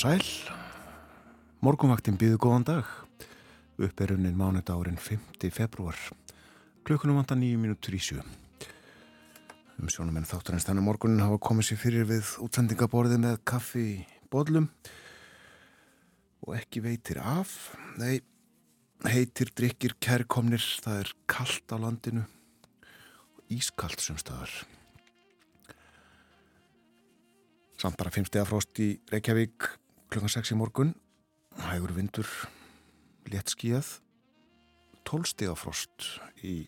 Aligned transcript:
sæl. 0.00 0.22
Morgunvaktin 1.60 2.16
býðu 2.16 2.38
góðan 2.40 2.64
dag. 2.64 2.88
Upperunin 3.76 4.36
mánudárin 4.38 4.96
5. 4.96 5.50
februar. 5.52 5.96
Klukkunum 6.88 7.18
vanda 7.18 7.36
nýju 7.36 7.58
mínútur 7.60 7.98
í 7.98 8.00
sjö. 8.00 8.22
Um 9.76 9.90
sjónumenn 9.92 10.28
þáttarins 10.28 10.64
þannig 10.64 10.86
morgunin 10.86 11.20
hafa 11.20 11.36
komið 11.44 11.68
sér 11.68 11.80
fyrir 11.82 12.08
við 12.08 12.30
útsendingaborði 12.46 13.18
með 13.20 13.36
kaffi 13.44 13.82
í 13.90 13.98
bodlum 14.32 14.70
og 16.46 16.56
ekki 16.56 16.80
veitir 16.86 17.20
af. 17.20 17.52
Nei, 18.00 18.22
heitir 19.04 19.52
drikkir 19.52 19.98
kærkomnir, 20.00 20.64
það 20.80 21.02
er 21.02 21.12
kallt 21.28 21.76
á 21.76 21.76
landinu 21.76 22.24
og 22.24 23.52
ískallt 23.52 24.00
sem 24.00 24.16
staðar. 24.20 24.54
Samt 27.80 28.00
bara 28.00 28.12
5 28.16 28.32
steg 28.32 28.48
frost 28.48 28.80
í 28.80 28.94
Reykjavík 29.12 29.68
klukkan 30.10 30.32
6 30.32 30.50
í 30.54 30.56
morgun. 30.58 30.94
Hægur 31.70 31.92
vindur, 31.94 32.28
létt 33.30 33.52
skíðað. 33.54 34.00
12 35.06 35.30
steg 35.30 35.52
frost 35.58 36.08
í, 36.42 36.66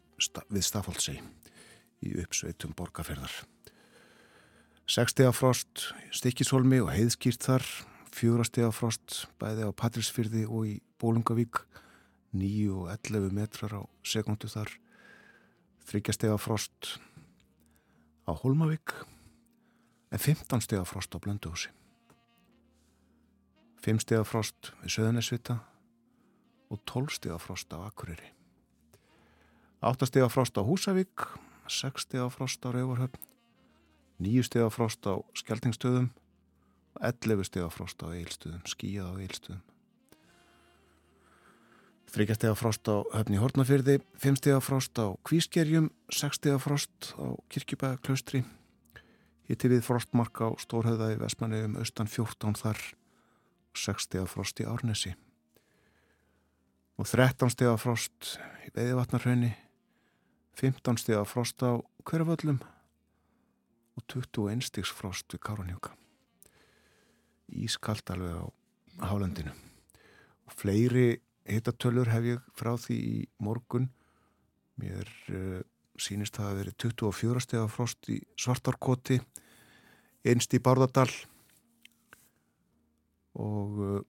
við 0.51 0.65
Stafáldsei 0.67 1.17
í 2.03 2.15
uppsveitum 2.23 2.75
borgarferðar. 2.79 3.35
6 4.87 5.15
steg 5.15 5.35
frost 5.35 5.89
stikkisholmi 6.15 6.81
og 6.85 6.93
heiðskýrt 6.95 7.43
þar. 7.43 7.67
4 8.15 8.47
steg 8.47 8.71
frost 8.77 9.25
bæði 9.43 9.67
á 9.67 9.71
Patrísfyrði 9.75 10.47
og 10.47 10.71
í 10.71 10.79
Bólungavík. 11.03 11.65
9 12.39 12.71
og 12.73 12.89
11 12.95 13.35
metrar 13.37 13.75
á 13.75 13.83
sekundu 14.07 14.51
þar. 14.53 14.71
3 15.91 16.15
steg 16.15 16.39
frost 16.39 16.97
á 18.23 18.33
Holmavík 18.39 18.95
en 20.13 20.19
15 20.19 20.63
steg 20.63 20.87
frost 20.87 21.11
á 21.11 21.19
Blönduhúsi. 21.19 21.73
5 23.83 23.99
steg 24.05 24.23
frost 24.23 24.71
við 24.83 24.93
Söðunisvita 24.95 25.57
og 26.71 26.79
12 26.87 27.17
steg 27.17 27.41
frost 27.43 27.73
á 27.75 27.83
Akureyri. 27.83 28.29
8 29.83 30.07
steg 30.07 30.29
frost 30.31 30.55
á 30.55 30.63
Húsavík, 30.63 31.27
6 31.67 32.07
steg 32.07 32.31
frost 32.31 32.63
á 32.63 32.71
Rauvarhöfn, 32.71 33.19
9 34.23 34.47
steg 34.47 34.71
frost 34.71 35.03
á 35.03 35.19
Skeltingstöðum 35.35 36.13
og 36.95 37.03
11 37.11 37.51
steg 37.51 37.67
frost 37.75 37.99
á 38.07 38.15
Eilstöðum, 38.15 38.63
skíjað 38.71 39.11
á 39.11 39.15
Eilstöðum. 39.19 39.67
3 42.15 42.39
steg 42.39 42.55
frost 42.55 42.87
á 42.87 43.03
Höfni 43.19 43.43
Hortnafyrði, 43.43 43.99
5 44.15 44.39
steg 44.39 44.63
frost 44.63 44.95
á 44.95 45.11
Kvískerjum, 45.27 45.91
6 46.07 46.39
steg 46.39 46.63
frost 46.63 47.15
á 47.19 47.35
Kirkjubæklaustri, 47.51 48.47
Hitti 49.51 49.69
við 49.69 49.83
frostmark 49.83 50.39
á 50.39 50.55
Stórhauða 50.63 51.11
í 51.17 51.19
Vestmanni 51.19 51.65
um 51.67 51.81
austan 51.83 52.07
14 52.07 52.55
þar 52.63 52.79
6 53.75 54.09
steg 54.09 54.29
frost 54.31 54.61
í 54.61 54.69
Árnesi. 54.69 55.15
Og 57.01 57.09
13 57.09 57.51
steg 57.53 57.79
frost 57.81 58.37
í 58.67 58.71
Beðivatnarhaunni 58.75 59.55
15 60.59 61.01
steg 61.01 61.25
frost 61.27 61.63
á 61.65 61.81
Hverjaföllum 62.05 62.61
og 63.97 64.05
21 64.09 64.65
stegs 64.67 64.93
frost 64.93 65.33
við 65.33 65.43
Káranjóka 65.47 65.95
Ískalt 67.53 68.09
alveg 68.13 68.37
á 68.37 68.45
hálendinu. 69.11 69.53
Og 70.49 70.55
fleiri 70.57 71.21
hittatölur 71.49 72.09
hef 72.09 72.25
ég 72.25 72.47
frá 72.57 72.73
því 72.81 72.97
í 72.97 73.19
morgun. 73.45 73.91
Mér 74.81 75.09
uh, 75.29 75.61
sínist 76.01 76.39
það 76.39 76.49
að 76.49 76.61
veri 76.61 76.75
24 76.87 77.45
steg 77.45 77.69
frost 77.73 78.09
í 78.09 78.21
Svartarkoti 78.41 79.19
einst 80.25 80.55
í 80.57 80.63
Bárðardal 80.65 81.11
og 83.39 83.79
uh, 83.83 84.01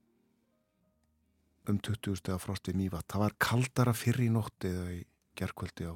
um 1.69 1.77
20 1.79 2.19
steg 2.19 2.41
frost 2.43 2.67
í 2.71 2.75
Mývat 2.77 3.07
það 3.11 3.25
var 3.25 3.37
kaldara 3.39 3.93
fyrir 3.95 4.27
í 4.27 4.33
nótti 4.33 4.71
eða 4.71 4.89
í 4.97 5.03
gerkvöldi 5.39 5.87
á 5.87 5.95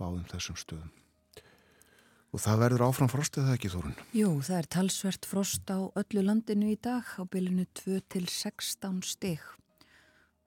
báðum 0.00 0.26
þessum 0.32 0.58
stöðum 0.58 0.90
og 2.30 2.42
það 2.42 2.60
verður 2.62 2.86
áfram 2.86 3.10
frost 3.10 3.38
eða 3.42 3.56
ekki 3.56 3.72
Þórun? 3.72 3.96
Jú, 4.14 4.34
það 4.46 4.58
er 4.60 4.68
talsvert 4.76 5.26
frost 5.26 5.70
á 5.70 5.78
öllu 5.98 6.22
landinu 6.22 6.70
í 6.70 6.76
dag 6.78 7.06
á 7.18 7.22
bylunu 7.26 7.66
2 7.82 8.02
til 8.06 8.26
16 8.26 9.02
steg 9.06 9.42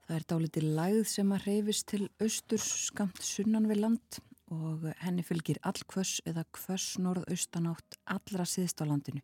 Það 0.04 0.16
er 0.18 0.26
dálítið 0.28 0.66
lægð 0.78 1.04
sem 1.08 1.30
að 1.32 1.46
reyfist 1.48 1.86
til 1.88 2.06
austurs 2.22 2.66
skamt 2.90 3.22
sunnan 3.24 3.70
við 3.70 3.80
land 3.86 4.18
og 4.52 4.84
henni 5.00 5.24
fylgir 5.24 5.62
allkvöss 5.64 6.20
eða 6.28 6.44
kvöss 6.54 6.98
norðaustanátt 7.00 7.98
allra 8.12 8.44
síðst 8.44 8.84
á 8.84 8.86
landinu. 8.90 9.24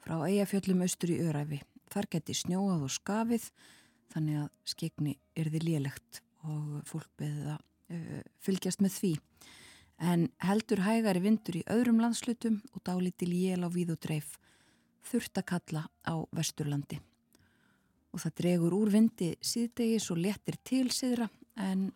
Frá 0.00 0.16
eigafjöllum 0.24 0.80
austur 0.86 1.12
í 1.12 1.20
Öræfi. 1.22 1.60
Þar 1.88 2.08
geti 2.12 2.36
snjóað 2.36 2.84
og 2.86 2.92
skafið 2.92 3.48
þannig 4.12 4.42
að 4.42 4.48
skegni 4.68 5.14
er 5.36 5.50
því 5.52 5.62
lélegt 5.64 6.22
og 6.48 6.82
fólk 6.88 7.08
beðið 7.20 7.50
að 7.54 7.62
uh, 7.94 8.20
fylgjast 8.44 8.84
með 8.84 8.94
því. 8.98 9.12
En 9.98 10.28
heldur 10.44 10.84
hægari 10.86 11.22
vindur 11.24 11.58
í 11.58 11.66
öðrum 11.74 12.00
landslutum 12.02 12.60
og 12.72 12.84
dálítil 12.86 13.32
jél 13.34 13.64
á 13.66 13.68
víð 13.72 13.96
og 13.96 14.02
dreif 14.04 14.36
þurft 15.08 15.40
að 15.40 15.48
kalla 15.52 15.84
á 16.06 16.14
vesturlandi. 16.36 17.00
Og 18.14 18.22
það 18.22 18.36
dregur 18.40 18.76
úr 18.78 18.92
vindi 18.94 19.32
síðdegis 19.44 20.08
og 20.12 20.22
letir 20.22 20.58
til 20.64 20.86
síðra 20.94 21.28
en 21.58 21.90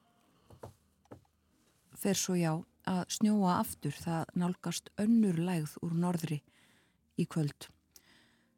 fer 2.03 2.19
svo 2.19 2.35
já 2.37 2.53
að 2.91 3.05
snjóa 3.15 3.61
aftur 3.61 3.95
það 3.95 4.33
nálgast 4.43 4.91
önnur 5.01 5.39
lægð 5.39 5.77
úr 5.87 5.95
norðri 5.95 6.41
í 7.21 7.27
kvöld. 7.31 7.69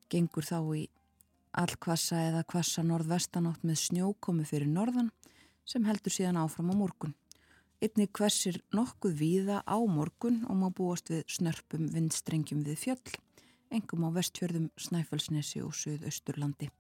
Gengur 0.09 0.47
þá 0.47 0.59
í 0.79 0.85
allkvassa 1.61 2.21
eða 2.29 2.43
kvassa 2.49 2.83
norðvestanátt 2.87 3.63
með 3.67 3.81
snjókomi 3.83 4.47
fyrir 4.49 4.71
norðan 4.71 5.11
sem 5.65 5.85
heldur 5.89 6.13
síðan 6.13 6.41
áfram 6.43 6.73
á 6.73 6.75
morgun. 6.77 7.15
Einni 7.83 8.07
hversir 8.09 8.61
nokkuð 8.75 9.15
víða 9.19 9.61
á 9.67 9.77
morgun 9.77 10.43
og 10.49 10.57
má 10.61 10.69
búast 10.73 11.11
við 11.13 11.25
snörpum 11.31 11.89
vindstrengjum 11.93 12.65
við 12.67 12.81
fjöll, 12.81 13.15
engum 13.71 14.07
á 14.09 14.11
vestfjörðum 14.15 14.71
Snæfellsnesi 14.81 15.63
og 15.65 15.75
Suðausturlandi. 15.77 16.71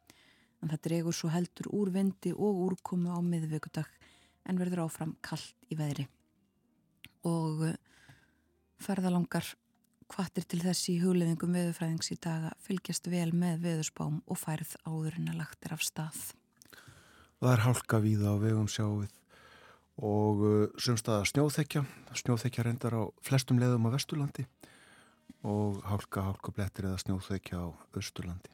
En 0.63 0.73
það 0.73 0.85
dregur 0.89 1.17
svo 1.17 1.31
heldur 1.35 1.69
úr 1.77 1.93
vindi 1.93 2.33
og 2.33 2.63
úrkomu 2.69 3.13
á 3.13 3.21
miðvöggudag 3.21 3.91
en 4.49 4.61
verður 4.61 4.87
áfram 4.87 5.17
kallt 5.25 5.55
í 5.69 5.77
veðri 5.77 6.07
og 7.25 7.63
uh, 7.65 7.77
ferðalangar 8.81 9.47
kvartir 10.11 10.47
til 10.49 10.61
þessi 10.63 10.97
hugleðingum 11.03 11.55
veðurfræðings 11.57 12.13
í 12.15 12.17
dag 12.23 12.49
að 12.51 12.63
fylgjast 12.67 13.11
vel 13.13 13.31
með 13.35 13.61
veðurspám 13.65 14.23
og 14.25 14.41
færð 14.41 14.75
áður 14.87 15.19
en 15.21 15.31
að 15.33 15.41
lagt 15.43 15.67
er 15.67 15.77
af 15.77 15.85
stað. 15.85 16.23
Það 17.41 17.53
er 17.53 17.65
hálka 17.65 18.01
víða 18.05 18.33
á 18.33 18.37
vegum 18.41 18.71
sjáuð 18.71 19.13
og 20.05 20.43
uh, 20.43 20.55
sumstaða 20.81 21.27
snjóþekja, 21.31 21.85
snjóþekja 22.19 22.65
reyndar 22.67 22.97
á 22.99 23.03
flestum 23.23 23.61
leðum 23.63 23.87
á 23.87 23.95
Vesturlandi 23.95 24.47
og 25.45 25.83
hálka, 25.87 26.25
hálka 26.25 26.55
blettir 26.57 26.89
eða 26.89 27.03
snjóþekja 27.03 27.61
á 27.61 27.69
Östurlandi. 27.95 28.51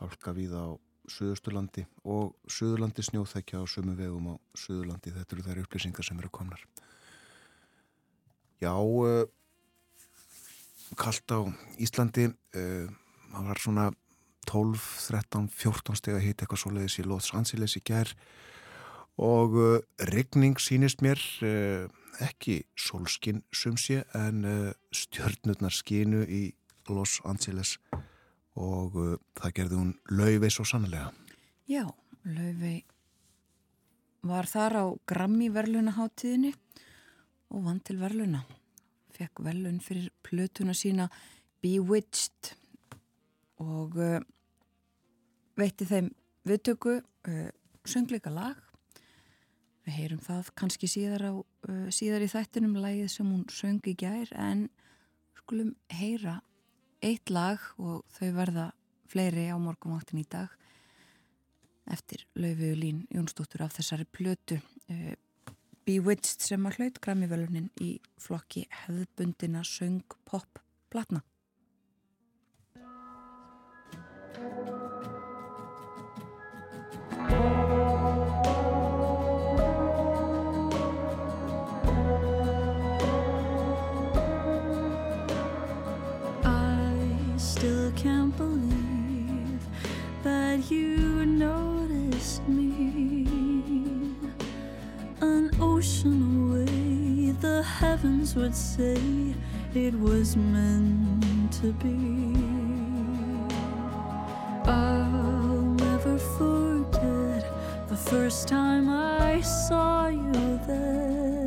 Hálka 0.00 0.32
víða 0.36 0.66
á 0.66 0.70
Suðusturlandi 1.06 1.84
og 2.10 2.34
Suðurlandi 2.50 3.04
snjóþekja 3.06 3.62
á 3.62 3.64
sumu 3.70 3.94
vegum 3.94 4.32
á 4.32 4.34
Suðurlandi. 4.58 5.12
Þetta 5.14 5.36
eru 5.36 5.44
þær 5.46 5.60
upplýsingar 5.62 6.06
sem 6.06 6.18
eru 6.18 6.30
komnar. 6.34 6.64
Já, 8.58 8.72
uh, 8.72 9.28
kallt 10.94 11.32
á 11.34 11.40
Íslandi, 11.82 12.28
það 12.54 13.48
var 13.50 13.60
svona 13.60 13.86
12, 14.46 14.82
13, 15.10 15.48
14 15.50 15.98
steg 15.98 16.16
að 16.16 16.26
hita 16.28 16.44
eitthvað 16.44 16.62
svoleiðis 16.62 16.98
í 17.02 17.06
Los 17.06 17.32
Angeles 17.34 17.74
í 17.78 17.82
gerð 17.82 18.14
og 19.18 19.56
uh, 19.58 19.78
regning 20.12 20.60
sínist 20.60 21.02
mér 21.02 21.18
ekki 22.22 22.60
solskin 22.78 23.42
sumsi 23.52 23.98
en 24.16 24.44
stjörnurnar 24.94 25.74
skinu 25.74 26.22
í 26.24 26.42
Los 26.88 27.18
Angeles 27.28 27.76
og 28.56 28.96
það 29.36 29.56
gerði 29.58 29.80
hún 29.80 29.90
Lauvei 30.16 30.48
svo 30.52 30.64
sannlega. 30.64 31.10
Já, 31.68 31.84
Lauvei 32.24 32.84
var 34.26 34.48
þar 34.50 34.78
á 34.80 34.84
Grammy 35.08 35.48
verðlunaháttíðinni 35.54 36.52
og 37.54 37.66
vann 37.66 37.82
til 37.84 37.98
verluna. 38.00 38.42
Fekk 39.16 39.40
velun 39.46 39.80
fyrir 39.80 40.10
plötuna 40.26 40.74
sína 40.76 41.08
Bewitched 41.64 42.52
og 43.62 43.96
uh, 43.96 44.20
veitti 45.56 45.88
þeim 45.88 46.10
viðtöku 46.46 46.98
uh, 47.00 47.48
söngleika 47.88 48.32
lag. 48.32 48.58
Við 49.86 49.96
heyrum 50.00 50.20
það 50.20 50.50
kannski 50.58 50.90
síðar, 50.90 51.24
á, 51.30 51.34
uh, 51.40 51.86
síðar 51.94 52.26
í 52.26 52.30
þættinum 52.30 52.76
lagið 52.82 53.08
sem 53.14 53.30
hún 53.30 53.46
söng 53.52 53.80
í 53.88 53.96
gær 53.96 54.32
en 54.36 54.66
skulum 55.40 55.72
heyra 55.96 56.40
eitt 57.04 57.32
lag 57.32 57.62
og 57.78 58.04
þau 58.18 58.30
verða 58.36 58.70
fleiri 59.08 59.48
á 59.48 59.56
morgumáttin 59.62 60.20
í 60.20 60.28
dag 60.28 60.52
eftir 61.86 62.26
Laufi 62.34 62.72
Lín 62.74 63.04
Jónsdóttur 63.14 63.62
af 63.64 63.76
þessari 63.76 64.06
plötu 64.10 64.58
Bewitched 65.86 66.42
sem 66.42 66.64
að 66.66 66.80
hlaut 66.80 66.96
Grammy-velunin 67.04 67.68
í 67.78 67.92
flokki 68.18 68.64
hefðbundina 68.82 69.62
söng 69.62 70.02
pop 70.26 70.58
platna. 70.90 71.22
Heavens 97.96 98.36
would 98.36 98.54
say 98.54 99.34
it 99.74 99.94
was 99.94 100.36
meant 100.36 101.50
to 101.50 101.72
be. 101.84 102.36
I'll 104.66 105.62
never 105.86 106.18
forget 106.18 107.42
the 107.88 107.96
first 107.96 108.48
time 108.48 108.90
I 108.90 109.40
saw 109.40 110.08
you 110.08 110.60
there. 110.66 111.46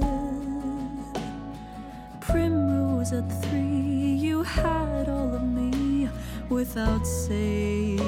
Primrose 2.20 3.14
at 3.14 3.30
three, 3.44 4.18
you 4.26 4.42
had 4.42 5.08
all 5.08 5.36
of 5.36 5.44
me 5.44 6.10
without 6.50 7.06
saying 7.06 8.00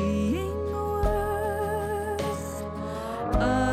a 0.74 0.86
word. 1.04 2.22
I 3.36 3.71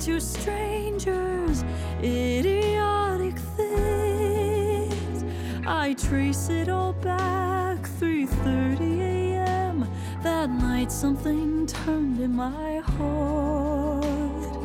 to 0.00 0.18
strangers, 0.18 1.62
idiotic 2.02 3.38
things. 3.54 5.24
I 5.66 5.92
trace 5.92 6.48
it 6.48 6.70
all 6.70 6.94
back 6.94 7.78
3:30 8.00 9.00
a.m. 9.00 9.86
That 10.22 10.48
night 10.48 10.90
something 10.90 11.66
turned 11.66 12.18
in 12.18 12.34
my 12.34 12.78
heart. 12.78 14.56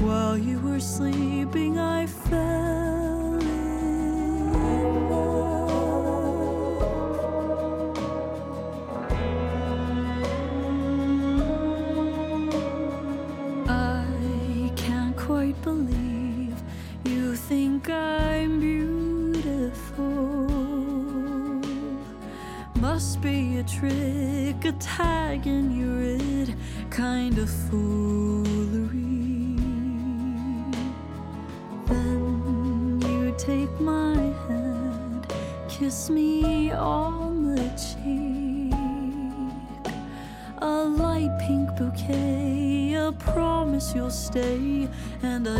While 0.00 0.36
you 0.36 0.58
were 0.58 0.80
sleeping, 0.80 1.78
I 1.78 2.06
fell 2.06 3.01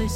and 0.02 0.10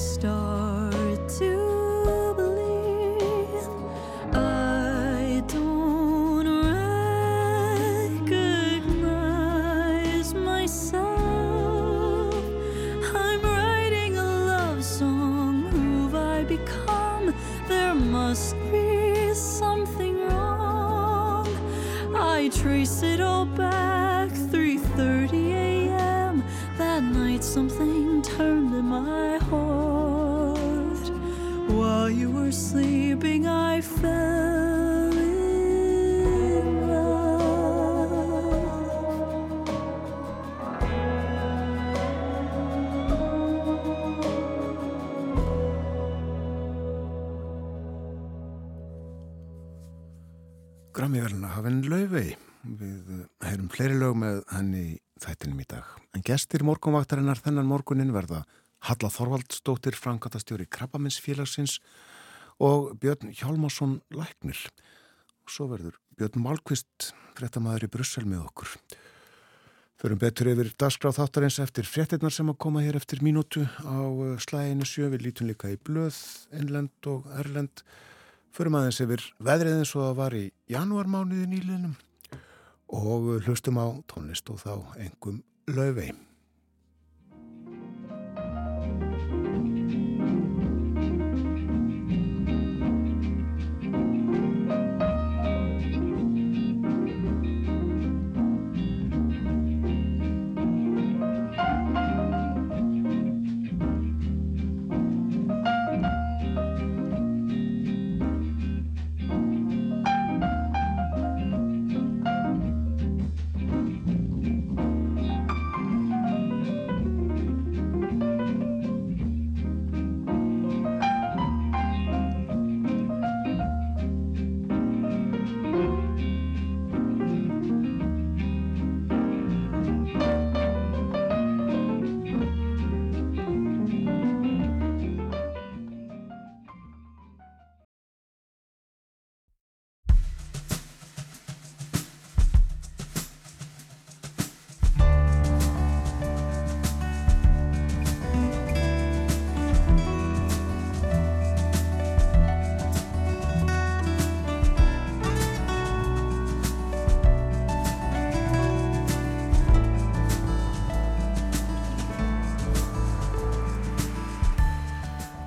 gestir 56.27 56.65
morgunvaktarinnar 56.67 57.39
þennan 57.39 57.69
morgunin 57.71 58.11
verða 58.15 58.43
Halla 58.87 59.11
Þorvaldsdóttir, 59.11 59.95
Frankatastjóri 59.95 60.67
Krabbaminsfélagsins 60.71 61.79
og 62.63 62.97
Björn 63.01 63.31
Hjálmarsson 63.35 64.01
Læknir. 64.15 64.59
Og 65.47 65.53
svo 65.55 65.69
verður 65.71 66.01
Björn 66.19 66.43
Málkvist, 66.43 67.13
fréttamaður 67.39 67.87
í 67.87 67.93
Brussel 67.95 68.27
með 68.27 68.43
okkur. 68.49 68.75
Förum 69.97 70.21
betur 70.21 70.51
yfir 70.51 70.73
dagskráð 70.77 71.21
þáttarins 71.21 71.61
eftir 71.63 71.87
fréttinnar 71.89 72.35
sem 72.35 72.51
að 72.53 72.59
koma 72.67 72.83
hér 72.85 72.99
eftir 72.99 73.23
mínútu 73.25 73.63
á 73.81 73.97
eh, 73.97 74.37
slæginu 74.43 74.85
sjö. 74.85 75.09
Við 75.15 75.29
lítum 75.29 75.49
líka 75.49 75.73
í 75.73 75.79
blöð, 75.79 76.19
innlend 76.53 77.09
og 77.09 77.31
erlend. 77.39 77.85
Förum 78.53 78.77
aðeins 78.77 79.01
yfir 79.05 79.25
veðrið 79.39 79.81
eins 79.81 79.95
og 79.97 80.09
það 80.09 80.19
var 80.21 80.37
í 80.37 80.45
janúarmánuði 80.73 81.49
nýliðnum 81.55 81.97
og 82.97 83.33
hlustum 83.47 83.81
á 83.83 83.87
tónlist 84.11 84.51
og 84.53 84.61
þá 84.63 84.73
engum 85.03 85.41
laufey. 85.67 86.13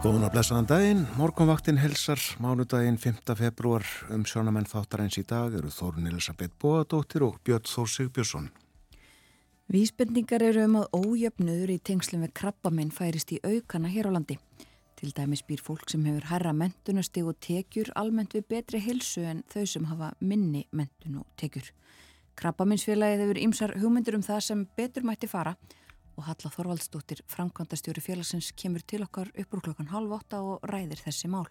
Góðan 0.10 0.26
að 0.26 0.32
blessaðan 0.34 0.66
daginn, 0.66 1.02
morgunvaktin 1.20 1.78
helsar, 1.78 2.18
mánudaginn 2.42 2.96
5. 2.98 3.20
februar 3.38 3.84
um 4.10 4.24
sjónamenn 4.26 4.66
þáttarins 4.66 5.20
í 5.22 5.24
dag 5.30 5.54
eru 5.54 5.70
Þórun 5.70 6.08
Elisabeth 6.10 6.56
Bóadóttir 6.58 7.22
og 7.28 7.36
Björn 7.46 7.68
Þór 7.70 7.92
Sigbjörnsson. 7.94 8.48
Vísbendingar 9.70 10.42
eru 10.48 10.64
um 10.66 10.80
að 10.80 10.98
ójöfnuður 10.98 11.76
í 11.76 11.78
tengslum 11.86 12.24
við 12.26 12.34
krabbaminn 12.42 12.90
færist 12.90 13.36
í 13.36 13.38
aukana 13.46 13.92
hér 13.94 14.10
á 14.10 14.18
landi. 14.18 14.40
Til 14.98 15.12
dæmis 15.14 15.46
býr 15.46 15.62
fólk 15.62 15.86
sem 15.94 16.08
hefur 16.10 16.26
herra 16.32 16.56
mentunastig 16.58 17.30
og 17.30 17.38
tekjur 17.46 17.94
almennt 17.94 18.34
við 18.34 18.48
betri 18.50 18.82
hilsu 18.82 19.28
en 19.30 19.44
þau 19.54 19.68
sem 19.70 19.86
hafa 19.92 20.16
minni 20.26 20.64
mentun 20.74 21.22
og 21.22 21.30
tekjur. 21.38 21.70
Krabbaminsfélagið 22.34 23.28
hefur 23.28 23.44
ýmsar 23.46 23.78
hugmyndur 23.78 24.18
um 24.18 24.26
það 24.26 24.42
sem 24.48 24.66
betur 24.74 25.06
mætti 25.06 25.30
fara 25.30 25.54
og 25.54 25.79
Halla 26.26 26.52
Þorvaldsdóttir, 26.54 27.22
framkvæmdastjóri 27.30 28.02
félagsins, 28.04 28.52
kemur 28.58 28.84
til 28.88 29.04
okkar 29.06 29.30
upp 29.34 29.54
úr 29.56 29.64
klokkan 29.68 29.92
halv 29.94 30.18
åtta 30.20 30.42
og 30.44 30.66
ræðir 30.68 31.02
þessi 31.06 31.30
mál. 31.32 31.48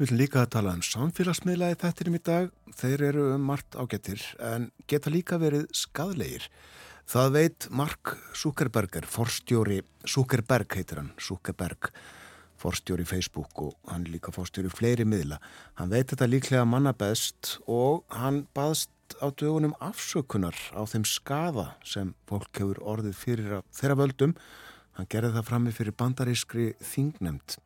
Við 0.00 0.06
viljum 0.06 0.20
líka 0.22 0.40
að 0.42 0.52
tala 0.54 0.72
um 0.76 0.84
samfélagsmiðla 0.86 1.72
í 1.74 1.78
þettinum 1.82 2.16
í 2.16 2.22
dag. 2.24 2.52
Þeir 2.78 3.04
eru 3.10 3.26
um 3.34 3.44
margt 3.50 3.76
ágættir 3.76 4.22
en 4.40 4.70
geta 4.88 5.12
líka 5.12 5.36
verið 5.42 5.66
skadlegir. 5.76 6.48
Það 7.12 7.34
veit 7.34 7.66
Mark 7.74 8.14
Zuckerberger, 8.38 9.06
forstjóri, 9.10 9.82
Zuckerberg 10.08 10.78
heitir 10.78 11.02
hann, 11.02 11.10
Zuckerberg, 11.20 11.90
forstjóri 12.62 13.04
Facebook 13.04 13.58
og 13.60 13.74
hann 13.90 14.06
líka 14.08 14.32
forstjóri 14.32 14.70
fleiri 14.72 15.04
miðla. 15.08 15.40
Hann 15.80 15.90
veit 15.92 16.12
þetta 16.12 16.30
líklega 16.30 16.64
manna 16.68 16.94
best 16.96 17.56
og 17.66 18.06
hann 18.14 18.44
baðst 18.54 18.91
á 19.22 19.26
dögunum 19.30 19.74
afsökunar 19.82 20.56
á 20.74 20.82
þeim 20.88 21.04
skaða 21.08 21.66
sem 21.84 22.12
fólk 22.28 22.50
hefur 22.58 22.80
orðið 22.82 23.16
fyrir 23.18 23.54
þeirra 23.74 23.98
völdum. 24.00 24.34
Hann 24.96 25.08
gerði 25.12 25.32
það 25.36 25.48
frammi 25.48 25.72
fyrir 25.72 25.96
bandarískri 25.96 26.66
þingnemt. 26.84 27.58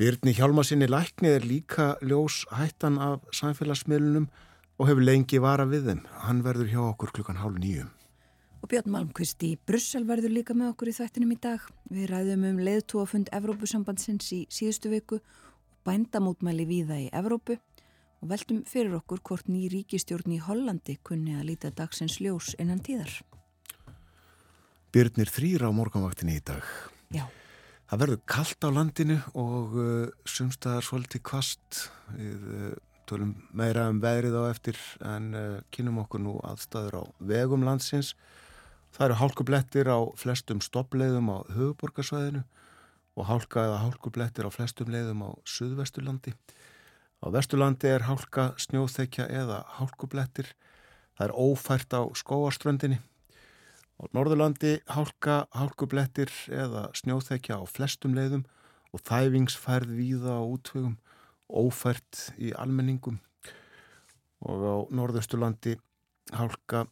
Byrni 0.00 0.32
Hjálmarsinni 0.36 0.88
læknið 0.88 1.36
er 1.36 1.46
líka 1.46 1.88
ljós 2.00 2.42
hættan 2.56 2.96
af 2.98 3.26
samfélagsmiðlunum 3.36 4.30
og 4.78 4.88
hefur 4.88 5.04
lengi 5.04 5.42
vara 5.42 5.66
við 5.68 5.90
þeim. 5.90 6.00
Hann 6.24 6.40
verður 6.46 6.70
hjá 6.72 6.80
okkur 6.86 7.12
klukkan 7.18 7.42
hálf 7.42 7.60
nýjum. 7.60 7.92
Og 8.62 8.70
Björn 8.70 8.92
Malmqvist 8.94 9.42
í 9.42 9.56
Brussel 9.66 10.06
verður 10.06 10.32
líka 10.36 10.54
með 10.54 10.72
okkur 10.72 10.92
í 10.92 10.96
þættinum 10.96 11.34
í 11.34 11.38
dag. 11.42 11.62
Við 11.90 12.10
ræðum 12.12 12.46
um 12.48 12.60
leðtúafund 12.62 13.32
Evrópusambandsins 13.34 14.30
í 14.32 14.44
síðustu 14.50 14.92
viku 14.92 15.18
og 15.18 15.40
bændamótmæli 15.86 16.66
víða 16.68 16.98
í 17.02 17.08
Evrópu 17.12 17.58
og 18.22 18.30
veltum 18.30 18.62
fyrir 18.70 18.94
okkur 19.00 19.20
hvort 19.26 19.48
ný 19.50 19.66
ríkistjórn 19.72 20.36
í 20.36 20.40
Hollandi 20.46 20.96
kunni 21.02 21.34
að 21.34 21.48
líta 21.50 21.72
dagsins 21.74 22.20
ljós 22.22 22.52
innan 22.62 22.82
tíðar. 22.84 23.10
Byrnir 24.94 25.30
þrýra 25.32 25.72
á 25.72 25.72
morganvaktinni 25.74 26.38
í 26.38 26.44
dag. 26.44 26.62
Já. 27.10 27.26
Það 27.90 28.02
verður 28.04 28.20
kallt 28.30 28.64
á 28.64 28.70
landinu 28.72 29.18
og 29.36 29.74
uh, 29.74 30.06
sumstaðar 30.24 30.86
svolítið 30.86 31.24
kvast. 31.28 31.82
Við 32.14 32.46
uh, 32.46 32.70
tölum 33.10 33.34
meira 33.50 33.88
um 33.90 33.98
veðrið 34.04 34.38
á 34.38 34.42
eftir 34.52 34.78
en 35.02 35.32
uh, 35.34 35.58
kynum 35.74 35.98
okkur 36.04 36.22
nú 36.22 36.38
aðstæður 36.46 37.02
á 37.02 37.04
vegum 37.32 37.66
landsins. 37.66 38.14
Það 38.94 39.06
eru 39.08 39.18
hálkublettir 39.18 39.90
á 39.90 39.98
flestum 40.20 40.62
stoppleiðum 40.62 41.32
á 41.32 41.38
höfuborgarsvæðinu 41.56 42.44
og 43.18 43.28
hálka 43.28 43.66
eða 43.66 43.82
hálkublettir 43.82 44.46
á 44.46 44.50
flestum 44.52 44.92
leiðum 44.92 45.26
á 45.26 45.30
Suðvesturlandi. 45.48 46.36
Á 47.22 47.30
Vesturlandi 47.30 47.86
er 47.86 48.02
hálka 48.08 48.48
snjóþekja 48.58 49.28
eða 49.30 49.60
hálkublettir. 49.78 50.48
Það 51.14 51.28
er 51.28 51.34
ófært 51.38 51.94
á 51.94 52.02
skóaströndinni. 52.18 52.98
Á 52.98 54.10
Norðurlandi 54.10 54.80
hálka, 54.90 55.46
hálkublettir 55.54 56.32
eða 56.50 56.88
snjóþekja 56.98 57.60
á 57.60 57.64
flestum 57.70 58.16
leiðum 58.18 58.42
og 58.90 59.04
þæfingsfærð 59.06 59.92
víða 59.94 60.34
á 60.34 60.42
útvögum, 60.42 60.96
ófært 61.46 62.32
í 62.42 62.50
almenningum. 62.58 63.20
Og 64.42 64.66
á 64.66 64.76
Norðusturlandi 64.90 65.76
hálka, 66.34 66.88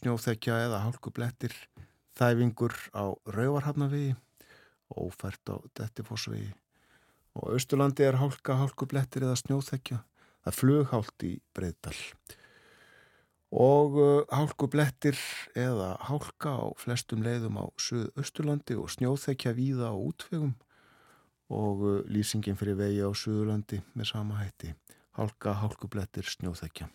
snjóþekja 0.00 0.62
eða 0.64 0.80
hálkublettir, 0.86 1.52
þæfingur 2.16 2.72
á 2.96 3.12
Rauvarhafnavegi, 3.28 4.16
ófært 4.96 5.44
á 5.52 5.60
Dettifossvegi 5.76 6.54
og 7.38 7.54
Östurlandi 7.54 8.04
er 8.06 8.18
hálka, 8.18 8.56
hálkublettir 8.58 9.24
eða 9.26 9.38
snjóþekja. 9.38 10.00
Það 10.40 10.50
er 10.50 10.56
flughált 10.56 11.26
í 11.26 11.32
Breiðdal. 11.54 11.96
Og 13.50 13.98
uh, 13.98 14.22
hálkublettir 14.30 15.18
eða 15.58 15.96
hálka 16.06 16.54
á 16.54 16.66
flestum 16.78 17.24
leiðum 17.26 17.58
á 17.58 17.66
Suð-Östurlandi 17.82 18.78
og 18.78 18.90
snjóþekja 18.94 19.54
víða 19.58 19.90
á 19.90 19.96
útvegum 19.96 20.54
og 21.50 21.82
uh, 21.82 21.98
lýsingin 22.06 22.58
fyrir 22.58 22.78
vegi 22.78 23.02
á 23.02 23.10
Suðurlandi 23.10 23.82
með 23.94 24.12
sama 24.12 24.38
hætti. 24.38 24.74
Hálka, 25.18 25.56
hálkublettir, 25.58 26.26
snjóþekja. 26.30 26.88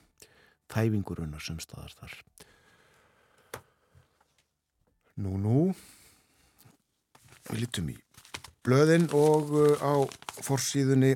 Þæfingurunar 0.72 1.44
sem 1.44 1.60
staðar 1.62 1.94
þar. 2.00 2.16
Nú, 5.22 5.38
nú, 5.40 5.60
við 7.52 7.62
lítum 7.62 7.94
í 7.94 8.00
blöðin 8.66 9.06
og 9.14 9.52
uh, 9.54 9.78
á 9.78 9.94
forsýðunni 10.42 11.14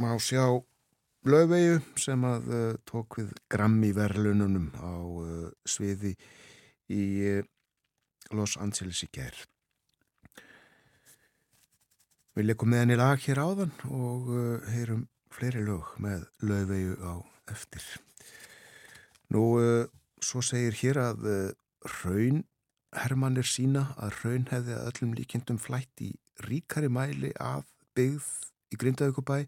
má 0.00 0.12
sjá 0.20 0.44
blöðvegu 1.24 1.80
sem 2.00 2.24
að 2.28 2.50
uh, 2.52 2.62
tók 2.84 3.18
við 3.20 3.32
grammi 3.52 3.94
verðlununum 3.96 4.68
á 4.76 4.92
uh, 4.92 5.48
sviði 5.64 6.12
í 6.92 7.04
Los 8.36 8.58
Angeles 8.60 9.00
í 9.06 9.08
gerð. 9.14 9.46
Við 12.34 12.50
leikum 12.50 12.72
með 12.72 12.82
henni 12.82 12.98
lag 12.98 13.20
hér 13.22 13.40
áðan 13.40 13.72
og 13.88 14.28
heyrum 14.74 15.04
fleiri 15.32 15.62
lög 15.64 15.92
með 16.02 16.24
lögvegu 16.42 16.96
á 17.00 17.14
eftir. 17.52 17.84
Nú, 19.32 19.44
svo 20.18 20.42
segir 20.44 20.74
hér 20.80 21.00
að 21.04 21.28
raun 22.02 22.42
Hermann 22.94 23.38
er 23.40 23.48
sína 23.48 23.88
að 23.98 24.18
raun 24.22 24.48
hefði 24.50 24.74
að 24.76 24.88
öllum 24.90 25.14
líkjendum 25.18 25.60
flætt 25.62 26.02
í 26.04 26.12
ríkari 26.46 26.90
mæli 26.92 27.32
að 27.42 27.66
byggð 27.96 28.28
í 28.74 28.78
Grindavíkubæ 28.80 29.38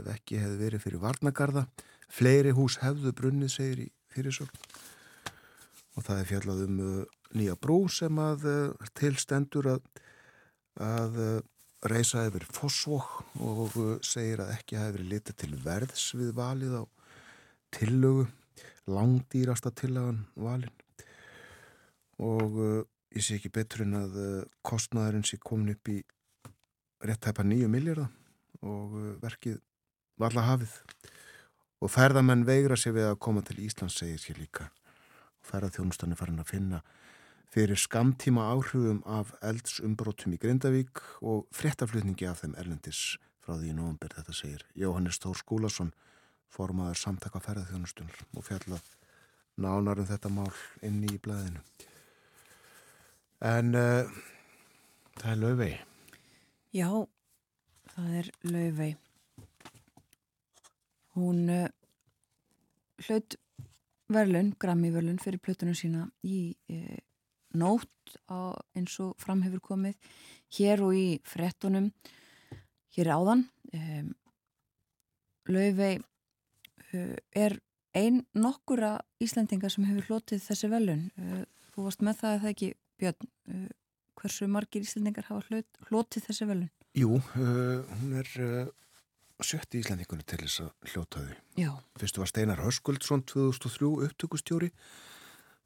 ef 0.00 0.10
ekki 0.14 0.40
hefði 0.40 0.60
verið 0.60 0.84
fyrir 0.84 1.02
Varnagarða 1.02 1.66
fleiri 2.12 2.52
hús 2.56 2.78
hefðu 2.82 3.12
brunnið 3.16 3.54
segir 3.54 3.84
í 3.86 3.88
fyrirsögn. 4.12 4.66
Og 5.96 6.06
það 6.06 6.20
er 6.20 6.28
fjallað 6.30 6.62
um 6.66 6.82
uh, 6.82 7.00
nýja 7.36 7.56
brú 7.60 7.78
sem 7.92 8.20
að 8.20 8.46
uh, 8.48 8.90
tilstendur 8.98 9.68
að, 9.74 9.88
að 10.80 11.18
uh, 11.20 11.32
reysa 11.92 12.26
yfir 12.28 12.46
fósvokk 12.54 13.40
og 13.42 13.76
segir 14.06 14.44
að 14.44 14.54
ekki 14.56 14.78
hefði 14.80 14.98
verið 14.98 15.10
litið 15.12 15.40
til 15.42 15.52
verðs 15.64 16.06
við 16.18 16.30
valið 16.38 16.78
á 16.80 16.84
tillögu. 17.78 18.28
Langdýrasta 18.90 19.70
tillagan 19.78 20.24
valin 20.34 20.81
og 22.20 22.58
uh, 22.58 22.82
ég 23.14 23.24
sé 23.24 23.38
ekki 23.38 23.52
betur 23.52 23.84
en 23.86 23.96
að 24.02 24.18
uh, 24.20 24.42
kostnæðurinn 24.66 25.26
sé 25.28 25.38
komin 25.40 25.74
upp 25.74 25.88
í 25.92 26.00
rétt 27.02 27.28
hæpa 27.28 27.44
nýju 27.46 27.70
miljardar 27.72 28.10
og 28.62 28.96
uh, 28.98 29.12
verkið 29.22 29.60
varla 30.20 30.46
hafið. 30.50 30.74
Og 31.82 31.90
ferðamenn 31.90 32.46
veigra 32.46 32.76
sér 32.78 32.94
við 32.98 33.08
að 33.10 33.20
koma 33.24 33.42
til 33.42 33.58
Íslands 33.64 33.96
segir 33.98 34.20
sér 34.22 34.38
líka. 34.38 34.68
Og 35.42 35.48
ferðarþjónustan 35.50 36.14
er 36.14 36.20
farin 36.20 36.42
að 36.42 36.52
finna 36.52 36.82
fyrir 37.52 37.76
skamtíma 37.76 38.46
áhrifum 38.54 39.02
af 39.04 39.34
eldsumbrótum 39.44 40.32
í 40.32 40.40
Grindavík 40.40 41.02
og 41.20 41.44
fréttaflutningi 41.52 42.28
af 42.30 42.40
þeim 42.40 42.54
erlendis 42.56 43.02
frá 43.44 43.58
því 43.58 43.72
í 43.72 43.76
nógumber 43.76 44.14
þetta 44.16 44.34
segir 44.36 44.64
Jóhannes 44.78 45.20
Tór 45.20 45.36
Skúlason 45.36 45.92
formaður 46.52 47.00
samtaka 47.02 47.42
ferðarþjónustunar 47.44 48.24
og 48.38 48.46
fjallað 48.46 48.88
nánarum 49.60 50.08
þetta 50.08 50.32
mál 50.32 50.52
inn 50.86 51.02
í 51.04 51.18
blæðinu 51.20 51.60
En 53.42 53.74
uh, 53.74 54.06
það 55.18 55.30
er 55.32 55.38
löfvei. 55.40 55.72
Já, 56.70 56.88
það 57.90 58.10
er 58.20 58.28
löfvei. 58.46 58.90
Hún 61.16 61.40
uh, 61.50 61.64
hlaut 63.02 63.34
verlun, 64.14 64.52
grammi 64.62 64.92
verlun 64.94 65.18
fyrir 65.18 65.42
plötunum 65.42 65.74
sína 65.74 66.04
í 66.22 66.52
uh, 66.70 67.00
nótt 67.58 68.14
á, 68.30 68.54
eins 68.78 68.94
og 69.02 69.16
fram 69.18 69.42
hefur 69.42 69.64
komið 69.72 69.98
hér 70.54 70.84
og 70.86 70.94
í 70.94 71.08
frettunum 71.26 71.90
hér 72.94 73.10
áðan. 73.16 73.42
Um, 73.74 74.12
löfvei 75.50 75.96
er 76.92 77.56
ein 77.96 78.22
nokkura 78.38 79.00
Íslandinga 79.18 79.66
sem 79.72 79.88
hefur 79.88 80.12
hlotið 80.12 80.44
þessi 80.44 80.70
verlun. 80.70 81.06
Þú 81.72 81.88
varst 81.88 82.04
með 82.04 82.18
það 82.20 82.34
að 82.36 82.42
það 82.42 82.52
ekki 82.52 82.70
Björn, 83.02 83.30
uh, 83.50 83.66
hversu 84.20 84.46
margir 84.50 84.84
íslendingar 84.86 85.26
hafa 85.26 85.62
hlotið 85.88 86.28
þessi 86.28 86.46
velun? 86.46 86.70
Jú, 86.94 87.16
uh, 87.18 87.94
hún 87.98 88.12
er 88.20 88.28
uh, 88.38 88.68
sjötti 89.42 89.80
íslendingunni 89.82 90.26
til 90.28 90.38
þess 90.44 90.62
að 90.62 90.92
hljóta 90.92 91.24
þau. 91.24 91.40
Já. 91.58 91.72
Fyrstu 91.98 92.22
var 92.22 92.30
Steinar 92.30 92.62
Höskuldsson 92.62 93.24
2003 93.26 93.90
upptökustjóri 94.06 94.70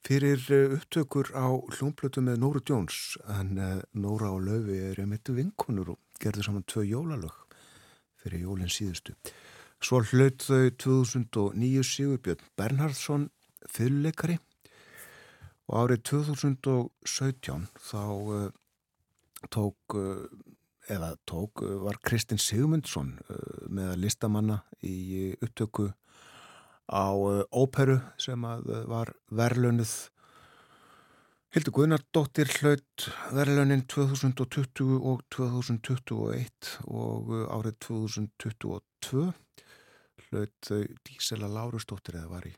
fyrir 0.06 0.40
upptökur 0.78 1.32
á 1.34 1.50
hljómblötu 1.76 2.22
með 2.24 2.40
Nóru 2.40 2.62
Jóns 2.64 3.18
en 3.36 3.56
uh, 3.58 3.82
Nóra 3.92 4.32
og 4.32 4.46
Löfi 4.46 4.78
er 4.92 5.02
um 5.04 5.12
eittu 5.16 5.36
vinkonur 5.36 5.96
og 5.96 6.22
gerðu 6.22 6.46
saman 6.46 6.64
tvö 6.64 6.86
jólalög 6.86 7.34
fyrir 8.22 8.46
jólinn 8.46 8.72
síðustu. 8.72 9.16
Svo 9.82 10.00
hlaut 10.00 10.40
þau 10.40 10.70
2009 10.80 11.84
Sigurbjörn 11.84 12.48
Bernhardsson 12.56 13.28
fyrirleikari 13.68 14.38
og 15.66 15.78
árið 15.82 16.02
2017 16.10 17.66
þá 17.88 18.02
uh, 18.06 18.50
tók 19.50 19.96
uh, 19.98 20.26
eða 20.92 21.14
tók 21.26 21.62
uh, 21.66 21.76
var 21.82 21.98
Kristinn 22.06 22.42
Sigmundsson 22.42 23.16
með 23.66 23.96
listamanna 24.04 24.60
í 24.86 25.32
upptöku 25.42 25.90
á 26.86 27.10
óperu 27.50 27.98
sem 28.22 28.44
var 28.86 29.10
verlunuð 29.34 29.94
Hildur 31.56 31.72
Guðnardóttir 31.74 32.50
hlaut 32.60 33.06
verðlaunin 33.34 33.82
2020 33.90 35.00
og 35.00 35.24
2021 35.34 36.76
og 36.86 37.32
árið 37.56 37.80
2022 37.88 39.26
hlaut 40.28 40.70
Dísela 41.08 41.50
Lárusdóttir 41.50 42.20
eða 42.20 42.36
var 42.36 42.46
í 42.46 42.54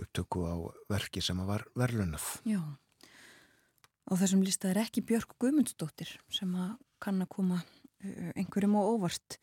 upptöku 0.00 0.44
á 0.46 0.54
verki 0.90 1.22
sem 1.22 1.38
var 1.46 1.66
verðlaunað. 1.78 2.26
Já, 2.48 2.60
og 4.10 4.20
þessum 4.20 4.42
lista 4.44 4.70
er 4.70 4.82
ekki 4.82 5.04
Björk 5.06 5.36
Guðmundsdóttir 5.40 6.10
sem 6.32 6.50
að 6.58 6.74
kann 7.04 7.22
að 7.24 7.32
koma 7.36 7.60
uh, 7.60 8.30
einhverjum 8.34 8.78
á 8.80 8.82
óvart. 8.82 9.38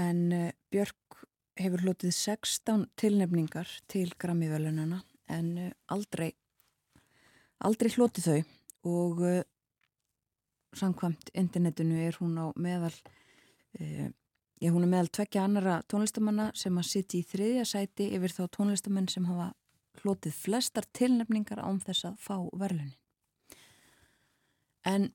En 0.00 0.26
uh, 0.34 0.50
Björk 0.72 1.22
hefur 1.56 1.86
hlutið 1.86 2.12
16 2.12 2.88
tilnefningar 3.00 3.70
til 3.88 4.10
Grammy-völununa 4.20 5.00
en 5.32 5.52
uh, 5.60 5.70
aldrei 5.92 6.32
aldrei 7.64 7.92
hloti 7.94 8.24
þau. 8.24 8.40
Og 8.86 9.22
samkvæmt 10.76 11.32
internetinu 11.34 11.96
er 11.98 12.14
hún 12.20 12.36
á 12.38 12.46
meðal 12.54 12.94
já, 14.60 14.70
hún 14.72 14.86
er 14.86 14.92
meðal 14.92 15.12
tvekja 15.12 15.44
annara 15.44 15.80
tónlistamanna 15.90 16.50
sem 16.54 16.76
að 16.78 16.90
sitja 16.90 17.20
í 17.20 17.28
þriðja 17.32 17.64
sæti 17.68 18.10
yfir 18.16 18.34
þá 18.36 18.42
tónlistamenn 18.56 19.08
sem 19.12 19.26
hafa 19.28 19.52
hlotið 20.02 20.36
flestar 20.36 20.86
tilnefningar 20.96 21.62
án 21.62 21.80
þess 21.84 22.10
að 22.10 22.18
fá 22.22 22.36
verðlunin 22.52 22.96
en 24.86 25.10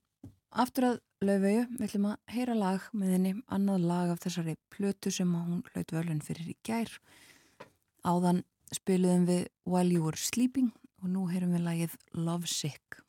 aftur 0.51 0.89
að 0.89 0.99
laufauðu 1.21 1.65
við 1.77 1.85
ætlum 1.85 2.07
að 2.11 2.33
heyra 2.35 2.55
lag 2.57 2.87
með 2.97 3.13
henni 3.15 3.33
annað 3.55 3.85
lag 3.91 4.13
af 4.13 4.23
þessari 4.23 4.55
plötu 4.73 5.13
sem 5.13 5.35
hún 5.35 5.61
hlaut 5.71 5.93
verðlun 5.93 6.23
fyrir 6.25 6.49
í 6.53 6.57
gær 6.65 6.95
áðan 8.03 8.43
spiliðum 8.73 9.27
við 9.29 9.43
While 9.67 9.93
You 9.93 10.07
Were 10.07 10.17
Sleeping 10.17 10.71
og 11.01 11.09
nú 11.13 11.27
heyrum 11.31 11.55
við 11.55 11.65
lagið 11.65 11.95
Love 12.13 12.49
Sick. 12.49 13.01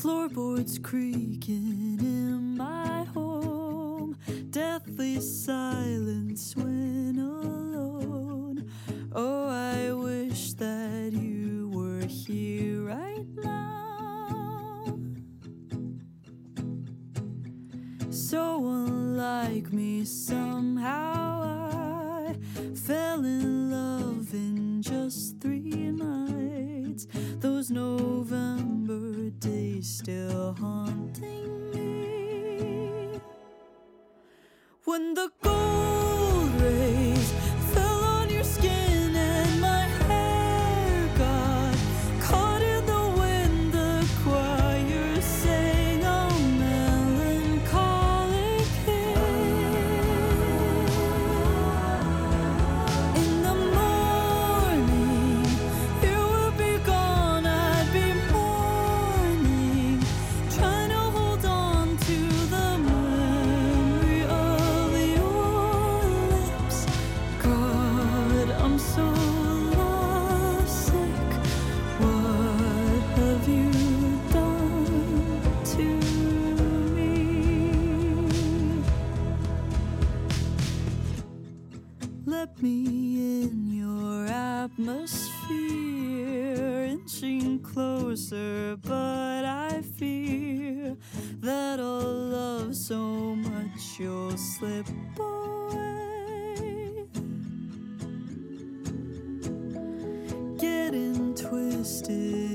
Floorboards 0.00 0.78
creaking 0.78 1.98
in 2.00 2.56
my 2.56 3.04
home, 3.12 4.16
deathly 4.48 5.20
silence 5.20 6.56
when 6.56 7.18
alone. 7.18 8.66
Oh, 9.12 9.46
I 9.46 9.92
wish 9.92 10.54
that 10.54 11.12
you 11.12 11.68
were 11.74 12.06
here 12.06 12.80
right 12.84 13.26
now. 13.36 14.98
So 18.08 18.56
unlike 18.56 19.70
me, 19.70 20.06
somehow 20.06 21.42
I 21.42 22.36
fell 22.74 23.22
in 23.22 23.70
love 23.70 24.32
in 24.32 24.80
just 24.80 25.42
three 25.42 25.90
nights. 27.06 27.36
Those 27.40 27.70
November 27.70 29.30
days 29.30 29.88
still 29.88 30.54
haunting 30.54 31.70
me. 31.70 33.20
When 34.84 35.14
the 35.14 35.30
me 82.62 83.42
in 83.44 83.70
your 83.70 84.26
atmosphere, 84.26 85.48
inching 86.84 87.58
closer, 87.60 88.76
but 88.82 89.44
I 89.44 89.82
fear 89.96 90.96
that 91.40 91.80
I'll 91.80 92.00
love 92.02 92.76
so 92.76 92.96
much 93.36 93.98
you'll 93.98 94.36
slip 94.36 94.86
away. 95.18 97.06
Getting 100.58 101.34
twisted 101.34 102.49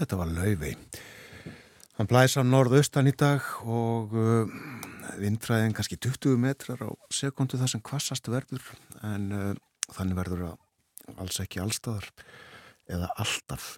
Þetta 0.00 0.16
var 0.16 0.30
laufey. 0.32 0.76
Hann 1.98 2.08
blæs 2.08 2.38
á 2.40 2.42
norðaustan 2.46 3.10
í 3.10 3.12
dag 3.12 3.44
og 3.68 4.14
uh, 4.16 4.52
vindfræðin 5.20 5.74
kannski 5.76 5.98
20 6.00 6.38
metrar 6.40 6.80
á 6.80 6.88
sekundu 7.12 7.60
þar 7.60 7.72
sem 7.74 7.82
kvassast 7.84 8.30
verður 8.32 8.64
en 9.04 9.26
uh, 9.36 9.50
þannig 9.92 10.16
verður 10.16 10.46
það 10.46 11.20
alls 11.20 11.40
ekki 11.44 11.60
allstaðar. 11.60 12.08
eða 12.90 13.10
alltaf. 13.20 13.76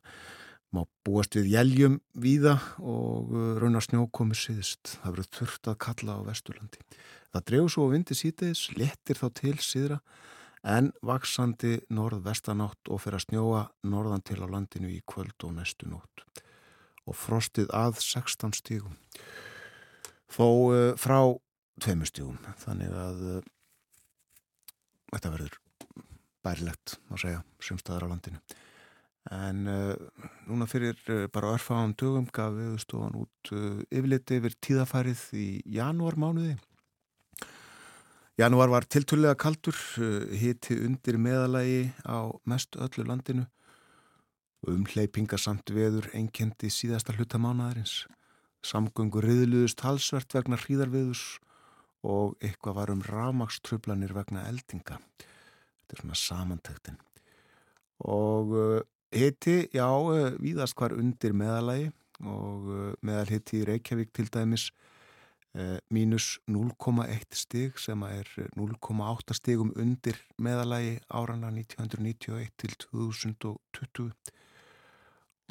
Má 0.73 0.87
búast 1.05 1.35
við 1.37 1.51
jæljum 1.57 1.99
víða 2.15 2.55
og 2.79 3.35
uh, 3.35 3.59
raunar 3.59 3.83
snjó 3.83 4.07
komið 4.15 4.45
síðust. 4.45 4.95
Það 5.03 5.17
verður 5.17 5.31
þurft 5.41 5.73
að 5.73 5.81
kalla 5.89 6.17
á 6.23 6.27
Vesturlandi. 6.31 6.87
Það 7.35 7.47
drefur 7.51 7.75
svo 7.75 7.89
að 7.89 7.97
vindi 7.97 8.15
sítiðis, 8.17 8.63
lettir 8.79 9.19
þá 9.19 9.27
til 9.43 9.57
síðra 9.59 9.99
en 10.63 10.93
vaksandi 11.03 11.81
norð-vestanátt 11.91 12.91
og 12.91 13.03
fer 13.03 13.17
að 13.19 13.27
snjóa 13.27 13.63
norðan 13.89 14.25
til 14.27 14.41
á 14.43 14.47
landinu 14.47 14.91
í 14.93 15.01
kvöld 15.09 15.47
og 15.47 15.57
næstu 15.59 15.89
nótt. 15.91 16.25
Og 17.07 17.19
frostið 17.19 17.73
að 17.75 17.99
16 17.99 18.55
stígum. 18.55 18.95
Þó 20.31 20.47
uh, 20.47 20.93
frá 20.95 21.19
tveimur 21.83 22.09
stígum. 22.09 22.39
Þannig 22.63 22.95
að 22.95 23.25
uh, 23.27 23.41
þetta 25.13 25.33
verður 25.35 25.59
bærilegt, 26.43 26.99
má 27.11 27.19
segja, 27.19 27.43
sumstaðar 27.63 28.07
á 28.07 28.13
landinu 28.15 28.43
en 29.31 29.67
uh, 29.71 29.95
núna 30.49 30.67
fyrir 30.67 30.99
uh, 31.13 31.29
bara 31.31 31.53
örfáðan 31.55 31.95
dögum 31.95 32.27
gaf 32.35 32.57
viðstofan 32.57 33.15
út 33.21 33.53
yfirleiti 33.93 34.41
yfir 34.41 34.57
tíðafærið 34.67 35.23
í 35.39 35.47
janúar 35.77 36.19
mánuði 36.19 36.57
janúar 38.41 38.71
var 38.73 38.87
tiltúrlega 38.89 39.37
kaldur 39.39 39.77
hiti 40.39 40.79
undir 40.87 41.19
meðalagi 41.19 41.93
á 42.07 42.33
mest 42.49 42.77
öllu 42.77 43.07
landinu. 43.09 43.47
Umleipinga 44.69 45.39
samt 45.39 45.73
veður 45.75 46.09
einkendi 46.15 46.71
síðasta 46.71 47.15
hluta 47.17 47.41
mánuðarins 47.43 48.05
samgöngur 48.63 49.27
riðluðust 49.27 49.83
halsvert 49.83 50.37
vegna 50.37 50.55
hríðarviðus 50.55 51.41
og 52.07 52.37
eitthvað 52.39 52.77
var 52.79 52.93
um 52.95 53.03
rámakströflanir 53.03 54.15
vegna 54.15 54.45
eldinga. 54.47 55.01
Þetta 55.83 55.97
er 55.97 56.03
svona 56.05 56.19
samantæktin 56.19 57.01
og 58.07 58.55
Hitti, 59.13 59.69
já, 59.69 59.85
eh, 59.85 60.33
víðast 60.41 60.73
hvar 60.73 60.95
undir 60.97 61.35
meðalagi 61.37 61.91
og 62.25 62.69
eh, 62.73 62.93
meðal 63.05 63.29
hitti 63.29 63.59
í 63.61 63.67
Reykjavík 63.69 64.09
til 64.17 64.25
dæmis 64.33 64.71
eh, 64.71 64.92
mínus 65.93 66.39
0,1 66.49 67.37
stig 67.37 67.79
sem 67.81 68.03
er 68.07 68.29
0,8 68.57 69.35
stigum 69.37 69.73
undir 69.77 70.17
meðalagi 70.41 70.95
árana 71.13 71.51
1991 71.53 72.49
til 72.57 72.77
2020 72.87 74.13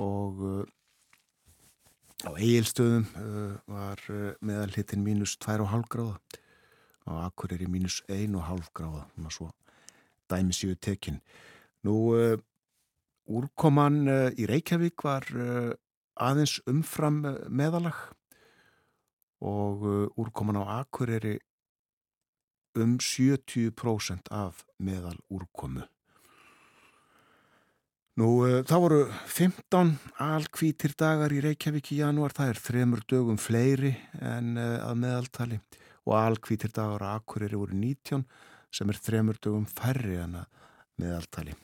og 0.01 0.41
á 2.25 2.29
eigilstöðum 2.33 3.05
var 3.69 4.01
meðal 4.41 4.73
hittin 4.73 5.05
mínus 5.05 5.37
2,5 5.37 5.85
gráða. 5.93 6.17
Og 7.05 7.17
akkur 7.27 7.53
er 7.53 7.61
í 7.61 7.69
mínus 7.69 8.01
1,5 8.09 8.73
gráða, 8.73 9.05
svona 9.13 9.33
svo 9.33 9.51
dæmisíu 10.29 10.73
tekinn. 10.81 11.21
Nú 11.85 11.97
Úrkoman 13.31 14.07
eh, 14.09 14.29
í 14.39 14.47
Reykjavík 14.49 15.05
var 15.05 15.27
eh, 15.31 15.71
aðeins 16.21 16.57
umfram 16.69 17.21
eh, 17.27 17.37
meðalag 17.49 17.99
og 19.41 19.85
úrkoman 20.21 20.61
á 20.61 20.81
Akureyri 20.81 21.39
um 22.79 22.97
70% 22.99 24.31
af 24.31 24.63
meðal 24.79 25.17
úrkomu. 25.31 25.83
Nú, 28.19 28.27
þá 28.67 28.75
voru 28.83 28.99
15 29.31 29.93
alkvítir 30.19 30.93
dagar 30.99 31.31
í 31.31 31.39
Reykjavík 31.43 31.93
í 31.95 32.01
janúar, 32.01 32.35
það 32.35 32.51
er 32.51 32.59
þremur 32.59 33.03
dögum 33.07 33.39
fleiri 33.39 33.93
en 34.19 34.57
að 34.59 34.97
meðaltali. 34.99 35.59
Og 36.05 36.17
alkvítir 36.17 36.73
dagar 36.75 37.05
á 37.07 37.15
Akureyri 37.15 37.59
voru 37.59 37.77
19 37.77 38.25
sem 38.71 38.91
er 38.91 38.99
þremur 38.99 39.39
dögum 39.39 39.67
færri 39.67 40.19
en 40.21 40.41
að 40.41 40.67
meðaltali. 41.01 41.55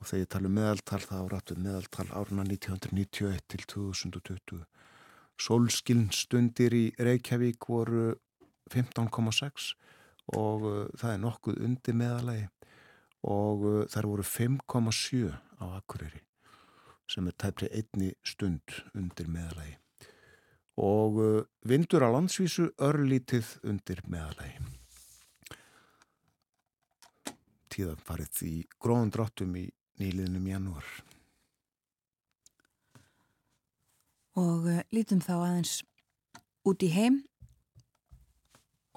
Og 0.00 0.08
þegar 0.08 0.22
ég 0.22 0.30
tala 0.32 0.48
um 0.48 0.56
meðaltal 0.56 1.00
þá 1.04 1.16
ráttu 1.32 1.56
meðaltal 1.60 2.08
áruna 2.12 2.44
1991 2.48 3.42
til 3.48 3.66
2020 3.72 4.62
Solskiln 5.40 6.10
stundir 6.12 6.74
í 6.76 6.86
Reykjavík 7.00 7.68
voru 7.70 8.12
15,6 8.72 9.70
og 10.36 10.66
uh, 10.68 10.80
það 11.00 11.14
er 11.14 11.22
nokkuð 11.24 11.62
undir 11.66 11.96
meðalagi 11.96 12.48
og 13.26 13.64
uh, 13.66 13.78
þar 13.90 14.10
voru 14.12 14.26
5,7 14.26 15.30
á 15.32 15.64
Akureyri 15.80 16.22
sem 17.10 17.26
er 17.26 17.38
tæpri 17.40 17.70
einni 17.74 18.12
stund 18.22 18.76
undir 18.94 19.30
meðalagi 19.32 19.78
og 20.80 21.18
uh, 21.24 21.40
vindur 21.66 22.06
á 22.06 22.08
landsvísu 22.14 22.70
örlítið 22.78 23.56
undir 23.66 24.04
meðalagi 24.06 24.60
tíðan 27.70 28.02
farið 28.04 28.42
í 28.44 28.54
gróðan 28.82 29.12
dráttum 29.14 29.54
í 29.56 29.68
nýliðnum 30.00 30.48
janúar. 30.50 30.86
Og 34.40 34.66
uh, 34.70 34.80
lítum 34.94 35.20
þá 35.20 35.34
aðeins 35.36 35.80
út 36.68 36.82
í 36.84 36.90
heim 36.94 37.20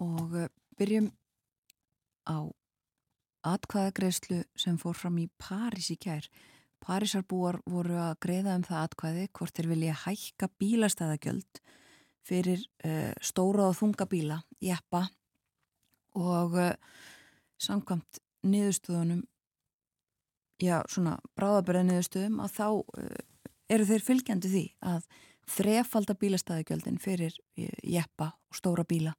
og 0.01 0.35
uh, 0.37 0.49
byrjum 0.79 1.09
á 2.29 2.47
atkvæðagreðslu 3.51 4.43
sem 4.55 4.77
fór 4.79 4.95
fram 4.95 5.19
í 5.19 5.27
París 5.41 5.89
í 5.91 5.97
kær. 5.99 6.29
Parísarbúar 6.83 7.59
voru 7.67 7.99
að 7.99 8.15
greiða 8.23 8.55
um 8.59 8.63
það 8.67 8.85
atkvæði 8.87 9.27
hvort 9.35 9.57
þeir 9.57 9.69
vilja 9.73 9.97
hækka 10.05 10.49
bílastæðagjöld 10.63 11.61
fyrir 12.23 12.63
uh, 12.87 13.11
stóra 13.19 13.67
og 13.67 13.77
þunga 13.79 14.07
bíla, 14.07 14.39
jeppa 14.63 15.07
og 16.15 16.55
samkvæmt 17.57 18.19
niðurstöðunum 18.45 19.23
já, 20.61 20.81
svona 20.89 21.17
bráðabræðniðustöðum 21.37 22.41
að 22.43 22.55
þá 22.57 22.67
uh, 22.69 23.21
eru 23.73 23.87
þeir 23.89 24.05
fylgjandi 24.07 24.51
því 24.51 24.63
að 24.93 25.07
þrefalda 25.49 26.15
bílastæðigjöldin 26.19 26.99
fyrir 27.01 27.35
uh, 27.35 27.67
jeppa 27.83 28.31
og 28.49 28.57
stóra 28.57 28.85
bíla. 28.87 29.13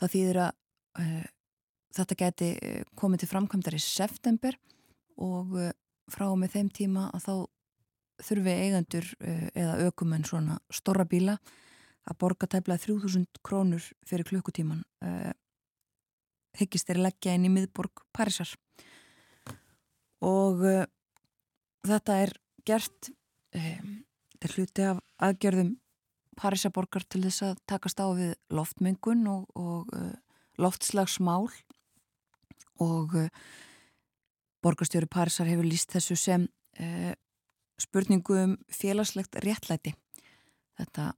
Það 0.00 0.14
þýðir 0.16 0.40
að 0.46 0.52
uh, 1.02 1.24
þetta 1.96 2.18
geti 2.24 2.50
uh, 2.56 2.84
komið 2.98 3.22
til 3.22 3.30
framkvæmdar 3.32 3.76
í 3.76 3.82
september 3.84 4.58
og 5.22 5.56
uh, 5.58 5.72
frá 6.12 6.26
með 6.38 6.56
þeim 6.56 6.70
tíma 6.74 7.08
að 7.12 7.26
þá 7.26 7.34
þurfi 8.22 8.56
eigendur 8.64 9.12
uh, 9.20 9.46
eða 9.54 9.78
ökumenn 9.88 10.26
svona 10.28 10.58
stóra 10.72 11.06
bíla 11.08 11.38
að 12.02 12.18
borga 12.18 12.48
tæplega 12.50 12.82
3000 12.82 13.42
krónur 13.46 13.84
fyrir 14.08 14.26
klukkutíman 14.26 14.80
hyggist 16.58 16.88
þeir 16.88 16.98
leggja 16.98 17.34
inn 17.36 17.46
í 17.46 17.50
miðborg 17.52 18.02
Parísar. 18.10 18.50
Og 20.26 20.58
þetta 21.86 22.16
er 22.24 22.32
gert 22.66 23.12
um, 23.54 24.01
þetta 24.42 24.50
er 24.50 24.58
hluti 24.58 24.84
af 24.90 25.00
aðgjörðum 25.22 25.72
Parísaborgar 26.40 27.04
til 27.06 27.20
þess 27.22 27.44
að 27.44 27.58
takast 27.68 28.00
á 28.02 28.08
við 28.16 28.32
loftmengun 28.50 29.26
og, 29.30 29.42
og 29.54 29.90
uh, 29.94 30.14
loftslagsmál. 30.58 31.50
Og 32.82 33.12
uh, 33.14 33.28
borgarstjóri 34.64 35.06
Parísar 35.06 35.46
hefur 35.46 35.68
líst 35.68 35.92
þessu 35.94 36.16
sem 36.18 36.48
spurningu 37.82 38.36
um 38.40 38.52
félagslegt 38.72 39.36
réttlæti. 39.44 39.90
Þetta 40.78 41.10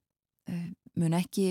mun 0.99 1.15
ekki 1.15 1.45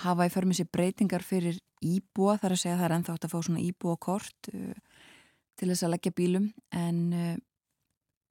hafa 0.00 0.24
í 0.24 0.32
förmið 0.32 0.62
sér 0.62 0.70
breytingar 0.72 1.26
fyrir 1.26 1.58
íbúa 1.84 2.38
þar 2.40 2.54
að 2.54 2.62
segja 2.62 2.76
að 2.76 2.80
það 2.80 2.86
er 2.86 2.94
ennþá 2.96 3.16
átt 3.18 3.26
að 3.26 3.34
fá 3.34 3.36
svona 3.42 3.64
íbúa 3.66 3.98
kort 4.00 4.48
til 4.48 5.68
þess 5.68 5.84
að 5.84 5.92
leggja 5.92 6.14
bílum. 6.16 6.48
En 6.72 7.02
uh, 7.12 7.36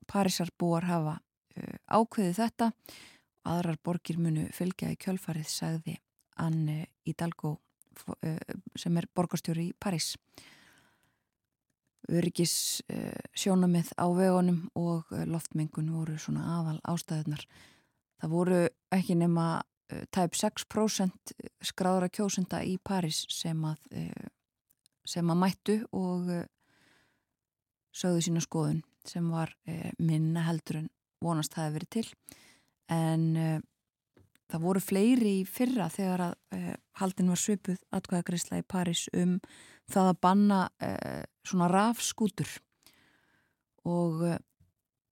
Parísarbúar 0.10 0.90
hafa 0.90 1.20
uh, 1.58 1.78
ákveðið 1.90 2.42
þetta. 2.42 2.72
Aðrar 3.48 3.80
borgir 3.84 4.20
munu 4.20 4.48
fylgja 4.56 4.92
í 4.92 5.00
kjölfarið 5.00 5.50
sagði 5.52 5.96
Anne 6.44 6.86
Hidalgo 7.08 7.58
uh, 7.58 8.38
sem 8.78 9.00
er 9.00 9.10
borgarstjóri 9.16 9.72
í 9.72 9.78
París. 9.80 10.16
Öryggis 12.08 12.54
sjónamið 13.36 13.90
á 14.00 14.08
vegunum 14.16 14.70
og 14.80 15.10
loftmengun 15.28 15.90
voru 15.92 16.14
svona 16.16 16.46
aðal 16.54 16.78
ástæðunar 16.88 17.42
það 18.22 18.32
voru 18.32 18.60
ekki 18.96 19.18
nema 19.20 19.48
tæp 20.16 20.38
6% 20.40 21.34
skráðra 21.68 22.08
kjósunda 22.08 22.62
í 22.64 22.78
París 22.80 23.26
sem 23.28 23.60
að 23.68 23.82
sem 25.08 25.34
að 25.34 25.42
mættu 25.42 25.78
og 25.96 26.32
sögðu 27.96 28.24
sína 28.24 28.44
skoðun 28.44 28.82
sem 29.08 29.28
var 29.32 29.52
minna 30.00 30.46
heldur 30.48 30.82
en 30.84 30.90
vonast 31.24 31.56
það 31.56 31.68
hefði 31.68 31.78
verið 31.78 31.92
til. 31.96 32.06
En 32.94 33.24
e, 33.38 33.48
það 34.52 34.68
voru 34.68 34.84
fleiri 34.84 35.34
í 35.42 35.48
fyrra 35.48 35.90
þegar 35.94 36.26
að 36.30 36.36
e, 36.58 36.76
haldin 37.02 37.34
var 37.34 37.42
svipuð 37.42 37.82
atkvæðagreysla 37.98 38.62
í 38.62 38.68
Paris 38.68 39.08
um 39.14 39.40
það 39.88 40.12
að 40.12 40.22
banna 40.26 40.62
svona 41.48 41.68
rafskútur. 41.72 42.50
Og 43.88 44.26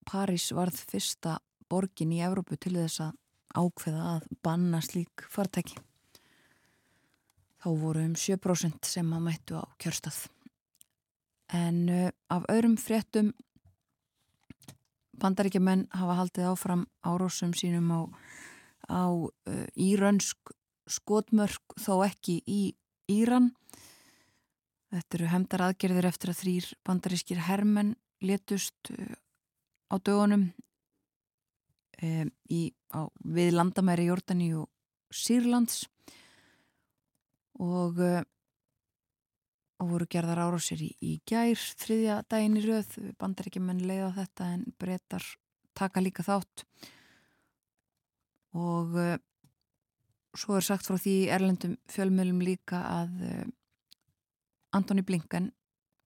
Paris 0.03 0.49
varð 0.51 0.81
fyrsta 0.89 1.37
borgin 1.71 2.11
í 2.11 2.19
Evrópu 2.25 2.57
til 2.59 2.75
þess 2.75 3.05
að 3.05 3.13
ákveða 3.55 4.05
að 4.15 4.27
banna 4.43 4.81
slík 4.83 5.25
fartæki. 5.31 5.77
Þá 7.63 7.69
voru 7.81 8.03
um 8.05 8.15
7% 8.19 8.85
sem 8.85 9.13
að 9.15 9.23
mættu 9.25 9.57
á 9.57 9.65
kjörstað. 9.81 10.25
En 11.55 11.79
uh, 11.89 12.09
af 12.29 12.45
öðrum 12.51 12.75
fréttum 12.77 13.31
bandaríkjumenn 15.21 15.87
hafa 15.95 16.17
haldið 16.19 16.49
áfram 16.51 16.85
árósum 17.05 17.53
sínum 17.57 17.91
á, 17.91 18.01
á 18.89 19.03
uh, 19.09 19.29
írönsk 19.75 20.53
skotmörk 20.85 21.77
þó 21.81 22.05
ekki 22.05 22.41
í 22.45 22.61
Íran. 23.11 23.51
Þetta 24.93 25.17
eru 25.17 25.29
hemdar 25.29 25.63
aðgerðir 25.67 26.07
eftir 26.09 26.31
að 26.31 26.39
þrýr 26.41 26.69
bandarískir 26.87 27.41
hermenn 27.47 27.95
letust 28.25 28.93
uh, 28.93 29.17
á 29.91 29.95
dögunum 29.97 30.49
um, 32.01 32.31
í, 32.49 32.61
á, 32.93 33.07
við 33.23 33.53
landamæri 33.55 34.09
Jordani 34.09 34.53
og 34.57 34.69
Sýrlands 35.13 35.85
og 37.61 38.01
uh, 38.01 38.23
og 39.85 39.91
voru 39.93 40.07
gerðar 40.09 40.41
árásir 40.41 40.81
í, 40.81 40.89
í 41.05 41.19
gær 41.29 41.59
þriðja 41.77 42.21
daginn 42.31 42.57
í 42.57 42.63
rauð 42.65 42.95
bandar 43.21 43.49
ekki 43.51 43.61
menn 43.61 43.83
leiða 43.85 44.11
þetta 44.15 44.47
en 44.55 44.63
breytar 44.81 45.25
taka 45.77 46.01
líka 46.01 46.25
þátt. 46.25 46.63
Og 48.55 48.95
uh, 48.97 49.17
svo 50.35 50.57
er 50.57 50.65
sagt 50.65 50.87
frá 50.87 50.97
því 50.97 51.15
erlendum 51.35 51.75
fjölmjölum 51.91 52.41
líka 52.45 52.81
að 52.87 53.21
uh, 53.27 53.43
Antoni 54.75 55.05
Blinken 55.05 55.51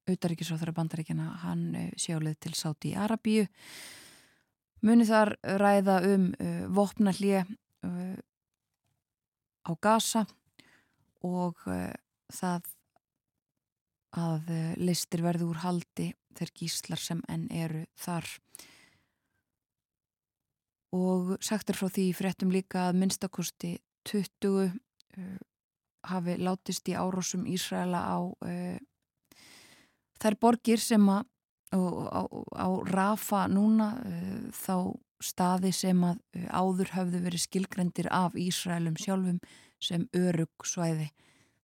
auðaríkisráþara 0.09 0.75
bandaríkjana 0.75 1.29
hann 1.45 1.63
uh, 1.77 1.87
sjálið 1.95 2.39
til 2.43 2.55
Sáti 2.57 2.91
í 2.91 2.99
Arabíu 2.99 3.47
muni 4.83 5.07
þar 5.07 5.35
ræða 5.59 5.97
um 6.07 6.29
vopna 6.71 7.11
hlje 7.11 7.41
á 9.67 9.71
Gaza 9.83 10.21
og 11.27 11.59
það 12.31 12.69
að 14.17 14.49
eh, 14.53 14.73
listir 14.81 15.21
verði 15.21 15.45
úr 15.49 15.61
haldi 15.63 16.09
þeir 16.37 16.51
gíslar 16.55 17.01
sem 17.01 17.21
enn 17.29 17.47
eru 17.51 17.83
þar 17.99 18.25
og 20.95 21.35
sagtur 21.45 21.77
frá 21.77 21.89
því 21.93 22.05
fréttum 22.17 22.53
líka 22.53 22.87
að 22.87 22.99
minnstakosti 23.03 23.75
20 24.09 24.55
uh, 24.57 24.69
hafi 26.09 26.37
látist 26.39 26.89
í 26.89 26.95
árósum 26.97 27.45
Ísraela 27.45 28.01
á 28.09 28.17
uh, 28.25 28.77
þær 30.21 30.39
borgir 30.41 30.81
sem 30.81 31.03
að 31.11 31.27
á, 31.69 31.77
á, 32.57 32.67
Rafa 32.89 33.45
núna 33.51 33.91
uh, 34.01 34.49
þá 34.49 34.97
staði 35.21 35.73
sem 35.75 36.01
að 36.07 36.21
áður 36.49 36.95
höfðu 36.95 37.21
verið 37.27 37.43
skilgrendir 37.43 38.07
af 38.09 38.37
Ísraelum 38.39 38.95
sjálfum 38.97 39.41
sem 39.83 40.07
örug 40.15 40.65
svæði. 40.65 41.09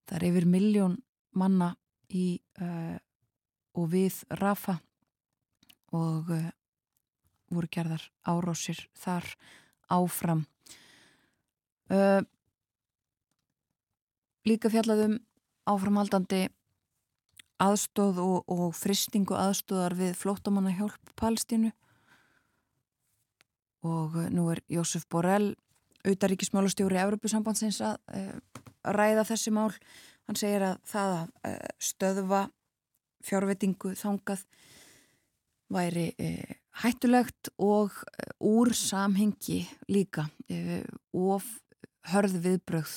Það 0.06 0.18
er 0.18 0.26
yfir 0.28 0.48
miljón 0.52 0.98
manna 1.36 1.72
í 2.16 2.26
uh, 2.64 2.96
og 3.76 3.90
við 3.92 4.22
Rafa 4.40 4.80
og 5.96 6.32
uh, 6.32 6.50
voru 7.52 7.70
gerðar 7.72 8.04
árásir 8.26 8.80
þar 8.98 9.28
áfram. 9.92 10.46
Uh, 11.92 12.24
líka 14.48 14.72
fjallaðum 14.74 15.20
áframhaldandi 15.70 16.46
aðstóð 17.62 18.22
og, 18.24 18.40
og 18.52 18.72
fristingu 18.76 19.36
aðstóðar 19.38 19.96
við 19.98 20.16
flótamanna 20.20 20.74
hjálp 20.76 21.14
Palstínu 21.20 21.72
og 23.86 24.18
nú 24.34 24.50
er 24.52 24.64
Jósef 24.72 25.06
Borrell 25.10 25.54
auðaríkismálastjóri 26.06 27.00
Európusambandsins 27.02 27.80
að 27.86 27.98
ræða 28.86 29.26
þessi 29.30 29.54
mál 29.54 29.72
Hann 30.26 30.38
segir 30.40 30.64
að 30.66 30.78
það 30.90 31.16
að 31.16 31.34
eh, 31.50 31.74
stöðva 31.78 32.42
fjárvetingu 33.26 33.94
þangað 33.98 34.46
væri 35.74 36.06
eh, 36.22 36.56
hættulegt 36.82 37.52
og 37.62 37.94
eh, 38.16 38.32
úr 38.42 38.74
samhengi 38.78 39.64
líka 39.90 40.28
of 41.14 41.46
hörð 42.10 42.40
viðbröð. 42.42 42.96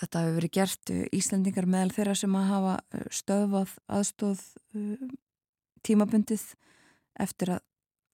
Þetta 0.00 0.22
hefur 0.24 0.36
verið 0.38 0.52
gert 0.56 0.92
Íslandingar 1.12 1.66
meðal 1.68 1.94
þeirra 1.94 2.14
sem 2.16 2.36
að 2.38 2.46
hafa 2.48 2.74
stöðvað 3.12 3.72
aðstóð 3.98 4.44
tímabundið 5.84 6.44
eftir 7.20 7.56
að 7.56 7.66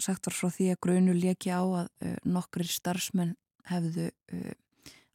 sagt 0.03 0.27
var 0.27 0.37
frá 0.37 0.49
því 0.57 0.71
að 0.73 0.81
grönu 0.83 1.15
leki 1.17 1.53
á 1.55 1.63
að 1.63 2.17
nokkri 2.27 2.67
starfsmenn 2.69 3.37
hefðu 3.71 4.09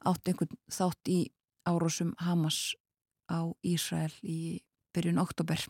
átt 0.08 0.28
einhvern 0.28 0.58
þátt 0.72 1.12
í 1.12 1.20
árosum 1.68 2.14
Hamas 2.22 2.74
á 3.30 3.48
Ísrael 3.64 4.14
í 4.24 4.62
byrjun 4.96 5.22
oktober. 5.22 5.62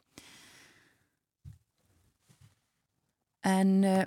En 3.45 3.81
uh, 3.85 4.05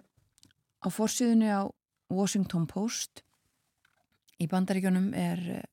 á 0.82 0.88
fórsíðunni 0.90 1.50
á 1.50 1.66
Washington 2.12 2.66
Post 2.70 3.24
í 4.38 4.46
bandaríkjónum 4.50 5.10
er 5.18 5.42
uh, 5.58 5.64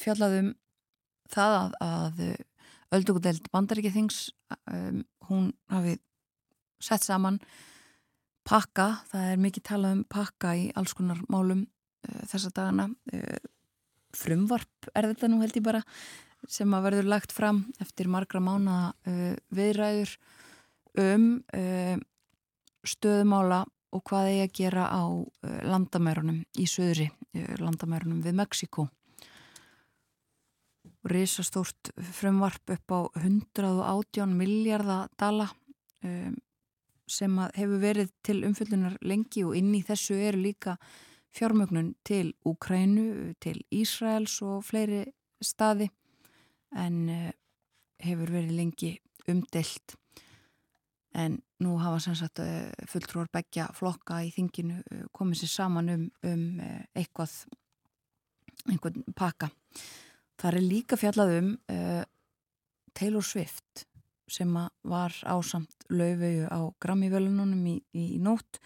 fjallaðum 0.00 0.54
það 1.32 1.56
að, 1.58 1.76
að 1.84 2.20
öldugudeld 2.96 3.48
bandaríkithings 3.52 4.28
um, 4.70 5.02
hún 5.28 5.50
hafi 5.72 5.96
sett 6.82 7.02
saman 7.02 7.40
pakka, 8.46 9.00
það 9.10 9.32
er 9.32 9.42
mikið 9.42 9.66
talað 9.66 9.96
um 9.96 10.04
pakka 10.12 10.52
í 10.54 10.68
alls 10.78 10.94
konar 10.94 11.22
málum 11.32 11.64
uh, 11.64 12.22
þessa 12.30 12.52
dagana 12.54 12.90
frumvarp 14.16 14.90
er 14.94 15.10
þetta 15.12 15.30
nú 15.30 15.42
held 15.42 15.56
ég 15.58 15.66
bara 15.66 15.82
sem 16.48 16.74
að 16.76 16.88
verður 16.90 17.08
lagt 17.10 17.32
fram 17.34 17.64
eftir 17.82 18.10
margra 18.12 18.40
mána 18.42 18.76
uh, 19.08 19.32
viðræður 19.54 20.16
um 21.00 21.26
uh, 21.56 21.96
stöðumála 22.86 23.64
og 23.96 24.04
hvað 24.06 24.30
eigi 24.30 24.44
að 24.44 24.54
gera 24.60 24.86
á 24.92 25.02
uh, 25.06 25.26
landamærunum 25.66 26.42
í 26.58 26.68
söðri, 26.70 27.08
uh, 27.36 27.54
landamærunum 27.62 28.22
við 28.24 28.38
Mexiko. 28.40 28.88
Rísastórt 31.06 31.92
frumvarp 32.18 32.74
upp 32.74 32.94
á 32.94 33.00
118 33.22 34.32
miljardadala 34.34 35.46
um, 36.02 36.34
sem 37.06 37.36
hefur 37.54 37.82
verið 37.82 38.10
til 38.26 38.40
umfyllunar 38.48 38.96
lengi 39.06 39.44
og 39.46 39.54
inn 39.58 39.70
í 39.78 39.84
þessu 39.86 40.18
eru 40.18 40.42
líka 40.48 40.74
fjármögnun 41.36 41.94
til 42.04 42.32
Úkrænu, 42.44 43.34
til 43.40 43.60
Ísraels 43.74 44.40
og 44.42 44.64
fleiri 44.64 45.04
staði 45.44 45.90
en 46.76 46.96
uh, 47.12 47.30
hefur 48.02 48.32
verið 48.32 48.56
lengi 48.56 48.92
umdelt 49.28 49.96
en 51.16 51.38
nú 51.64 51.76
hafa 51.80 52.00
sannsagt 52.04 52.40
uh, 52.44 52.46
eh, 52.46 52.88
fulltrúar 52.88 53.28
begja 53.32 53.68
flokka 53.76 54.20
í 54.24 54.32
þinginu 54.34 54.80
uh, 54.80 55.06
komið 55.16 55.42
sér 55.42 55.52
saman 55.52 55.92
um, 55.92 56.08
um 56.28 56.46
eitthvað 56.96 57.36
einhvern 58.66 59.04
pakka. 59.16 59.50
Það 60.40 60.56
er 60.58 60.64
líka 60.64 60.96
fjallað 60.98 61.32
um 61.36 61.50
Taylor 62.96 63.24
Swift 63.24 63.84
sem 64.28 64.50
var 64.82 65.14
ásamt 65.28 65.86
laufauðu 65.92 66.48
á 66.50 66.60
Grammy-völununum 66.82 67.62
í, 67.70 67.76
í 67.94 68.18
nótt 68.20 68.58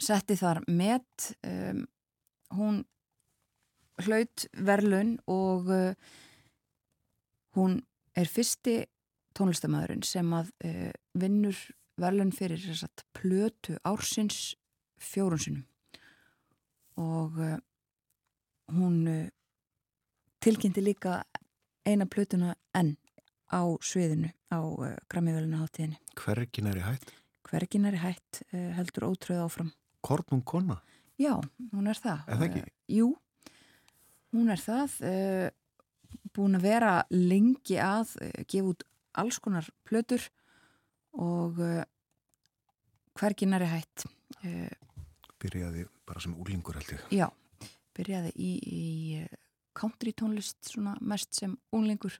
setti 0.00 0.36
þar 0.38 0.62
met 0.68 1.30
um, 1.46 1.84
hún 2.56 2.82
hlaut 4.00 4.46
verlun 4.66 5.18
og 5.30 5.68
uh, 5.70 5.92
hún 7.58 7.80
er 8.16 8.30
fyrsti 8.30 8.82
tónlistamæðurinn 9.36 10.06
sem 10.06 10.32
að 10.34 10.52
uh, 10.66 10.88
vinnur 11.20 11.58
verlun 12.00 12.32
fyrir 12.32 12.62
sagt, 12.74 13.04
plötu 13.16 13.76
ársins 13.84 14.54
fjórunsinum 15.00 15.66
og 17.00 17.38
uh, 17.40 17.58
hún 18.74 19.04
uh, 19.08 19.28
tilkynnti 20.40 20.82
líka 20.84 21.20
eina 21.86 22.06
plötuna 22.06 22.54
enn 22.76 22.96
á 23.50 23.62
sviðinu 23.82 24.30
á 24.52 24.60
uh, 24.60 24.94
Grammy-veluna 25.10 25.64
hátíðinni. 25.64 25.98
Hvergin 26.18 26.70
er 26.70 26.80
í 26.80 26.84
hætt? 26.84 27.12
Hvergin 27.48 27.88
er 27.88 27.96
í 27.96 28.02
hætt 28.02 28.42
uh, 28.50 28.70
heldur 28.78 29.10
ótröð 29.10 29.44
áfram. 29.44 29.72
Kornum 30.00 30.42
kona? 30.46 30.78
Já, 31.20 31.34
hún 31.72 31.90
er 31.90 31.98
það. 32.00 32.22
Er 32.26 32.38
það 32.40 32.46
ekki? 32.46 32.62
Uh, 32.64 32.76
jú, 32.96 33.08
hún 34.34 34.52
er 34.54 34.62
það. 34.62 34.94
Uh, 35.04 35.48
búin 36.34 36.56
að 36.58 36.66
vera 36.66 36.94
lengi 37.12 37.76
að 37.82 38.14
uh, 38.24 38.30
gefa 38.48 38.72
út 38.72 38.86
alls 39.20 39.40
konar 39.42 39.66
plötur 39.84 40.22
og 41.18 41.58
hvergin 43.18 43.56
er 43.56 43.64
hægt. 43.66 44.04
Byrjaði 45.42 45.82
bara 46.06 46.22
sem 46.22 46.36
úlingur 46.38 46.78
held 46.78 46.92
ég. 46.94 47.02
Já, 47.10 47.26
byrjaði 47.98 48.30
í, 48.38 48.50
í 48.62 48.84
country 49.74 50.14
tónlist 50.14 50.70
svona 50.70 50.94
mest 51.02 51.34
sem 51.40 51.56
úlingur 51.74 52.14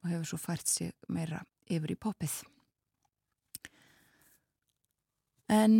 og 0.00 0.08
hefur 0.08 0.30
svo 0.32 0.40
fært 0.40 0.72
sig 0.72 0.94
meira 1.12 1.42
yfir 1.68 1.92
í 1.92 1.98
popið. 2.00 2.38
En 5.52 5.76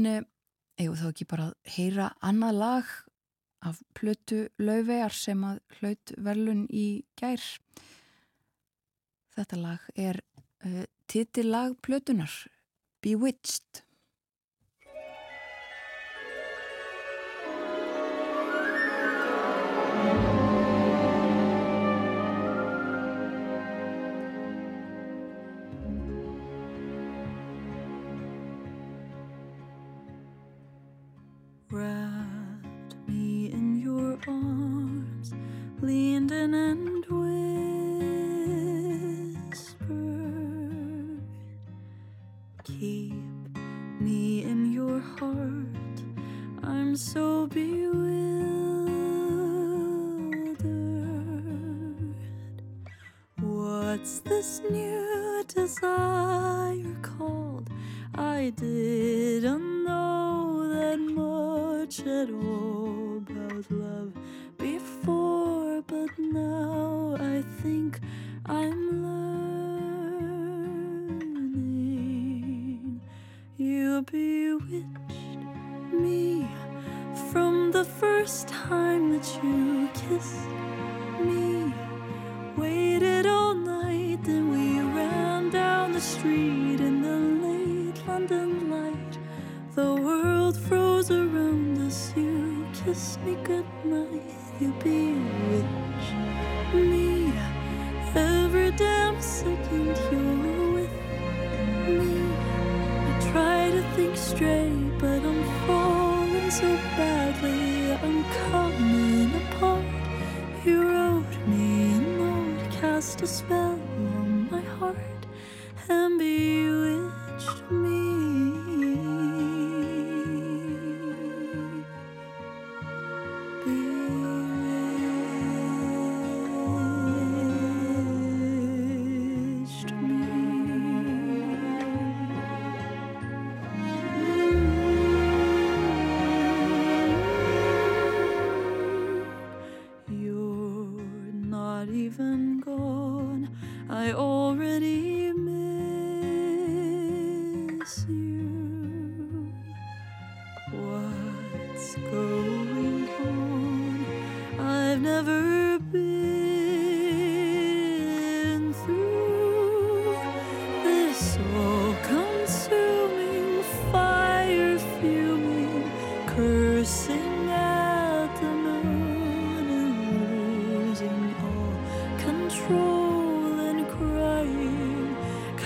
eigum 0.80 0.96
þá 0.98 1.08
ekki 1.10 1.26
bara 1.30 1.50
að 1.50 1.74
heyra 1.76 2.08
annað 2.24 2.58
lag 2.60 2.94
af 3.64 3.80
plötu 3.96 4.40
lauvegar 4.60 5.14
sem 5.16 5.44
að 5.46 5.60
hlaut 5.78 6.14
velun 6.26 6.64
í 6.68 7.04
gær. 7.18 7.44
Þetta 9.34 9.60
lag 9.60 9.86
er 9.96 10.20
uh, 10.66 10.84
titillag 11.10 11.78
plötunar, 11.84 12.32
Bewitched. 13.04 13.83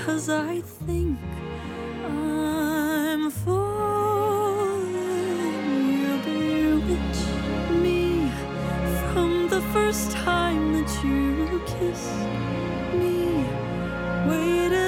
Cause 0.08 0.30
I 0.30 0.62
think 0.86 1.18
I'm 2.02 3.30
falling. 3.30 4.86
You 6.00 6.16
bewitched 6.24 7.28
me 7.82 8.32
from 9.12 9.50
the 9.50 9.60
first 9.74 10.12
time 10.12 10.72
that 10.72 11.04
you 11.04 11.60
kissed 11.66 12.24
me. 12.94 13.44
Waited. 14.26 14.87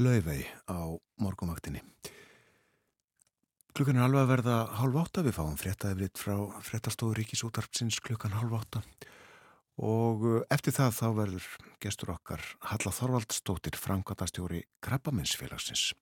laufei 0.00 0.42
á 0.66 0.78
morgumvaktinni. 1.20 1.84
Klukkan 3.76 4.00
er 4.00 4.08
alveg 4.08 4.24
að 4.24 4.30
verða 4.32 4.56
hálf 4.80 4.96
átta 5.04 5.22
við 5.24 5.36
fáum 5.36 5.56
fréttaðið 5.60 6.16
frá 6.18 6.34
fréttastóður 6.66 7.20
Ríkisútarpsins 7.20 8.00
klukkan 8.02 8.34
hálf 8.34 8.56
átta 8.58 8.82
og 9.80 10.24
eh, 10.26 10.42
eftir 10.52 10.74
það 10.76 10.96
þá 10.98 11.06
verður 11.16 11.46
gestur 11.80 12.12
okkar 12.12 12.44
Halla 12.68 12.92
Þorvaldstóttir, 12.92 13.78
framkvæmtastjóri 13.80 14.64
Krabbaminsfélagsins. 14.84 15.92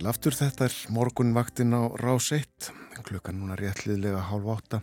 Sæl 0.00 0.08
aftur, 0.08 0.32
þetta 0.32 0.64
er 0.64 0.74
morgunvaktin 0.96 1.74
á 1.76 1.92
rás 2.00 2.30
1, 2.32 2.70
klukkan 3.04 3.36
núna 3.36 3.52
réttliðlega 3.60 4.22
hálf 4.30 4.46
átta. 4.48 4.78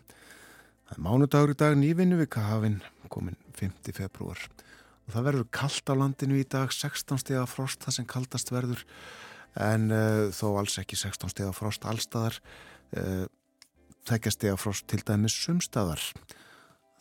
Það 0.86 0.91
er 0.93 0.99
mánudagur 1.07 1.53
í 1.53 1.55
dag 1.57 1.78
nývinnu 1.80 2.20
vika 2.20 2.43
hafinn, 2.45 2.76
komin 3.09 3.34
5. 3.57 3.89
februar. 3.97 4.38
Og 5.07 5.15
það 5.15 5.26
verður 5.26 5.47
kallt 5.57 5.89
á 5.89 5.97
landinu 5.97 6.38
í 6.38 6.45
dag, 6.45 6.70
16 6.70 7.24
steg 7.24 7.39
af 7.41 7.49
frost, 7.49 7.82
það 7.82 7.97
sem 7.97 8.07
kaldast 8.13 8.53
verður, 8.53 8.86
en 9.57 9.89
uh, 9.89 10.30
þó 10.38 10.45
alls 10.61 10.78
ekki 10.84 11.01
16 11.01 11.34
steg 11.34 11.49
af 11.49 11.57
frost 11.63 11.89
allstaðar, 11.89 12.38
uh, 13.01 13.26
þekkja 14.05 14.36
steg 14.38 14.53
af 14.53 14.61
frost 14.68 14.86
til 14.86 15.01
dæmis 15.01 15.34
sumstaðar, 15.34 16.11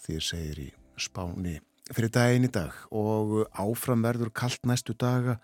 því 0.07 0.23
segir 0.25 0.65
í 0.65 0.71
spáni 0.97 1.59
fyrir 1.93 2.17
daginn 2.17 2.49
í 2.49 2.55
dag 2.57 2.81
og 2.89 3.43
áfram 3.53 4.09
verður 4.09 4.33
kallt 4.33 4.65
næstu 4.65 4.97
daga, 4.97 5.37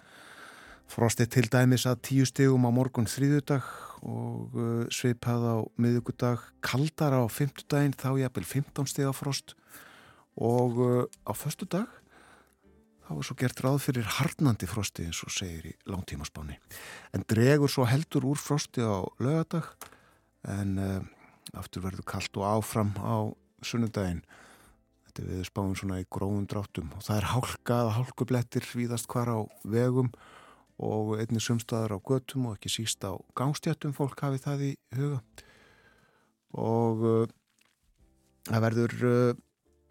Frostið 0.93 1.29
til 1.33 1.47
dæmis 1.49 1.87
að 1.89 2.03
tíu 2.05 2.25
stegum 2.29 2.67
á 2.69 2.71
morgun 2.75 3.07
þrýðudag 3.09 3.65
og 4.05 4.57
uh, 4.61 4.81
sveipað 4.93 5.45
á 5.49 5.57
miðugudag, 5.81 6.43
kaldar 6.61 7.15
á 7.17 7.25
fymtudaginn, 7.33 7.95
þá 7.97 8.21
jafnvel 8.21 8.45
15 8.45 8.91
steg 8.91 9.09
á 9.09 9.15
frost 9.17 9.55
og 10.37 10.77
uh, 10.85 11.05
á 11.25 11.33
förstu 11.33 11.65
dag 11.65 11.89
þá 13.07 13.13
er 13.15 13.25
svo 13.25 13.37
gert 13.41 13.63
ráð 13.65 13.79
fyrir 13.87 14.11
harnandi 14.19 14.69
frosti 14.69 15.07
eins 15.07 15.23
og 15.25 15.33
segir 15.33 15.71
í 15.71 15.73
langtímaspáni. 15.89 16.59
En 17.17 17.25
dregur 17.25 17.73
svo 17.73 17.89
heldur 17.89 18.29
úr 18.29 18.41
frosti 18.41 18.85
á 18.85 19.01
lögadag 19.17 19.73
en 20.45 20.77
uh, 20.77 21.01
aftur 21.57 21.87
verður 21.87 22.05
kallt 22.13 22.37
og 22.37 22.47
áfram 22.51 22.93
á 23.01 23.33
sunnudaginn. 23.65 24.21
Þetta 25.09 25.27
við 25.31 25.49
spáum 25.49 25.73
svona 25.73 26.03
í 26.05 26.07
gróðum 26.13 26.45
dráttum 26.53 26.93
og 26.99 27.09
það 27.09 27.17
er 27.23 27.31
hálkað, 27.33 27.93
hálkublettir 27.97 28.71
víðast 28.77 29.09
hvar 29.09 29.33
á 29.33 29.41
vegum 29.65 30.13
og 30.13 30.41
og 30.83 31.15
einnig 31.21 31.43
sumstaðar 31.45 31.97
á 31.97 31.99
göttum 32.03 32.49
og 32.49 32.57
ekki 32.57 32.73
síst 32.73 33.05
á 33.07 33.15
gangstjöttum 33.39 33.95
fólk 33.97 34.21
hafi 34.25 34.43
það 34.43 34.65
í 34.67 34.71
huga. 34.99 35.21
Og 36.59 37.05
uh, 37.07 37.27
það 38.51 38.65
verður 38.67 38.97
uh, 39.09 39.41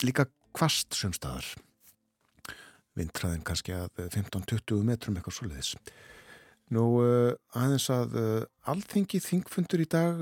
líka 0.05 0.27
kvast 0.51 0.97
sumstaðar 0.97 1.47
vindræðin 2.99 3.45
kannski 3.47 3.73
að 3.73 4.01
15-20 4.11 4.83
metrum 4.83 5.15
eitthvað 5.15 5.37
svo 5.37 5.47
leiðis 5.47 5.75
nú 6.75 6.83
uh, 6.99 7.31
aðeins 7.55 7.87
að 7.93 8.17
alþingi 8.71 9.21
þingfundur 9.23 9.83
í 9.83 9.87
dag 9.91 10.19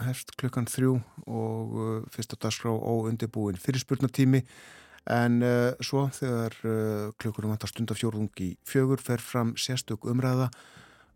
herst 0.00 0.30
klukkan 0.38 0.70
þrjú 0.70 1.00
og 1.26 1.74
fyrsta 2.14 2.38
dagskrá 2.38 2.70
og 2.70 3.08
undirbúin 3.10 3.58
fyrirspurnatími 3.58 4.44
En 5.08 5.40
uh, 5.40 5.72
svo 5.80 6.08
þegar 6.12 6.56
uh, 6.66 7.12
klukkurum 7.20 7.54
vantar 7.54 7.72
stundafjórðung 7.72 8.30
í 8.44 8.52
fjögur 8.68 9.00
fer 9.00 9.22
fram 9.24 9.54
sérstök 9.56 10.04
umræða 10.04 10.50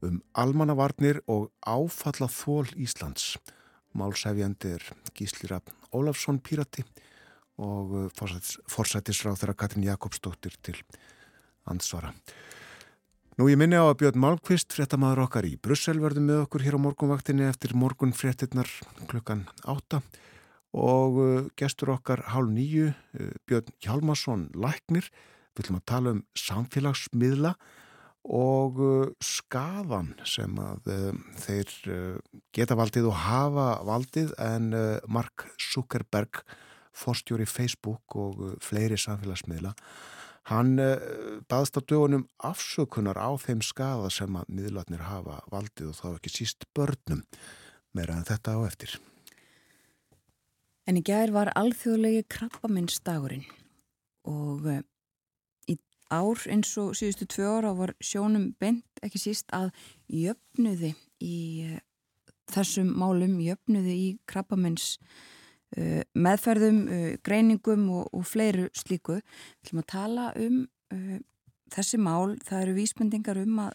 um 0.05 0.21
almannavarnir 0.37 1.21
og 1.29 1.51
áfalla 1.61 2.29
þól 2.33 2.71
Íslands. 2.81 3.37
Málsæfjandir 3.95 4.83
Gíslira 5.15 5.61
Ólafsson 5.95 6.41
Pírati 6.41 6.85
og 7.61 7.95
uh, 7.95 8.41
forsættisráð 8.67 9.43
þeirra 9.43 9.59
Katrin 9.59 9.87
Jakobsdóttir 9.87 10.57
til 10.65 10.81
ansvara. 11.69 12.15
Nú 13.35 13.49
ég 13.51 13.59
minni 13.59 13.75
á 13.75 13.83
að 13.83 13.97
Björn 13.99 14.21
Málkvist, 14.23 14.71
fréttamaður 14.71 15.25
okkar 15.25 15.47
í 15.49 15.57
Brussel 15.59 15.99
verður 15.99 16.23
með 16.23 16.43
okkur 16.45 16.63
hér 16.63 16.77
á 16.79 16.85
morgunvaktinni 16.85 17.49
eftir 17.49 17.75
morgun 17.75 18.15
fréttinnar 18.15 18.71
klukkan 19.11 19.49
átta 19.67 20.05
og 20.75 21.21
uh, 21.23 21.47
gestur 21.59 21.95
okkar 21.95 22.25
hálf 22.33 22.51
nýju, 22.51 22.91
uh, 22.91 23.31
Björn 23.47 23.71
Hjalmarsson 23.85 24.49
Læknir, 24.59 25.07
við 25.55 25.65
ætlum 25.65 25.79
að 25.79 25.89
tala 25.91 26.15
um 26.17 26.23
samfélagsmiðla 26.39 27.55
og 28.35 28.81
uh, 28.83 29.13
skadan 29.23 30.15
sem 30.27 30.59
að 30.59 30.91
þeir 31.45 31.73
geta 32.57 32.79
valdið 32.79 33.09
og 33.13 33.23
hafa 33.23 33.69
valdið. 33.87 34.35
En 34.43 34.75
Mark 35.07 35.47
Zuckerberg, 35.63 36.43
forstjóri 36.95 37.47
Facebook 37.47 38.19
og 38.19 38.59
fleiri 38.63 38.99
samfélagsmiðla, 38.99 39.75
hann 40.51 40.77
baðst 41.51 41.79
á 41.79 41.83
dögunum 41.83 42.27
afsökunar 42.45 43.19
á 43.19 43.31
þeim 43.41 43.63
skada 43.65 44.11
sem 44.13 44.37
að 44.37 44.51
miðlatnir 44.59 45.07
hafa 45.07 45.41
valdið 45.55 45.95
og 45.95 45.99
þá 46.03 46.07
ekki 46.13 46.35
síst 46.35 46.69
börnum. 46.77 47.25
Meira 47.95 48.19
en 48.19 48.27
þetta 48.29 48.59
á 48.59 48.67
eftir. 48.67 48.99
En 50.85 50.99
í 51.01 51.03
gær 51.05 51.33
var 51.33 51.49
alþjóðlegi 51.57 52.27
krabbaminnstagurinn 52.29 53.47
og 54.29 54.67
uh, 54.69 54.83
í 55.71 55.79
ár 56.13 56.43
eins 56.53 56.75
og 56.81 56.93
síðustu 56.99 57.29
tvö 57.33 57.53
ára 57.57 57.73
var 57.77 57.95
sjónum 58.05 58.51
bent 58.61 59.05
ekki 59.05 59.21
síst 59.23 59.53
að 59.57 59.71
jöfnuði 60.13 60.93
í 61.25 61.39
uh, 61.71 61.79
þessum 62.53 62.91
málum, 63.01 63.39
jöfnuði 63.41 63.97
í 63.97 64.11
krabbamins 64.29 64.99
uh, 65.79 66.05
meðferðum, 66.13 66.85
greiningum 67.25 67.89
og, 67.89 68.13
og 68.13 68.29
fleiru 68.29 68.69
slíku. 68.77 69.23
Við 69.23 69.71
ætlum 69.71 69.85
að 69.85 69.91
tala 69.95 70.31
um 70.37 70.63
þessi 71.75 71.99
mál, 71.99 72.37
það 72.45 72.61
eru 72.61 72.75
vísbendingar 72.77 73.41
um 73.41 73.57
að 73.65 73.73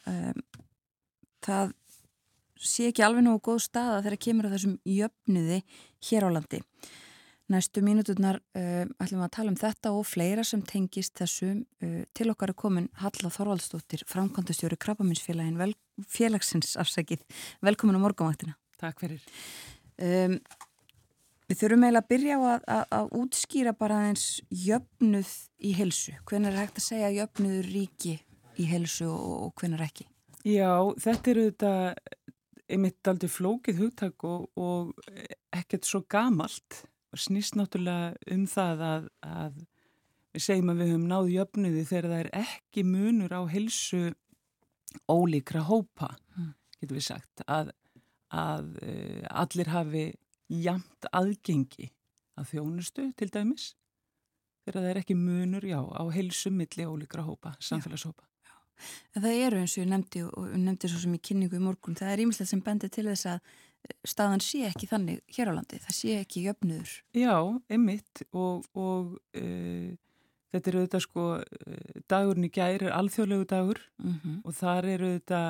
það 1.44 1.74
sé 2.60 2.90
ekki 2.90 3.04
alveg 3.06 3.26
nógu 3.26 3.42
góð 3.50 3.62
staða 3.68 4.02
þegar 4.04 4.24
kemur 4.26 4.50
á 4.50 4.54
þessum 4.54 4.76
jöfnuði 4.88 5.62
hér 6.10 6.28
á 6.28 6.30
landi. 6.36 6.60
Næstu 7.50 7.82
mínuturnar 7.82 8.38
uh, 8.54 8.86
ætlum 9.02 9.24
við 9.24 9.26
að 9.26 9.34
tala 9.34 9.50
um 9.50 9.58
þetta 9.58 9.92
og 9.98 10.06
fleira 10.06 10.44
sem 10.46 10.62
tengist 10.62 11.16
þessum 11.18 11.64
uh, 11.82 12.04
til 12.14 12.30
okkar 12.30 12.54
er 12.54 12.60
komin 12.60 12.90
Halla 13.02 13.32
Þorvaldsdóttir, 13.34 14.04
framkvæmdastjóri 14.12 14.78
Krabbaminsfélagin, 14.78 15.58
vel, 15.58 15.74
félagsins 16.06 16.76
afsækið. 16.78 17.24
Velkomin 17.66 17.98
á 17.98 18.06
morgunvaktina. 18.06 18.54
Takk 18.78 19.02
fyrir. 19.02 19.24
Um, 19.98 20.38
við 21.50 21.64
þurfum 21.64 21.88
eiginlega 21.88 22.06
að 22.06 22.12
byrja 22.14 22.38
á 22.38 22.42
að, 22.44 22.70
að, 22.76 22.86
að 23.00 23.12
útskýra 23.24 23.76
bara 23.82 24.04
eins 24.12 24.28
jöfnuð 24.54 25.34
í 25.66 25.74
helsu. 25.80 26.14
Hvernig 26.30 26.54
er 26.54 26.62
hægt 26.62 26.78
að 26.78 26.88
segja 26.92 27.12
jöfnuður 27.18 27.74
ríki 27.74 28.16
í 28.60 28.70
helsu 28.70 29.10
og, 29.10 29.36
og 29.48 29.52
hvernig 29.58 29.82
er 29.82 29.88
ekki? 29.90 30.10
Já, 30.48 30.72
þetta 31.02 31.34
eru 31.34 31.50
þetta 31.50 31.72
einmitt 32.70 33.10
aldrei 33.10 33.32
flókið 33.32 33.84
hugtak 33.84 34.24
og, 34.28 34.48
og 34.60 34.94
ekkert 35.56 35.88
svo 35.88 36.04
gamalt 36.10 36.84
snýst 37.18 37.58
náttúrulega 37.58 38.14
um 38.36 38.46
það 38.50 38.84
að, 38.86 39.06
að 39.26 39.60
við 40.36 40.46
segjum 40.46 40.72
að 40.74 40.82
við 40.82 40.92
höfum 40.94 41.08
náðu 41.10 41.34
jöfnuði 41.34 41.86
þegar 41.90 42.10
það 42.12 42.22
er 42.24 42.32
ekki 42.44 42.86
munur 42.86 43.34
á 43.34 43.42
hilsu 43.50 44.02
ólíkra 45.10 45.64
hópa, 45.68 46.14
mm. 46.38 46.54
getur 46.80 47.00
við 47.00 47.08
sagt, 47.10 47.44
að, 47.50 47.74
að 48.34 48.72
uh, 48.84 49.26
allir 49.42 49.74
hafi 49.74 50.06
jamt 50.50 51.10
aðgengi 51.14 51.90
að 52.40 52.54
þjónustu 52.54 53.10
til 53.18 53.30
dæmis, 53.34 53.74
þegar 54.66 54.82
það 54.82 54.90
er 54.92 55.02
ekki 55.04 55.18
munur, 55.18 55.66
já, 55.66 55.80
á 55.82 56.04
hilsu 56.14 56.54
milli 56.54 56.88
ólíkra 56.90 57.26
hópa, 57.26 57.56
samfélagshópa. 57.64 58.29
En 59.16 59.24
það 59.24 59.42
eru 59.46 59.62
eins 59.62 59.78
og 59.78 59.84
ég 59.84 59.90
nefndi 59.90 60.26
og 60.28 60.52
nefndi 60.58 60.92
svo 60.92 61.02
sem 61.04 61.16
í 61.16 61.22
kynningu 61.30 61.60
í 61.60 61.64
morgun, 61.64 61.98
það 62.00 62.14
er 62.14 62.24
ímislega 62.26 62.52
sem 62.52 62.64
bendir 62.66 62.94
til 62.94 63.08
þess 63.10 63.32
að 63.34 63.40
staðan 64.08 64.44
sé 64.44 64.66
ekki 64.68 64.90
þannig 64.90 65.24
hér 65.36 65.52
á 65.52 65.54
landi, 65.56 65.80
það 65.82 65.96
sé 65.96 66.18
ekki 66.20 66.44
jöfnur. 66.48 66.92
Já, 67.16 67.36
einmitt 67.72 68.24
og, 68.32 68.68
og 68.78 69.16
uh, 69.40 69.90
þetta 70.54 70.72
eru 70.72 70.84
auðvitað 70.84 71.06
sko, 71.06 71.26
uh, 71.40 72.02
dagurinn 72.12 72.50
í 72.50 72.52
gæri 72.54 72.90
er 72.90 72.96
alþjóðlegu 72.98 73.48
dagur 73.50 73.82
mm 74.02 74.16
-hmm. 74.16 74.42
og 74.44 74.58
þar 74.60 74.90
eru 74.96 75.12
auðvitað 75.14 75.50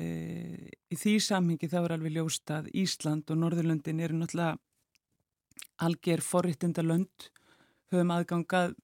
uh, 0.00 0.68
í 0.90 1.00
því 1.02 1.14
samhengi 1.28 1.70
þá 1.72 1.78
er 1.82 1.96
alveg 1.98 2.16
ljóst 2.16 2.50
að 2.50 2.70
Ísland 2.74 3.30
og 3.30 3.40
Norðurlöndin 3.42 4.00
eru 4.00 4.18
náttúrulega 4.18 4.56
alger 5.76 6.20
forrittenda 6.24 6.82
lönd, 6.82 7.30
höfum 7.92 8.10
aðgangað 8.10 8.74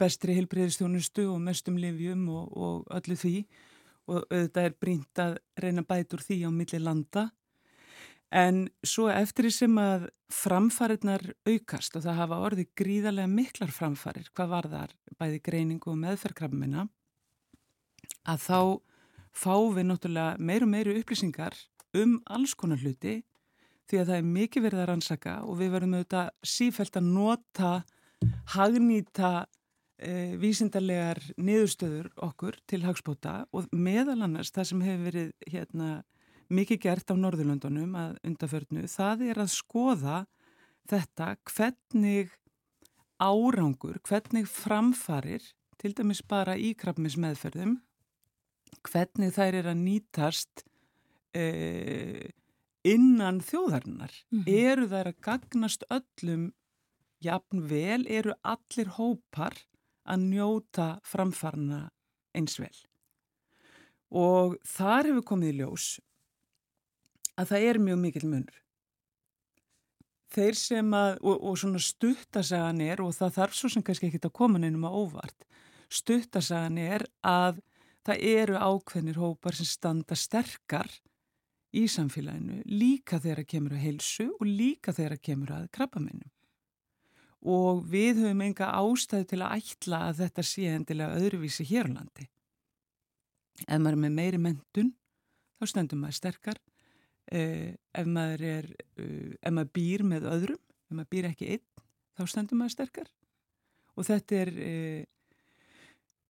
bestri 0.00 0.36
hilbriðistjónustu 0.38 1.28
og 1.30 1.40
mestum 1.42 1.76
livjum 1.80 2.24
og, 2.32 2.48
og 2.56 2.96
öllu 2.98 3.16
því. 3.18 3.36
Og 4.10 4.24
auðvitað 4.26 4.66
er 4.66 4.76
brínt 4.82 5.22
að 5.22 5.36
reyna 5.62 5.84
bætur 5.86 6.22
því 6.24 6.42
á 6.46 6.50
milli 6.50 6.80
landa. 6.82 7.28
En 8.32 8.64
svo 8.86 9.10
eftir 9.12 9.46
því 9.46 9.52
sem 9.54 9.78
að 9.78 10.06
framfarirnar 10.32 11.26
aukast 11.44 11.98
og 11.98 12.06
það 12.06 12.20
hafa 12.22 12.38
orðið 12.46 12.70
gríðarlega 12.80 13.28
miklar 13.28 13.74
framfarir, 13.74 14.30
hvað 14.32 14.54
var 14.54 14.68
þar 14.72 14.94
bæði 15.20 15.42
greiningu 15.44 15.92
og 15.92 15.98
meðferðkrafmina, 16.00 16.86
að 18.24 18.46
þá 18.46 18.58
fáum 19.36 19.76
við 19.76 19.88
náttúrulega 19.90 20.40
meir 20.40 20.64
og 20.64 20.72
meiri 20.72 20.96
upplýsingar 21.00 21.58
um 22.00 22.16
alls 22.32 22.56
konar 22.56 22.80
hluti 22.80 23.20
því 23.90 24.00
að 24.00 24.08
það 24.08 24.18
er 24.18 24.28
mikið 24.32 24.66
verið 24.66 24.82
að 24.82 24.88
rannsaka 24.90 25.34
og 25.44 25.58
við 25.60 25.72
verðum 25.74 25.96
auðvitað 25.98 26.30
sífælt 26.54 26.96
að 26.96 27.08
nota, 27.12 27.72
hagnýta 28.54 29.32
e, 30.02 30.36
vísindarlegar 30.40 31.20
niðurstöður 31.38 32.10
okkur 32.26 32.58
til 32.70 32.82
hagspóta 32.84 33.42
og 33.54 33.68
meðal 33.72 34.20
annars 34.26 34.52
það 34.54 34.68
sem 34.70 34.84
hefur 34.86 35.06
verið 35.06 35.32
hérna 35.52 35.90
mikið 36.52 36.82
gert 36.82 37.12
á 37.12 37.14
Norðurlöndunum 37.16 37.94
að 37.96 38.18
undaförnu, 38.26 38.84
það 38.90 39.24
er 39.30 39.40
að 39.40 39.52
skoða 39.54 40.18
þetta 40.90 41.28
hvernig 41.48 42.34
árangur, 43.22 44.00
hvernig 44.04 44.48
framfarir, 44.50 45.44
til 45.80 45.94
dæmis 45.98 46.22
bara 46.26 46.58
í 46.58 46.74
krabmis 46.78 47.16
meðferðum, 47.18 47.78
hvernig 48.86 49.34
þær 49.34 49.58
er 49.62 49.70
að 49.72 49.80
nýtast 49.82 50.64
e, 51.34 52.30
innan 52.84 53.40
þjóðarinnar 53.44 54.12
mm 54.12 54.42
-hmm. 54.42 54.52
eru 54.68 54.88
þær 54.90 55.12
að 55.12 55.20
gagnast 55.22 55.84
öllum 55.90 56.50
jafn 57.22 57.62
vel 57.70 58.06
eru 58.10 58.34
allir 58.42 58.88
hópar 58.98 59.54
að 60.08 60.24
njóta 60.30 60.88
framfarna 61.06 61.84
eins 62.36 62.58
vel 62.60 62.74
og 64.12 64.58
þar 64.68 65.10
hefur 65.10 65.28
komið 65.32 65.52
í 65.52 65.58
ljós 65.60 65.86
að 67.38 67.54
það 67.54 67.68
er 67.68 67.80
mjög 67.86 68.02
mikil 68.02 68.26
munur 68.28 68.58
þeir 70.32 70.58
sem 70.58 70.94
að 70.96 71.18
og, 71.20 71.36
og 71.36 71.58
svona 71.60 71.82
stuttasagan 71.82 72.80
er 72.84 73.02
og 73.04 73.14
það 73.16 73.36
þarf 73.38 73.58
svo 73.58 73.72
sem 73.72 73.84
kannski 73.84 74.08
ekki 74.08 74.22
að 74.26 74.36
koma 74.40 74.60
nefnum 74.60 74.88
að 74.88 74.98
óvart 75.02 75.48
stuttasagan 75.92 76.80
er 76.80 77.04
að 77.20 77.60
það 78.06 78.26
eru 78.32 78.58
ákveðnir 78.58 79.20
hópar 79.20 79.56
sem 79.56 79.68
standa 79.68 80.16
sterkar 80.18 80.90
í 81.72 81.86
samfélaginu 81.88 82.62
líka 82.68 83.20
þegar 83.22 83.42
að 83.42 83.50
kemur 83.54 83.76
að 83.76 83.84
heilsu 83.86 84.28
og 84.34 84.46
líka 84.48 84.94
þegar 84.94 85.16
að 85.16 85.24
kemur 85.28 85.52
að 85.56 85.68
krabbamennum. 85.76 86.30
Og 87.42 87.82
við 87.90 88.20
höfum 88.22 88.44
enga 88.44 88.68
ástæði 88.78 89.32
til 89.32 89.40
að 89.42 89.56
ætla 89.58 90.02
að 90.08 90.20
þetta 90.22 90.44
sé 90.46 90.66
endilega 90.70 91.18
öðruvísi 91.18 91.66
hér 91.66 91.90
á 91.90 91.94
landi. 91.96 92.28
Ef 93.66 93.78
maður 93.78 93.96
er 93.96 94.02
með 94.04 94.14
meiri 94.18 94.40
mentun, 94.42 94.92
þá 95.58 95.72
stendur 95.72 95.98
maður 95.98 96.18
sterkar. 96.20 96.60
Eh, 97.32 97.74
ef, 97.94 98.06
maður 98.06 98.44
er, 98.46 98.68
uh, 98.98 99.32
ef 99.40 99.54
maður 99.54 99.74
býr 99.78 100.06
með 100.06 100.28
öðrum, 100.30 100.62
ef 100.90 100.94
maður 100.94 101.10
býr 101.14 101.28
ekki 101.30 101.50
einn, 101.54 101.66
þá 102.18 102.22
stendur 102.30 102.58
maður 102.60 102.74
sterkar. 102.76 103.10
Og 103.96 104.06
þetta 104.08 104.38
er, 104.38 104.50
eh, 104.58 105.04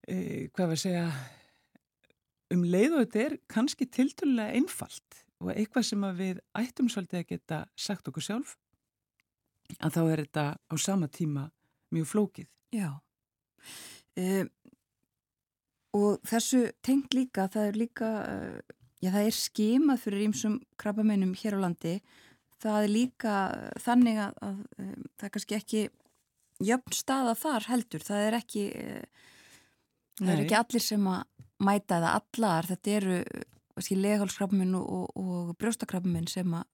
eh, 0.07 0.49
hvað 0.53 0.67
var 0.67 0.77
að 0.77 0.83
segja, 0.83 1.05
um 2.53 2.63
leið 2.63 2.97
og 2.97 3.05
þetta 3.05 3.23
er 3.25 3.37
kannski 3.49 3.87
tilturlega 3.89 4.57
einfalt 4.57 5.23
og 5.43 5.53
eitthvað 5.53 5.87
sem 5.87 6.03
við 6.17 6.41
ættum 6.55 6.89
svolítið 6.91 7.19
að 7.21 7.29
geta 7.31 7.59
sagt 7.75 8.07
okkur 8.07 8.23
sjálf 8.23 8.57
að 9.79 9.95
þá 9.95 10.01
er 10.03 10.23
þetta 10.25 10.45
á 10.57 10.75
sama 10.79 11.09
tíma 11.11 11.47
mjög 11.93 12.09
flókið. 12.09 12.49
Já. 12.73 12.89
Um, 14.17 14.49
og 15.97 16.21
þessu 16.27 16.67
tengt 16.85 17.13
líka, 17.13 17.47
það 17.53 17.69
er 17.69 17.79
líka, 17.79 18.11
uh, 18.25 18.77
já 19.03 19.11
það 19.13 19.29
er 19.29 19.37
skimað 19.37 20.03
fyrir 20.05 20.27
ímsum 20.27 20.59
krabbamennum 20.81 21.33
hér 21.37 21.57
á 21.57 21.63
landi. 21.65 21.97
Það 22.63 22.79
er 22.79 22.93
líka 22.93 23.35
þannig 23.83 24.21
að, 24.23 24.39
að 24.47 24.59
um, 24.85 25.07
það 25.17 25.27
er 25.27 25.35
kannski 25.37 25.59
ekki 25.59 25.83
jöfn 26.63 26.97
staða 26.97 27.37
þar 27.39 27.69
heldur. 27.71 28.05
Það 28.05 28.27
er 28.27 28.39
ekki, 28.39 28.67
uh, 28.73 29.31
það 30.21 30.35
er 30.35 30.45
ekki 30.45 30.59
allir 30.59 30.87
sem 30.89 31.09
að 31.13 31.25
mæta 31.63 31.99
eða 32.01 32.13
allar. 32.19 32.69
Þetta 32.73 32.95
eru 32.99 33.17
leghálskrafminn 33.73 34.75
og, 34.77 35.09
og, 35.17 35.53
brjóstakrafminn 35.57 36.29
sem 36.29 36.53
að, 36.53 36.69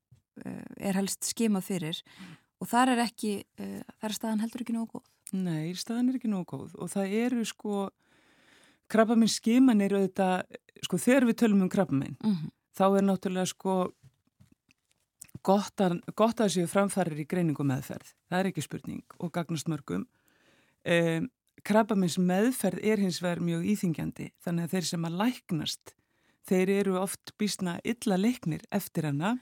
er 0.80 0.96
helst 0.96 1.28
skimað 1.28 1.66
fyrir 1.68 1.98
mm. 2.00 2.36
Og 2.60 2.70
þar 2.70 2.94
er 2.96 3.04
ekki, 3.06 3.34
uh, 3.62 3.80
þar 4.02 4.12
er 4.12 4.18
staðan 4.18 4.44
heldur 4.44 4.66
ekki 4.66 4.76
nógu 4.76 5.00
góð. 5.00 5.08
Nei, 5.40 5.74
staðan 5.78 6.10
er 6.10 6.20
ekki 6.20 6.32
nógu 6.32 6.48
góð 6.56 6.76
og 6.80 6.92
það 6.92 7.16
eru 7.24 7.46
sko, 7.48 7.88
krafminn 8.90 9.32
skiman 9.32 9.82
eru 9.86 10.04
þetta, 10.08 10.30
sko 10.86 11.00
þegar 11.02 11.30
við 11.30 11.40
tölum 11.44 11.66
um 11.66 11.72
krafminn, 11.72 12.18
mm 12.20 12.36
-hmm. 12.36 12.54
þá 12.78 12.86
er 12.90 13.04
náttúrulega 13.06 13.52
sko 13.54 13.76
gott 15.46 15.82
að, 15.82 16.00
gott 16.16 16.42
að 16.42 16.54
séu 16.56 16.68
framfærir 16.68 17.20
í 17.22 17.28
greiningu 17.30 17.64
meðferð, 17.64 18.16
það 18.30 18.40
er 18.40 18.50
ekki 18.50 18.62
spurning 18.66 19.04
og 19.20 19.32
gagnast 19.32 19.70
mörgum. 19.72 20.08
Um, 20.84 21.30
krabbamins 21.64 22.18
meðferð 22.18 22.84
er 22.84 23.02
hins 23.04 23.20
vegar 23.24 23.42
mjög 23.44 23.66
íþingjandi 23.74 24.30
þannig 24.44 24.68
að 24.68 24.76
þeir 24.76 24.88
sem 24.90 25.08
að 25.08 25.18
læknast 25.22 25.94
þeir 26.50 26.72
eru 26.80 26.98
oft 27.02 27.34
bísna 27.40 27.78
illa 27.84 28.18
leiknir 28.20 28.64
eftir 28.72 29.10
hana 29.10 29.38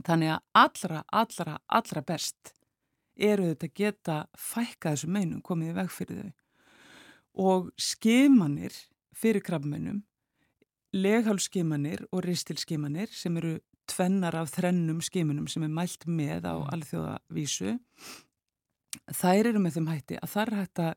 þannig 0.00 0.32
að 0.34 0.40
allra, 0.62 1.02
allra, 1.12 1.58
allra 1.68 2.02
best 2.06 2.54
eru 3.16 3.50
þetta 3.50 3.68
að 3.68 3.74
geta 3.76 4.16
fækka 4.38 4.94
þessu 4.94 5.10
meinum 5.12 5.42
komið 5.44 5.72
í 5.72 5.76
veg 5.76 5.92
fyrir 5.92 6.22
þau 6.22 6.32
og 7.42 7.68
skimanir 7.80 8.76
fyrir 9.16 9.44
krabbmennum 9.44 10.02
leghálskimanir 10.92 12.06
og 12.12 12.24
ristilskimanir 12.26 13.12
sem 13.12 13.36
eru 13.40 13.58
tvennar 13.88 14.36
af 14.36 14.52
þrennum 14.52 15.00
skimunum 15.04 15.48
sem 15.48 15.64
er 15.64 15.72
mælt 15.72 16.06
með 16.06 16.48
á 16.48 16.54
mm. 16.56 16.68
alþjóðavísu 16.76 17.76
þær 19.16 19.50
eru 19.52 19.62
með 19.62 19.78
þeim 19.78 19.92
hætti 19.92 20.18
að 20.20 20.32
það 20.34 20.42
er 20.42 20.58
hægt 20.60 20.82
að 20.84 20.92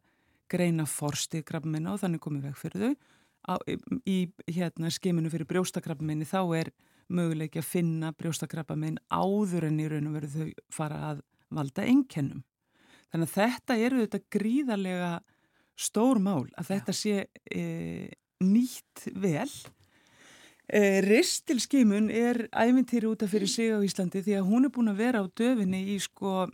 greina 0.51 0.85
forstið 0.85 1.45
krabbmennu 1.47 1.93
og 1.93 2.01
þannig 2.03 2.23
komið 2.23 2.49
veg 2.49 2.57
fyrir 2.59 2.83
þau 2.83 2.95
á, 3.45 3.53
í 4.05 4.17
hérna, 4.49 4.91
skiminu 4.93 5.31
fyrir 5.33 5.49
brjóstakrabbaminni 5.49 6.27
þá 6.27 6.41
er 6.59 6.71
möguleiki 7.13 7.61
að 7.61 7.69
finna 7.69 8.11
brjóstakrabbamin 8.17 8.97
áður 9.13 9.69
en 9.69 9.79
í 9.79 9.87
raun 9.91 10.09
og 10.09 10.17
veru 10.17 10.31
þau 10.33 10.49
fara 10.73 10.99
að 11.11 11.23
valda 11.53 11.85
ennkennum. 11.85 12.43
Þannig 13.13 13.29
að 13.29 13.35
þetta 13.35 13.77
eru 13.87 14.03
þetta 14.03 14.21
gríðarlega 14.35 15.13
stór 15.79 16.19
mál 16.23 16.45
að 16.57 16.69
þetta 16.71 16.95
sé 16.95 17.15
e, 17.51 17.63
nýtt 18.43 19.05
vel. 19.15 19.49
E, 20.65 21.01
Ristilskimun 21.05 22.09
er 22.09 22.45
æfintýri 22.49 23.09
útaf 23.11 23.31
fyrir 23.35 23.51
sig 23.51 23.71
á 23.75 23.79
Íslandi 23.85 24.23
því 24.25 24.39
að 24.39 24.49
hún 24.49 24.67
er 24.67 24.73
búin 24.75 24.91
að 24.91 25.01
vera 25.03 25.21
á 25.21 25.25
döfinni 25.29 25.83
í 25.93 25.99
sko 26.03 26.47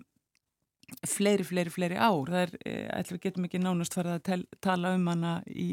fleiri, 1.07 1.45
fleiri, 1.47 1.71
fleiri 1.71 1.97
ár. 1.97 2.27
Það 2.27 2.41
er, 2.43 2.55
ætlum 2.99 3.17
við 3.17 3.25
getum 3.29 3.47
ekki 3.47 3.63
nánast 3.63 3.95
farið 3.95 4.17
að 4.17 4.23
tel, 4.27 4.41
tala 4.59 4.95
um 4.97 5.07
hana 5.07 5.35
í, 5.47 5.69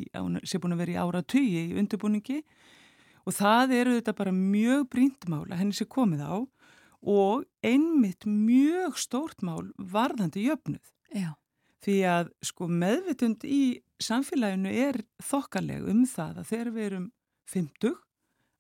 sem 0.47 0.63
búin 0.63 0.77
að 0.77 0.85
vera 0.85 0.95
í 0.95 1.01
ára 1.03 1.25
tugi 1.27 1.65
í 1.67 1.79
undirbúningi 1.81 2.43
og 3.29 3.37
það 3.37 3.75
eru 3.77 3.97
þetta 3.99 4.15
bara 4.17 4.33
mjög 4.33 4.87
bríndmál 4.95 5.45
að 5.51 5.61
henni 5.61 5.77
sé 5.77 5.85
komið 5.85 6.25
á 6.25 6.37
og 7.09 7.45
einmitt 7.63 8.25
mjög 8.27 8.97
stórt 8.99 9.45
mál 9.45 9.69
varðandi 9.77 10.47
jöfnuð. 10.49 10.89
Já. 11.13 11.37
Því 11.85 11.99
að 12.11 12.31
sko 12.43 12.67
meðvitund 12.73 13.45
í 13.47 13.63
samfélaginu 14.03 14.73
er 14.73 15.03
þokkaleg 15.23 15.85
um 15.93 16.03
það 16.09 16.41
að 16.41 16.49
þegar 16.51 16.71
við 16.75 16.89
erum 16.89 17.07
50 17.53 17.95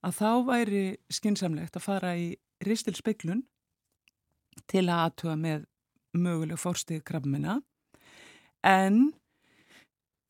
að 0.07 0.19
þá 0.21 0.31
væri 0.47 0.85
skinsamlegt 1.11 1.79
að 1.79 1.87
fara 1.89 2.13
í 2.19 2.29
ristilspeiklun 2.67 3.43
til 4.71 4.85
að 4.87 5.03
aðtuga 5.09 5.37
með 5.41 5.67
möguleg 6.19 6.61
fórstíð 6.61 7.03
krabbminna 7.09 7.59
en 8.67 9.13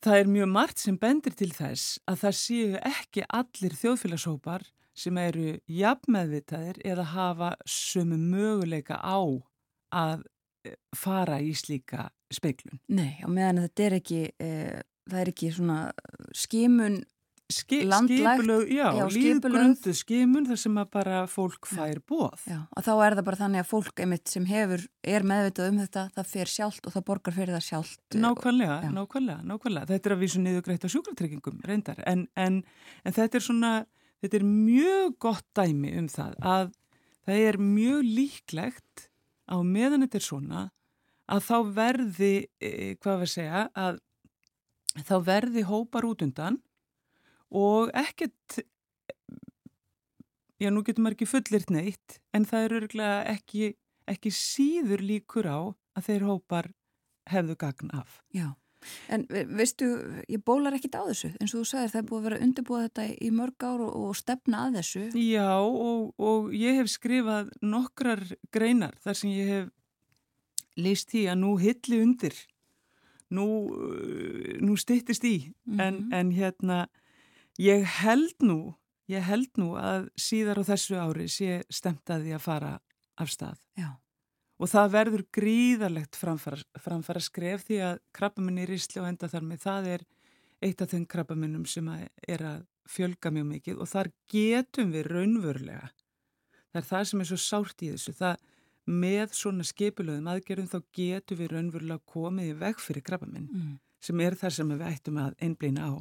það 0.05 0.19
er 0.21 0.33
mjög 0.33 0.51
margt 0.53 0.83
sem 0.83 0.99
bendir 1.01 1.35
til 1.39 1.51
þess 1.55 1.99
að 2.09 2.21
það 2.23 2.37
séu 2.41 2.83
ekki 2.91 3.25
allir 3.41 3.77
þjóðfélagshópar 3.81 4.67
sem 4.99 5.19
eru 5.23 5.53
jafnmeðvitaðir 5.71 6.81
eða 6.87 7.07
hafa 7.13 7.53
sömu 7.69 8.19
möguleika 8.19 8.99
á 8.99 9.19
að 9.95 10.25
eh, 10.67 10.79
fara 10.97 11.39
í 11.43 11.53
slíka 11.57 12.09
speiklun. 12.35 12.81
Nei, 12.93 13.19
og 13.25 13.33
meðan 13.33 13.63
þetta 13.65 13.85
er 13.87 13.97
ekki, 13.99 14.23
e, 14.37 14.49
það 15.09 15.21
er 15.23 15.31
ekki 15.33 15.53
svona 15.55 15.79
skimun 16.37 16.99
Ski, 17.49 17.79
skipulög, 17.89 18.69
já, 18.69 18.91
já 18.93 19.05
líðgrundu 19.09 19.93
skimun 19.97 20.45
þar 20.51 20.59
sem 20.61 20.75
að 20.83 20.89
bara 20.93 21.21
fólk 21.33 21.65
fær 21.71 21.97
bóð. 22.05 22.43
Já, 22.45 22.59
og 22.69 22.85
þá 22.85 22.91
er 23.07 23.15
það 23.17 23.25
bara 23.25 23.39
þannig 23.41 23.63
að 23.63 23.71
fólk 23.71 24.03
einmitt 24.05 24.29
sem 24.29 24.45
hefur, 24.51 24.85
er 25.01 25.25
meðvitað 25.25 25.71
um 25.71 25.79
þetta, 25.81 26.03
það 26.19 26.29
fer 26.35 26.53
sjálft 26.53 26.91
og 26.91 26.93
það 26.93 27.07
borgar 27.09 27.37
fyrir 27.39 27.57
það 27.57 27.65
sjálft. 27.71 28.03
Nákvæmlega, 28.21 28.77
og, 28.83 28.93
nákvæmlega, 28.99 29.47
nákvæmlega. 29.49 29.91
Þetta 29.95 30.11
er 30.11 30.17
að 30.19 30.27
vísu 30.27 30.43
niður 30.45 30.67
greitt 30.69 30.85
á 30.85 30.93
sjúklartryggingum, 30.93 31.65
reyndar, 31.71 32.05
en, 32.13 32.27
en, 32.37 32.61
en 33.09 33.17
þetta 33.17 33.41
er 33.41 33.47
svona, 33.49 33.73
þetta 34.21 34.41
er 34.43 34.47
mjög 34.51 35.19
gott 35.25 35.49
dæmi 35.57 35.97
um 36.03 36.13
það 36.13 36.37
að 36.53 36.71
það 37.25 37.49
er 37.49 37.63
mjög 37.65 38.07
líklegt 38.21 39.09
á 39.49 39.57
meðan 39.65 40.05
þetta 40.05 40.21
er 40.21 40.29
svona 40.29 40.69
að 41.29 41.45
þá 41.49 41.59
verði, 41.81 42.33
eh, 42.61 42.95
hvað 43.01 43.25
við 43.25 43.37
segja, 43.39 43.67
að 43.73 44.01
þá 45.09 45.15
verði 45.25 45.65
hópar 45.69 46.05
út 46.09 46.25
undan 46.25 46.61
og 47.51 47.93
ekkert 47.97 48.61
já 50.59 50.71
nú 50.75 50.83
getur 50.87 51.05
maður 51.05 51.19
ekki 51.19 51.31
fullirt 51.31 51.71
neitt 51.71 52.19
en 52.35 52.47
það 52.49 52.65
eru 52.67 52.81
örgulega 52.83 53.19
ekki, 53.35 53.75
ekki 54.11 54.33
síður 54.35 55.05
líkur 55.05 55.47
á 55.47 55.61
að 55.99 56.09
þeir 56.09 56.27
hópar 56.29 56.73
hefðu 57.29 57.59
gagn 57.61 57.93
af. 57.95 58.21
Já, 58.35 58.51
en 59.13 59.27
veistu, 59.29 59.89
ég 60.31 60.43
bólar 60.47 60.77
ekkit 60.79 60.97
á 60.99 61.03
þessu 61.09 61.33
eins 61.37 61.55
og 61.55 61.63
þú 61.63 61.71
sagðir 61.71 61.95
það 61.95 62.01
er 62.01 62.07
búið 62.11 62.21
að 62.21 62.29
vera 62.29 62.43
undirbúið 62.47 62.85
þetta 62.87 63.07
í 63.09 63.33
mörg 63.39 63.67
ár 63.69 63.83
og, 63.87 63.97
og 64.03 64.19
stefna 64.19 64.63
að 64.67 64.79
þessu. 64.81 65.03
Já 65.23 65.51
og, 65.63 66.13
og 66.19 66.53
ég 66.57 66.79
hef 66.81 66.93
skrifað 66.93 67.51
nokkrar 67.63 68.25
greinar 68.55 68.97
þar 69.05 69.21
sem 69.21 69.35
ég 69.35 69.53
hef 69.55 69.75
leist 70.79 71.15
í 71.19 71.27
að 71.27 71.43
nú 71.43 71.57
hilli 71.59 72.01
undir, 72.05 72.37
nú, 73.35 73.47
nú 74.63 74.79
stittist 74.79 75.27
í 75.27 75.51
mm 75.51 75.75
-hmm. 75.75 75.83
en, 75.83 75.95
mhm. 75.95 76.13
en 76.15 76.31
hérna 76.33 76.87
Ég 77.59 77.87
held 77.99 78.45
nú, 78.45 78.75
ég 79.11 79.25
held 79.27 79.59
nú 79.59 79.73
að 79.81 80.11
síðar 80.21 80.61
á 80.63 80.69
þessu 80.69 80.99
ári 81.01 81.27
sé 81.33 81.63
stemt 81.73 82.11
að 82.11 82.31
fara 82.43 82.77
af 83.19 83.33
stað. 83.33 83.59
Já. 83.79 83.97
Og 84.59 84.71
það 84.71 84.93
verður 84.95 85.25
gríðarlegt 85.35 86.19
framfara, 86.19 86.59
framfara 86.83 87.23
skref 87.23 87.67
því 87.67 87.79
að 87.87 88.01
krabbamenni 88.15 88.65
í 88.65 88.71
Rísli 88.73 89.03
og 89.03 89.09
enda 89.11 89.31
þar 89.31 89.47
með 89.47 89.63
það 89.63 89.91
er 89.95 90.05
eitt 90.67 90.83
af 90.83 90.91
þeim 90.91 91.07
krabbamennum 91.07 91.67
sem 91.71 91.89
að 91.91 92.07
er 92.27 92.45
að 92.47 92.65
fjölga 92.89 93.31
mjög 93.35 93.49
mikið 93.53 93.83
og 93.83 93.91
þar 93.91 94.11
getum 94.33 94.95
við 94.95 95.11
raunverulega. 95.13 95.91
Það 96.73 96.81
er 96.81 96.89
það 96.89 97.05
sem 97.11 97.23
er 97.23 97.31
svo 97.31 97.41
sárt 97.43 97.85
í 97.85 97.91
þessu. 97.93 98.15
Það 98.19 98.47
með 98.89 99.35
svona 99.37 99.67
skipilöðum 99.69 100.31
aðgerðum 100.33 100.71
þá 100.73 100.79
getum 100.97 101.39
við 101.43 101.53
raunverulega 101.53 102.09
komið 102.09 102.51
í 102.51 102.57
veg 102.63 102.81
fyrir 102.81 103.05
krabbaminn 103.05 103.49
mm. 103.51 103.77
Sem 104.03 104.21
er 104.25 104.37
það 104.39 104.55
sem 104.57 104.73
við 104.75 104.85
ættum 104.89 105.21
að 105.23 105.37
einblýna 105.45 105.91
á. 105.91 105.93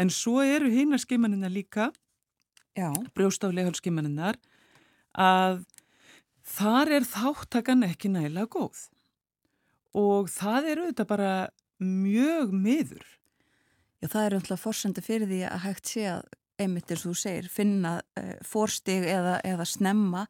En 0.00 0.12
svo 0.12 0.42
eru 0.44 0.70
hýna 0.72 0.98
skimanina 1.00 1.48
líka, 1.52 1.90
brjóstálega 3.16 3.72
skimaninnar, 3.76 4.36
að 5.16 5.64
þar 6.46 6.92
er 6.98 7.08
þáttakan 7.08 7.86
ekki 7.88 8.12
nægilega 8.12 8.50
góð 8.52 8.86
og 9.96 10.28
það 10.28 10.66
er 10.70 10.80
auðvitað 10.82 11.08
bara 11.08 11.30
mjög 11.80 12.52
miður. 12.52 13.06
Já, 14.02 14.10
það 14.12 14.26
er 14.26 14.36
umhlað 14.36 14.60
fórsöndu 14.60 15.04
fyrir 15.04 15.30
því 15.30 15.40
að 15.48 15.62
hægt 15.64 15.92
sé 15.94 16.04
að 16.10 16.26
einmitt 16.60 16.92
eins 16.92 17.04
og 17.04 17.14
þú 17.14 17.20
segir, 17.20 17.48
finna 17.52 17.96
uh, 18.20 18.36
fórstig 18.44 19.04
eða, 19.08 19.38
eða 19.44 19.66
snemma, 19.68 20.26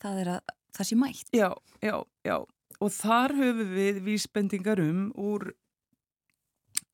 það 0.00 0.20
er 0.22 0.32
að 0.34 0.56
það 0.76 0.88
sé 0.88 0.98
mætt. 1.00 1.32
Já, 1.36 1.48
já, 1.84 1.96
já. 2.24 2.36
Og 2.82 2.92
þar 2.96 3.36
höfum 3.38 3.74
við 3.76 4.00
vísbendingar 4.06 4.80
um 4.82 5.04
úr 5.20 5.52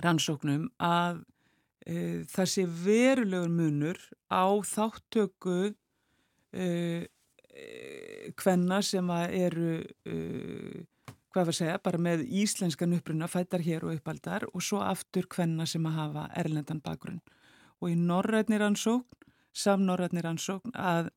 rannsóknum 0.04 0.68
að 0.78 1.22
uh, 1.22 2.24
það 2.30 2.50
sé 2.54 2.66
verulegur 2.84 3.52
munur 3.52 4.02
á 4.30 4.46
þáttöku 4.74 5.72
uh, 5.72 7.02
hvenna 8.38 8.78
sem 8.84 9.08
eru 9.10 9.72
hvað 11.38 11.46
var 11.46 11.52
að 11.52 11.58
segja, 11.58 11.80
bara 11.84 12.00
með 12.02 12.24
íslenskan 12.40 12.94
uppruna 12.96 13.28
fættar 13.30 13.62
hér 13.62 13.84
og 13.86 13.94
uppaldar 13.94 14.46
og 14.48 14.64
svo 14.64 14.80
aftur 14.82 15.28
hvenna 15.30 15.66
sem 15.68 15.84
að 15.86 15.98
hafa 16.00 16.24
erlendan 16.40 16.80
bakgrunn. 16.84 17.20
Og 17.78 17.92
í 17.92 17.98
norrætnir 17.98 18.64
ansókn, 18.66 19.06
samnorrætnir 19.54 20.26
ansókn, 20.26 20.74
að 20.74 21.12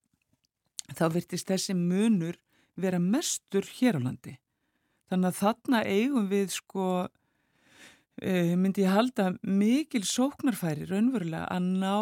þá 0.98 1.06
virtist 1.16 1.50
þessi 1.50 1.76
munur 1.78 2.38
vera 2.80 3.00
mestur 3.02 3.66
hér 3.80 3.98
á 3.98 4.02
landi. 4.04 4.36
Þannig 5.10 5.32
að 5.32 5.40
þarna 5.40 5.82
eigum 5.88 6.30
við 6.32 6.54
sko, 6.56 6.88
e, 7.08 7.10
myndi 8.20 8.84
ég 8.84 8.92
halda 8.92 9.32
mikil 9.42 10.04
sóknarfæri 10.06 10.88
raunverulega 10.90 11.48
að 11.50 11.70
ná 11.82 11.96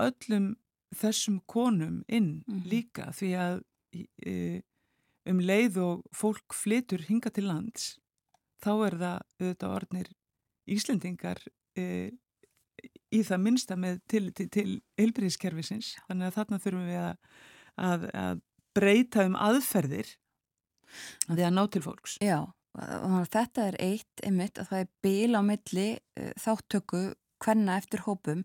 öllum 0.00 0.50
þessum 0.96 1.40
konum 1.50 2.02
inn 2.10 2.40
mm. 2.46 2.62
líka 2.70 3.10
því 3.14 3.30
að 3.38 3.60
e, 4.26 4.34
um 5.30 5.40
leið 5.42 5.78
og 5.84 6.04
fólk 6.16 6.56
flytur 6.56 7.04
hinga 7.06 7.32
til 7.34 7.46
lands 7.48 7.94
þá 8.62 8.72
er 8.88 8.98
það 9.00 9.20
auðvitað 9.40 9.76
orðnir 9.76 10.10
Íslendingar 10.70 11.40
e, 11.78 12.12
í 13.10 13.22
það 13.26 13.42
minnsta 13.44 13.76
með 13.80 14.00
til, 14.10 14.24
til, 14.36 14.68
heilbyrðiskerfisins 15.00 15.96
þannig 16.06 16.28
að 16.28 16.36
þarna 16.38 16.60
þurfum 16.64 16.88
við 16.90 17.00
að, 17.00 17.14
að, 17.88 18.06
að 18.22 18.42
breyta 18.76 19.26
um 19.26 19.36
aðferðir 19.40 20.14
því 21.26 21.44
að 21.46 21.54
ná 21.54 21.62
til 21.70 21.82
fólks. 21.84 22.16
Já, 22.22 22.38
þetta 22.74 23.66
er 23.70 23.78
eitt 23.82 24.22
einmitt 24.24 24.60
að 24.60 24.70
það 24.70 24.84
er 24.84 24.90
bíl 25.02 25.34
á 25.34 25.42
milli 25.42 25.88
uh, 25.98 26.30
þáttöku 26.38 27.02
hvenna 27.40 27.78
eftir 27.80 28.04
hópum 28.04 28.44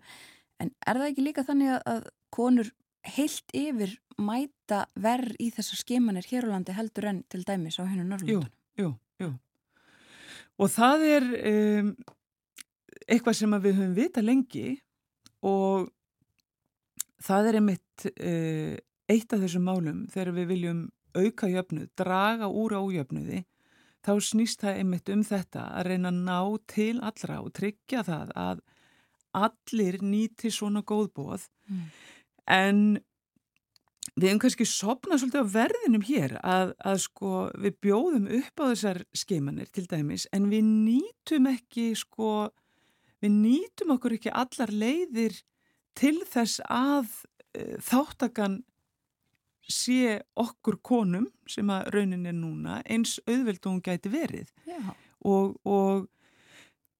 en 0.61 0.71
er 0.87 0.97
það 0.97 1.09
ekki 1.11 1.25
líka 1.25 1.45
þannig 1.45 1.77
að 1.83 2.07
konur 2.33 2.71
heilt 3.05 3.53
yfir 3.55 3.95
mæta 4.17 4.85
verð 4.97 5.35
í 5.43 5.51
þessar 5.53 5.81
skimanir 5.81 6.27
hér 6.29 6.47
á 6.49 6.53
landi 6.55 6.75
heldur 6.75 7.09
enn 7.11 7.23
til 7.29 7.43
dæmis 7.45 7.77
á 7.77 7.83
hennu 7.85 8.05
Norrlundunum. 8.07 8.49
Jú, 8.79 8.85
jú, 8.85 8.93
jú. 9.21 9.31
Og 10.55 10.71
það 10.71 11.05
er 11.09 11.27
um, 11.51 11.91
eitthvað 13.05 13.37
sem 13.41 13.57
við 13.59 13.77
höfum 13.77 13.95
vita 13.97 14.23
lengi 14.23 14.67
og 15.45 15.91
það 17.25 17.49
er 17.49 17.59
einmitt 17.59 18.07
uh, 18.15 18.75
eitt 19.11 19.35
af 19.35 19.43
þessum 19.43 19.67
málum 19.67 20.05
þegar 20.13 20.33
við 20.39 20.51
viljum 20.53 20.85
auka 21.15 21.47
jöfnuð, 21.51 21.91
draga 21.95 22.49
úr 22.51 22.75
á 22.75 22.81
jöfnuði, 22.91 23.43
þá 24.05 24.13
snýst 24.21 24.61
það 24.61 24.79
einmitt 24.81 25.11
um 25.13 25.23
þetta 25.25 25.65
að 25.79 25.89
reyna 25.89 26.11
að 26.11 26.21
ná 26.27 26.39
til 26.71 26.93
allra 27.01 27.41
og 27.41 27.53
tryggja 27.57 28.05
það 28.05 28.33
að 28.37 28.63
allir 29.35 29.99
nýti 30.05 30.51
svona 30.53 30.83
góðbóð 30.87 31.49
mm. 31.67 31.85
en 32.55 32.81
við 34.15 34.29
hefum 34.29 34.41
kannski 34.45 34.67
sopnað 34.69 35.23
svolítið 35.23 35.43
á 35.43 35.53
verðinum 35.55 36.05
hér 36.07 36.35
að, 36.39 36.75
að 36.79 37.01
sko 37.03 37.31
við 37.59 37.79
bjóðum 37.83 38.29
upp 38.39 38.63
á 38.63 38.65
þessar 38.71 39.01
skeimanir 39.17 39.71
til 39.75 39.85
dæmis 39.91 40.27
en 40.35 40.47
við 40.51 40.69
nýtum 40.69 41.49
ekki 41.51 41.89
sko, 41.99 42.51
við 43.23 43.35
nýtum 43.41 43.95
okkur 43.97 44.15
ekki 44.19 44.31
allar 44.31 44.71
leiðir 44.71 45.41
til 45.97 46.17
þess 46.29 46.61
að 46.69 47.09
e, 47.55 47.75
þáttakan 47.83 48.61
sé 49.71 50.19
okkur 50.37 50.79
konum 50.85 51.27
sem 51.49 51.69
að 51.73 51.89
raunin 51.95 52.27
er 52.29 52.35
núna 52.37 52.81
eins 52.85 53.17
auðveld 53.25 53.61
og 53.63 53.71
hún 53.71 53.85
gæti 53.85 54.11
verið 54.13 54.51
og, 55.25 55.55
og 55.65 56.05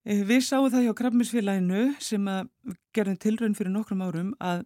e, 0.06 0.22
við 0.26 0.42
sáum 0.48 0.72
það 0.74 0.88
hjá 0.88 0.96
Krabminsfélaginu 1.02 1.84
sem 2.02 2.26
að 2.32 2.50
gerðum 2.96 3.22
tilraun 3.22 3.58
fyrir 3.58 3.76
nokkrum 3.76 4.06
árum 4.06 4.34
að 4.40 4.66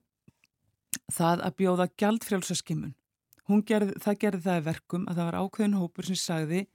það 1.14 1.44
að 1.46 1.56
bjóða 1.60 1.88
gjaldfrjálsaskimmun. 2.00 2.96
Gerð, 3.66 3.96
það 4.04 4.20
gerði 4.22 4.42
það 4.46 4.66
verkum 4.68 5.06
að 5.10 5.20
það 5.20 5.28
var 5.30 5.38
ákveðin 5.42 5.78
hópur 5.80 6.06
sem 6.06 6.18
sagði 6.22 6.66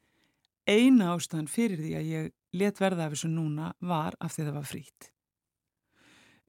eina 0.66 1.12
ástæðan 1.14 1.50
fyrir 1.50 1.78
því 1.78 1.92
að 1.98 2.08
ég 2.10 2.30
let 2.58 2.80
verða 2.82 3.06
af 3.06 3.14
þessu 3.14 3.30
núna 3.30 3.72
var 3.78 4.16
af 4.18 4.34
því 4.34 4.46
það 4.48 4.56
var 4.56 4.66
frít. 4.66 5.10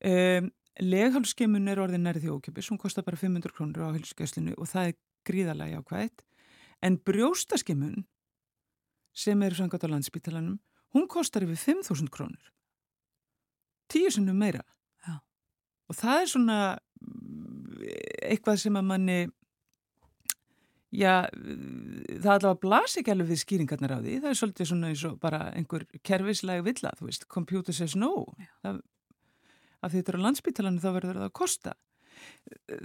Um, 0.06 0.50
Leghálskimmun 0.82 1.70
er 1.72 1.80
orðin 1.80 2.04
nærið 2.04 2.28
þjókjöpis, 2.28 2.70
hún 2.72 2.80
kostar 2.82 3.06
bara 3.08 3.20
500 3.20 3.54
krónur 3.56 3.88
á 3.88 3.96
hilskjöslinu 3.96 4.58
og 4.60 4.68
það 4.68 4.90
er 4.90 4.98
gríðalega 5.28 5.80
jákvægt. 5.80 6.26
En 6.84 6.98
brjóstaskimmun 7.00 8.04
sem 9.16 9.44
eru 9.48 9.56
sangat 9.56 9.86
á 9.88 9.92
landsbytalanum, 9.94 10.60
hún 10.92 11.08
kostar 11.08 11.46
yfir 11.48 11.80
5.000 11.80 12.12
krónur. 12.12 12.52
Tíu 13.88 14.12
sinnum 14.12 14.36
meira. 14.36 14.66
Já. 15.08 15.22
Og 15.88 15.96
það 15.96 16.22
er 16.22 16.30
svona 16.34 16.60
eitthvað 18.26 18.60
sem 18.60 18.76
að 18.76 18.88
manni 18.90 19.20
já, 20.96 21.26
það 21.32 22.32
allavega 22.34 22.62
blasi 22.64 23.02
ekki 23.02 23.14
alveg 23.14 23.32
við 23.32 23.42
skýringarnar 23.44 23.96
á 23.96 24.00
því, 24.00 24.18
það 24.24 24.32
er 24.32 24.40
svolítið 24.40 24.70
svona 24.72 24.92
eins 24.92 25.06
og 25.08 25.18
bara 25.22 25.42
einhver 25.56 25.86
kerfislega 26.06 26.66
villa, 26.66 26.94
þú 27.00 27.10
veist, 27.10 27.28
computer 27.32 27.76
says 27.76 27.96
no 28.00 28.12
það, 28.64 28.82
að 29.86 29.98
þetta 29.98 30.12
er 30.12 30.20
á 30.20 30.26
landsbytalannu 30.26 30.84
þá 30.84 30.90
verður 30.98 31.20
það 31.20 31.28
að 31.28 31.36
kosta. 31.42 31.76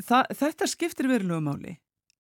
Það, 0.05 0.32
þetta 0.40 0.68
skiptir 0.68 1.09
verulegu 1.11 1.44
máli 1.44 1.76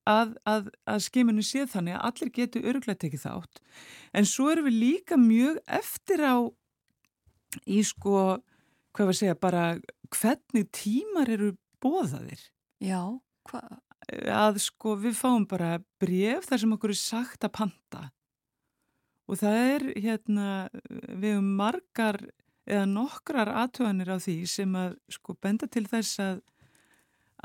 að, 0.08 0.36
að, 0.48 0.70
að 0.88 1.02
skiminu 1.04 1.44
sé 1.44 1.66
þannig 1.68 1.96
að 1.96 2.06
allir 2.08 2.32
getur 2.36 2.68
öruglega 2.70 3.02
tekið 3.04 3.24
þátt. 3.26 3.60
En 4.16 4.28
svo 4.28 4.48
erum 4.52 4.68
við 4.70 4.78
líka 4.78 5.18
mjög 5.20 5.60
eftir 5.80 6.24
á 6.24 6.36
í 7.66 7.82
sko, 7.86 8.40
hvað 8.94 9.10
var 9.10 9.14
að 9.14 9.20
segja 9.20 9.38
bara 9.38 9.64
hvernig 10.10 10.70
tímar 10.74 11.30
eru 11.30 11.52
bóðaðir 11.82 12.42
Já, 12.80 13.20
hvað? 13.48 13.76
Að 14.32 14.58
sko 14.64 14.96
við 14.98 15.18
fáum 15.18 15.44
bara 15.46 15.76
bref 16.00 16.48
þar 16.48 16.62
sem 16.62 16.72
okkur 16.74 16.94
er 16.94 16.98
sagt 16.98 17.44
að 17.44 17.52
panta. 17.58 18.06
Og 19.30 19.38
það 19.38 19.58
er 19.74 19.84
hérna 20.00 20.46
við 21.20 21.36
um 21.36 21.50
margar 21.60 22.18
eða 22.68 22.86
nokkrar 22.90 23.50
aðtöðanir 23.62 24.12
á 24.12 24.16
því 24.20 24.36
sem 24.50 24.74
að 24.78 24.96
sko 25.12 25.36
benda 25.40 25.68
til 25.70 25.84
þess 25.88 26.20
að, 26.22 26.40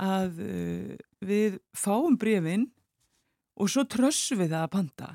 að 0.01 0.41
uh, 0.45 0.95
við 1.25 1.59
fáum 1.77 2.17
brefin 2.19 2.69
og 3.55 3.71
svo 3.71 3.85
trössum 3.87 4.41
við 4.41 4.51
það 4.55 4.65
að 4.65 4.73
panta. 4.73 5.11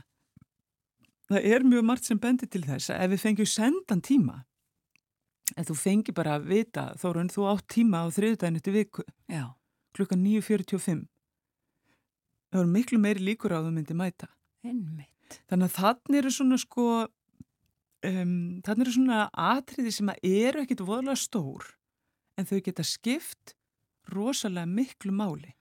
Það 1.31 1.51
er 1.53 1.67
mjög 1.69 1.85
margt 1.87 2.09
sem 2.09 2.19
bendir 2.19 2.49
til 2.51 2.65
þess 2.67 2.91
að 2.91 3.05
ef 3.05 3.13
við 3.13 3.25
fengjum 3.27 3.51
sendan 3.51 4.01
tíma 4.03 4.41
ef 5.59 5.67
þú 5.69 5.77
fengi 5.79 6.15
bara 6.15 6.37
að 6.39 6.51
vita 6.51 6.91
þórun 6.99 7.31
þú 7.31 7.47
átt 7.51 7.67
tíma 7.75 8.03
á 8.03 8.07
þriðdægin 8.15 8.59
eftir 8.61 8.77
viku 8.77 9.05
Já 9.31 9.51
klukka 9.97 10.19
9.45 10.19 11.07
það 12.51 12.61
voru 12.61 12.73
miklu 12.75 13.01
meiri 13.03 13.25
líkur 13.25 13.55
á 13.55 13.59
það 13.63 13.73
myndi 13.75 13.97
mæta 13.99 14.29
Einmitt. 14.67 15.41
þannig 15.51 15.71
að 15.71 15.77
þannig 15.79 16.21
eru 16.21 16.35
svona 16.35 16.59
sko 16.61 16.87
um, 18.07 18.61
þannig 18.65 18.87
eru 18.87 18.95
svona 18.97 19.23
atriði 19.33 19.93
sem 19.95 20.13
eru 20.17 20.65
ekkit 20.65 20.85
voðalega 20.85 21.21
stór 21.21 21.67
en 22.39 22.49
þau 22.49 22.61
geta 22.65 22.87
skipt 22.87 23.55
rosalega 24.11 24.69
miklu 24.69 25.13
máli. 25.15 25.53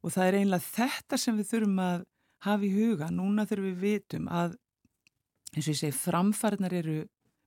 Og 0.00 0.14
það 0.14 0.26
er 0.26 0.38
einlega 0.40 0.64
þetta 0.64 1.18
sem 1.20 1.38
við 1.38 1.48
þurfum 1.50 1.80
að 1.84 2.04
hafa 2.46 2.66
í 2.66 2.72
huga. 2.72 3.08
Núna 3.12 3.46
þegar 3.48 3.66
við 3.66 3.80
vitum 3.84 4.28
að 4.32 4.54
eins 5.50 5.66
og 5.66 5.72
ég 5.72 5.80
segi 5.80 5.96
framfærnar 5.96 6.76
eru 6.76 7.00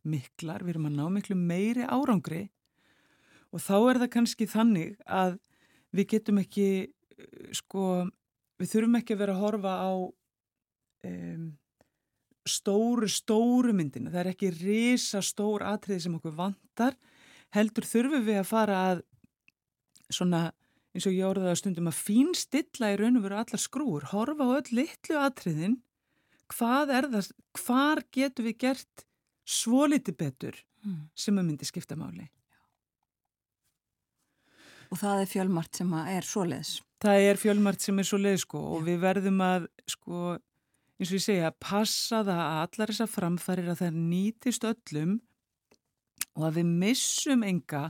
miklar, 0.03 0.63
við 0.65 0.75
erum 0.75 0.89
að 0.89 0.97
ná 0.97 1.05
miklu 1.15 1.37
meiri 1.39 1.87
árangri. 1.87 2.43
Og 3.53 3.61
þá 3.63 3.75
er 3.77 4.01
það 4.03 4.13
kannski 4.17 4.49
þannig 4.49 4.97
að 5.05 5.37
við 5.93 6.09
getum 6.15 6.41
ekki 6.41 6.67
sko, 7.55 8.05
við 8.59 8.71
þurfum 8.73 8.99
ekki 8.99 9.15
að 9.15 9.23
vera 9.23 9.35
að 9.37 9.43
horfa 9.45 9.73
á 9.77 9.93
um, 9.93 11.45
stóru, 12.47 13.07
stóru 13.07 13.73
myndina 13.75 14.11
það 14.11 14.21
er 14.23 14.31
ekki 14.33 14.51
risa 14.57 15.21
stór 15.23 15.63
atriði 15.67 16.05
sem 16.05 16.17
okkur 16.17 16.35
vantar 16.37 16.97
heldur 17.55 17.87
þurfum 17.87 18.25
við 18.25 18.41
að 18.41 18.49
fara 18.49 18.81
að 18.91 19.03
svona 20.13 20.49
eins 20.93 21.07
og 21.09 21.15
ég 21.15 21.25
orðaði 21.25 21.53
að 21.53 21.59
stundum 21.61 21.89
að 21.89 22.01
fín 22.01 22.29
stilla 22.37 22.91
í 22.93 22.99
raun 22.99 23.17
og 23.17 23.25
veru 23.25 23.39
allar 23.39 23.61
skrúur, 23.61 24.05
horfa 24.11 24.45
á 24.45 24.55
öll 24.59 24.75
litlu 24.77 25.17
atriðin, 25.17 25.79
hvað 26.53 26.93
er 26.99 27.09
það, 27.15 27.31
hvar 27.63 28.03
getur 28.13 28.47
við 28.49 28.59
gert 28.67 29.05
svo 29.43 29.87
liti 29.89 30.13
betur 30.13 30.59
mm. 30.85 31.09
sem 31.17 31.37
að 31.37 31.49
myndi 31.49 31.67
skipta 31.67 31.97
máli. 31.97 32.27
Og 34.93 34.99
það 35.01 35.23
er 35.23 35.29
fjölmart 35.31 35.79
sem 35.79 35.93
er 35.97 36.25
svo 36.27 36.43
leiðis. 36.45 36.75
Það 37.01 37.27
er 37.27 37.39
fjölmart 37.41 37.81
sem 37.81 37.97
er 37.99 38.07
svo 38.07 38.19
leiðis 38.21 38.45
sko 38.45 38.61
og 38.75 38.83
Já. 38.83 38.85
við 38.91 38.99
verðum 39.01 39.41
að 39.41 39.65
sko 39.89 40.19
eins 41.03 41.11
og 41.11 41.19
ég 41.19 41.25
segja 41.25 41.51
passa 41.59 42.21
það 42.23 42.39
að 42.39 42.61
allar 42.63 42.93
þessar 42.93 43.11
framfærir 43.11 43.71
að 43.73 43.81
það 43.83 43.99
nýtist 43.99 44.67
öllum 44.69 45.17
og 46.33 46.45
að 46.47 46.61
við 46.61 46.69
missum 46.79 47.43
enga 47.43 47.89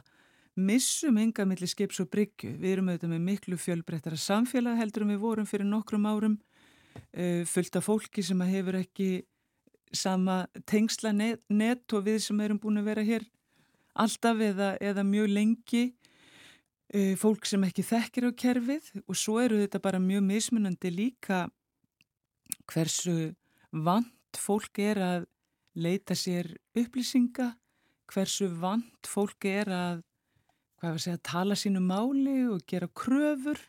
missum 0.60 1.18
enga 1.18 1.46
millir 1.50 1.70
skips 1.70 2.02
og 2.04 2.10
bryggju. 2.14 2.56
Við 2.62 2.76
erum 2.76 2.90
auðvitað 2.92 3.14
með 3.14 3.24
miklu 3.28 3.58
fjölbreyttara 3.58 4.20
samfélag 4.20 4.78
heldur 4.78 5.06
en 5.06 5.14
við 5.14 5.24
vorum 5.24 5.50
fyrir 5.50 5.70
nokkrum 5.70 6.06
árum 6.10 6.36
uh, 6.38 7.42
fullt 7.50 7.80
af 7.80 7.88
fólki 7.88 8.26
sem 8.26 8.42
hefur 8.50 8.78
ekki 8.82 9.10
sama 9.94 10.44
tengsla 10.70 11.14
net, 11.14 11.42
net 11.50 11.86
og 11.94 12.06
við 12.08 12.22
sem 12.26 12.40
erum 12.42 12.62
búin 12.62 12.82
að 12.82 12.90
vera 12.90 13.06
hér 13.06 13.26
alltaf 13.94 14.40
eða, 14.42 14.72
eða 14.82 15.06
mjög 15.06 15.34
lengi 15.34 15.84
uh, 16.94 17.14
fólk 17.22 17.46
sem 17.50 17.66
ekki 17.66 17.86
þekkir 17.86 18.30
á 18.30 18.32
kerfið 18.46 18.94
og 19.06 19.18
svo 19.18 19.40
eru 19.42 19.62
þetta 19.62 19.82
bara 19.82 20.02
mjög 20.02 20.26
mismunandi 20.30 20.94
líka 20.94 21.46
hversu 22.72 23.34
vant 23.72 24.40
fólk 24.40 24.80
er 24.80 25.02
að 25.02 25.28
leita 25.74 26.16
sér 26.18 26.52
upplýsinga 26.78 27.54
hversu 28.14 28.48
vant 28.62 29.10
fólk 29.10 29.46
er 29.50 29.72
að 29.74 30.02
að 30.84 30.98
segja, 31.00 31.20
tala 31.24 31.56
sínu 31.56 31.82
máli 31.84 32.42
og 32.52 32.66
gera 32.68 32.90
kröfur. 32.92 33.60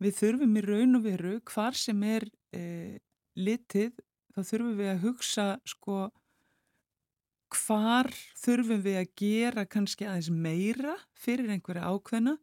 Við 0.00 0.16
þurfum 0.16 0.56
í 0.56 0.62
raun 0.64 0.98
og 0.98 1.04
veru 1.04 1.34
hvar 1.46 1.76
sem 1.76 2.00
er 2.08 2.24
e, 2.56 2.98
litið, 3.38 3.92
þá 4.34 4.40
þurfum 4.48 4.78
við 4.78 4.90
að 4.90 5.04
hugsa 5.04 5.46
sko 5.68 5.98
hvar 7.50 8.10
þurfum 8.40 8.82
við 8.84 9.00
að 9.00 9.14
gera 9.20 9.66
kannski 9.68 10.06
aðeins 10.06 10.30
meira 10.32 10.94
fyrir 11.18 11.50
einhverja 11.52 11.90
ákveðna 11.90 12.36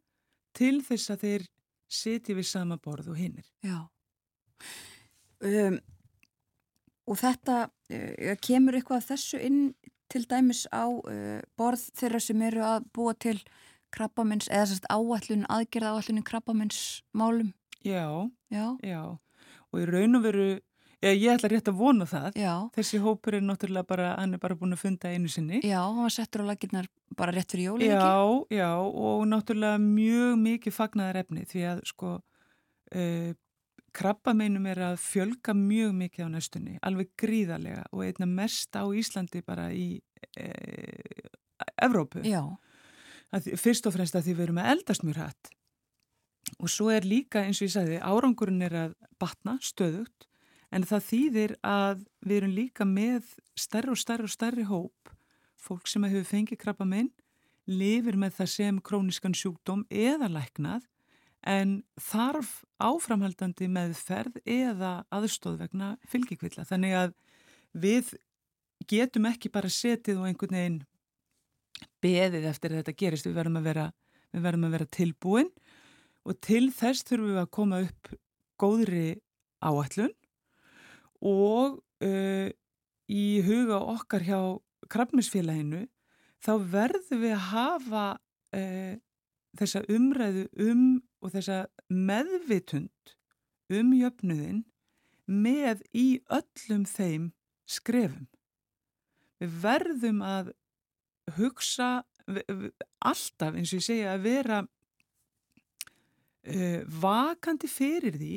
til 0.56 0.78
þess 0.84 1.14
að 1.14 1.24
þeir 1.24 1.48
setja 1.88 2.36
við 2.36 2.48
sama 2.48 2.78
borð 2.80 3.12
og 3.14 3.20
hinnir. 3.20 3.48
Já. 3.64 3.88
Um, 5.44 5.78
og 7.08 7.20
þetta, 7.20 7.68
uh, 7.68 8.34
kemur 8.44 8.78
eitthvað 8.78 9.06
þessu 9.12 9.40
inn 9.44 9.62
til 10.08 10.24
dæmis 10.28 10.64
á 10.72 10.88
uh, 10.88 11.40
borð 11.58 11.88
þeirra 11.98 12.20
sem 12.22 12.42
eru 12.48 12.64
að 12.64 12.86
búa 12.96 13.14
til 13.14 13.38
krabbamins 13.94 14.48
eða 14.52 14.68
sérst 14.70 14.88
áallun, 14.92 15.46
aðgerða 15.48 15.94
áallunum 15.96 16.26
krabbaminsmálum? 16.26 17.52
Já, 17.84 18.28
já, 18.52 18.64
já. 18.84 19.02
Og 19.72 19.82
í 19.82 19.86
raun 19.88 20.18
og 20.18 20.24
veru, 20.24 20.46
já, 21.00 21.10
ég 21.12 21.30
ætla 21.32 21.50
rétt 21.52 21.70
að 21.70 21.80
vona 21.80 22.08
það. 22.08 22.28
Já. 22.40 22.54
Þessi 22.76 23.00
hópur 23.04 23.38
er 23.38 23.44
náttúrulega 23.44 23.88
bara, 23.88 24.12
hann 24.18 24.36
er 24.36 24.42
bara 24.42 24.56
búin 24.58 24.76
að 24.76 24.82
funda 24.82 25.12
einu 25.12 25.30
sinni. 25.32 25.62
Já, 25.62 25.80
hann 25.84 26.02
var 26.02 26.14
settur 26.14 26.44
á 26.44 26.50
laginnar 26.50 26.88
bara 27.16 27.34
rétt 27.36 27.52
fyrir 27.54 27.76
ekki? 27.76 27.90
Já, 27.92 28.16
já, 28.52 28.70
og 28.76 29.26
náttúrulega 29.30 29.80
mjög 29.82 30.40
mikið 30.44 30.76
fagnaðar 30.76 31.22
efni 31.22 31.44
því 31.48 31.66
að 31.72 31.84
sko 31.92 32.14
uh, 32.18 33.30
krabbameinum 33.96 34.66
er 34.70 34.82
að 34.90 35.00
fjölga 35.02 35.54
mjög 35.56 35.92
mikið 35.96 36.28
á 36.28 36.28
næstunni, 36.34 36.78
alveg 36.84 37.12
gríðarlega 37.18 37.86
og 37.92 38.04
einna 38.04 38.28
mest 38.30 38.76
á 38.76 38.84
Íslandi 38.84 39.42
bara 39.46 39.70
í 39.72 39.98
uh, 40.40 41.28
Evrópu. 41.82 42.22
Já 42.26 42.42
að, 43.34 43.52
fyrst 43.60 43.86
og 43.88 43.94
fremst 43.96 44.16
að 44.16 44.28
því 44.28 44.34
við 44.34 44.46
erum 44.46 44.60
að 44.62 44.72
eldast 44.74 45.04
mjög 45.06 45.20
hrætt 45.22 45.52
og 46.58 46.72
svo 46.72 46.88
er 46.92 47.04
líka 47.04 47.44
eins 47.44 47.60
og 47.60 47.68
ég 47.68 47.74
sagði 47.74 48.00
árangurinn 48.00 48.64
er 48.64 48.76
að 48.86 48.96
batna 49.20 49.58
stöðugt 49.64 50.28
en 50.72 50.84
það 50.88 51.06
þýðir 51.08 51.54
að 51.64 52.04
við 52.24 52.36
erum 52.38 52.54
líka 52.56 52.86
með 52.88 53.34
stærri 53.58 53.92
og 53.92 54.00
stærri 54.00 54.28
og 54.28 54.32
stærri 54.32 54.68
hóp 54.68 55.12
fólk 55.60 55.90
sem 55.90 56.06
hefur 56.08 56.28
fengið 56.28 56.62
krabba 56.62 56.88
minn 56.88 57.10
lifir 57.68 58.16
með 58.16 58.38
það 58.38 58.52
sem 58.54 58.80
króniskan 58.80 59.36
sjúkdóm 59.36 59.84
eða 59.92 60.30
læknað 60.32 60.86
en 61.48 61.78
þarf 61.96 62.62
áframhaldandi 62.82 63.68
meðferð 63.72 64.38
eða 64.44 64.92
aðstóð 65.14 65.62
vegna 65.64 65.94
fylgjikvilla 66.10 66.66
þannig 66.68 66.96
að 66.98 67.14
við 67.72 68.12
getum 68.88 69.28
ekki 69.30 69.50
bara 69.52 69.70
setið 69.72 70.20
og 70.20 70.28
einhvern 70.28 70.58
veginn 70.58 70.78
beðið 72.02 72.46
eftir 72.50 72.72
að 72.72 72.82
þetta 72.82 72.96
gerist, 73.00 73.26
við 73.26 73.38
verðum 73.38 73.58
að 73.60 73.68
vera, 73.70 73.88
verðum 74.34 74.68
að 74.68 74.76
vera 74.76 74.92
tilbúin 74.98 75.50
og 76.28 76.38
til 76.44 76.68
þess 76.74 77.06
þurfum 77.08 77.32
við 77.32 77.42
að 77.42 77.52
koma 77.58 77.82
upp 77.86 78.12
góðri 78.58 79.08
áallun 79.64 80.14
og 81.24 81.78
uh, 82.04 82.48
í 83.08 83.26
huga 83.46 83.80
okkar 83.94 84.26
hjá 84.26 84.40
krafnisfélaginu 84.92 85.86
þá 86.44 86.52
verðum 86.70 87.22
við 87.24 87.34
að 87.34 87.46
hafa 87.52 88.06
uh, 88.54 88.94
þessa 89.58 89.82
umræðu 89.90 90.46
um 90.68 90.82
og 91.22 91.34
þessa 91.34 91.58
meðvitund 91.90 93.14
um 93.74 93.92
jöfnuðin 93.96 94.64
með 95.28 95.82
í 95.92 96.20
öllum 96.32 96.84
þeim 96.88 97.32
skrefum. 97.68 98.28
Við 99.38 99.50
verðum 99.62 100.22
að 100.24 100.52
hugsa 101.36 101.90
alltaf 102.28 103.56
eins 103.56 103.72
og 103.72 103.80
ég 103.80 103.86
segja 103.86 104.14
að 104.14 104.24
vera 104.26 104.58
uh, 106.48 106.80
vakandi 107.02 107.68
fyrir 107.70 108.16
því 108.18 108.36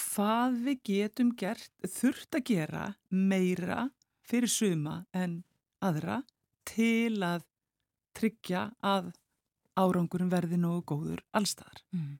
hvað 0.00 0.58
við 0.64 0.82
getum 0.86 1.30
gert, 1.36 1.72
þurft 1.84 2.36
að 2.38 2.46
gera 2.52 2.84
meira 3.10 3.88
fyrir 4.24 4.50
suma 4.52 5.04
en 5.16 5.42
aðra 5.84 6.22
til 6.68 7.18
að 7.26 7.44
tryggja 8.16 8.70
að 8.84 9.10
árangurum 9.80 10.30
verði 10.32 10.58
nógu 10.60 10.84
góður 10.92 11.22
allstaðar. 11.36 11.80
Mm. 11.96 12.18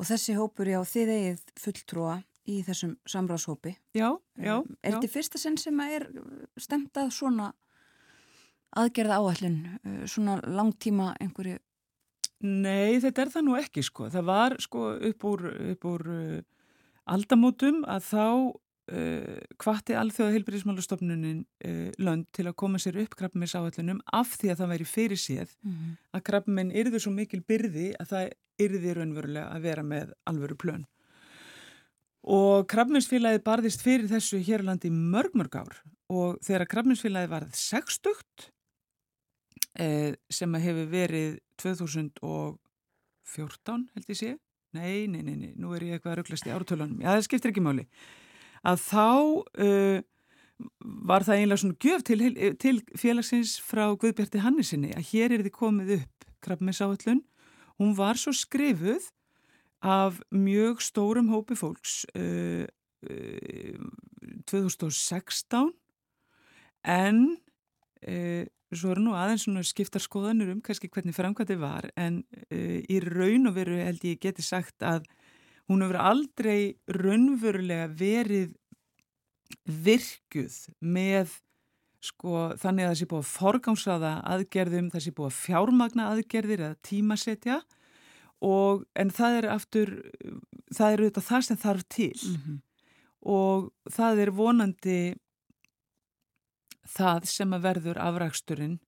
Og 0.00 0.08
þessi 0.08 0.36
hópur, 0.36 0.70
já, 0.70 0.80
þið 0.88 1.10
eigið 1.16 1.42
fulltrúa 1.62 2.14
í 2.48 2.60
þessum 2.66 2.94
samráðshópi. 3.06 3.74
Já, 3.94 4.08
já. 4.36 4.54
Um, 4.58 4.76
er 4.82 4.96
þetta 4.96 5.12
fyrsta 5.12 5.40
sinn 5.40 5.58
sem 5.60 5.82
er 5.84 6.08
stemtað 6.60 7.12
svona 7.14 7.52
aðgerða 8.78 9.20
áallin, 9.20 9.60
uh, 9.82 10.00
svona 10.10 10.40
langtíma 10.42 11.12
einhverju? 11.22 11.60
Nei, 12.42 12.98
þetta 12.98 13.22
er 13.22 13.30
það 13.36 13.46
nú 13.46 13.58
ekki 13.60 13.84
sko. 13.86 14.08
Það 14.10 14.26
var 14.26 14.56
sko 14.62 14.88
upp 15.10 15.28
úr, 15.30 15.46
upp 15.74 15.86
úr 15.92 16.08
uh, 16.10 16.40
aldamótum 17.14 17.82
að 17.86 18.08
þá 18.08 18.26
hvati 19.62 19.94
alþjóða 19.94 20.32
heilbyrðismálastofnunin 20.34 21.44
uh, 21.66 21.90
lönd 22.02 22.26
til 22.34 22.48
að 22.50 22.56
koma 22.58 22.78
sér 22.82 22.98
upp 23.04 23.14
krabbmeins 23.14 23.54
áallunum 23.54 24.00
af 24.10 24.32
því 24.40 24.48
að 24.50 24.58
það 24.58 24.72
væri 24.72 24.86
fyrir 24.90 25.20
séð 25.22 25.50
mm 25.62 25.72
-hmm. 25.72 25.92
að 26.18 26.24
krabbmein 26.28 26.72
yrður 26.74 27.00
svo 27.04 27.12
mikil 27.14 27.42
byrði 27.46 27.94
að 28.00 28.06
það 28.12 28.24
yrði 28.58 28.94
raunverulega 28.94 29.54
að 29.54 29.62
vera 29.62 29.82
með 29.82 30.12
alvöru 30.26 30.56
plön. 30.56 30.86
Og 32.22 32.66
krabbmeinsfélagið 32.70 33.42
barðist 33.42 33.82
fyrir 33.82 34.08
þessu 34.10 34.38
hér 34.38 34.60
á 34.62 34.64
landi 34.70 34.90
mörg 34.90 35.34
mörg 35.34 35.56
ár 35.56 35.82
og 36.08 36.38
þegar 36.42 36.66
krabbmeinsfélagið 36.74 37.30
varð 37.30 37.54
sextugt 37.54 38.52
eh, 39.78 40.14
sem 40.30 40.54
hefur 40.54 40.86
verið 40.90 41.38
2014 41.62 43.88
held 43.94 44.08
ég 44.08 44.16
sé 44.18 44.36
nei, 44.72 45.06
nei, 45.06 45.22
nei, 45.22 45.36
nei, 45.36 45.52
nú 45.56 45.74
er 45.76 45.82
ég 45.82 45.92
eitthvað 45.96 46.12
að 46.12 46.18
rugglast 46.18 46.46
í 46.48 46.54
ártölunum, 46.54 47.00
já 47.02 47.08
það 47.12 47.24
skiptir 47.26 47.50
ekki 47.52 47.64
máli 47.64 47.84
að 48.66 48.82
þá 48.84 49.06
uh, 49.66 49.98
var 51.10 51.26
það 51.26 51.40
einlega 51.40 51.62
svona 51.62 51.80
gjöf 51.82 52.04
til, 52.06 52.20
til 52.62 52.76
félagsins 52.98 53.56
frá 53.64 53.88
Guðbjarti 53.98 54.42
Hannesinni 54.44 54.92
að 54.94 55.08
hér 55.10 55.34
er 55.34 55.44
þið 55.46 55.56
komið 55.56 55.94
upp 55.98 56.28
krabbmessáallun, 56.42 57.22
hún 57.82 57.96
var 57.98 58.18
svo 58.18 58.34
skrifuð 58.34 59.10
af 59.82 60.20
mjög 60.30 60.82
stórum 60.84 61.30
hópi 61.32 61.58
fólks 61.58 62.02
uh, 62.14 62.66
uh, 63.10 63.86
2016 64.50 65.72
en 66.82 67.24
Svo 68.72 68.94
eru 68.94 69.02
nú 69.04 69.12
aðeins 69.14 69.44
svona 69.44 69.62
skiptar 69.68 70.00
skoðanur 70.00 70.48
um 70.54 70.60
kannski 70.64 70.88
hvernig 70.90 71.14
framkvæmdi 71.14 71.58
var 71.60 71.90
en 72.00 72.22
í 72.50 73.00
raun 73.04 73.50
og 73.50 73.56
veru 73.58 73.76
held 73.76 74.04
ég 74.08 74.20
geti 74.22 74.44
sagt 74.44 74.80
að 74.86 75.04
hún 75.70 75.84
hefur 75.84 76.00
aldrei 76.00 76.74
raunverulega 76.90 77.88
verið 77.98 78.54
virkuð 79.62 80.58
með 80.80 81.38
sko 82.02 82.50
þannig 82.58 82.86
að 82.86 82.90
það 82.90 82.98
sé 82.98 83.08
búið 83.10 83.22
að 83.22 83.30
forgámsaða 83.30 84.12
aðgerðum, 84.34 84.90
það 84.90 85.04
sé 85.04 85.12
búið 85.14 85.28
að 85.28 85.38
fjármagna 85.38 86.08
aðgerðir 86.10 86.64
eða 86.66 86.80
tímasetja 86.88 87.60
og 88.42 88.82
en 88.98 89.12
það 89.14 89.38
er 89.38 89.48
aftur, 89.52 89.92
það 90.74 90.94
er 90.94 91.02
auðvitað 91.02 91.28
það 91.28 91.44
sem 91.46 91.60
þarf 91.62 91.84
til 91.88 92.16
mm 92.16 92.38
-hmm. 92.40 92.56
og 93.36 93.70
það 93.90 94.24
er 94.24 94.30
vonandi 94.30 95.02
það 96.88 97.28
sem 97.30 97.54
að 97.54 97.64
verður 97.68 98.00
afræksturinn 98.02 98.78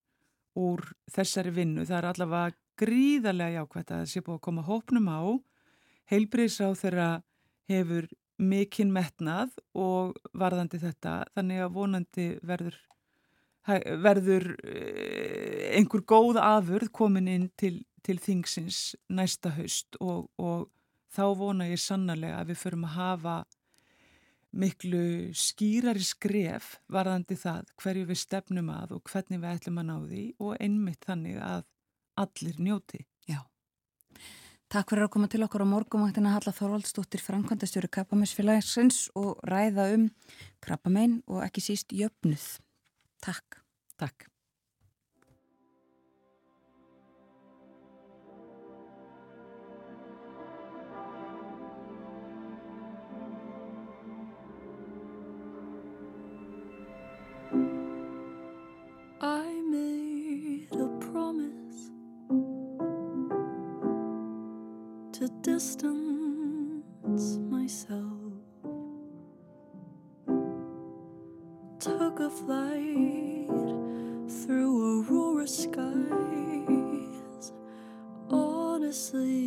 úr 0.58 0.84
þessari 1.10 1.52
vinnu. 1.54 1.84
Það 1.86 1.98
er 1.98 2.08
allavega 2.10 2.56
gríðarlega 2.80 3.60
jákvæmt 3.60 3.90
að 3.90 3.98
það 4.02 4.10
sé 4.10 4.22
búið 4.24 4.38
að 4.38 4.44
koma 4.46 4.66
hópnum 4.66 5.08
á. 5.10 5.22
Heilbriðsráð 6.10 6.76
þeirra 6.82 7.08
hefur 7.70 8.08
mikinn 8.38 8.90
metnað 8.92 9.54
og 9.78 10.16
varðandi 10.34 10.80
þetta 10.82 11.22
þannig 11.36 11.62
að 11.64 11.74
vonandi 11.76 12.26
verður, 12.42 12.76
verður 14.04 14.48
eh, 14.66 15.74
einhver 15.78 16.02
góð 16.02 16.40
afurð 16.42 16.90
komin 16.92 17.30
inn 17.30 17.50
til, 17.56 17.76
til 18.02 18.18
þingsins 18.20 18.96
næsta 19.08 19.54
haust 19.54 19.98
og, 20.00 20.28
og 20.36 20.68
þá 21.14 21.26
vona 21.38 21.70
ég 21.70 21.80
sannarlega 21.80 22.42
að 22.42 22.52
við 22.52 22.62
förum 22.64 22.88
að 22.88 22.98
hafa 22.98 23.36
miklu 24.54 25.04
skýrari 25.34 26.04
skref 26.06 26.76
varðandi 26.92 27.36
það 27.38 27.72
hverju 27.82 28.10
við 28.10 28.20
stefnum 28.20 28.70
að 28.70 28.96
og 28.98 29.10
hvernig 29.10 29.42
við 29.42 29.50
ætlum 29.50 29.80
að 29.82 29.88
ná 29.88 29.96
því 30.04 30.24
og 30.38 30.54
einmitt 30.62 31.06
þannig 31.06 31.40
að 31.42 31.64
allir 32.22 32.60
njóti. 32.62 33.02
Takk 34.74 34.90
fyrir 34.90 35.04
að 35.06 35.10
koma 35.14 35.28
til 35.30 35.44
okkar 35.46 35.62
á 35.62 35.70
morgumvaktina 35.70 36.32
Halla 36.34 36.50
Þorvaldsdóttir 36.50 37.22
Frankvandastjóri 37.22 37.86
Krabbameinsfélagsins 37.94 39.04
og 39.14 39.38
ræða 39.46 39.86
um 39.94 40.10
krabbamein 40.66 41.20
og 41.30 41.46
ekki 41.46 41.62
síst 41.62 41.94
jöfnuð. 41.94 42.50
Takk. 43.22 43.62
Takk. 44.02 44.26
Distance 65.54 67.38
myself. 67.48 68.02
Took 71.78 72.18
a 72.18 72.28
flight 72.28 73.46
through 74.40 74.74
aurora 74.90 75.46
skies. 75.46 75.84
Honestly, 78.28 79.43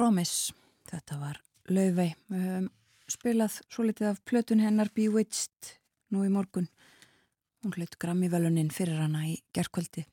Promise, 0.00 0.54
þetta 0.88 1.16
var 1.20 1.38
Laufey. 1.68 2.14
Við 2.32 2.44
höfum 2.46 2.68
spilað 3.12 3.58
svo 3.68 3.84
litið 3.84 4.06
af 4.08 4.22
plötun 4.24 4.62
hennar 4.64 4.88
Bewitched 4.96 5.74
nú 6.08 6.22
í 6.24 6.30
morgun. 6.32 6.70
Hún 7.60 7.74
hlut 7.76 7.98
Grammy-velunin 8.00 8.70
fyrir 8.72 8.96
hana 8.96 9.26
í 9.28 9.34
gerkvöldi. 9.52 10.06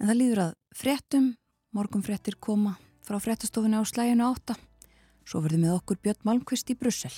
En 0.00 0.08
það 0.08 0.18
líður 0.22 0.42
að 0.46 0.56
fréttum, 0.80 1.28
morgun 1.76 2.06
fréttir 2.08 2.40
koma 2.40 2.78
frá 3.04 3.20
fréttastofunni 3.20 3.76
á 3.76 3.84
slæginu 3.84 4.30
átta. 4.30 4.56
Svo 5.28 5.44
verðum 5.44 5.68
við 5.68 5.76
okkur 5.76 6.00
Björn 6.00 6.24
Malmqvist 6.30 6.72
í 6.72 6.78
Brussel. 6.80 7.12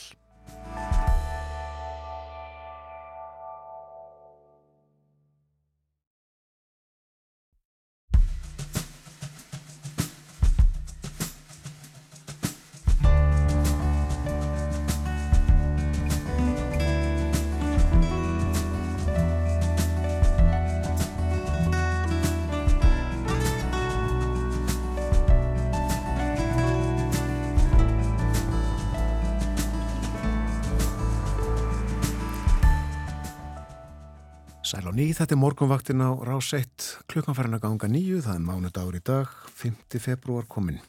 Þetta 35.15 35.37
er 35.37 35.41
morgunvaktin 35.41 36.03
á 36.03 36.11
rás 36.27 36.51
1 36.57 36.87
klukkanfærin 37.11 37.57
að 37.57 37.65
ganga 37.65 37.89
nýju, 37.91 38.21
það 38.25 38.37
er 38.37 38.45
mánudagur 38.45 38.97
í 38.99 39.03
dag, 39.05 39.31
5. 39.55 39.99
februar 40.03 40.47
komin. 40.51 40.81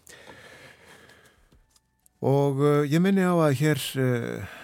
Og 2.25 2.61
uh, 2.63 2.81
ég 2.89 3.03
minni 3.03 3.21
á 3.21 3.35
að 3.37 3.57
hér 3.59 3.81
uh, 4.01 4.55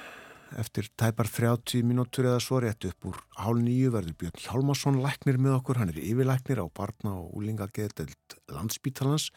eftir 0.62 0.90
tæpar 0.98 1.30
30 1.30 1.86
mínútur 1.86 2.30
eða 2.32 2.42
svo 2.42 2.62
rétt 2.64 2.88
upp 2.90 3.12
úr 3.12 3.20
hálf 3.38 3.62
nýju 3.62 3.94
verður 3.94 4.18
Björn 4.24 4.44
Hjálmarsson 4.46 5.02
læknir 5.04 5.38
með 5.38 5.60
okkur, 5.60 5.82
hann 5.82 5.94
er 5.94 6.02
yfirlæknir 6.02 6.64
á 6.64 6.68
barna 6.68 7.18
og 7.20 7.36
úlingageðdelt 7.38 8.40
landsbítalans. 8.52 9.30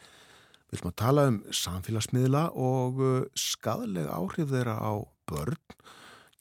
Við 0.65 0.79
viljum 0.79 0.93
að 0.93 0.99
tala 1.03 1.27
um 1.29 1.43
samfélagsmiðla 1.53 2.47
og 2.57 3.03
uh, 3.03 3.19
skadalega 3.37 4.17
áhrif 4.17 4.49
þeirra 4.51 4.79
á 4.81 4.93
börn 5.29 5.61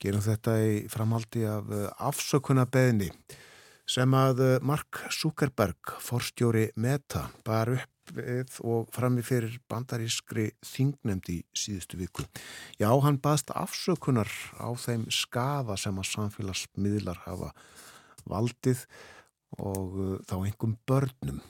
Gerum 0.05 0.21
þetta 0.21 0.59
í 0.61 0.73
framhaldi 0.93 1.47
af 1.49 1.71
eh, 1.73 1.89
afsökunna 2.05 2.67
beðni 2.69 3.07
sem 3.89 4.15
að 4.17 4.41
eh, 4.45 4.55
Mark 4.65 5.03
Zuckerberg, 5.13 5.97
forstjóri 6.03 6.71
Meta, 6.81 7.29
bar 7.45 7.75
upp 7.77 7.91
við 8.15 8.59
og 8.65 8.91
frammi 8.93 9.25
fyrir 9.25 9.57
bandarískri 9.71 10.51
þingnemd 10.65 11.31
í 11.33 11.39
síðustu 11.57 11.99
viku. 12.01 12.27
Já, 12.81 12.91
hann 13.05 13.21
baðst 13.23 13.53
afsökunar 13.57 14.31
á 14.61 14.69
þeim 14.77 15.07
skafa 15.13 15.79
sem 15.81 15.99
að 16.01 16.11
samfélagsmiðlar 16.13 17.25
hafa 17.25 17.53
valdið 18.29 18.85
og 19.61 19.97
uh, 19.97 20.15
þá 20.27 20.37
einhverjum 20.43 20.77
börnum. 20.89 21.41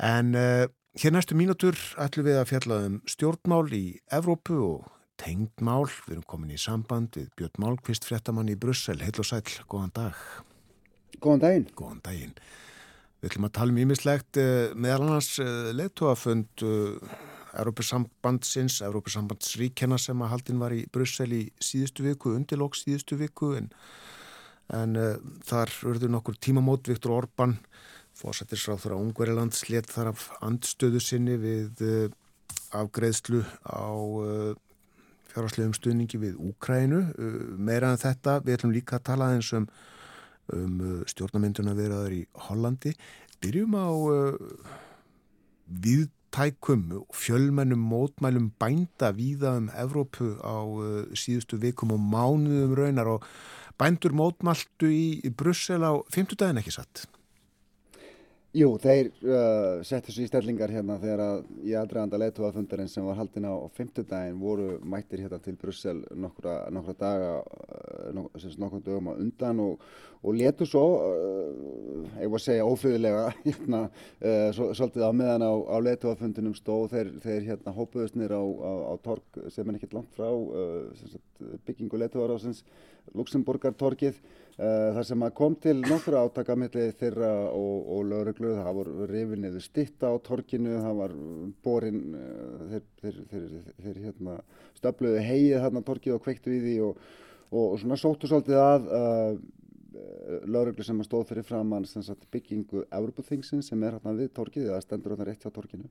En 0.00 0.32
uh, 0.38 0.64
hér 1.00 1.14
næstu 1.14 1.36
mínutur 1.36 1.76
ætlum 2.00 2.28
við 2.30 2.40
að 2.40 2.50
fjalla 2.54 2.82
um 2.88 3.00
stjórnmál 3.08 3.66
í 3.76 3.84
Evrópu 4.12 4.60
og 4.64 4.92
tengd 5.20 5.60
mál. 5.64 5.88
Við 6.06 6.16
erum 6.16 6.28
komin 6.30 6.54
í 6.56 6.60
samband 6.60 7.18
við 7.18 7.32
Björn 7.36 7.66
Málkvist, 7.66 8.08
fréttamann 8.08 8.52
í 8.52 8.56
Brussel. 8.60 9.02
Heil 9.04 9.18
og 9.20 9.28
sæl, 9.28 9.44
góðan 9.68 9.92
dag. 9.96 10.16
Góðan 11.18 11.42
daginn. 11.42 11.66
Góðan 11.76 12.04
daginn. 12.04 12.36
Við 13.20 13.32
ætlum 13.32 13.48
að 13.50 13.56
tala 13.58 13.74
um 13.74 13.80
ímislegt 13.82 14.38
eh, 14.40 14.70
meðal 14.72 15.02
annars 15.04 15.34
eh, 15.42 15.72
leðtóafönd 15.76 16.64
eh, 16.64 17.18
Európa-sambandsins, 17.60 18.78
Európa-sambandsríkjana 18.86 19.98
sem 20.00 20.22
að 20.22 20.32
haldin 20.34 20.62
var 20.62 20.74
í 20.74 20.84
Brussel 20.92 21.28
í 21.34 21.42
síðustu 21.62 22.06
viku, 22.06 22.34
undirlóks 22.38 22.84
síðustu 22.86 23.18
viku 23.20 23.52
en, 23.58 23.68
en 24.70 24.94
uh, 24.94 25.16
þar 25.46 25.72
urður 25.90 26.14
nokkur 26.14 26.38
tímamót 26.38 26.86
Viktor 26.86 27.16
Orban 27.16 27.56
fórsættisráð 28.20 28.84
þar 28.84 28.94
á 28.94 29.02
Ungveriland 29.02 29.56
slétt 29.56 29.90
þar 29.90 30.12
af 30.12 30.28
andstöðu 30.46 31.02
sinni 31.02 31.36
við 31.42 31.84
uh, 31.86 32.06
afgreðslu 32.78 33.42
á 33.66 33.90
uh, 33.90 34.52
fjárháslegum 35.30 35.74
stuðningi 35.74 36.18
við 36.18 36.38
Úkrænu. 36.42 37.04
Meira 37.58 37.92
en 37.92 38.00
þetta, 38.02 38.40
við 38.42 38.56
ætlum 38.56 38.72
líka 38.74 38.98
að 38.98 39.04
tala 39.12 39.28
eins 39.36 39.52
um, 39.54 39.68
um 40.56 40.80
uh, 40.80 40.94
stjórnamynduna 41.10 41.74
veraður 41.78 42.16
í 42.16 42.22
Hollandi. 42.46 42.94
Byrjum 43.40 43.76
á 43.78 43.88
uh, 43.90 44.74
viðtækum 45.84 46.88
og 46.98 47.14
fjölmennum 47.16 47.84
mótmælum 47.92 48.50
bænda 48.60 49.12
víða 49.16 49.56
um 49.60 49.70
Evrópu 49.70 50.34
á 50.42 50.56
síðustu 51.14 51.60
vikum 51.62 51.94
og 51.94 52.02
mánuðum 52.02 52.76
raunar 52.78 53.14
og 53.18 53.30
bændur 53.80 54.12
mótmæltu 54.16 54.90
í 54.90 55.30
Brussel 55.30 55.86
á 55.86 55.92
50 56.10 56.36
daginn 56.36 56.62
ekki 56.62 56.74
satt. 56.74 57.06
Jú, 58.50 58.72
þeir 58.82 59.12
uh, 59.30 59.78
settu 59.86 60.10
sér 60.10 60.24
í 60.24 60.26
stellingar 60.26 60.72
hérna 60.74 60.96
þegar 60.98 61.20
að 61.22 61.42
í 61.62 61.74
aðdraganda 61.78 62.18
leituafundarinn 62.18 62.88
sem 62.90 63.04
var 63.06 63.20
haldin 63.20 63.46
á 63.46 63.54
fymtudaginn 63.76 64.40
voru 64.42 64.72
mættir 64.82 65.22
hérna 65.22 65.38
til 65.44 65.54
Brussel 65.60 66.00
nokkra, 66.18 66.64
nokkra 66.74 66.96
daga, 66.98 67.28
uh, 67.46 68.08
nok 68.16 68.34
nokkrum 68.58 68.82
dögum 68.82 69.12
á 69.14 69.22
undan 69.22 69.62
og, 69.62 69.86
og 70.26 70.34
letu 70.34 70.66
svo, 70.66 70.82
uh, 70.98 72.10
ég 72.18 72.26
var 72.26 72.42
að 72.42 72.46
segja 72.48 72.66
ófriðilega, 72.66 73.22
hérna, 73.46 73.84
uh, 74.18 74.50
svo, 74.58 74.72
svolítið 74.74 75.06
á 75.06 75.12
meðan 75.22 75.46
á, 75.46 75.52
á 75.54 75.76
leituafundinum 75.86 76.58
stóð 76.58 76.90
þeir, 76.96 77.14
þeir 77.22 77.48
hérna 77.52 77.78
hópuðust 77.78 78.18
nýr 78.18 78.34
á, 78.34 78.42
á, 78.42 78.72
á 78.90 78.94
torg 79.06 79.42
sem 79.46 79.70
er 79.70 79.78
ekkert 79.78 79.94
langt 80.00 80.18
frá 80.18 80.26
uh, 80.26 81.54
byggingu 81.70 82.02
leituarásins, 82.02 82.64
Luxemburgartorgið 83.14 84.18
Uh, 84.60 84.90
þar 84.92 85.04
sem 85.08 85.22
að 85.24 85.30
kom 85.38 85.54
til 85.56 85.78
nokkru 85.80 86.18
átaka 86.20 86.52
millir 86.58 86.90
þeirra 87.00 87.30
og, 87.56 87.76
og 87.94 88.02
lögreglu, 88.40 88.64
það 88.64 88.76
voru 88.78 89.06
rifin 89.08 89.46
eða 89.48 89.60
stitta 89.62 90.10
á 90.10 90.14
torkinu, 90.24 90.80
það 90.80 90.98
var 91.00 91.14
borin, 91.64 92.00
uh, 92.14 92.66
þeir, 92.70 92.84
þeir, 93.00 93.18
þeir, 93.30 93.72
þeir 93.84 94.02
hérna, 94.06 94.36
stöfluði 94.78 95.24
heið 95.24 95.56
þarna 95.64 95.84
torkið 95.86 96.16
og 96.16 96.22
kveiktu 96.24 96.54
í 96.54 96.60
því 96.64 96.76
og, 96.86 97.00
og, 97.50 97.64
og 97.64 97.80
svona 97.82 97.98
sóttu 98.00 98.30
svolítið 98.30 98.60
að 98.62 98.90
uh, 98.90 99.40
lögreglu 100.46 100.84
sem 100.86 101.02
stóð 101.04 101.28
fyrir 101.32 101.44
framann 101.44 101.86
byggingu 102.30 102.86
Evropaþingsins 102.90 103.68
sem 103.68 103.82
er 103.82 103.98
hérna 103.98 104.14
við 104.16 104.32
torkið, 104.32 104.70
það 104.70 104.84
stendur 104.86 105.16
hérna 105.16 105.28
rétt 105.28 105.46
á 105.46 105.50
torkinu 105.50 105.90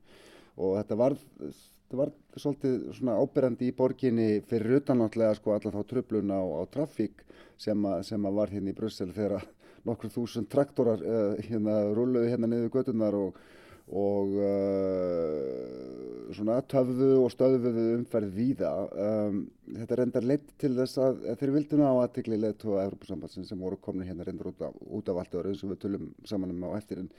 og 0.56 0.76
þetta 0.80 0.96
var, 0.98 1.14
þetta 1.14 2.00
var 2.00 2.12
svolítið 2.36 2.78
svona 2.96 3.18
ábyrjandi 3.20 3.68
í 3.68 3.76
borginni 3.76 4.28
fyrir 4.48 4.80
utannáttlega 4.80 5.36
sko 5.36 5.54
alla 5.54 5.74
þá 5.76 5.82
tröflun 5.92 6.32
á, 6.32 6.40
á 6.40 6.62
trafík 6.72 7.22
sem, 7.60 7.86
sem 8.02 8.26
að 8.26 8.40
var 8.40 8.52
hérna 8.54 8.72
í 8.72 8.76
Brussel 8.76 9.12
þegar 9.12 9.46
nokkur 9.88 10.12
þúsund 10.12 10.50
traktorar 10.52 11.00
uh, 11.04 11.38
hérna 11.46 11.80
rulluði 11.96 12.32
hérna 12.32 12.50
niður 12.50 12.74
gödunar 12.74 13.16
og, 13.16 13.38
og 13.90 14.36
uh, 14.36 16.10
svona 16.34 16.60
töfðu 16.70 17.10
og 17.24 17.32
stöðuðu 17.32 17.86
umferð 17.96 18.32
víða. 18.36 18.70
Um, 18.94 19.40
þetta 19.74 19.98
reyndar 20.00 20.26
leitt 20.26 20.52
til 20.60 20.72
þess 20.76 21.00
að, 21.02 21.24
þeir 21.40 21.54
vildu 21.56 21.80
ná 21.80 21.88
aðtikli 21.90 22.38
leitt 22.38 22.64
á 22.66 22.84
Európa-sambandsin 22.84 23.48
sem 23.48 23.60
voru 23.60 23.80
komin 23.82 24.06
hérna 24.08 24.26
reyndar 24.26 24.52
út 24.52 24.64
af, 24.68 24.78
út 24.86 25.10
af 25.10 25.20
allt 25.22 25.36
öru 25.40 25.52
eins 25.52 25.64
og 25.66 25.74
við 25.74 25.82
tölum 25.84 26.08
saman 26.28 26.54
um 26.54 26.64
á 26.70 26.78
eftirinn. 26.78 27.10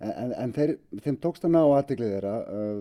En, 0.00 0.12
en, 0.12 0.34
en 0.44 0.56
þeir, 0.56 0.76
þeim 1.04 1.20
tókst 1.24 1.44
að 1.48 1.54
ná 1.56 1.60
aðtikli 1.64 2.12
þeirra 2.14 2.36
uh, 2.46 2.80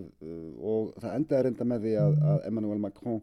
og 0.74 0.96
það 1.00 1.16
endaði 1.18 1.48
reynda 1.48 1.70
með 1.74 1.88
því 1.88 2.00
að, 2.06 2.18
að 2.34 2.50
Emmanuel 2.52 2.82
Macron 2.86 3.22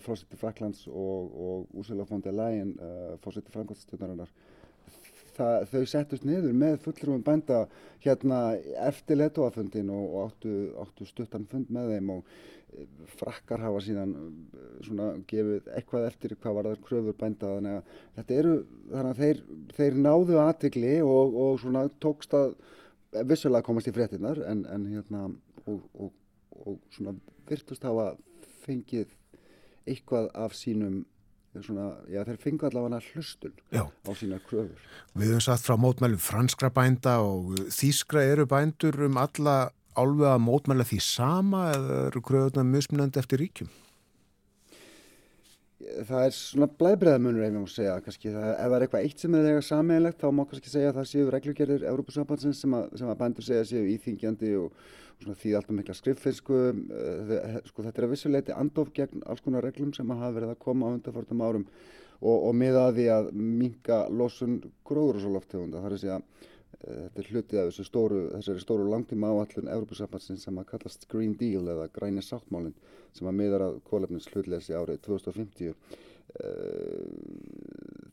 fórseti 0.00 0.38
Fraklands 0.40 0.86
og, 0.88 1.34
og 1.36 1.76
Ursula 1.76 2.06
von 2.08 2.22
der 2.24 2.32
Leyen 2.32 2.70
fórseti 3.20 3.52
Frankværtstjórnarinnar 5.36 5.70
þau 5.70 5.86
settust 5.90 6.26
niður 6.26 6.52
með 6.56 6.76
fullrúum 6.84 7.22
bænda 7.24 7.66
hérna 8.04 8.56
eftir 8.86 9.18
letóafundin 9.18 9.90
og, 9.90 10.04
og 10.14 10.28
áttu, 10.30 10.52
áttu 10.82 11.06
stuttan 11.08 11.46
fund 11.50 11.70
með 11.72 11.92
þeim 11.94 12.12
og 12.16 12.30
eh, 12.76 12.86
frakkar 13.18 13.64
hafa 13.64 13.82
síðan 13.84 14.14
svona 14.84 15.12
gefið 15.28 15.70
eitthvað 15.76 16.08
eftir 16.10 16.36
hvað 16.36 16.58
var 16.58 16.70
það 16.70 16.84
kröfur 16.88 17.18
bænda 17.20 17.52
þannig 17.56 17.78
að 17.78 17.98
þetta 18.18 18.38
eru 18.40 18.54
þannig 18.92 19.10
að 19.10 19.22
þeir, 19.22 19.42
þeir 19.78 20.00
náðu 20.06 20.40
aðtikli 20.42 20.94
og, 21.02 21.40
og 21.44 21.60
svona 21.62 21.86
tókst 22.02 22.36
að 22.36 22.56
vissulega 23.26 23.66
komast 23.66 23.90
í 23.90 23.96
fréttinnar 23.96 24.42
en, 24.46 24.64
en 24.68 24.88
hérna 24.92 25.26
og, 25.66 26.10
og 26.64 26.80
svona 26.94 27.16
virtust 27.48 27.84
hafa 27.86 28.14
fengið 28.66 29.12
eitthvað 29.86 30.32
af 30.34 30.56
sínum 30.58 31.04
svona, 31.64 31.86
já 32.12 32.22
þeir 32.26 32.38
fengu 32.42 32.66
allavega 32.68 33.00
hlustun 33.12 33.54
já. 33.72 33.84
á 33.86 34.10
sína 34.18 34.40
kröfur. 34.44 34.84
Við 35.14 35.32
höfum 35.32 35.44
satt 35.46 35.64
frá 35.64 35.76
mótmælum 35.80 36.20
franskra 36.20 36.70
bænda 36.74 37.18
og 37.24 37.56
þýskra 37.72 38.26
eru 38.32 38.46
bændur 38.50 38.98
um 39.08 39.18
alla 39.20 39.56
álvega 39.96 40.36
að 40.36 40.44
mótmæla 40.44 40.86
því 40.86 41.00
sama 41.04 41.66
eða 41.74 41.98
eru 42.10 42.22
kröfuna 42.24 42.66
musmunandi 42.68 43.22
eftir 43.22 43.42
ríkjum? 43.44 43.72
Það 45.76 46.22
er 46.26 46.32
svona 46.34 46.66
blæðbreðamunur 46.80 47.44
ef 47.44 47.50
ég 47.52 47.56
má 47.62 47.70
segja, 47.70 47.96
kannski 48.02 48.30
það, 48.32 48.46
ef 48.52 48.62
það 48.66 48.76
er 48.76 48.84
eitthvað 48.86 49.06
eitt 49.06 49.22
sem 49.22 49.34
er 49.36 49.48
eitthvað 49.48 49.66
sammeðilegt 49.68 50.22
þá 50.22 50.28
má 50.34 50.42
kannski 50.48 50.72
segja 50.72 50.92
að 50.92 50.98
það 50.98 51.10
séu 51.10 51.26
reglugerðir 51.34 51.84
Európa-sambandsins 51.92 52.62
sem, 52.64 52.76
sem 52.96 53.12
að 53.12 53.20
bændur 53.20 53.46
segja 53.46 53.66
séu 53.68 53.84
íþingjandi 53.92 54.54
og 54.60 54.80
því 55.24 55.52
alltaf 55.56 55.76
mikla 55.76 55.94
skriffinsku 55.96 56.56
eh, 56.70 57.60
sko 57.66 57.84
þetta 57.86 58.02
er 58.02 58.06
að 58.06 58.12
vissuleiti 58.12 58.56
andof 58.56 58.92
gegn 58.96 59.22
alls 59.26 59.42
konar 59.44 59.64
reglum 59.64 59.94
sem 59.96 60.10
hafa 60.12 60.34
verið 60.36 60.52
að 60.52 60.60
koma 60.66 60.90
á 60.90 60.94
undarfartum 60.96 61.42
árum 61.42 61.64
og, 62.20 62.36
og 62.36 62.52
miða 62.56 62.88
að 62.88 62.98
því 62.98 63.06
að 63.14 63.30
minga 63.36 64.02
losun 64.12 64.58
gróðurúsaloftegunda 64.88 65.80
þar 65.82 65.90
er 65.90 65.96
að 65.96 66.02
segja 66.04 66.18
eh, 66.18 67.00
þetta 67.06 67.22
er 67.22 67.30
hluti 67.30 67.60
af 67.60 67.70
þessu 67.70 67.86
stóru, 67.88 68.20
stóru 68.60 68.90
langtíma 68.92 69.32
áallun 69.32 69.72
Európa-sambansin 69.72 70.40
sem 70.42 70.60
að 70.60 70.68
kallast 70.74 71.08
Green 71.12 71.36
Deal 71.40 71.64
eða 71.64 71.88
græni 71.96 72.24
sáttmálinn 72.24 72.76
sem 73.16 73.28
að 73.30 73.38
miðar 73.40 73.68
að 73.70 73.80
kólefnins 73.88 74.28
hlutleysi 74.32 74.76
árið 74.76 75.00
2050 75.08 75.72
eh, 75.72 75.76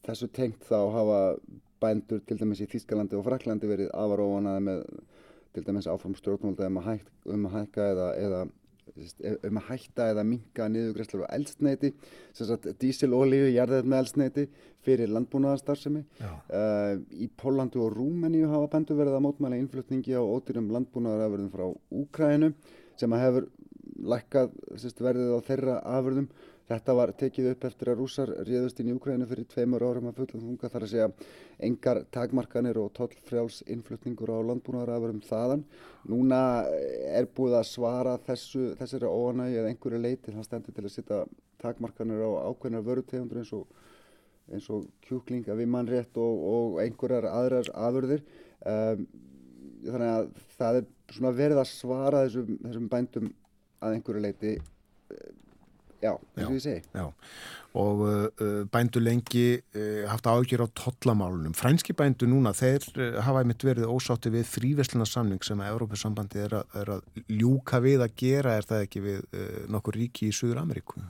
þessu 0.07 0.31
tengt 0.31 0.63
þá 0.69 0.79
hafa 0.95 1.19
bændur 1.83 2.23
til 2.23 2.39
dæmis 2.39 2.63
í 2.63 2.69
Þískalandi 2.71 3.19
og 3.19 3.25
Fraklandi 3.27 3.67
verið 3.67 3.91
afar 3.91 4.23
óanaði 4.23 4.63
með 4.69 4.85
til 5.53 5.63
dæmis 5.67 5.87
áfram 5.89 6.17
stjórnvölda 6.17 6.67
um 6.69 6.81
að, 6.81 6.89
hæk, 6.89 7.07
um 7.33 7.47
að 7.49 7.57
hækka 7.59 7.87
eða, 7.93 8.09
eða 8.25 8.43
um 9.47 9.59
að 9.61 9.67
hætta 9.69 10.09
eða 10.11 10.23
minka 10.27 10.67
niðugræslar 10.69 11.23
og 11.23 11.33
eldsneiti 11.37 11.93
sem 12.35 12.47
sagt 12.49 12.67
dísilolíu, 12.81 13.47
jarðið 13.53 13.89
með 13.89 14.01
eldsneiti 14.03 14.45
fyrir 14.83 15.11
landbúnaðarstarfsemi. 15.15 16.03
Uh, 16.51 16.99
í 17.15 17.29
Póllandu 17.39 17.83
og 17.85 17.93
Rúmeníu 17.95 18.49
hafa 18.51 18.71
bendu 18.75 18.97
verið 18.99 19.17
að 19.17 19.25
mótmæla 19.27 19.59
innflutningi 19.61 20.17
á 20.17 20.21
ótyrum 20.21 20.71
landbúnaðarafurðum 20.75 21.53
frá 21.53 21.69
Úkrænu 22.03 22.51
sem 22.99 23.15
að 23.15 23.23
hefur 23.23 23.49
lækkað 24.13 24.51
sérst, 24.81 25.01
verðið 25.03 25.37
á 25.37 25.39
þeirra 25.47 25.77
afurðum 25.95 26.27
Þetta 26.63 26.93
var 26.95 27.11
tekið 27.19 27.49
upp 27.51 27.65
eftir 27.67 27.89
að 27.91 27.97
rúsar 27.99 28.29
réðust 28.47 28.77
inn 28.79 28.93
í 28.93 28.95
Ukraínu 28.95 29.25
fyrir 29.27 29.47
tveimur 29.51 29.83
árum 29.83 30.05
að 30.07 30.21
fulla 30.21 30.39
þunga 30.39 30.69
þar 30.71 30.85
að 30.85 30.91
segja 30.93 31.07
engar 31.67 31.99
takmarkanir 32.15 32.79
og 32.79 32.93
tollfrjáls 32.95 33.57
innflutningur 33.73 34.31
á 34.31 34.39
landbúnaðarafurum 34.47 35.19
þaðan. 35.27 35.65
Núna 36.07 36.39
er 37.11 37.27
búið 37.35 37.57
að 37.59 37.67
svara 37.67 38.15
þessu, 38.29 38.69
þessari 38.79 39.11
óanægi 39.11 39.59
eða 39.59 39.73
einhverju 39.73 40.01
leiti 40.05 40.35
það 40.37 40.47
stendur 40.47 40.77
til 40.77 40.85
að 40.87 40.95
setja 40.95 41.19
takmarkanir 41.63 42.23
á 42.23 42.31
ákveðnar 42.47 42.87
vörutegundur 42.87 43.43
eins 43.43 43.53
og, 43.59 43.67
eins 44.47 44.71
og 44.71 44.87
kjúklinga 45.03 45.59
við 45.59 45.71
mannrétt 45.75 46.23
og, 46.23 46.47
og 46.55 46.81
einhverjar 46.85 47.27
aðrar 47.27 47.75
afurðir. 47.75 48.23
Um, 48.63 49.07
þannig 49.83 50.15
að 50.15 50.27
það 50.55 50.79
er 50.79 51.39
verið 51.43 51.59
að 51.59 51.71
svara 51.75 52.23
þessum, 52.23 52.59
þessum 52.63 52.91
bændum 52.91 53.33
að 53.83 53.97
einhverju 53.97 54.23
leiti 54.23 54.59
Já, 56.03 56.13
eins 56.35 56.49
og 56.49 56.55
ég 56.57 56.63
segi. 56.63 56.81
Já, 56.91 57.05
og 57.79 58.03
uh, 58.03 58.65
bændu 58.69 58.99
lengi 59.01 59.45
uh, 59.55 60.03
haft 60.11 60.27
ágjör 60.27 60.65
á 60.65 60.67
tollamálunum. 60.75 61.55
Frænski 61.55 61.95
bændu 61.95 62.27
núna, 62.27 62.51
þeir 62.53 62.85
uh, 62.97 63.21
hafa 63.23 63.41
einmitt 63.41 63.63
verið 63.63 63.87
ósátti 63.87 64.33
við 64.33 64.45
fríveslunarsamning 64.51 65.41
sem 65.47 65.63
að 65.63 65.71
Európa-sambandi 65.71 66.43
er, 66.43 66.59
er 66.75 66.93
að 66.97 67.23
ljúka 67.31 67.79
við 67.83 68.03
að 68.03 68.15
gera, 68.19 68.57
er 68.59 68.67
það 68.67 68.85
ekki 68.89 69.05
við 69.07 69.23
uh, 69.23 69.57
nokkur 69.71 69.99
ríki 70.01 70.29
í 70.29 70.35
Suður 70.35 70.65
Ameríku? 70.65 71.01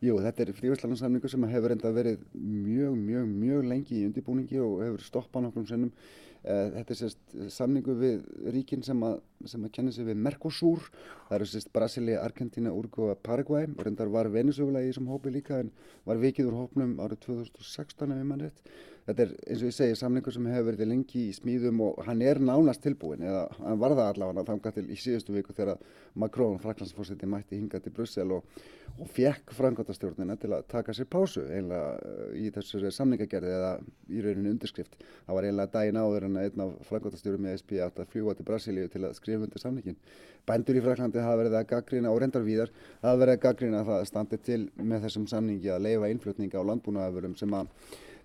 Jú, 0.00 0.16
þetta 0.22 0.46
er 0.46 0.56
fríveslunarsamningu 0.56 1.28
sem 1.28 1.50
hefur 1.50 1.74
enda 1.74 1.90
verið 1.92 2.22
mjög, 2.32 2.94
mjög, 2.96 3.30
mjög 3.42 3.70
lengi 3.74 3.98
í 3.98 4.06
undirbúningi 4.08 4.62
og 4.62 4.80
hefur 4.86 5.08
stoppað 5.10 5.48
nokkrum 5.48 5.68
sennum 5.68 5.92
Eh, 5.92 6.29
þetta 6.42 6.94
er 6.94 6.98
sérst 6.98 7.34
samningu 7.52 7.94
við 8.00 8.20
ríkin 8.54 8.84
sem 8.84 9.02
að, 9.04 9.18
sem 9.50 9.64
að 9.66 9.72
kenna 9.76 9.92
sig 9.92 10.06
við 10.08 10.20
Mercosur. 10.24 10.86
Það 11.28 11.36
eru 11.36 11.48
sérst 11.50 11.72
Brasilia, 11.74 12.22
Argentina, 12.24 12.72
Uruguay 12.72 13.16
Paraguay. 13.22 13.68
Og 13.76 13.84
reyndar 13.84 14.12
var 14.12 14.30
Venezuela 14.32 14.80
í 14.80 14.88
þessum 14.88 15.10
hópi 15.12 15.34
líka 15.34 15.60
en 15.60 15.72
var 16.08 16.22
vikið 16.22 16.48
úr 16.48 16.60
hópnum 16.62 16.96
árið 17.02 17.26
2016 17.28 18.14
ef 18.14 18.22
ég 18.22 18.30
mann 18.30 18.46
rétt. 18.46 18.64
Þetta 19.10 19.24
er 19.24 19.30
eins 19.50 19.62
og 19.64 19.66
ég 19.66 19.74
segi 19.74 19.94
samlingur 19.98 20.34
sem 20.34 20.44
hefur 20.46 20.68
verið 20.68 20.86
lengi 20.92 21.20
í 21.26 21.30
smíðum 21.34 21.80
og 21.82 21.96
hann 22.06 22.20
er 22.22 22.38
nánast 22.38 22.84
tilbúin 22.84 23.24
eða 23.26 23.40
hann 23.56 23.80
var 23.80 23.96
það 23.96 24.10
allavega 24.12 24.44
þangað 24.46 24.76
til 24.76 24.84
í 24.86 24.98
síðustu 25.02 25.34
viku 25.34 25.54
þegar 25.56 25.80
Macron, 26.14 26.60
fraklandsfórseti, 26.62 27.26
mætti 27.26 27.58
hinga 27.58 27.80
til 27.82 27.90
Brussel 27.96 28.30
og, 28.36 28.60
og 29.02 29.10
fekk 29.10 29.50
frangotastjórnina 29.56 30.36
til 30.38 30.52
að 30.54 30.68
taka 30.70 30.94
sér 30.94 31.08
pásu 31.10 31.42
einlega 31.42 32.14
í 32.38 32.52
þessu 32.54 32.92
samningagerði 32.94 33.54
eða 33.56 33.72
í 34.10 34.22
rauninu 34.22 34.52
undirskrift. 34.54 34.94
Það 35.26 35.38
var 35.40 35.48
einlega 35.48 35.74
daginn 35.74 35.98
áður 35.98 36.28
en 36.28 36.38
einn 36.44 36.64
af 36.66 36.76
frangotastjórum 36.86 37.48
í 37.50 37.54
SB 37.56 37.80
átt 37.82 37.98
að 37.98 38.12
fljúa 38.14 38.36
til 38.38 38.46
Brasilíu 38.46 38.92
til 38.92 39.02
að 39.08 39.16
skrifa 39.18 39.48
undir 39.48 39.62
samningin. 39.62 39.98
Bændur 40.46 40.78
í 40.78 40.84
Fraklandi 40.84 41.22
hafa 41.22 41.40
verið 41.42 41.58
að 41.58 41.66
gaggrina 41.74 42.14
og 42.14 42.22
reyndar 42.22 42.46
víðar 42.46 42.70
hafa 43.02 43.18
verið 43.24 43.34
að 43.36 43.42
gaggrina 43.48 43.82
að 43.82 43.90
það 43.90 44.06
standi 44.12 44.38
til 44.46 44.60
með 44.78 45.08
þessum 45.08 45.26
samningi 45.30 45.74
að 45.74 45.84
leifa 45.88 46.14
innflutninga 46.14 46.62
á 46.62 46.68
landbúnaðafurum 46.70 47.36
sem 47.38 47.58
að 47.58 47.74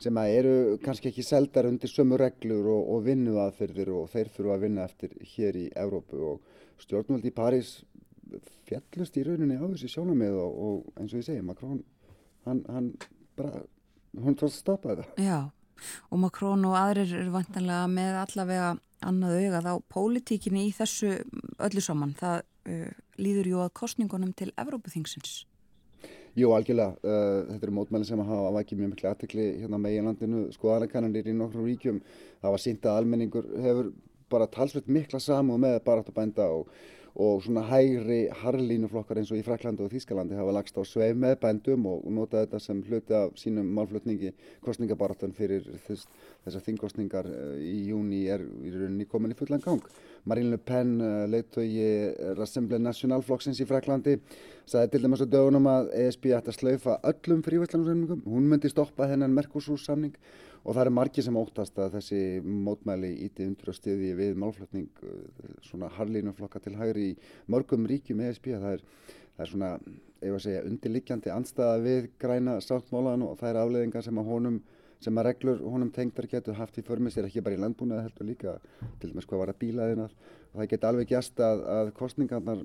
sem 0.02 0.18
eru 0.24 0.78
kannski 0.84 1.10
ekki 1.12 1.24
seldar 1.26 1.70
undir 1.70 1.92
sömu 1.92 2.20
reglur 2.20 2.70
og, 2.74 2.94
og 2.96 3.04
vinnu 3.08 3.38
aðferðir 3.44 3.92
og 3.96 4.10
þeir 4.14 4.32
þurfa 4.36 4.56
að 4.58 4.66
vinna 4.68 4.86
eftir 4.86 5.16
hér 5.36 5.60
í 5.60 5.66
Európu 5.86 6.22
og 6.34 6.56
stjórnvöldi 6.84 7.32
í 7.32 7.36
París 7.36 7.78
fjallust 8.66 9.18
í 9.20 9.26
rauninni 9.26 9.58
á 9.60 9.66
þessi 9.66 9.92
sjónamið 9.94 10.40
og, 10.42 10.56
og 10.68 11.00
eins 11.00 11.14
og 11.14 11.22
ég 11.22 11.28
segi, 11.28 11.46
Macron 11.46 11.84
hann, 12.46 12.64
hann 12.70 12.90
bara, 13.38 13.62
hann 14.24 14.38
tóðst 14.38 14.60
að 14.60 14.64
stoppa 14.64 14.96
þetta. 14.96 15.24
Já, 15.24 15.40
og 16.10 16.22
Macron 16.24 16.66
og 16.70 16.78
aðrir 16.80 17.16
eru 17.22 17.34
vantanlega 17.36 17.88
með 17.92 18.20
allavega 18.24 18.70
annað 19.06 19.40
augað 19.42 19.70
á 19.70 19.76
pólitíkinni 19.92 20.68
í 20.70 20.76
þessu 20.76 21.18
öllu 21.62 21.84
saman. 21.84 22.16
Það 22.18 22.38
uh, 22.42 22.94
líður 23.22 23.52
jú 23.52 23.66
að 23.66 23.76
kostningunum 23.82 24.34
til 24.38 24.52
Evrópuþingsins. 24.62 25.44
Jú, 26.36 26.50
algjörlega. 26.52 26.98
Uh, 27.00 27.46
þetta 27.48 27.64
eru 27.64 27.74
mótmæli 27.78 28.08
sem 28.08 28.20
hafa 28.28 28.50
vakið 28.58 28.82
mjög 28.82 28.90
miklu 28.92 29.08
aðtekli 29.08 29.46
hérna 29.62 29.78
meginlandinu, 29.80 30.42
skoðanakannanir 30.52 31.30
í 31.32 31.36
nokkrum 31.38 31.70
ríkjum. 31.70 32.02
Það 32.42 32.56
var 32.56 32.64
sínt 32.64 32.88
að 32.90 33.00
almenningur 33.00 33.48
hefur 33.64 33.94
bara 34.34 34.50
talsveit 34.52 34.90
mikla 34.92 35.22
samúð 35.24 35.62
með 35.64 35.78
baráttabænda 35.86 36.50
og, 36.58 36.68
og 37.16 37.44
svona 37.46 37.62
hægri 37.64 38.26
harlínuflokkar 38.42 39.22
eins 39.22 39.30
og 39.32 39.40
í 39.40 39.44
Fraklandi 39.46 39.86
og 39.86 39.92
Þýskalandi 39.94 40.36
hafa 40.36 40.56
lagst 40.58 40.76
á 40.76 40.84
sveif 40.84 41.16
með 41.16 41.38
bændum 41.46 41.86
og, 41.88 42.02
notað 42.12 42.44
þetta 42.44 42.60
sem 42.60 42.82
hluti 42.84 43.16
af 43.16 43.38
sínum 43.40 43.70
málflutningi 43.78 44.34
kostningabaráttan 44.66 45.32
fyrir 45.36 45.64
þess, 45.86 46.10
þessar 46.44 46.66
þingkostningar 46.66 47.30
uh, 47.32 47.54
í 47.56 47.86
júni 47.88 48.26
er 48.28 48.44
í 48.44 48.74
rauninni 48.74 49.08
komin 49.08 49.32
í 49.32 49.40
fullan 49.40 49.64
gang. 49.64 49.88
Marine 50.28 50.52
Le 50.52 50.60
Pen, 50.60 50.98
uh, 51.00 51.24
leittói 51.32 51.70
Rassemble 52.36 52.82
Nationalflokksins 52.84 53.64
í 53.64 53.70
Fraklandi 53.70 54.18
sagði 54.68 54.92
til 54.96 55.06
dæmis 55.06 55.24
á 55.24 55.28
dögunum 55.30 55.72
að 55.72 55.94
ESB 56.02 56.34
ætti 56.36 56.52
að 56.52 56.60
slaufa 56.60 56.98
öllum 57.14 57.46
fríværslanarsamningum, 57.48 58.26
hún 58.28 58.52
myndi 58.52 58.74
stoppa 58.74 59.08
þennan 59.08 59.36
Mercosur-samning 59.38 60.20
og 60.66 60.74
það 60.74 60.82
er 60.82 60.94
margi 60.98 61.24
sem 61.26 61.38
óttast 61.38 61.78
að 61.80 62.00
þessi 62.00 62.22
mótmæli 62.44 63.12
íti 63.28 63.46
undur 63.46 63.72
og 63.72 63.78
stiði 63.78 64.14
við 64.18 64.40
málflutning 64.42 65.04
uh, 65.06 65.52
svona 65.66 65.92
harlínuflokka 65.98 66.62
til 66.64 66.76
hægri 66.80 67.12
í 67.12 67.18
mörgum 67.54 67.86
ríkjum 67.90 68.24
ESB 68.26 68.56
það 68.56 68.72
er, 68.78 68.86
það 69.36 69.46
er 69.46 69.52
svona, 69.52 69.74
ef 70.22 70.40
að 70.40 70.46
segja, 70.48 70.64
undirliggjandi 70.70 71.36
anstæða 71.36 71.84
við 71.86 72.10
græna 72.22 72.58
sáttmólan 72.66 73.28
og 73.28 73.38
það 73.42 73.52
er 73.52 73.62
afleðingar 73.62 74.08
sem 74.08 74.24
að 74.24 74.34
honum 74.34 74.64
sem 75.04 75.20
að 75.20 75.28
reglur 75.28 75.62
honum 75.70 75.92
tengdar 75.94 76.28
getur 76.32 76.58
haft 76.58 76.80
í 76.80 76.84
förmið 76.86 77.14
sér 77.14 77.28
ekki 77.28 77.44
bara 77.46 77.58
í 77.58 77.62
landbúnaði 77.62 78.08
heldur 78.08 78.30
líka 78.30 78.56
til 79.02 79.12
dæmis 79.12 79.28
hvað 79.30 79.42
var 79.44 79.52
að 79.52 79.60
bílaðinar 79.62 80.14
og 80.16 80.56
það 80.56 80.70
get 80.72 80.88
alveg 80.90 81.12
gæst 81.12 81.42
að, 81.44 81.64
að 81.76 81.92
kostningarnar 82.00 82.64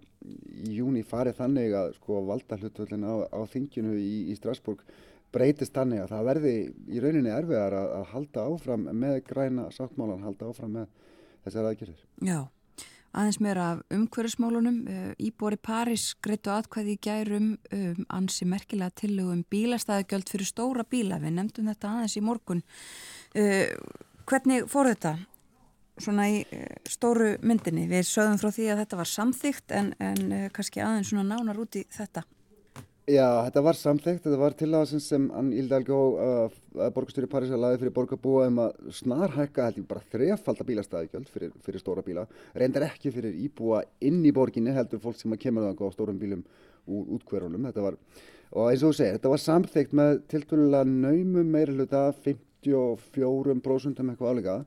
í 0.62 0.76
júni 0.78 1.02
farið 1.06 1.40
þannig 1.40 1.76
að 1.76 1.94
sko 1.98 2.20
valda 2.28 2.58
hlutvöldin 2.60 3.04
á, 3.04 3.14
á 3.34 3.40
þinginu 3.50 3.96
í, 3.98 4.12
í 4.30 4.38
Strasbourg 4.38 4.84
breytist 5.34 5.74
þannig 5.76 6.04
að 6.04 6.14
það 6.14 6.30
verði 6.30 6.54
í 6.90 7.02
rauninni 7.02 7.34
erfiðar 7.34 7.76
að, 7.80 7.90
að 7.98 8.08
halda 8.14 8.46
áfram 8.52 8.88
með 8.92 9.20
græna 9.28 9.68
sáttmálan, 9.74 10.24
halda 10.26 10.50
áfram 10.50 10.72
með 10.78 10.88
þessar 11.44 11.70
aðgerðir. 11.70 12.08
Já 12.26 12.40
aðeins 13.16 13.40
meira 13.42 13.64
af 13.72 13.80
umhverfismálunum. 13.90 14.78
Eh, 14.88 15.14
Íbori 15.26 15.58
París 15.58 16.14
greitu 16.22 16.52
aðkvæði 16.54 16.94
í 16.94 17.00
gærum 17.02 17.48
um 17.74 18.04
ansi 18.08 18.46
merkilega 18.46 18.94
tillögum 19.02 19.42
bílastæðugjöld 19.50 20.30
fyrir 20.30 20.46
stóra 20.46 20.84
bíla. 20.84 21.18
Við 21.22 21.36
nefndum 21.38 21.70
þetta 21.72 21.94
aðeins 21.94 22.16
í 22.16 22.24
morgun. 22.24 22.62
Uh, 23.34 23.70
hvernig 24.26 24.66
fór 24.70 24.90
þetta 24.90 25.16
svona 26.00 26.28
í 26.30 26.40
uh, 26.42 26.66
stóru 26.88 27.36
myndinni? 27.42 27.88
Við 27.90 28.06
sögum 28.08 28.38
frá 28.40 28.50
því 28.54 28.70
að 28.72 28.82
þetta 28.84 29.00
var 29.02 29.10
samþygt 29.10 29.74
en, 29.78 29.92
en 29.98 30.34
uh, 30.34 30.46
kannski 30.54 30.82
aðeins 30.82 31.12
svona 31.12 31.26
nánar 31.34 31.60
út 31.62 31.78
í 31.78 31.84
þetta. 31.90 32.24
Já, 33.08 33.46
þetta 33.46 33.62
var 33.64 33.76
samþygt, 33.78 34.24
þetta 34.26 34.38
var 34.38 34.54
tillagasins 34.58 35.06
sem 35.08 35.22
Ann 35.32 35.54
Íldalgó, 35.56 35.98
uh, 36.20 36.90
borgastjóri 36.92 37.30
París 37.32 37.52
að 37.54 37.62
laði 37.62 37.78
fyrir 37.80 37.94
borgarbúa 37.96 38.48
um 38.50 38.60
að 38.66 38.90
snarhækka 38.98 39.64
held 39.66 39.78
ég 39.80 39.86
bara 39.88 40.04
þrefald 40.12 40.60
að 40.60 40.68
bílastæðigjöld 40.68 41.30
fyrir, 41.32 41.54
fyrir 41.64 41.82
stóra 41.82 42.04
bíla, 42.04 42.26
reyndar 42.52 42.84
ekki 42.90 43.12
fyrir 43.14 43.38
íbúa 43.46 43.80
inn 44.04 44.20
í 44.20 44.34
borginni 44.36 44.74
heldur 44.76 45.00
fólk 45.00 45.16
sem 45.16 45.32
að 45.32 45.40
kemur 45.46 45.64
það 45.64 45.80
á 45.80 45.96
stórum 45.96 46.20
bílum 46.20 46.44
úr 46.90 47.08
útkverunum, 47.16 47.64
þetta 47.70 47.86
var, 47.88 47.96
og 48.52 48.68
eins 48.68 48.84
og 48.84 48.92
þú 48.92 49.00
segir, 49.00 49.16
þetta 49.16 49.32
var 49.32 49.44
samþygt 49.46 49.96
með 49.96 50.22
tiltvölulega 50.34 50.92
naumum 50.92 51.56
meira 51.56 51.74
hluta 51.74 52.04
54% 52.20 54.04
um 54.04 54.12
eitthvað 54.12 54.34
álega 54.36 54.60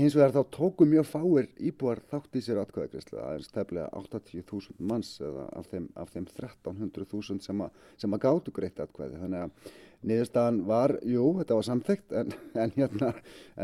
hins 0.00 0.16
vegar 0.16 0.34
þá 0.34 0.52
tóku 0.54 0.86
mjög 0.88 1.08
fáir 1.08 1.48
íbúar 1.62 2.00
þátt 2.10 2.38
í 2.38 2.42
sér 2.44 2.60
atkvæðagreyslu 2.62 3.18
aðeins 3.22 3.50
tefnilega 3.54 3.88
80.000 4.00 4.86
manns 4.90 5.16
eða 5.24 5.48
af 5.56 5.68
þeim, 5.72 5.90
þeim 6.12 6.28
1300.000 6.30 7.44
sem, 7.44 7.66
sem 8.00 8.16
að 8.16 8.24
gátu 8.26 8.54
greitt 8.56 8.80
atkvæði. 8.82 9.20
Þannig 9.22 9.44
að 9.46 9.74
niðurstaðan 10.06 10.58
var, 10.68 10.96
jú, 11.08 11.24
þetta 11.40 11.58
var 11.58 11.66
samþygt 11.66 12.16
en, 12.20 12.34
en 12.62 12.74
hérna 12.76 13.12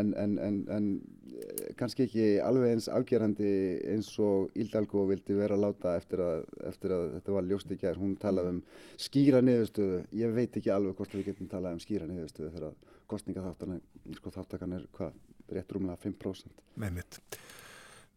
en, 0.01 0.13
en, 0.19 0.87
eh, 1.33 1.75
kannski 1.79 2.07
ekki 2.07 2.29
alveg 2.43 2.77
eins 2.77 2.89
afgerandi 2.93 3.53
eins 3.93 4.11
og 4.23 4.55
Íldalgo 4.59 5.05
vildi 5.11 5.37
vera 5.39 5.59
að 5.59 5.67
láta 5.67 5.97
eftir 6.01 6.25
að, 6.25 6.47
eftir 6.71 6.97
að 6.97 7.05
þetta 7.19 7.37
var 7.37 7.51
ljóst 7.51 7.75
í 7.75 7.79
gerð, 7.83 8.03
hún 8.03 8.17
talaði 8.23 8.57
um 8.57 8.63
skýra 9.01 9.43
niðurstöðu, 9.45 10.01
ég 10.23 10.35
veit 10.39 10.57
ekki 10.59 10.73
alveg 10.73 10.97
hvort 10.99 11.19
við 11.19 11.29
getum 11.31 11.53
talað 11.53 11.77
um 11.77 11.85
skýra 11.85 12.09
niðurstöðu 12.11 12.55
þegar 12.57 12.99
kostningaþáttan 13.13 13.77
er, 13.77 13.85
sko 14.17 14.33
þáttakan 14.33 14.79
er 14.79 14.89
hvað 14.97 15.21
rétt 15.57 15.74
rúmlega 15.74 15.99
5%. 16.05 16.62
Með 16.83 16.99
mitt. 17.01 17.20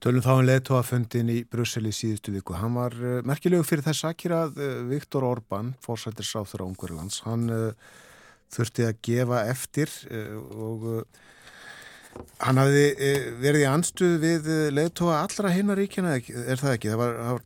Tölum 0.03 0.21
þá 0.21 0.31
en 0.35 0.47
leðtóaföndin 0.49 1.29
í 1.33 1.37
Brussel 1.49 1.87
í 1.89 1.91
síðustu 1.95 2.33
viku. 2.35 2.53
Hann 2.59 2.75
var 2.77 2.93
uh, 2.99 3.21
merkilegu 3.25 3.65
fyrir 3.65 3.85
þess 3.87 4.05
aðkýra 4.09 4.41
uh, 4.51 4.59
eh, 4.61 4.81
Viktor 4.91 5.25
Orbán, 5.25 5.71
fórsættir 5.81 6.27
sáþur 6.27 6.61
á 6.61 6.67
Ungverðlands. 6.67 7.21
Hann 7.25 7.47
uh, 7.49 7.95
þurfti 8.53 8.85
að 8.85 8.99
gefa 9.07 9.39
eftir 9.49 9.89
og 10.53 10.83
hann 12.45 12.59
hafði 12.61 12.83
verið 13.41 13.63
í 13.63 13.67
anstuð 13.67 14.13
við 14.21 14.45
leðtóa 14.71 15.17
allra 15.23 15.51
hinnar 15.51 15.81
ríkjana, 15.81 16.13
er 16.21 16.61
það 16.61 16.75
ekki? 16.77 16.91
Það 16.93 17.01
var, 17.01 17.17
það 17.17 17.33
var 17.33 17.43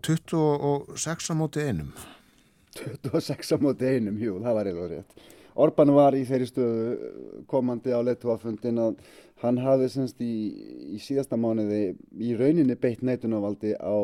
26 0.99 1.31
á 1.31 1.33
móti 1.39 1.63
einum. 1.65 1.89
26 3.07 3.55
á 3.55 3.57
móti 3.63 3.89
einum, 3.89 4.19
jú, 4.21 4.35
það 4.43 4.59
var 4.59 4.69
eiginlega 4.69 4.99
rétt. 4.99 5.25
Orban 5.59 5.91
var 5.95 6.15
í 6.15 6.21
þeirri 6.27 6.51
stöðu 6.51 6.83
komandi 7.49 7.95
á 7.95 7.99
leituafundin 8.05 8.83
að 8.83 8.99
hann 9.43 9.59
hafði 9.63 9.87
semst 9.93 10.19
í, 10.23 10.33
í 10.95 10.99
síðasta 11.01 11.37
mánuði 11.39 11.93
í 12.19 12.33
rauninni 12.39 12.75
beitt 12.79 13.03
neitunarvaldi 13.07 13.75
á, 13.79 13.95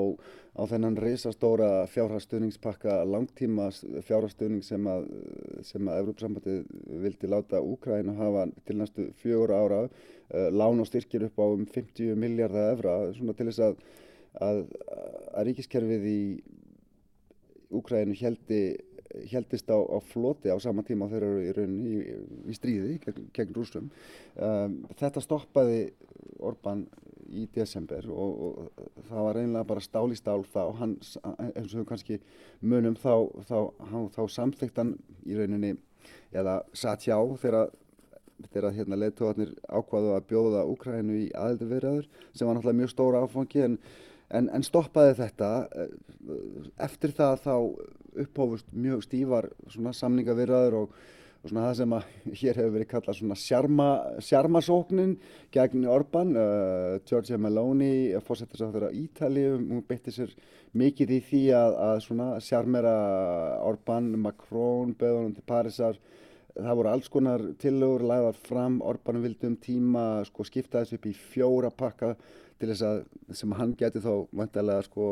á 0.55 0.61
þennan 0.71 0.95
reysastóra 1.01 1.69
fjárhagstöðningspakka 1.91 3.01
langtíma 3.09 3.67
fjárhagstöðning 4.07 4.63
sem 4.63 4.87
að, 4.87 5.09
sem 5.67 5.91
að 5.91 6.01
Evrópsambandið 6.03 6.61
vildi 7.03 7.31
láta 7.31 7.63
Úkræna 7.63 8.15
hafa 8.19 8.47
til 8.67 8.79
næstu 8.79 9.09
fjögur 9.21 9.55
ára. 9.55 9.85
Uh, 10.25 10.49
lán 10.49 10.79
og 10.81 10.87
styrkir 10.89 11.27
upp 11.27 11.37
á 11.37 11.45
um 11.45 11.67
50 11.69 12.15
miljardar 12.17 12.71
evra 12.73 12.95
svona 13.13 13.35
til 13.37 13.51
þess 13.51 13.61
að, 13.67 13.75
að, 14.41 14.61
að 15.35 15.49
ríkiskerfið 15.51 16.07
í 16.09 16.19
Úkrænu 17.75 18.15
heldi 18.17 18.61
heldist 19.31 19.69
á, 19.71 19.77
á 19.77 19.97
floti 20.03 20.51
á 20.51 20.57
sama 20.61 20.83
tíma 20.85 21.07
þegar 21.11 21.25
þeir 21.25 21.29
eru 21.29 21.43
í 21.45 21.55
rauninni 21.57 21.95
í, 21.95 22.17
í 22.51 22.55
stríði 22.57 22.97
gegn, 23.03 23.29
gegn 23.35 23.55
rúsum. 23.55 23.89
Um, 24.35 24.81
þetta 24.99 25.23
stoppaði 25.23 25.81
Orban 26.45 26.85
í 27.31 27.45
desember 27.53 28.05
og, 28.11 28.41
og 28.45 29.05
það 29.09 29.27
var 29.27 29.39
reynilega 29.39 29.69
bara 29.71 29.83
stál 29.83 30.05
í 30.13 30.19
stál 30.19 30.43
þá, 30.51 30.61
hann, 30.79 30.97
eins 31.55 31.73
og 31.73 31.79
við 31.81 31.87
kannski 31.89 32.19
munum 32.61 32.97
þá, 32.99 33.13
þá, 33.49 33.57
þá, 34.13 34.21
hann 34.75 34.93
í 35.25 35.39
rauninni, 35.39 35.73
eða 36.35 36.59
satt 36.73 37.07
hjá 37.07 37.17
þegar 37.41 37.71
þegar 38.51 38.75
hérna 38.75 38.99
leittóðarnir 38.99 39.53
ákvaðu 39.71 40.09
að 40.15 40.25
bjóða 40.29 40.65
Úkrænu 40.67 41.19
í 41.23 41.27
aðeldu 41.39 41.69
verðaður 41.69 42.09
sem 42.33 42.47
var 42.47 42.57
náttúrulega 42.57 42.79
mjög 42.81 42.91
stóra 42.91 43.21
áfangi 43.23 43.63
en, 43.63 43.77
en, 44.33 44.49
en 44.49 44.65
stoppaði 44.65 45.17
þetta 45.19 45.49
eftir 46.81 47.13
það 47.15 47.43
þá 47.43 47.55
upphófust 48.25 48.71
mjög 48.73 49.03
stífar 49.05 49.49
samningavirðaður 49.75 50.77
og, 50.79 50.95
og 51.45 51.53
það 51.53 51.71
sem 51.79 51.95
hér 52.41 52.59
hefur 52.61 52.75
verið 52.77 52.91
kallað 52.93 53.21
sjarmasóknin 54.25 55.15
gegn 55.53 55.87
Orban 55.91 56.33
uh, 56.39 56.97
Giorgia 57.05 57.39
Meloni, 57.41 58.15
fórsettisáttur 58.25 58.89
á 58.89 58.95
Ítali, 58.95 59.47
hún 59.53 59.85
beitti 59.87 60.15
sér 60.15 60.33
mikið 60.75 61.15
í 61.15 61.21
því 61.29 61.45
að, 61.55 61.79
að 61.87 62.43
sjarmera 62.43 62.95
Orban, 63.63 64.11
Macron, 64.19 64.95
beðunum 64.97 65.35
til 65.37 65.45
Parísar. 65.47 65.99
Það 66.55 66.77
voru 66.79 66.87
alls 66.87 67.07
konar 67.11 67.41
tillögur 67.59 68.03
lagðar 68.07 68.37
fram, 68.39 68.77
Orban 68.83 69.19
vildi 69.23 69.47
um 69.49 69.55
tíma 69.59 70.03
sko 70.27 70.43
skipta 70.47 70.81
þessu 70.81 70.99
upp 70.99 71.07
í 71.09 71.15
fjóra 71.15 71.71
pakka 71.71 72.13
til 72.65 72.73
þess 72.73 72.85
að 72.85 73.37
sem 73.37 73.55
hann 73.59 73.73
geti 73.77 74.01
þá 74.01 74.11
vantilega 74.35 74.85
sko 74.85 75.07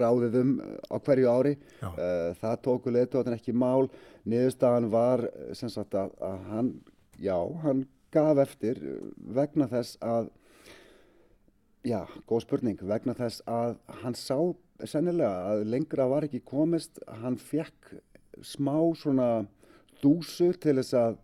ráðið 0.00 0.38
um 0.40 0.52
á 0.88 0.96
hverju 0.96 1.30
ári. 1.30 1.54
Eh, 1.82 2.32
það 2.40 2.60
tóku 2.66 2.92
leðtóðan 2.94 3.36
ekki 3.36 3.54
mál. 3.54 3.88
Niðurstaðan 4.24 4.90
var 4.92 5.26
sem 5.58 5.72
sagt 5.72 5.96
að, 5.98 6.14
að 6.22 6.46
hann, 6.50 6.70
já, 7.20 7.36
hann 7.64 7.84
gaf 8.12 8.40
eftir 8.44 8.80
vegna 9.16 9.68
þess 9.70 9.98
að 10.04 10.30
já, 11.88 12.00
góð 12.28 12.44
spurning 12.46 12.84
vegna 12.86 13.16
þess 13.18 13.42
að 13.50 13.76
hann 14.02 14.16
sá 14.18 14.36
sennilega 14.82 15.52
að 15.52 15.66
lengra 15.72 16.08
var 16.10 16.26
ekki 16.26 16.42
komist. 16.46 17.02
Hann 17.22 17.38
fekk 17.40 17.96
smá 18.42 18.76
svona 18.98 19.44
dúsur 20.02 20.56
til 20.58 20.78
þess 20.80 20.96
að 20.98 21.20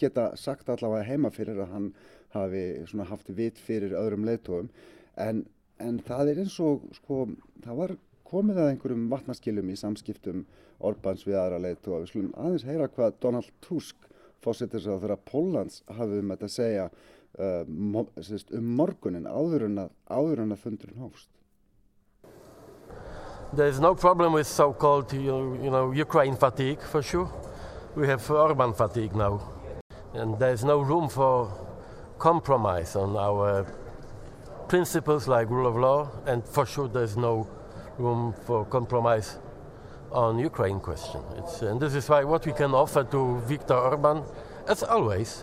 geta 0.00 0.32
sagt 0.40 0.70
allavega 0.72 1.06
heima 1.06 1.30
fyrir 1.30 1.60
að 1.62 1.72
hann 1.74 1.88
hafi 2.34 2.64
haft 3.08 3.28
vit 3.36 3.60
fyrir 3.60 3.96
öðrum 3.98 4.26
leiðtóðum 4.28 4.70
en, 5.20 5.44
en 5.78 6.00
það 6.06 6.32
er 6.32 6.42
eins 6.44 6.58
og 6.62 6.86
sko, 6.96 7.26
það 7.64 7.80
var 7.82 7.96
komið 8.32 8.60
að 8.62 8.70
einhverjum 8.72 9.08
vatnaskilum 9.12 9.72
í 9.72 9.78
samskiptum 9.78 10.44
Orbáns 10.82 11.22
við 11.26 11.36
aðra 11.38 11.60
leiðtóða. 11.62 12.00
Við 12.02 12.10
slumum 12.10 12.32
aðeins 12.42 12.64
heyra 12.66 12.88
hvað 12.90 13.18
Donald 13.22 13.50
Tusk 13.62 14.08
fósittir 14.42 14.82
svo 14.82 14.96
þegar 14.98 15.20
Pólans 15.28 15.82
hafið 15.86 16.22
um 16.22 16.32
þetta 16.32 16.48
að 16.48 16.54
segja 16.56 16.86
uh, 17.38 17.62
um 18.58 18.72
morgunin 18.80 19.28
áður 19.28 19.68
en 19.68 19.84
að, 19.84 19.92
áður 20.10 20.42
en 20.42 20.56
að 20.56 20.64
fundurinn 20.64 21.04
hófst. 21.04 21.28
There 23.54 23.68
is 23.68 23.80
no 23.80 23.94
problem 23.94 24.32
with 24.32 24.46
so-called 24.46 25.12
you 25.12 25.70
know, 25.70 25.92
Ukraine 25.92 26.36
fatigue 26.36 26.80
for 26.80 27.02
sure. 27.02 27.28
We 27.94 28.06
have 28.08 28.28
Orban 28.30 28.72
fatigue 28.72 29.14
now. 29.14 29.42
And 30.14 30.38
there 30.38 30.52
is 30.52 30.64
no 30.64 30.80
room 30.80 31.10
for 31.10 31.52
compromise 32.22 32.94
on 32.94 33.16
our 33.16 33.66
principles 34.68 35.26
like 35.26 35.50
rule 35.50 35.66
of 35.66 35.74
law, 35.74 36.08
and 36.24 36.44
for 36.44 36.64
sure 36.64 36.86
there's 36.86 37.16
no 37.16 37.48
room 37.98 38.32
for 38.46 38.64
compromise 38.64 39.38
on 40.12 40.38
Ukraine 40.38 40.78
question. 40.78 41.20
It's, 41.38 41.62
and 41.62 41.80
this 41.80 41.96
is 41.96 42.08
why 42.08 42.22
what 42.22 42.46
we 42.46 42.52
can 42.52 42.74
offer 42.74 43.02
to 43.02 43.40
Viktor 43.40 43.74
Orban, 43.74 44.22
as 44.68 44.84
always, 44.84 45.42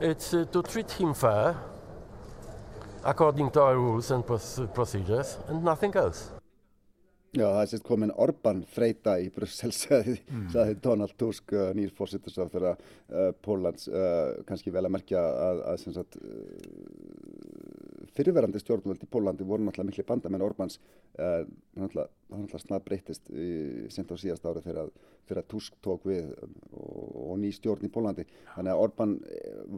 it's 0.00 0.32
uh, 0.32 0.46
to 0.52 0.62
treat 0.62 0.90
him 0.92 1.12
fair, 1.12 1.54
according 3.04 3.50
to 3.50 3.60
our 3.60 3.76
rules 3.76 4.10
and 4.10 4.24
procedures, 4.74 5.36
and 5.48 5.62
nothing 5.62 5.94
else. 5.94 6.33
Já, 7.34 7.48
það 7.48 7.60
er 7.60 7.70
sérst 7.72 7.86
komin 7.86 8.12
Orban 8.22 8.60
freyta 8.70 9.16
í 9.18 9.26
Brussel, 9.34 9.72
sagði, 9.84 10.20
mm. 10.22 10.48
sagði 10.54 10.76
Donald 10.84 11.14
Tusk, 11.18 11.54
uh, 11.56 11.72
nýr 11.74 11.90
fórsettisráð 11.96 12.52
fyrir 12.52 12.68
uh, 12.70 13.30
Pólans, 13.42 13.88
uh, 13.90 14.36
kannski 14.46 14.70
vel 14.74 14.84
að 14.86 14.94
merkja 14.94 15.22
að, 15.22 15.62
að 15.72 15.86
sagt, 15.96 16.18
fyrirverandi 18.14 18.60
stjórnvöld 18.62 19.02
í 19.02 19.08
Pólandi 19.10 19.46
voru 19.48 19.66
náttúrulega 19.66 19.90
miklu 19.90 20.04
bandamenn 20.06 20.44
Orbans, 20.46 20.78
uh, 21.18 21.42
náttúrulega, 21.74 22.60
snart 22.62 22.86
breytist 22.86 23.26
sent 23.94 24.14
á 24.14 24.16
síðast 24.18 24.46
ári 24.46 24.62
þegar, 24.62 24.94
þegar 25.26 25.48
Tusk 25.50 25.74
tók 25.82 26.06
við 26.06 26.30
og, 26.70 27.18
og 27.32 27.34
ný 27.42 27.50
stjórn 27.54 27.86
í 27.86 27.90
Pólandi. 27.94 28.28
Þannig 28.54 28.74
að 28.74 28.84
Orban 28.86 29.18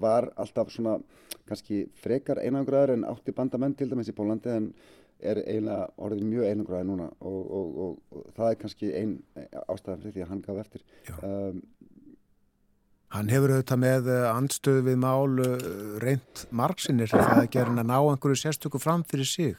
var 0.04 0.28
alltaf 0.36 0.70
svona 0.72 0.98
kannski 1.46 1.84
frekar 2.02 2.40
einangraður 2.42 2.96
en 2.96 3.08
átti 3.08 3.34
bandamenn 3.36 3.76
til 3.78 3.90
dæmis 3.90 4.08
í 4.12 4.16
Pólandi 4.16 4.52
en 4.52 4.70
er 5.20 5.40
eiginlega 5.42 5.86
orðið 5.96 6.24
mjög 6.28 6.48
einangraði 6.50 6.88
núna 6.90 7.06
og, 7.20 7.38
og, 7.58 7.76
og, 7.84 7.98
og 8.12 8.26
það 8.36 8.50
er 8.50 8.58
kannski 8.62 8.92
einn 9.00 9.14
ástæðan 9.66 10.02
fyrir 10.02 10.16
því 10.16 10.24
að 10.24 10.32
hann 10.32 10.42
gaf 10.44 10.62
eftir. 10.64 10.86
Um, 11.22 11.62
Hann 13.14 13.30
hefur 13.30 13.52
auðvitað 13.54 13.78
með 13.78 14.08
eh, 14.10 14.24
andstöðu 14.28 14.80
við 14.88 14.96
mál 14.98 15.38
eh, 15.44 15.68
reynd 16.02 16.40
margsinir 16.50 17.12
það 17.12 17.44
er 17.44 17.52
gerin 17.54 17.78
að 17.78 17.86
ná 17.92 17.96
einhverju 18.00 18.40
sérstöku 18.40 18.80
fram 18.82 19.04
fyrir 19.06 19.28
sig. 19.30 19.54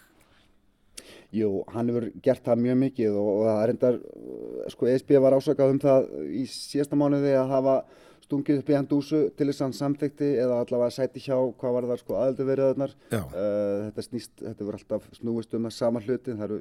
Jú, 1.36 1.64
hann 1.72 1.88
hefur 1.92 2.10
gert 2.24 2.44
það 2.44 2.64
mjög 2.66 2.78
mikið 2.82 3.16
og 3.22 3.40
það 3.46 3.62
er 3.62 3.74
endar 3.74 4.02
sko 4.74 4.90
ESB 4.92 5.16
var 5.24 5.36
ásakað 5.38 5.74
um 5.74 5.80
það 5.84 6.10
í 6.28 6.44
síðasta 6.52 7.00
mánuði 7.00 7.34
að 7.40 7.54
hafa 7.56 7.78
stungið 8.28 8.62
upp 8.62 8.70
í 8.72 8.76
hann 8.76 8.88
dúsu 8.90 9.20
til 9.40 9.48
þess 9.48 9.62
að 9.62 9.66
hann 9.66 9.76
samþekti 9.78 10.30
eða 10.44 10.60
allavega 10.62 10.94
sæti 10.94 11.24
hjá 11.24 11.36
hvað 11.60 11.76
var 11.78 11.90
það 11.92 12.02
sko 12.02 12.18
aðelduverðarnar 12.22 12.96
uh, 13.16 13.86
þetta 13.88 14.04
snýst, 14.06 14.34
þetta 14.42 14.68
voru 14.68 14.80
alltaf 14.82 15.06
snúist 15.16 15.56
um 15.56 15.68
það 15.68 15.76
sama 15.78 16.02
hluti, 16.04 16.36
það 16.36 16.48
eru 16.50 16.58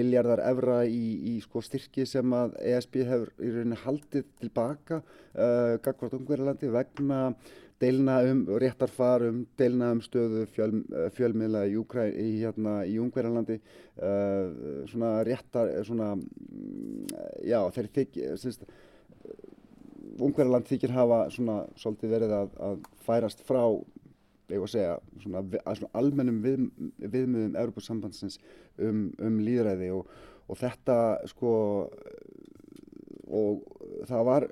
miljardar 0.00 0.44
evra 0.46 0.82
í, 0.86 1.06
í 1.32 1.38
sko 1.42 1.62
styrki 1.66 2.06
sem 2.06 2.36
að 2.36 2.54
ESB 2.72 3.00
hefur 3.08 3.32
í 3.42 3.50
rauninni 3.56 3.80
haldið 3.82 4.28
tilbaka 4.42 5.00
uh, 5.00 5.74
gagvart 5.82 6.14
umhverjalandi 6.20 6.70
vegna 6.70 7.24
deilna 7.80 8.18
um 8.28 8.42
réttarfarum, 8.60 9.44
deilna 9.58 9.94
um 9.94 10.02
stöðu 10.04 10.44
fjöl, 10.52 10.82
uh, 10.92 11.08
fjölmiðla 11.16 11.64
í, 11.70 11.80
í, 12.12 12.28
hérna, 12.42 12.76
í 12.86 12.98
umhverjalandi 13.02 13.56
uh, 13.56 14.84
svona 14.90 15.16
réttar 15.26 15.72
svona, 15.88 16.12
mm, 16.20 17.16
já 17.48 17.58
þeir 17.74 17.90
þykja 17.98 18.36
Ungverðarland 20.26 20.68
þykir 20.68 20.94
hafa 20.94 21.20
svona 21.34 21.56
svolítið 21.80 22.14
verið 22.16 22.36
að, 22.36 22.52
að 22.68 22.78
færast 23.06 23.44
frá 23.46 23.62
eða 24.50 24.66
að 24.66 24.72
segja 24.72 24.94
svona, 25.22 25.44
að 25.62 25.78
svona 25.78 26.00
almennum 26.00 26.40
við, 26.42 26.66
viðmiðum 26.98 27.58
Európa-sambandsins 27.60 28.40
um, 28.82 29.08
um 29.22 29.38
líðræði 29.44 29.92
og, 29.94 30.10
og 30.50 30.58
þetta 30.58 30.96
sko 31.30 31.52
og 33.30 33.60
það 34.08 34.24
var 34.26 34.46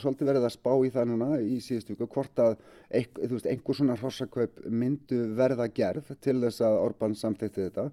svolítið 0.00 0.30
verið 0.32 0.46
að 0.48 0.54
spá 0.54 0.70
í 0.82 0.92
það 0.94 1.10
núna 1.12 1.28
í 1.38 1.58
síðustu 1.62 1.94
viku 1.94 2.08
hvort 2.16 2.40
að 2.42 2.56
veist, 2.90 3.46
einhver 3.46 3.78
svona 3.78 3.98
hrossakaup 3.98 4.62
myndu 4.66 5.20
verða 5.38 5.68
gerð 5.74 6.10
til 6.24 6.38
þess 6.42 6.64
að 6.66 6.80
Orbán 6.82 7.14
samþekti 7.18 7.68
þetta. 7.68 7.86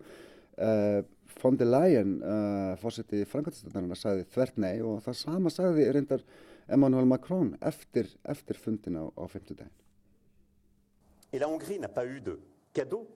Uh, 0.55 1.03
von 1.41 1.57
der 1.59 1.69
Leyen 1.69 2.17
uh, 2.23 2.73
fórsetið 2.81 3.25
Frankvæmstöðarna 3.29 3.97
sagði 3.99 4.25
þvert 4.33 4.59
nei 4.63 4.75
og 4.81 5.01
það 5.05 5.17
sama 5.19 5.51
sagði 5.53 5.89
reyndar 5.93 6.23
Emmanuel 6.67 7.05
Macron 7.05 7.57
efter, 7.61 8.07
efter 8.23 8.55
fundina 8.55 9.11
á 9.15 9.27
femtudaginn. 9.27 9.71
Et 11.31 11.39
la 11.39 11.49
Hongrie 11.49 11.79
n'a 11.79 11.89
pas 11.89 12.05
eu 12.05 12.21
de 12.21 12.39
cadeau, 12.73 13.07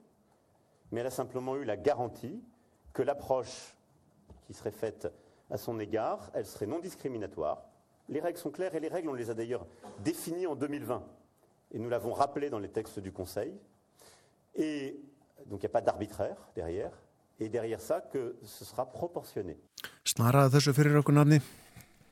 mais 0.91 1.01
elle 1.01 1.07
a 1.07 1.11
simplement 1.11 1.55
eu 1.55 1.63
la 1.63 1.77
garantie 1.77 2.43
que 2.93 3.01
l'approche 3.01 3.75
qui 4.45 4.53
serait 4.53 4.71
faite 4.71 5.07
à 5.49 5.57
son 5.57 5.79
égard, 5.79 6.29
elle 6.33 6.45
serait 6.45 6.67
non 6.67 6.79
discriminatoire. 6.79 7.63
Les 8.07 8.19
règles 8.19 8.39
sont 8.39 8.51
claires 8.51 8.75
et 8.75 8.79
les 8.79 8.87
règles, 8.87 9.09
on 9.09 9.13
les 9.13 9.29
a 9.29 9.33
d'ailleurs 9.33 9.65
définies 10.03 10.47
en 10.47 10.55
2020. 10.55 11.03
Et 11.71 11.79
nous 11.79 11.89
l'avons 11.89 12.13
rappelé 12.13 12.49
dans 12.49 12.59
les 12.59 12.69
textes 12.69 12.99
du 12.99 13.11
Conseil. 13.11 13.53
Et 14.55 14.99
donc 15.45 15.59
il 15.61 15.65
n'y 15.65 15.67
a 15.67 15.69
pas 15.69 15.81
d'arbitraire 15.81 16.37
derrière. 16.55 16.91
Et 17.39 17.47
derrière 17.47 17.79
ça, 17.79 18.01
que 18.01 18.35
ce 18.43 18.65
sera 18.65 18.85
proportionné. 18.91 19.57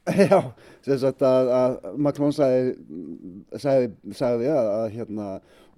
Já, 0.08 0.40
sem 0.86 1.00
sagt 1.02 1.24
að, 1.26 1.50
að 1.52 1.74
Macron 2.00 2.34
sagði, 2.36 2.76
sagði, 3.60 3.90
sagði 4.16 4.52
að, 4.54 4.70
að 4.72 4.86
hérna, 4.96 5.26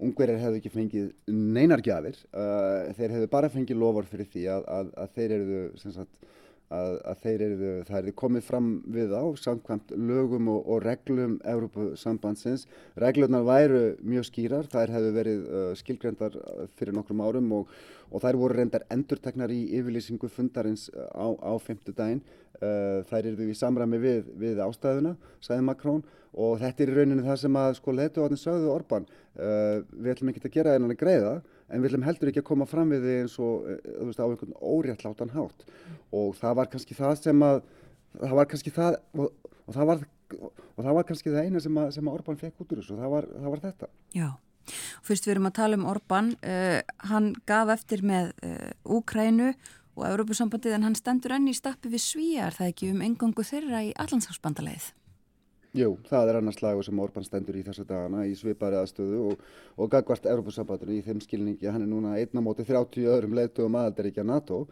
ungverjar 0.00 0.38
hefðu 0.44 0.60
ekki 0.60 0.72
fengið 0.74 1.08
neinar 1.34 1.82
gjafir, 1.84 2.18
uh, 2.30 2.92
þeir 2.98 3.16
hefðu 3.16 3.30
bara 3.32 3.50
fengið 3.52 3.80
lofar 3.82 4.06
fyrir 4.10 4.28
því 4.30 4.44
að, 4.54 4.68
að, 4.76 4.92
þeir 5.16 5.34
eru 5.38 5.62
sagt 5.82 6.30
að, 6.74 6.96
að 7.10 7.22
þeir 7.24 7.44
eru, 7.46 7.70
það 7.88 7.98
eru 8.00 8.12
komið 8.22 8.44
fram 8.46 8.68
við 8.94 9.14
á 9.14 9.24
samkvæmt 9.42 9.94
lögum 9.98 10.50
og, 10.52 10.60
og 10.70 10.82
reglum 10.84 11.38
Európusambandsins. 11.52 12.66
Reglurnar 13.00 13.46
væru 13.46 13.82
mjög 14.06 14.28
skýrar, 14.30 14.68
þær 14.70 14.94
hefðu 14.96 15.14
verið 15.16 15.48
uh, 15.48 15.72
skilgrendar 15.78 16.38
uh, 16.38 16.68
fyrir 16.78 16.96
nokkrum 16.96 17.24
árum 17.26 17.50
og, 17.58 17.74
og 18.10 18.22
þær 18.22 18.38
voru 18.40 18.58
reyndar 18.60 18.86
endurtegnar 18.94 19.52
í 19.54 19.64
yfirlýsingu 19.80 20.30
fundarins 20.30 20.88
uh, 20.94 21.10
á, 21.10 21.26
á 21.34 21.52
femtu 21.62 21.94
daginn. 21.96 22.22
Uh, 22.60 23.00
þær 23.08 23.32
eru 23.32 23.50
í 23.50 23.56
samræmi 23.56 23.98
við, 24.02 24.26
við 24.38 24.58
ástæðuna, 24.62 25.14
sagði 25.40 25.66
Makrón 25.66 26.02
og 26.30 26.60
þetta 26.60 26.84
er 26.84 26.90
í 26.92 26.96
rauninu 26.98 27.24
það 27.26 27.38
sem 27.42 27.56
að 27.58 27.70
sko 27.80 27.94
letuvatni 27.96 28.38
sögðu 28.38 28.68
Orban. 28.74 29.08
Uh, 29.34 29.80
við 29.96 30.12
ætlum 30.14 30.30
ekki 30.30 30.44
að 30.44 30.58
gera 30.58 30.74
einan 30.76 30.92
að 30.92 31.00
greiða 31.00 31.32
en 31.70 31.82
við 31.82 31.90
ætlum 31.90 32.06
heldur 32.06 32.30
ekki 32.30 32.42
að 32.42 32.48
koma 32.50 32.66
fram 32.68 32.92
við 32.92 33.06
þið 33.06 33.18
eins 33.22 33.36
og 33.42 33.68
eh, 33.70 33.80
veist 34.08 34.22
á 34.22 34.26
einhvern 34.26 34.56
óréttlátan 34.58 35.34
hátt. 35.34 35.66
Og 36.10 36.34
það 36.38 36.58
var 36.60 36.70
kannski 36.72 36.98
það 36.98 37.16
sem 37.22 37.46
að 37.46 37.62
það 38.18 38.36
var 38.40 38.50
kannski 38.50 38.74
það 38.74 39.00
og, 39.14 39.50
og 39.66 39.74
það 39.76 39.90
var 39.90 40.06
og 40.40 40.84
það 40.84 40.94
var 40.96 41.08
kannski 41.08 41.32
það 41.32 41.48
eina 41.48 41.64
sem 41.64 41.82
að, 41.82 41.90
sem 41.96 42.06
að 42.06 42.20
Orban 42.20 42.38
fekk 42.40 42.62
út 42.62 42.72
úr 42.72 42.80
þessu. 42.82 42.94
Og 42.94 43.02
það 43.02 43.12
var, 43.14 43.28
það 43.34 43.54
var 43.54 43.64
þetta. 43.64 43.90
Já, 44.14 44.28
fyrst 45.06 45.26
við 45.26 45.34
erum 45.34 45.50
að 45.50 45.58
tala 45.58 45.80
um 45.80 45.90
Orban 45.90 46.32
uh, 46.38 46.78
hann 47.10 47.34
gaf 47.50 47.74
eftir 47.74 48.04
með 48.06 48.32
uh, 48.46 48.70
Úkrænu 48.98 49.50
og 49.98 50.06
Európusambandið 50.06 50.76
en 50.76 50.86
hann 50.88 50.96
stendur 50.98 51.34
enn 51.36 51.50
í 51.50 51.56
stappi 51.56 51.90
við 51.92 52.04
svíjar 52.06 52.56
það 52.56 52.72
ekki 52.72 52.92
um 52.94 53.04
engangu 53.04 53.44
þeirra 53.44 53.82
í 53.88 53.92
allansafsbandalegið 54.00 54.92
Jú, 55.70 55.92
það 56.08 56.28
er 56.32 56.36
annars 56.40 56.56
lagur 56.64 56.82
sem 56.82 56.98
Orban 56.98 57.22
stendur 57.22 57.54
í 57.54 57.60
þessu 57.62 57.84
dagana 57.86 58.24
í 58.26 58.32
svipari 58.34 58.74
aðstöðu 58.74 59.20
og, 59.28 59.42
og 59.78 59.90
gagvart 59.92 60.24
Europasambandinu 60.26 60.96
í 60.96 61.04
þeim 61.06 61.20
skilningi 61.22 61.70
hann 61.70 61.84
er 61.84 61.90
núna 61.92 62.16
einna 62.18 62.42
móti 62.42 62.66
30 62.66 63.06
öðrum 63.06 63.36
leitugum 63.38 63.78
aðaldaríkja 63.78 64.24
NATO. 64.26 64.64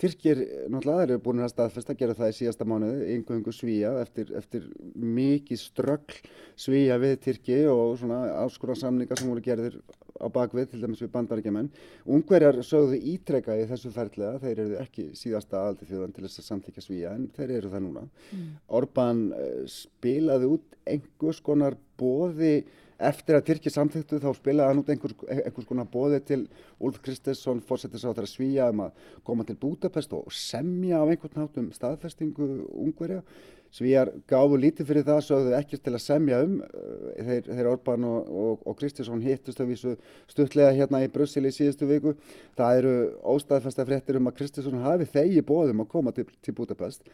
Tyrkir 0.00 0.38
náttúrulega 0.72 1.06
eru 1.06 1.20
búin 1.20 1.42
að 1.44 1.52
staðfesta 1.52 1.92
að 1.92 2.00
gera 2.00 2.16
það 2.16 2.30
í 2.32 2.36
síðasta 2.38 2.66
mánuði, 2.68 3.08
einhverjum 3.14 3.52
svíja 3.52 3.90
eftir, 4.00 4.30
eftir 4.38 4.68
mikið 4.96 5.60
ströggl 5.60 6.20
svíja 6.56 6.96
við 7.02 7.18
Tyrki 7.26 7.58
og 7.68 7.98
svona 8.00 8.22
áskura 8.40 8.78
samningar 8.78 9.20
sem 9.20 9.28
voru 9.28 9.44
gerðir 9.44 9.76
á 10.20 10.26
bakvið, 10.32 10.70
til 10.70 10.80
dæmis 10.82 11.00
við 11.00 11.12
bandarækjumenn. 11.14 11.70
Ungverjar 12.08 12.60
sögðu 12.66 12.98
ítrekka 13.12 13.56
í 13.56 13.66
þessu 13.68 13.92
ferðlega, 13.94 14.40
þeir 14.42 14.62
eru 14.64 14.76
ekki 14.80 15.06
síðasta 15.16 15.62
aldi 15.68 15.88
þjóðan 15.88 16.12
til 16.16 16.26
þess 16.26 16.42
að 16.42 16.48
samþykja 16.50 16.84
svíja, 16.84 17.14
en 17.16 17.30
þeir 17.36 17.54
eru 17.56 17.72
það 17.72 17.84
núna. 17.86 18.04
Mm. 18.36 18.50
Orban 18.80 19.24
uh, 19.32 19.64
spilaði 19.70 20.52
út 20.56 20.78
einhvers 20.88 21.40
konar 21.44 21.78
bóði 22.00 22.54
eftir 23.00 23.38
að 23.38 23.46
Tyrki 23.48 23.72
samþyktu 23.72 24.20
þá 24.22 24.28
spilaði 24.36 24.70
hann 24.70 24.82
út 24.82 24.90
einhvers, 24.92 25.14
einhvers 25.30 25.68
konar 25.68 25.88
bóði 25.90 26.20
til 26.28 26.40
Ulf 26.84 27.00
Kristesson, 27.04 27.62
þeirra 27.64 28.28
svíja 28.28 28.68
um 28.72 28.84
að 28.86 29.06
koma 29.26 29.46
til 29.48 29.56
Budapest 29.60 30.12
og 30.16 30.28
semja 30.34 31.00
á 31.00 31.04
einhvern 31.06 31.40
nátt 31.40 31.60
um 31.62 31.70
staðfestingu 31.76 32.50
ungverja. 32.68 33.22
Svíjar 33.70 34.10
gáfu 34.26 34.56
lítið 34.58 34.88
fyrir 34.88 35.04
það, 35.06 35.20
sögðu 35.28 35.52
ekkert 35.54 35.84
til 35.86 35.92
að 35.94 36.02
semja 36.02 36.40
um. 36.42 36.56
Eh, 36.66 37.22
þeir, 37.28 37.50
þeir 37.52 37.70
Orban 37.70 38.06
og, 38.08 38.30
og, 38.42 38.64
og 38.66 38.78
Kristiðsson 38.80 39.22
hittust 39.22 39.62
að 39.62 39.70
vísu 39.70 39.96
stuttlega 40.30 40.74
hérna 40.74 41.04
í 41.04 41.10
Brussel 41.12 41.46
í 41.46 41.54
síðustu 41.54 41.86
viku. 41.90 42.16
Það 42.58 42.80
eru 42.80 42.94
óstaðfesta 43.34 43.86
fréttir 43.86 44.18
um 44.18 44.30
að 44.30 44.40
Kristiðsson 44.40 44.82
hafi 44.82 45.06
þegi 45.12 45.44
bóðum 45.46 45.84
að 45.84 45.92
koma 45.94 46.14
til, 46.16 46.26
til 46.42 46.56
Budapest 46.58 47.06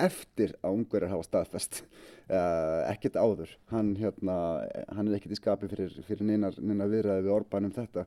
eftir 0.00 0.54
að 0.62 0.78
ungverðar 0.80 1.12
hafa 1.14 1.26
staðfest. 1.28 1.82
Uh, 2.24 2.82
ekkert 2.88 3.18
áður. 3.20 3.50
Hann, 3.70 3.92
hérna, 3.98 4.36
hann 4.96 5.10
er 5.10 5.18
ekkert 5.18 5.36
í 5.36 5.38
skapi 5.38 5.68
fyrir, 5.70 5.92
fyrir 6.06 6.26
neina 6.26 6.50
viðræði 6.88 7.26
við 7.26 7.34
Orban 7.34 7.68
um 7.68 7.74
þetta. 7.74 8.06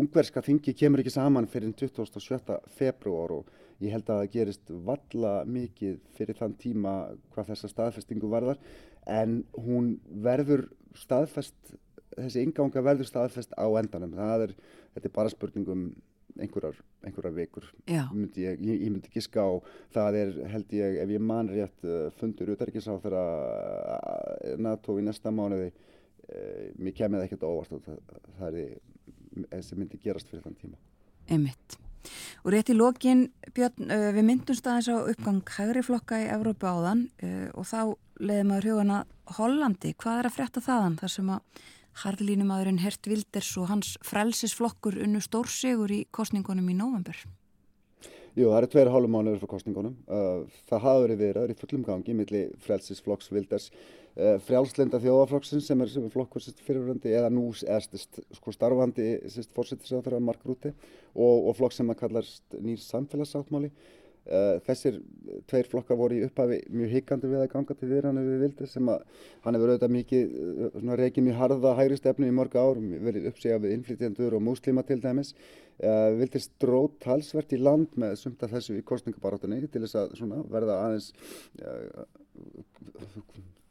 Ungverðska 0.00 0.42
þingi 0.46 0.74
kemur 0.78 1.02
ekki 1.02 1.12
saman 1.14 1.50
fyrir 1.50 1.74
27. 1.78 2.60
februar 2.78 3.40
og 3.40 3.50
Ég 3.80 3.94
held 3.94 4.10
að 4.10 4.22
það 4.22 4.32
gerist 4.34 4.72
valla 4.86 5.32
mikið 5.48 5.98
fyrir 6.16 6.36
þann 6.36 6.56
tíma 6.60 6.94
hvað 7.32 7.52
þessa 7.54 7.70
staðfestingu 7.72 8.28
varðar 8.28 8.60
en 9.08 9.40
hún 9.56 9.94
verður 10.24 10.66
staðfest, 10.98 11.56
þessi 12.16 12.44
inganga 12.44 12.82
verður 12.84 13.08
staðfest 13.08 13.54
á 13.56 13.66
endanum. 13.80 14.12
Það 14.18 14.46
er, 14.46 14.54
þetta 14.94 15.08
er 15.08 15.14
bara 15.16 15.32
spurningum 15.32 15.84
einhverjar, 16.40 16.78
einhverjar 17.06 17.36
vikur. 17.36 17.68
Myndi 18.12 18.44
ég, 18.44 18.60
ég, 18.64 18.84
ég 18.84 18.92
myndi 18.92 19.12
giska 19.12 19.44
á, 19.44 19.50
það 19.96 20.20
er 20.20 20.32
held 20.54 20.74
ég, 20.76 21.00
ef 21.02 21.14
ég 21.16 21.24
man 21.32 21.50
rétt 21.50 21.86
uh, 21.88 22.08
fundur 22.20 22.54
útækis 22.54 22.88
á 22.90 22.94
þeirra 23.02 23.26
uh, 23.26 24.56
NATO 24.60 24.98
í 25.00 25.04
næsta 25.06 25.32
mánuði, 25.34 25.70
uh, 26.28 26.64
mér 26.78 26.96
kemur 26.96 27.22
það 27.22 27.28
ekkert 27.28 27.46
óvart 27.48 27.76
og 27.76 27.84
það, 27.88 28.00
það 28.38 28.62
er 28.64 28.74
þessi 29.56 29.78
myndi 29.80 30.02
gerast 30.02 30.30
fyrir 30.30 30.46
þann 30.46 30.60
tíma. 30.60 30.82
Emitt. 31.30 31.80
Og 32.44 32.52
rétt 32.54 32.70
í 32.72 32.76
lokin, 32.76 33.26
Björn, 33.56 33.90
við 34.16 34.26
myndumst 34.26 34.68
aðeins 34.68 34.90
á 34.92 34.96
uppgang 35.00 35.42
hægri 35.56 35.82
flokka 35.84 36.20
í 36.22 36.30
Evrópu 36.32 36.68
áðan 36.70 37.08
og 37.52 37.66
þá 37.68 37.80
leiði 38.20 38.46
maður 38.48 38.68
hugana 38.70 39.02
Hollandi. 39.36 39.92
Hvað 40.00 40.20
er 40.20 40.28
að 40.30 40.36
frétta 40.36 40.64
þaðan 40.64 40.96
þar 41.00 41.14
sem 41.16 41.34
að 41.34 41.66
harðlínumadurinn 42.04 42.80
Hert 42.80 43.10
Wilders 43.10 43.50
og 43.60 43.68
hans 43.72 43.92
frelsisflokkur 44.06 44.96
unnu 45.04 45.20
stórsigur 45.24 45.92
í 45.92 46.04
kostningunum 46.14 46.70
í 46.70 46.78
november? 46.78 47.18
Jú, 48.38 48.46
það 48.46 48.58
eru 48.60 48.68
tveir 48.70 48.92
hálfum 48.94 49.16
mánuður 49.16 49.40
fyrir 49.40 49.50
kostningunum. 49.50 49.96
Það 50.06 50.84
hafa 50.86 51.00
verið 51.04 51.24
verið 51.24 51.52
í 51.52 51.56
fullum 51.58 51.86
gangi 51.88 52.14
millir 52.16 52.52
frelsisflokks 52.62 53.32
Wilders 53.34 53.72
Eh, 54.09 54.09
frjálslenda 54.16 54.98
þjóðaflokksins 55.00 55.68
sem 55.70 55.80
er, 55.84 55.92
er 56.00 56.10
flokkur 56.12 56.42
fyrirvörandi 56.66 57.12
eða 57.14 57.30
nú 57.32 57.46
eðstist 57.54 58.18
sko, 58.36 58.52
starfandi 58.52 59.12
fórsettisáþara 59.54 60.18
Mark 60.20 60.42
Rúti 60.44 60.72
og, 61.14 61.46
og 61.48 61.56
flokk 61.58 61.76
sem 61.76 61.90
að 61.92 62.00
kallast 62.02 62.58
nýr 62.58 62.82
samfélagsáttmáli. 62.82 63.70
Uh, 64.30 64.60
þessir 64.66 64.98
tveir 65.48 65.66
flokkar 65.66 65.96
voru 65.96 66.18
í 66.18 66.24
upphafi 66.26 66.58
mjög 66.68 66.90
hikandi 66.92 67.30
við 67.30 67.40
að 67.40 67.52
ganga 67.54 67.74
til 67.74 67.88
viðrannu 67.88 68.22
við 68.26 68.42
vildi 68.44 68.66
sem 68.68 68.90
að 68.92 69.06
hann 69.46 69.56
hefur 69.56 69.72
auðvitað 69.72 69.94
mikið 69.94 70.34
uh, 70.68 70.92
reykið 71.00 71.26
mjög 71.26 71.38
harða 71.40 71.72
hægri 71.78 71.96
stefnu 71.98 72.28
í 72.28 72.34
mörg 72.36 72.54
ár, 72.60 72.82
verið 73.08 73.30
uppsegja 73.32 73.58
við 73.64 73.74
innflytjandur 73.78 74.36
og 74.36 74.44
múslima 74.44 74.84
til 74.86 75.00
dæmis. 75.02 75.32
Uh, 75.80 76.12
vildi 76.20 76.44
strót 76.44 76.98
talsvert 77.02 77.56
í 77.56 77.62
land 77.62 77.96
með 77.98 78.18
sumt 78.20 78.44
af 78.44 78.52
þessu 78.52 78.76
í 78.76 78.84
kostningabarátunni 78.86 79.64
til 79.64 79.86
þess 79.86 79.98
að 80.02 80.12
svona, 80.20 80.42
verða 80.52 80.76
aðeins 80.84 81.08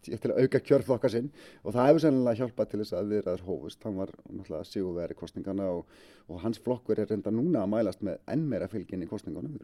til 0.05 0.31
að 0.31 0.43
auka 0.43 0.61
kjörflokka 0.63 1.11
sinn 1.11 1.31
og 1.63 1.73
það 1.75 1.89
hefur 1.89 2.03
sennilega 2.05 2.39
hjálpað 2.39 2.69
til 2.71 2.79
þess 2.81 2.95
að 2.97 3.09
viðraður 3.13 3.47
hófust. 3.47 3.81
Hann 3.85 3.97
var 3.99 4.13
náttúrulega 4.27 4.69
sigurveri 4.69 5.17
kostningana 5.19 5.71
og, 5.75 5.97
og 6.29 6.43
hans 6.43 6.61
flokkur 6.63 7.01
er 7.01 7.09
reynda 7.09 7.33
núna 7.33 7.65
að 7.65 7.73
mælast 7.73 8.05
með 8.05 8.21
enn 8.31 8.47
meira 8.51 8.69
fylgin 8.71 9.03
í 9.03 9.09
kostningunum. 9.09 9.59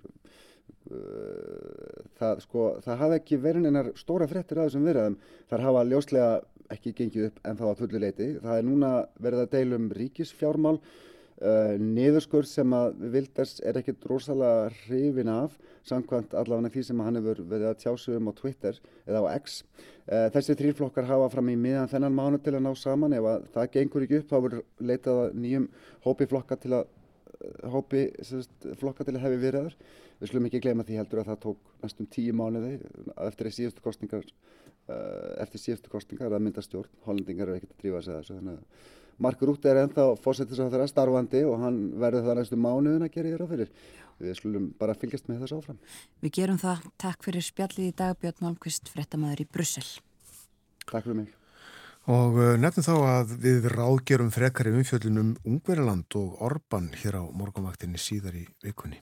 Það, 2.20 2.44
sko, 2.46 2.68
það 2.86 3.02
hafa 3.02 3.18
ekki 3.20 3.40
verið 3.42 3.70
einar 3.72 3.90
stóra 3.98 4.28
frettir 4.30 4.60
að 4.60 4.70
þessum 4.70 4.86
viðraðum. 4.90 5.18
Það 5.50 5.66
hafa 5.70 5.88
ljóslega 5.90 6.30
ekki 6.76 6.94
gengið 6.98 7.28
upp 7.30 7.42
en 7.46 7.60
þá 7.60 7.66
að 7.70 7.82
fullu 7.82 8.02
leiti. 8.02 8.30
Það 8.44 8.60
er 8.60 8.68
núna 8.70 8.94
verið 9.22 9.44
að 9.46 9.52
deilum 9.56 9.92
ríkisfjármál 9.96 10.78
Uh, 11.36 11.74
niðurskurð 11.76 12.48
sem 12.48 12.72
að 12.72 12.94
Wilders 13.12 13.58
er 13.68 13.76
ekkert 13.76 14.06
rosalega 14.08 14.70
hrifin 14.86 15.28
af 15.28 15.58
samkvæmt 15.84 16.32
allavega 16.40 16.72
því 16.72 16.84
sem 16.88 17.02
hann 17.04 17.20
hefur 17.20 17.42
verið 17.50 17.68
að 17.74 17.82
tjásu 17.82 18.16
um 18.16 18.30
á 18.32 18.34
Twitter 18.38 18.80
eða 19.04 19.20
á 19.28 19.36
X. 19.42 19.58
Uh, 20.08 20.30
þessi 20.32 20.56
þrýrflokkar 20.62 21.10
hafa 21.10 21.28
fram 21.34 21.52
í 21.52 21.58
miðan 21.60 21.92
þennan 21.92 22.16
mánu 22.16 22.40
til 22.40 22.56
að 22.56 22.64
ná 22.64 22.72
saman. 22.80 23.18
Ef 23.20 23.28
að 23.34 23.52
það 23.58 23.70
gengur 23.76 24.08
ekki 24.08 24.22
upp 24.22 24.32
þá 24.32 24.38
verður 24.48 24.64
leitað 24.80 25.22
nýjum 25.44 25.68
hópi 26.08 26.32
flokka 26.32 26.62
til 26.64 26.74
að 26.80 26.88
uh, 26.88 27.70
hópi 27.76 28.08
sérst, 28.24 28.72
flokka 28.80 29.04
til 29.04 29.18
að 29.18 29.24
hefi 29.28 29.44
viðræður. 29.44 29.80
Við 30.22 30.32
slumum 30.32 30.48
ekki 30.54 30.64
gleyma 30.64 30.88
því 30.88 31.02
heldur 31.04 31.26
að 31.26 31.34
það 31.34 31.42
tók 31.50 31.72
næstum 31.84 32.14
tíu 32.16 32.40
mánuði 32.40 32.78
eftir 33.28 33.52
síðustu 33.52 33.84
kostningar 33.84 34.24
eftir 35.42 35.60
síðustu 35.60 35.90
kostningar 35.90 36.30
að 36.30 36.44
mynda 36.46 36.62
stjórn, 36.62 36.92
hollendingar 37.08 37.50
eru 37.50 37.58
ekkert 37.58 37.72
að 37.74 37.80
drífa 37.82 38.02
sig 38.06 38.20
þessu 38.20 38.36
þannig 38.38 38.60
að 38.60 38.92
Mark 39.24 39.44
Rutte 39.48 39.72
er 39.72 39.82
ennþá 39.84 40.08
fósettisáþara 40.24 40.88
starfandi 40.92 41.46
og 41.48 41.62
hann 41.64 41.78
verður 42.02 42.28
það 42.28 42.40
næstu 42.42 42.60
mánuðin 42.60 43.06
að 43.08 43.14
gera 43.14 43.32
þér 43.32 43.46
á 43.46 43.52
fyrir. 43.54 43.72
Við 44.20 44.38
skulum 44.40 44.68
bara 44.80 44.96
fylgjast 44.96 45.30
með 45.30 45.46
þessu 45.46 45.62
áfram. 45.62 45.80
Við 46.24 46.36
gerum 46.40 46.60
það. 46.60 46.84
Takk 47.04 47.26
fyrir 47.28 47.46
spjallið 47.46 47.90
í 47.90 47.96
dag 47.96 48.20
Björn 48.20 48.44
Malmqvist, 48.44 48.92
frettamæður 48.92 49.44
í 49.44 49.48
Brussel. 49.52 49.88
Takk 50.86 51.08
fyrir 51.08 51.20
mig. 51.24 51.34
Og 52.12 52.38
uh, 52.38 52.52
nefnum 52.62 52.86
þá 52.86 52.96
að 53.10 53.36
við 53.42 53.68
ráðgerum 53.74 54.30
frekari 54.34 54.76
umfjöldunum 54.78 55.34
Ungveriland 55.48 56.20
og 56.20 56.38
Orban 56.46 56.92
hér 57.02 57.18
á 57.18 57.24
morgunvaktinni 57.26 57.98
síðar 57.98 58.38
í 58.38 58.46
vikunni. 58.64 59.02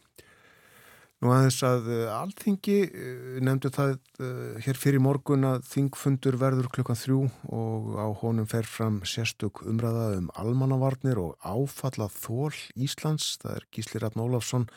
Nú 1.24 1.32
aðeins 1.32 1.62
að 1.64 1.86
uh, 1.88 2.00
alþingi 2.18 2.74
uh, 2.84 3.36
nefndu 3.48 3.70
það 3.72 3.94
uh, 3.95 4.58
hér 4.66 4.76
fyrir 4.76 5.00
morgun 5.00 5.45
að 5.48 5.62
þingfundur 5.70 6.36
verður 6.41 6.68
klukkan 6.74 7.00
þrjú 7.00 7.20
og 7.48 7.94
á 7.95 8.08
honum 8.20 8.50
fer 8.52 8.68
fram 8.68 8.98
sérstök 9.08 9.62
umræða 9.64 10.18
um 10.18 10.28
almannavarnir 10.41 11.22
og 11.24 11.38
áfallað 11.40 12.18
þól 12.26 12.60
Íslands. 12.76 13.38
Það 13.40 13.56
er 13.56 13.68
Gísli 13.72 14.04
Ratn 14.04 14.26
Ólafsson, 14.26 14.68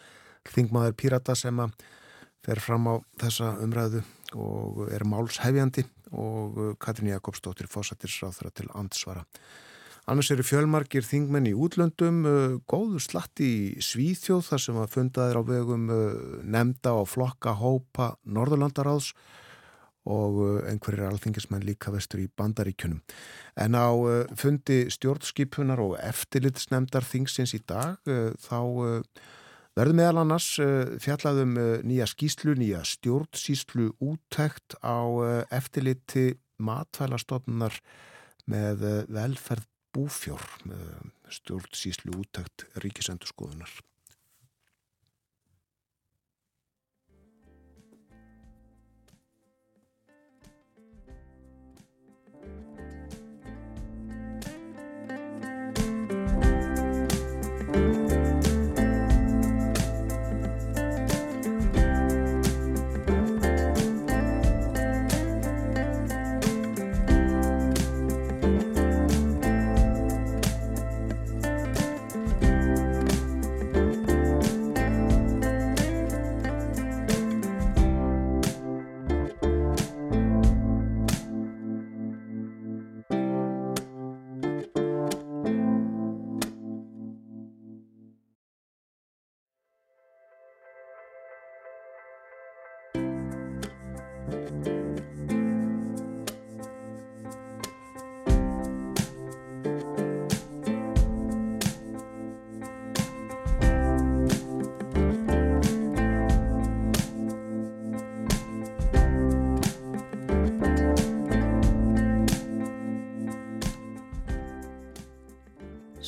þingmaður 0.52 0.94
Pirata 1.02 1.35
sem 1.35 1.59
að 1.64 1.74
fer 2.47 2.62
fram 2.62 2.86
á 2.86 2.94
þessa 3.24 3.51
umræðu 3.66 4.05
og 4.39 4.85
er 4.94 5.02
málshefjandi 5.02 5.82
og 6.14 6.77
Katrín 6.78 7.10
Jakobsdóttir 7.10 7.66
fósættisráþra 7.66 8.55
til 8.55 8.70
ansvara. 8.78 9.27
Annars 10.06 10.28
eru 10.30 10.44
fjölmarkir 10.46 11.02
þingmenn 11.02 11.48
í 11.50 11.52
útlöndum, 11.58 12.20
góðu 12.70 13.00
slatt 13.02 13.40
í 13.42 13.74
Svíþjóð 13.82 14.44
þar 14.46 14.62
sem 14.62 14.78
að 14.78 14.92
fundaðir 14.92 15.38
á 15.38 15.42
vegum 15.48 15.88
nefnda 16.46 16.92
og 17.00 17.08
flokka 17.10 17.56
hópa 17.58 18.12
Norðurlandaráðs 18.22 19.10
og 20.06 20.38
einhverjir 20.70 21.08
alþingismenn 21.08 21.66
líka 21.66 21.90
vestur 21.90 22.22
í 22.22 22.28
bandaríkunum. 22.38 23.02
En 23.58 23.74
á 23.74 23.90
fundi 24.38 24.84
stjórnskipunar 24.94 25.82
og 25.82 25.98
eftirlitsnemdar 25.98 27.02
þingsins 27.02 27.58
í 27.58 27.64
dag 27.66 27.98
þá 28.06 28.62
verður 29.74 29.98
meðal 29.98 30.22
annars 30.22 30.52
fjallaðum 31.02 31.58
nýja 31.82 32.06
skýslu, 32.06 32.54
nýja 32.54 32.86
stjórnsýslu 32.86 33.90
úttækt 33.98 34.78
á 34.86 35.02
eftirliti 35.50 36.36
matvælastofnunar 36.62 37.82
með 38.46 38.92
velferð 39.10 39.66
búfjór 39.97 40.43
stjórnsýslu 41.32 42.12
úttækt 42.20 42.66
ríkisendurskoðunar. 42.85 43.70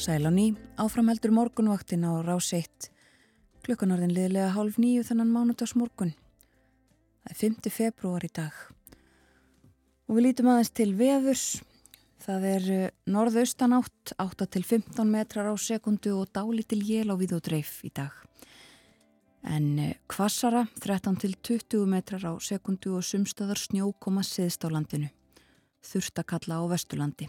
Sæl 0.09 0.24
á 0.24 0.32
ný, 0.32 0.56
áframheldur 0.80 1.28
morgunvaktin 1.36 2.01
á 2.09 2.24
rás 2.24 2.48
1. 2.56 2.89
Klukkanarðin 3.60 4.14
liðlega 4.16 4.55
hálf 4.56 4.78
nýju 4.80 5.02
þannan 5.05 5.28
mánudags 5.28 5.74
morgun. 5.76 6.14
Það 7.20 7.35
er 7.35 7.36
5. 7.36 7.68
februar 7.68 8.24
í 8.24 8.30
dag. 8.32 8.55
Og 10.09 10.16
við 10.16 10.24
lítum 10.24 10.48
aðeins 10.48 10.72
til 10.72 10.94
veðurs. 10.97 11.43
Það 12.24 12.47
er 12.55 12.70
eh, 12.72 12.94
norðaustan 13.05 13.76
átt, 13.76 14.14
8 14.16 14.48
til 14.48 14.64
15 14.64 15.12
metrar 15.12 15.51
á 15.52 15.55
sekundu 15.60 16.14
og 16.16 16.32
dálítil 16.32 16.80
jél 16.89 17.12
á 17.12 17.14
við 17.20 17.35
og 17.36 17.44
dreif 17.44 17.74
í 17.85 17.93
dag. 17.93 18.14
En 19.44 19.93
kvassara, 20.09 20.64
eh, 20.72 20.78
13 20.89 21.20
til 21.20 21.36
20 21.36 21.85
metrar 21.85 22.24
á 22.24 22.32
sekundu 22.40 22.97
og 22.97 23.05
sumstöðar 23.05 23.60
snjó 23.60 23.93
koma 24.01 24.24
siðst 24.24 24.64
á 24.64 24.72
landinu. 24.72 25.12
Þurftakalla 25.85 26.64
á 26.64 26.72
Vesturlandi. 26.72 27.28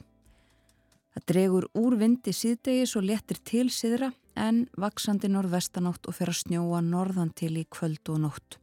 Það 1.20 1.26
dregur 1.34 1.66
úr 1.76 1.98
vindi 2.00 2.32
síðdegis 2.32 2.94
og 2.96 3.04
letir 3.04 3.42
til 3.44 3.66
síðra 3.76 4.08
en 4.40 4.62
vaksandi 4.80 5.28
norðvestanátt 5.28 6.08
og 6.08 6.16
fer 6.16 6.30
að 6.32 6.38
snjóa 6.46 6.80
norðan 6.80 7.34
til 7.36 7.58
í 7.60 7.66
kvöld 7.68 8.08
og 8.14 8.22
nótt. 8.24 8.56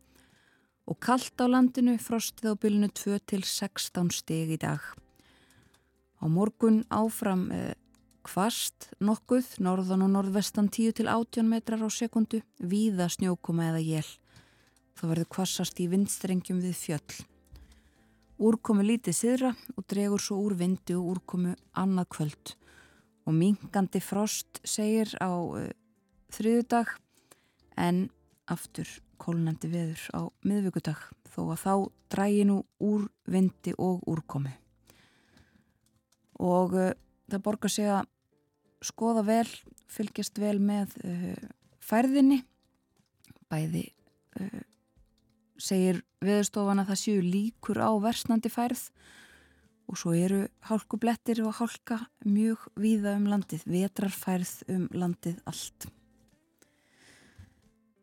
Og 0.89 0.97
kallt 0.97 1.37
á 1.37 1.45
landinu 1.53 1.99
frostið 2.01 2.57
á 2.57 2.61
bylnu 2.63 2.89
2 2.89 3.19
til 3.29 3.43
16 3.45 4.09
steg 4.09 4.55
í 4.57 4.59
dag. 4.63 4.81
Á 4.81 6.25
morgun 6.33 6.81
áfram 6.89 7.45
eh, 7.53 7.77
kvast 8.25 8.89
nokkuð, 9.05 9.59
norðan 9.61 10.09
og 10.09 10.15
norðvestan 10.17 10.73
10 10.73 10.97
til 10.97 11.13
18 11.13 11.45
metrar 11.53 11.85
á 11.85 11.93
sekundu, 11.93 12.41
víða 12.57 13.13
snjókuma 13.13 13.69
eða 13.69 13.85
jél. 13.85 14.11
Það 14.97 15.13
verður 15.13 15.33
kvassast 15.37 15.85
í 15.85 15.93
vindstrengjum 15.93 16.65
við 16.65 16.81
fjöll. 16.87 17.21
Úrkomu 18.37 18.85
lítið 18.85 19.15
siðra 19.17 19.51
og 19.81 19.85
dregur 19.89 20.21
svo 20.21 20.37
úr 20.45 20.53
vindi 20.61 20.93
og 20.93 21.07
úrkomu 21.15 21.55
annað 21.73 22.09
kvöld. 22.13 22.51
Og 23.25 23.33
mingandi 23.33 24.03
frost 24.05 24.61
segir 24.61 25.09
á 25.25 25.33
uh, 25.33 25.71
þriðudag 26.37 26.93
en 27.81 28.03
aftur 28.53 28.91
kólnandi 29.17 29.71
veður 29.73 30.05
á 30.13 30.21
miðvíkudag 30.45 31.01
þó 31.33 31.41
að 31.47 31.63
þá 31.65 31.73
drægi 32.13 32.45
nú 32.51 32.59
úr 32.85 33.09
vindi 33.25 33.73
og 33.81 34.05
úrkomu. 34.05 34.53
Og 36.37 36.77
uh, 36.77 36.93
það 37.33 37.45
borgar 37.49 37.73
sig 37.73 37.89
að 37.89 38.05
skoða 38.85 39.25
vel, 39.25 39.49
fylgjast 39.89 40.37
vel 40.37 40.59
með 40.61 40.93
uh, 41.09 41.41
færðinni, 41.81 42.43
bæði 43.49 43.89
segir 45.57 46.03
viðstofan 46.27 46.83
að 46.83 46.91
það 46.93 47.03
séu 47.03 47.23
líkur 47.25 47.81
á 47.83 47.91
versnandi 48.03 48.53
færð. 48.53 48.89
Og 49.87 49.99
svo 50.01 50.17
eru 50.19 50.41
hálkublettir 50.67 51.45
og 51.47 51.61
hálka 51.61 52.01
mjög 52.27 52.65
víða 52.75 53.15
um 53.21 53.29
landið, 53.31 53.63
vetrarfærð 53.71 54.55
um 54.75 54.89
landið 54.91 55.39
allt. 55.47 55.87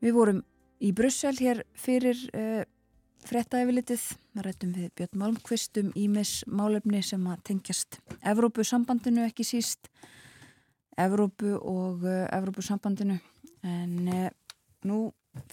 Við 0.04 0.16
vorum 0.16 0.40
í 0.84 0.92
Brussel 0.96 1.36
hér 1.40 1.62
fyrir 1.80 2.20
uh, 2.36 2.64
frettæfilitið, 3.28 4.02
það 4.34 4.48
rættum 4.48 4.72
við 4.76 4.90
Björn 4.98 5.20
Malmqvist 5.22 5.80
um 5.80 5.92
ímis 6.00 6.34
málefni 6.48 7.04
sem 7.04 7.24
að 7.32 7.44
tengjast 7.50 8.00
Evrópusambandinu 8.20 9.24
ekki 9.28 9.46
síst, 9.48 9.92
Evrópu 11.00 11.56
og 11.58 12.04
uh, 12.04 12.26
Evrópusambandinu. 12.36 13.20
En 13.64 13.94
uh, 14.08 14.28
nú 14.88 15.06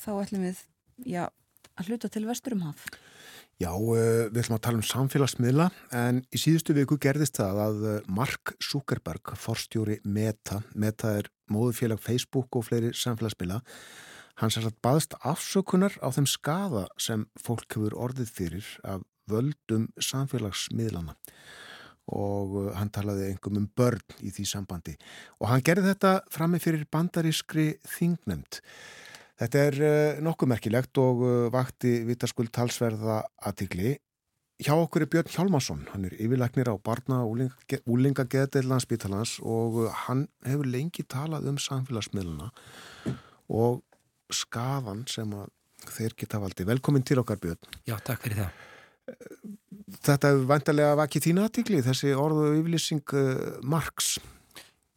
þá 0.03 0.11
ætlum 0.21 0.49
við, 0.49 0.65
já, 1.07 1.29
að 1.81 1.91
hluta 1.91 2.11
til 2.13 2.27
Vesturumhaf. 2.29 2.87
Já, 3.61 3.75
eh, 3.77 4.29
við 4.33 4.39
ætlum 4.41 4.57
að 4.57 4.63
tala 4.65 4.81
um 4.81 4.87
samfélagsmiðla 4.89 5.67
en 5.93 6.23
í 6.33 6.39
síðustu 6.41 6.73
viku 6.73 6.97
gerðist 6.97 7.37
það 7.37 7.59
að 7.67 7.83
eh, 7.91 7.99
Mark 8.09 8.55
Zuckerberg, 8.57 9.35
forstjóri 9.37 9.99
Meta, 10.05 10.63
Meta 10.73 11.13
er 11.19 11.29
móðufélag 11.53 12.01
Facebook 12.01 12.57
og 12.57 12.65
fleiri 12.71 12.95
samfélagsmiðla, 12.97 13.61
hann 14.41 14.55
sér 14.55 14.71
að 14.71 14.79
baðst 14.81 15.19
afsökunar 15.21 15.99
á 16.01 16.09
þeim 16.09 16.29
skada 16.31 16.87
sem 16.97 17.27
fólk 17.37 17.69
hefur 17.77 17.99
orðið 18.09 18.33
fyrir 18.33 18.71
af 18.81 19.05
völdum 19.29 19.91
samfélagsmiðlana 20.01 21.19
og 22.11 22.57
eh, 22.63 22.73
hann 22.79 22.95
talaði 22.97 23.29
einhverjum 23.29 23.67
um 23.67 23.71
börn 23.77 24.25
í 24.25 24.33
því 24.33 24.47
sambandi 24.49 24.97
og 25.37 25.51
hann 25.53 25.65
gerði 25.67 25.93
þetta 25.93 26.17
frammi 26.33 26.63
fyrir 26.63 26.89
bandarískri 26.89 27.75
þingnemt. 27.99 28.63
Þetta 29.41 29.61
er 29.71 29.77
uh, 29.81 30.21
nokkuð 30.21 30.51
merkilegt 30.53 30.99
og 31.01 31.23
uh, 31.25 31.35
vakti 31.53 32.03
vitaskuld 32.05 32.53
talsverða 32.53 33.23
aðtikli. 33.49 33.95
Hjá 34.61 34.75
okkur 34.77 35.07
er 35.07 35.09
Björn 35.09 35.31
Hjálmarsson, 35.33 35.87
hann 35.95 36.05
er 36.05 36.17
yfirleiknir 36.21 36.69
á 36.69 36.77
barna 36.77 37.23
úlinga 37.25 38.27
geðdeillanspítalans 38.29 39.39
og 39.41 39.79
uh, 39.87 39.95
hann 40.05 40.27
hefur 40.45 40.69
lengi 40.69 41.07
talað 41.09 41.49
um 41.49 41.57
samfélagsmiðluna 41.57 42.51
og 43.57 43.81
skafan 44.29 45.07
sem 45.09 45.33
þeir 45.89 46.19
geta 46.21 46.43
valdi. 46.43 46.69
Velkomin 46.69 47.07
til 47.09 47.23
okkar 47.23 47.41
Björn. 47.41 47.81
Já, 47.89 47.97
takk 48.05 48.21
fyrir 48.27 48.43
það. 48.43 48.61
Þetta 50.05 50.35
hefur 50.35 50.47
vantarlega 50.53 51.01
vakið 51.01 51.31
þína 51.31 51.49
aðtikli, 51.49 51.81
þessi 51.89 52.13
orðu 52.13 52.53
yfirlýsing 52.59 53.17
Marx. 53.65 54.19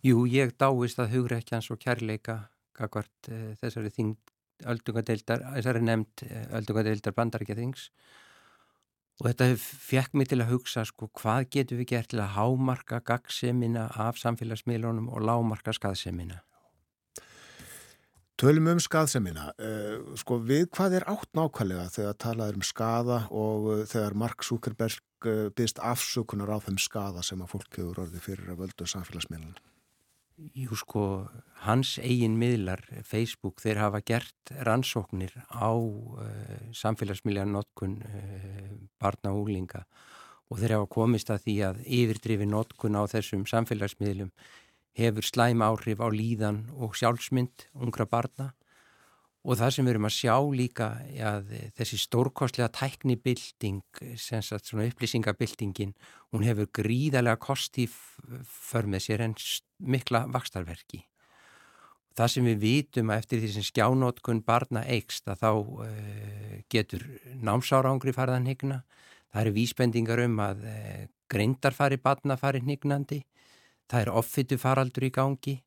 Jú, 0.04 0.28
ég 0.28 0.52
dáist 0.60 1.00
að 1.00 1.16
hugra 1.16 1.40
ekki 1.40 1.56
hans 1.56 1.72
og 1.72 1.80
kærleika 1.80 2.42
kakvart 2.76 3.32
þessari 3.62 3.90
þing 3.96 4.18
öldungadeildar, 4.70 5.44
þessari 5.58 5.84
nefnd 5.86 6.26
eh, 6.28 6.46
öldungadeildar 6.60 7.16
bandaríkjathings 7.18 7.90
og 9.22 9.28
þetta 9.30 9.50
fekk 9.60 10.16
mig 10.18 10.32
til 10.32 10.42
að 10.42 10.56
hugsa 10.56 10.86
sko 10.90 11.10
hvað 11.20 11.50
getur 11.54 11.82
við 11.82 11.92
gert 11.94 12.10
til 12.14 12.22
að 12.24 12.34
hámarka 12.38 13.02
gagsemina 13.06 13.90
af 14.02 14.18
samfélagsmiðlunum 14.22 15.12
og 15.14 15.22
lámarka 15.28 15.76
skaðsemina? 15.76 16.42
Tölum 18.42 18.72
um 18.72 18.80
skaðsemina, 18.82 19.52
uh, 19.62 20.16
sko 20.20 20.40
við 20.42 20.66
hvað 20.74 20.98
er 20.98 21.06
átt 21.12 21.30
nákvæmlega 21.38 21.86
þegar 21.94 22.18
talað 22.20 22.58
um 22.58 22.66
skaða 22.66 23.20
og 23.30 23.68
uh, 23.70 23.84
þegar 23.88 24.18
Mark 24.18 24.44
Zuckerberg 24.44 25.30
byrst 25.56 25.78
afsökunar 25.80 26.50
á 26.52 26.60
þeim 26.66 26.82
skaða 26.82 27.22
sem 27.24 27.40
að 27.40 27.54
fólk 27.54 27.78
hefur 27.78 28.02
orðið 28.04 28.26
fyrir 28.26 28.50
að 28.52 28.66
völdu 28.66 28.90
samfélagsmiðlun? 28.92 29.56
Jú 30.52 30.76
sko, 30.76 31.04
hans 31.64 31.96
eigin 32.04 32.36
miðlar, 32.36 32.82
Facebook, 33.08 33.62
þeir 33.64 33.80
hafa 33.80 34.02
gert 34.04 34.52
rannsóknir 34.68 35.32
á 35.48 35.72
samfélagsmiðlanótkun 36.76 37.96
barna 39.00 39.32
og 39.32 39.48
úlinga 39.48 39.86
og 40.52 40.60
þeir 40.60 40.76
hafa 40.78 40.90
komist 40.92 41.32
að 41.32 41.46
því 41.46 41.56
að 41.70 41.80
yfirdrifi 42.00 42.50
nótkun 42.50 43.00
á 43.00 43.04
þessum 43.08 43.46
samfélagsmiðlum 43.50 44.34
hefur 45.00 45.26
slæm 45.26 45.64
áhrif 45.66 46.04
á 46.04 46.08
líðan 46.12 46.66
og 46.76 46.98
sjálfsmynd 47.00 47.70
ungra 47.74 48.06
barna 48.10 48.52
og 49.44 49.60
það 49.60 49.72
sem 49.76 49.86
við 49.86 49.94
erum 49.94 50.08
að 50.08 50.16
sjá 50.16 50.36
líka 50.56 50.90
að 51.30 51.50
þessi 51.78 52.00
stórkostlega 52.00 52.70
tæknibilding, 52.78 53.82
svona 54.16 54.86
upplýsingabildingin, 54.88 55.96
hún 56.32 56.46
hefur 56.48 56.70
gríðarlega 56.80 57.42
kosti 57.44 57.88
för 57.90 58.88
með 58.88 59.08
sér 59.08 59.26
en 59.28 59.36
mikla 59.84 60.26
vakstarverki. 60.32 61.04
Það 62.14 62.30
sem 62.30 62.48
við 62.48 62.62
vitum 62.62 63.10
að 63.10 63.24
eftir 63.24 63.42
því 63.42 63.52
sem 63.56 63.68
skjánótkun 63.68 64.44
barna 64.46 64.84
eikst 64.86 65.28
að 65.28 65.40
þá 65.42 65.52
uh, 65.52 66.58
getur 66.70 67.08
námsárangri 67.42 68.14
farðan 68.14 68.46
higna. 68.46 68.84
Það 69.34 69.42
eru 69.42 69.54
vísbendingar 69.56 70.22
um 70.28 70.38
að 70.46 70.68
uh, 70.70 71.06
greindarfari 71.34 71.98
barna 71.98 72.38
fari 72.38 72.62
hnignandi 72.62 73.24
það 73.90 74.02
er 74.06 74.12
offitu 74.18 74.60
faraldur 74.62 75.08
í 75.08 75.14
gangi 75.14 75.58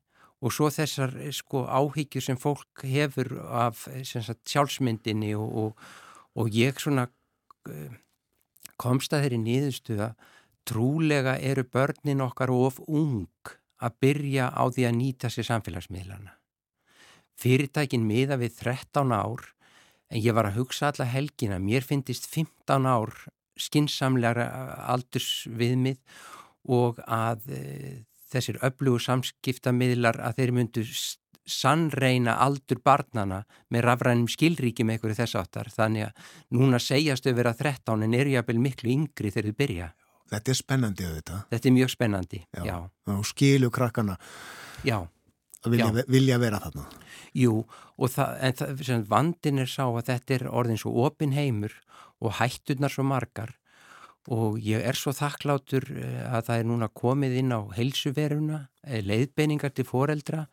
og 0.41 0.53
svo 0.53 0.69
þessar 0.73 1.15
eh, 1.21 1.33
sko 1.33 1.65
áhyggjur 1.65 2.23
sem 2.23 2.39
fólk 2.39 2.85
hefur 2.85 3.33
af 3.45 3.87
eh, 3.91 4.03
sagt, 4.05 4.43
sjálfsmyndinni 4.49 5.33
og, 5.37 5.47
og, 5.63 5.85
og 6.37 6.51
ég 6.53 6.79
svona 6.81 7.07
eh, 7.69 7.97
komst 8.77 9.13
að 9.13 9.25
þeirri 9.25 9.41
nýðustuða 9.43 10.11
trúlega 10.67 11.37
eru 11.39 11.63
börnin 11.63 12.25
okkar 12.25 12.51
of 12.53 12.81
ung 12.87 13.27
að 13.77 13.99
byrja 14.01 14.49
á 14.53 14.63
því 14.73 14.87
að 14.89 14.97
nýta 14.97 15.29
sér 15.31 15.47
samfélagsmiðlana. 15.47 16.33
Fyrirtækin 17.37 18.05
miða 18.05 18.39
við 18.41 18.57
13 18.57 19.13
ár 19.13 19.43
en 20.09 20.21
ég 20.21 20.33
var 20.33 20.49
að 20.49 20.61
hugsa 20.61 20.89
alla 20.89 21.05
helgina, 21.09 21.59
mér 21.61 21.85
finnist 21.85 22.25
15 22.29 22.87
ár 22.89 23.13
skinsamlega 23.57 24.47
aldursviðmið 24.93 25.99
og 26.73 26.99
að 27.05 27.45
þessir 28.31 28.59
öflugu 28.65 28.99
samskiptamiðlar 29.03 30.19
að 30.23 30.41
þeir 30.41 30.53
myndu 30.57 30.83
sannreina 31.47 32.35
aldur 32.43 32.81
barnana 32.83 33.41
með 33.71 33.85
rafrænum 33.87 34.27
skilríkjum 34.31 34.91
eitthvað 34.91 35.21
þess 35.21 35.37
áttar 35.39 35.69
þannig 35.71 36.09
að 36.09 36.31
núna 36.59 36.79
segjast 36.83 37.27
þau 37.27 37.37
vera 37.39 37.53
13 37.55 38.03
en 38.03 38.15
er 38.17 38.31
jáfnvel 38.33 38.59
miklu 38.61 38.91
yngri 38.91 39.31
þegar 39.31 39.51
þau 39.51 39.59
byrja. 39.63 39.89
Þetta 40.27 40.51
er 40.51 40.59
spennandi 40.59 41.05
auðvitað. 41.07 41.43
Þetta 41.53 41.69
er 41.69 41.75
mjög 41.77 41.91
spennandi, 41.93 42.39
já. 42.51 42.63
já. 42.67 42.77
Og 43.13 43.27
skilu 43.29 43.69
krakkana 43.71 44.17
já. 44.83 44.97
vilja, 45.63 45.91
vilja 46.11 46.39
vera 46.41 46.59
þarna. 46.65 46.87
Jú, 47.37 47.61
það, 47.95 48.33
en 48.43 48.57
það, 48.59 49.05
vandin 49.07 49.63
er 49.63 49.71
sá 49.71 49.85
að 49.85 50.03
þetta 50.09 50.35
er 50.35 50.45
orðin 50.51 50.81
svo 50.81 50.91
opin 51.05 51.35
heimur 51.37 51.79
og 52.19 52.35
hættunar 52.41 52.91
svo 52.91 53.07
margar 53.07 53.55
og 54.33 54.57
ég 54.63 54.83
er 54.83 54.97
svo 54.97 55.13
þakklátur 55.15 55.87
eh, 55.95 56.25
að 56.27 56.49
það 56.49 56.59
er 56.59 56.67
núna 56.71 56.89
komið 56.91 57.37
inn 57.41 57.55
á 57.55 57.61
heilsuveruna, 57.77 58.59
eh, 58.83 59.01
leiðbeiningar 59.05 59.73
til 59.75 59.87
foreldra 59.87 60.45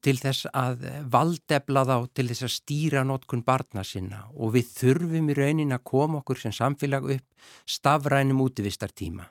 til 0.00 0.16
þess 0.16 0.46
að 0.56 0.86
valdefla 1.12 1.82
þá 1.84 1.96
til 2.16 2.28
þess 2.30 2.46
að 2.46 2.54
stýra 2.54 3.02
notkun 3.04 3.42
barna 3.44 3.82
sinna 3.84 4.22
og 4.32 4.54
við 4.54 4.70
þurfum 4.78 5.28
í 5.28 5.36
raunin 5.36 5.76
að 5.76 5.84
koma 5.90 6.22
okkur 6.22 6.40
sem 6.40 6.54
samfélag 6.56 7.10
upp 7.18 7.50
stafrænum 7.68 8.40
útvistartíma. 8.46 9.28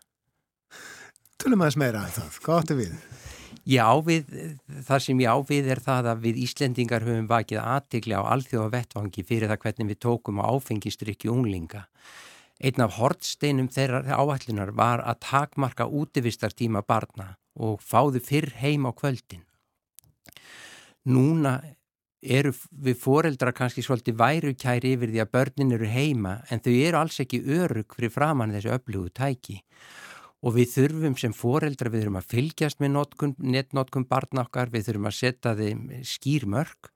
Tölum 1.40 1.64
aðeins 1.64 1.80
meira 1.80 2.04
að 2.06 2.20
það, 2.20 2.38
hvað 2.44 2.62
áttu 2.62 2.78
við? 2.78 2.94
Já, 3.70 3.86
við, 4.02 4.30
það 4.88 5.04
sem 5.06 5.20
ég 5.22 5.36
ávið 5.36 5.68
er 5.74 5.82
það 5.84 6.08
að 6.14 6.24
við 6.24 6.40
Íslendingar 6.46 7.06
höfum 7.06 7.28
vakið 7.30 7.60
aðtikli 7.62 8.16
á 8.18 8.24
alþjóða 8.34 8.72
vettvangi 8.74 9.24
fyrir 9.28 9.52
það 9.52 9.62
hvernig 9.66 9.90
við 9.92 10.00
tókum 10.06 10.42
á 10.42 10.50
áfengistrykki 10.50 11.30
unglinga. 11.30 11.84
Einn 12.60 12.84
af 12.84 12.98
hortsteinum 13.00 13.70
þeirra 13.72 14.04
áallunar 14.20 14.74
var 14.76 15.04
að 15.08 15.22
takmarka 15.24 15.88
útivistartíma 15.88 16.84
barna 16.84 17.38
og 17.56 17.80
fáðu 17.80 18.20
fyrr 18.24 18.52
heim 18.60 18.88
á 18.88 18.92
kvöldin. 18.92 19.46
Núna 21.08 21.62
eru 22.20 22.52
við 22.72 23.00
foreldra 23.00 23.54
kannski 23.56 23.84
svolítið 23.84 24.20
værukæri 24.20 24.94
yfir 24.98 25.14
því 25.14 25.24
að 25.24 25.32
börnin 25.38 25.72
eru 25.78 25.88
heima 25.88 26.36
en 26.52 26.60
þau 26.60 26.74
eru 26.74 27.00
alls 27.00 27.20
ekki 27.24 27.40
örug 27.48 27.96
fyrir 27.96 28.12
framann 28.12 28.52
þessu 28.52 28.74
öflugu 28.76 29.14
tæki 29.16 29.62
og 30.44 30.56
við 30.56 30.70
þurfum 30.74 31.16
sem 31.20 31.34
foreldra, 31.36 31.92
við 31.92 32.06
þurfum 32.06 32.20
að 32.20 32.30
fylgjast 32.32 32.80
með 32.80 32.94
netnótkun 33.56 34.08
barna 34.08 34.46
okkar, 34.46 34.72
við 34.72 34.88
þurfum 34.88 35.10
að 35.10 35.18
setja 35.18 35.56
þeim 35.56 35.82
skýr 36.08 36.46
mörg 36.48 36.92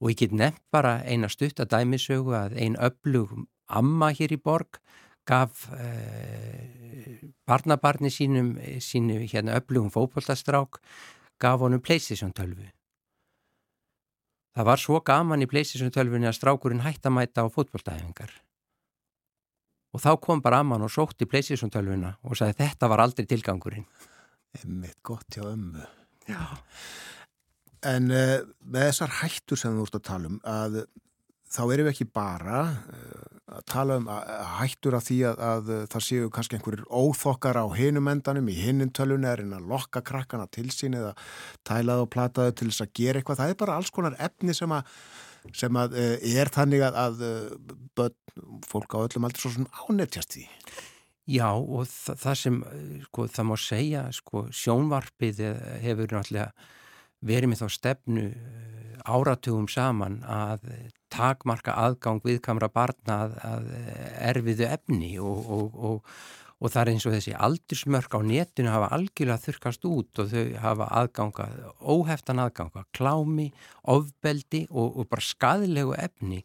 og 0.00 0.10
ég 0.12 0.18
get 0.24 0.34
nefnt 0.36 0.64
bara 0.72 0.98
eina 1.04 1.30
stutt 1.32 1.60
að 1.62 1.72
dæmisögu 1.76 2.34
að 2.36 2.56
ein 2.60 2.76
öflug 2.80 3.32
amma 3.66 4.12
hér 4.16 4.34
í 4.34 4.40
borg 4.40 4.80
gaf 5.28 5.68
eh, 5.78 7.22
barnabarni 7.46 8.10
sínum 8.10 8.54
sínu 8.82 9.22
hérna 9.30 9.58
öflugum 9.60 9.90
fókbóltastrák 9.94 10.80
gaf 11.42 11.60
honum 11.62 11.82
Playstation 11.82 12.32
12 12.32 12.70
það 14.56 14.70
var 14.70 14.82
svo 14.82 15.00
gaman 15.00 15.44
í 15.44 15.50
Playstation 15.50 15.92
12 15.94 16.26
að 16.26 16.38
strákurinn 16.40 16.82
hætti 16.86 17.08
að 17.08 17.16
mæta 17.20 17.46
á 17.46 17.54
fótbóltahefingar 17.54 18.34
og 19.92 20.00
þá 20.00 20.12
kom 20.24 20.42
bara 20.44 20.62
amman 20.62 20.84
og 20.86 20.92
sótti 20.92 21.28
Playstation 21.28 21.70
12 21.72 22.08
og 22.24 22.38
sagði 22.38 22.58
þetta 22.62 22.88
var 22.88 23.02
aldrei 23.04 23.28
tilgangurinn. 23.28 23.86
Emmitt 24.62 24.98
gott 25.04 25.28
hjá 25.32 25.44
ömmu. 25.48 25.84
Já. 26.28 26.42
En 27.88 28.12
uh, 28.12 28.38
með 28.62 28.88
þessar 28.88 29.16
hættur 29.20 29.60
sem 29.60 29.76
þú 29.76 29.86
ert 29.86 29.98
að 29.98 30.06
tala 30.08 30.30
um 30.30 30.38
að 30.48 30.82
þá 31.52 31.62
erum 31.64 31.86
við 31.86 31.92
ekki 31.92 32.08
bara 32.14 32.60
uh, 32.72 33.32
að 33.52 33.64
tala 33.68 33.98
um 34.00 34.06
að 34.10 34.30
hættur 34.58 34.96
af 34.96 35.04
því 35.08 35.18
að, 35.28 35.42
að 35.48 35.72
það 35.92 36.04
séu 36.06 36.30
kannski 36.32 36.56
einhverjir 36.58 36.84
óþokkar 36.88 37.58
á 37.60 37.66
hinum 37.76 38.08
endanum 38.12 38.48
í 38.48 38.56
hinnintölunni 38.62 39.28
er 39.28 39.42
en 39.44 39.56
að 39.58 39.66
lokka 39.72 40.00
krakkana 40.08 40.46
til 40.52 40.68
sín 40.72 40.96
eða 40.96 41.12
tælaðu 41.68 42.06
og 42.06 42.12
plataðu 42.14 42.54
til 42.56 42.70
þess 42.70 42.86
að 42.86 42.94
gera 43.00 43.20
eitthvað. 43.20 43.42
Það 43.42 43.52
er 43.52 43.60
bara 43.64 43.76
alls 43.76 43.92
konar 43.92 44.16
efni 44.22 44.56
sem 44.56 44.72
að, 44.72 44.94
sem 45.58 45.80
að 45.82 45.98
uh, 45.98 46.14
er 46.32 46.52
þannig 46.54 46.86
að, 46.88 47.00
að 47.04 47.26
börn, 47.98 48.16
fólk 48.68 48.96
á 48.96 49.04
öllum 49.04 49.28
aldrei 49.28 49.44
svo 49.44 49.54
svona 49.56 49.84
ánetjast 49.84 50.38
því. 50.38 50.46
Já 51.32 51.48
og 51.52 51.84
það, 51.86 52.16
það 52.24 52.38
sem 52.40 52.62
sko, 53.04 53.26
það 53.30 53.50
má 53.50 53.56
segja 53.60 54.06
sko, 54.16 54.46
sjónvarpið 54.58 55.42
hefur 55.84 56.16
náttúrulega 56.16 56.70
verið 57.22 57.52
með 57.52 57.62
þá 57.62 57.76
stefnu 57.76 58.24
áratugum 59.06 59.68
saman 59.70 60.20
að 60.26 60.66
takmarka 61.12 61.74
aðgang 61.86 62.22
viðkamra 62.24 62.70
barna 62.72 63.18
að, 63.26 63.34
að 63.48 63.66
erfiðu 64.32 64.68
efni 64.68 65.12
og, 65.20 65.50
og, 65.56 65.80
og, 65.88 66.12
og 66.58 66.72
það 66.72 66.82
er 66.82 66.92
eins 66.92 67.08
og 67.08 67.16
þessi 67.16 67.34
aldursmörk 67.48 68.16
á 68.16 68.20
netinu 68.26 68.72
hafa 68.72 68.92
algjörlega 68.96 69.44
þurkast 69.46 69.88
út 69.88 70.22
og 70.22 70.30
þau 70.32 70.44
hafa 70.62 70.92
aðganga, 71.02 71.48
óheftan 71.80 72.42
aðganga, 72.42 72.86
klámi, 72.96 73.50
ofbeldi 73.82 74.66
og 74.70 75.04
bara 75.10 75.26
skadilegu 75.26 75.98
efni 75.98 76.44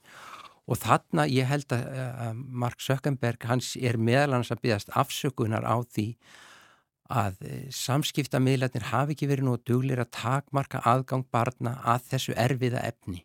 og 0.67 0.81
þarna 0.81 1.27
ég 1.31 1.47
held 1.47 1.71
að 1.71 2.41
Mark 2.51 2.83
Sökkenberg 2.83 3.47
hans 3.47 3.75
er 3.79 3.95
meðalans 3.95 4.51
að 4.51 4.65
byggast 4.65 4.91
afsökunar 4.99 5.63
á 5.63 5.79
því 5.87 6.11
að 7.07 7.39
eh, 7.47 7.67
samskiptamiðlarnir 7.71 8.89
hafi 8.91 9.15
ekki 9.15 9.29
verið 9.31 9.47
nú 9.47 9.55
duglir 9.63 10.01
að 10.03 10.11
takmarka 10.17 10.83
aðgang 10.87 11.23
barna 11.31 11.77
að 11.87 12.09
þessu 12.11 12.35
erfiða 12.35 12.83
efni. 12.87 13.23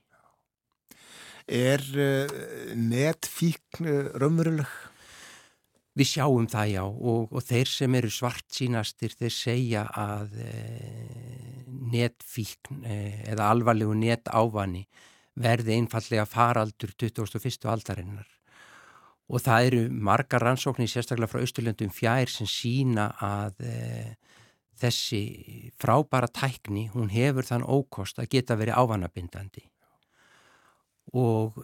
Er 1.46 1.82
uh, 1.96 2.32
netfíkn 2.78 3.88
uh, 3.88 4.10
raunveruleg? 4.20 4.78
Við 5.92 6.08
sjáum 6.08 6.46
það 6.48 6.68
já 6.72 6.82
og, 6.88 7.32
og 7.32 7.42
þeir 7.44 7.68
sem 7.68 7.96
eru 7.98 8.10
svart 8.10 8.46
sínastir 8.48 9.12
þeir 9.12 9.34
segja 9.36 9.86
að 9.92 10.38
uh, 10.40 11.64
netfíkn 11.92 12.86
eða 13.28 13.50
alvarlegu 13.52 13.96
netávanni 13.98 14.86
verði 15.42 15.76
einfallega 15.76 16.24
faraldur 16.28 16.92
21. 16.96 17.68
aldarinnar 17.68 18.28
og 19.32 19.40
það 19.40 19.68
eru 19.68 19.82
margar 20.08 20.44
rannsóknir 20.44 20.90
sérstaklega 20.90 21.30
frá 21.30 21.44
Östurlöndum 21.44 21.92
fjær 21.94 22.30
sem 22.30 22.48
sína 22.48 23.08
að 23.22 23.64
e, 23.64 23.76
þessi 24.82 25.22
frábæra 25.80 26.28
tækni, 26.28 26.88
hún 26.92 27.12
hefur 27.12 27.46
þann 27.48 27.64
ókost 27.64 28.20
að 28.20 28.32
geta 28.34 28.58
verið 28.60 28.80
ávanabindandi 28.82 29.64
og 31.12 31.58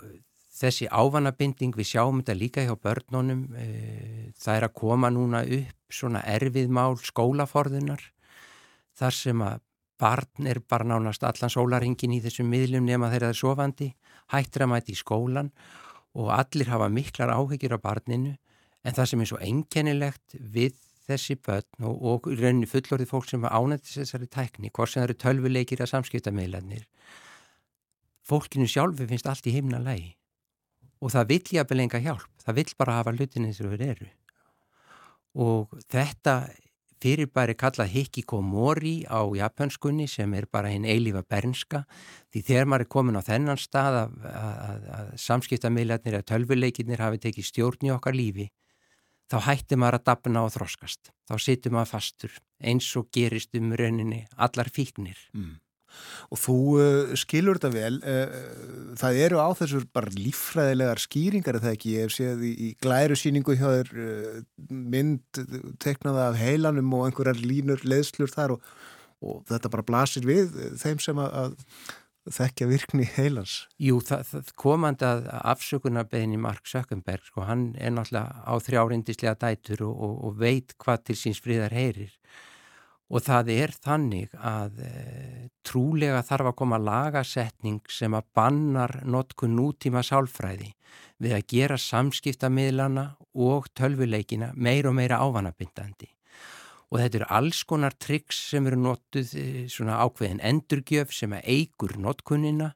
þessi 0.58 0.88
ávanabinding 0.90 1.76
við 1.78 1.92
sjáum 1.92 2.20
þetta 2.20 2.36
líka 2.38 2.64
hjá 2.66 2.74
börnunum 2.82 3.46
e, 3.54 3.66
það 4.38 4.56
er 4.56 4.66
að 4.66 4.76
koma 4.80 5.10
núna 5.14 5.44
upp 5.44 5.94
svona 5.94 6.24
erfiðmál 6.26 6.98
skólaforðunar 7.00 8.02
þar 8.98 9.14
sem 9.14 9.44
að 9.46 9.62
barn 9.98 10.46
er 10.46 10.60
bara 10.62 10.86
nánast 10.86 11.24
allan 11.26 11.52
sólaringin 11.52 12.16
í 12.16 12.20
þessum 12.22 12.50
miðlum 12.50 12.86
nema 12.86 13.10
þegar 13.10 13.28
það 13.28 13.34
er 13.34 13.40
sofandi, 13.40 13.88
hættir 14.34 14.64
að 14.64 14.72
mæti 14.72 14.94
í 14.94 14.98
skólan 14.98 15.50
og 16.18 16.30
allir 16.34 16.70
hafa 16.70 16.88
miklar 16.90 17.32
áhyggjur 17.34 17.76
á 17.78 17.80
barninu. 17.82 18.36
En 18.86 18.94
það 18.94 19.10
sem 19.10 19.22
er 19.22 19.30
svo 19.30 19.40
einkennilegt 19.42 20.36
við 20.38 20.76
þessi 21.08 21.38
börn 21.42 21.88
og, 21.88 21.96
og 21.98 22.28
rauninni 22.30 22.68
fullorðið 22.70 23.10
fólk 23.10 23.28
sem 23.30 23.44
ánættis 23.44 23.98
þessari 23.98 24.28
tækni, 24.30 24.70
hvort 24.70 24.92
sem 24.92 25.02
það 25.02 25.08
eru 25.08 25.18
tölvuleikir 25.24 25.82
að 25.82 25.92
samskiptameilanir, 25.94 26.84
fólkinu 28.28 28.68
sjálfu 28.68 29.08
finnst 29.08 29.28
allt 29.28 29.46
í 29.48 29.56
heimna 29.56 29.80
lægi 29.82 30.14
og 30.98 31.12
það 31.14 31.28
vill 31.32 31.58
jáfnvel 31.58 31.84
enga 31.84 32.00
hjálp, 32.02 32.30
það 32.42 32.56
vill 32.58 32.72
bara 32.78 32.96
hafa 32.98 33.12
hlutin 33.14 33.44
eins 33.46 33.60
og 33.62 33.74
þeir 33.74 33.84
eru. 33.92 34.08
Og 35.38 35.76
þetta 35.92 36.34
fyrirbæri 36.98 37.54
kallað 37.58 37.92
hikikomori 37.92 39.04
á 39.06 39.22
japanskunni 39.38 40.08
sem 40.10 40.32
er 40.34 40.48
bara 40.50 40.72
einn 40.74 40.86
eilífa 40.88 41.22
bernska 41.22 41.84
því 42.32 42.42
þegar 42.48 42.70
maður 42.70 42.84
er 42.84 42.90
komin 42.94 43.20
á 43.20 43.22
þennan 43.22 43.60
stað 43.60 43.98
að, 44.00 44.16
að, 44.32 44.88
að 44.98 45.12
samskiptamiljarnir 45.22 46.18
eða 46.18 46.28
tölvuleikinir 46.32 47.04
hafi 47.04 47.22
tekið 47.22 47.48
stjórn 47.52 47.86
í 47.86 47.94
okkar 47.94 48.18
lífi 48.18 48.48
þá 49.30 49.38
hættir 49.46 49.78
maður 49.78 50.00
að 50.00 50.06
dapna 50.08 50.44
og 50.46 50.52
þroskast. 50.56 51.12
Þá 51.28 51.34
situr 51.44 51.76
maður 51.76 51.92
fastur 51.92 52.36
eins 52.58 52.88
og 52.98 53.10
gerist 53.14 53.54
um 53.54 53.74
rauninni 53.78 54.24
allar 54.34 54.72
fíknir. 54.72 55.20
Mm. 55.36 55.58
Og 56.28 56.40
þú 56.42 56.58
uh, 56.78 57.12
skilur 57.18 57.58
þetta 57.58 57.70
vel, 57.74 57.98
uh, 58.02 58.96
það 59.00 59.20
eru 59.26 59.40
á 59.40 59.48
þessur 59.58 59.86
bara 59.96 60.12
líffræðilegar 60.14 61.02
skýringar 61.02 61.60
eða 61.60 61.74
ekki, 61.74 61.94
ég 61.96 62.08
hef 62.08 62.16
séð 62.16 62.44
í, 62.48 62.52
í 62.52 62.68
glæru 62.82 63.16
síningu 63.18 63.56
hjá 63.58 63.68
þér 63.68 63.94
uh, 63.94 64.42
mynd 64.68 65.42
teknaða 65.82 66.30
af 66.32 66.42
heilanum 66.42 66.92
og 66.98 67.08
einhverjar 67.08 67.40
línur, 67.40 67.84
leðslur 67.88 68.32
þar 68.34 68.58
og, 68.58 68.68
og 69.24 69.40
þetta 69.48 69.72
bara 69.72 69.88
blasir 69.88 70.28
við 70.28 70.52
þeim 70.82 71.00
sem 71.02 71.22
að, 71.22 71.40
að 71.42 71.56
þekkja 72.28 72.68
virkni 72.68 73.06
heilans. 73.08 73.62
Jú, 73.80 74.02
það, 74.04 74.26
það 74.32 74.52
komandi 74.60 75.06
að 75.08 75.28
afsökunarbeginni 75.54 76.40
Mark 76.40 76.68
Sökkenberg, 76.68 77.24
sko, 77.30 77.46
hann 77.48 77.70
er 77.80 77.94
náttúrulega 77.94 78.44
á 78.44 78.54
þrjárindislega 78.64 79.38
dætur 79.40 79.86
og, 79.88 79.94
og, 79.96 80.14
og 80.28 80.40
veit 80.42 80.76
hvað 80.82 81.06
til 81.08 81.18
síns 81.22 81.40
fríðar 81.44 81.76
heyrir 81.76 82.12
Og 83.08 83.24
það 83.24 83.50
er 83.54 83.72
þannig 83.72 84.34
að 84.36 84.82
e, 84.84 84.90
trúlega 85.64 86.20
þarf 86.26 86.50
að 86.50 86.58
koma 86.60 86.78
lagasetning 86.82 87.80
sem 87.88 88.12
að 88.16 88.26
bannar 88.36 88.98
notkun 89.08 89.56
nútíma 89.56 90.02
sálfræði 90.04 90.74
við 91.18 91.34
að 91.38 91.46
gera 91.50 91.78
samskiptamiðlana 91.80 93.06
og 93.40 93.70
tölvuleikina 93.76 94.52
meir 94.54 94.90
og 94.90 94.98
meira 94.98 95.22
ávanabindandi. 95.24 96.10
Og 96.88 97.00
þetta 97.00 97.18
eru 97.20 97.30
alls 97.38 97.62
konar 97.68 97.96
triks 98.00 98.38
sem 98.52 98.68
eru 98.68 98.78
notuð 98.80 99.32
e, 99.36 99.46
svona 99.72 99.98
ákveðin 100.04 100.44
endurgjöf 100.44 101.12
sem 101.16 101.32
að 101.36 101.48
eigur 101.48 101.96
notkunina 102.00 102.74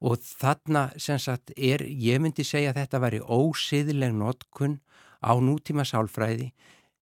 og 0.00 0.20
þarna 0.22 0.88
sem 1.00 1.20
sagt 1.20 1.52
er, 1.56 1.82
ég 1.84 2.20
myndi 2.22 2.44
segja 2.46 2.72
að 2.72 2.82
þetta 2.82 3.04
væri 3.04 3.20
ósiðleg 3.24 4.16
notkun 4.16 4.78
á 5.20 5.32
nútíma 5.42 5.84
sálfræði 5.88 6.52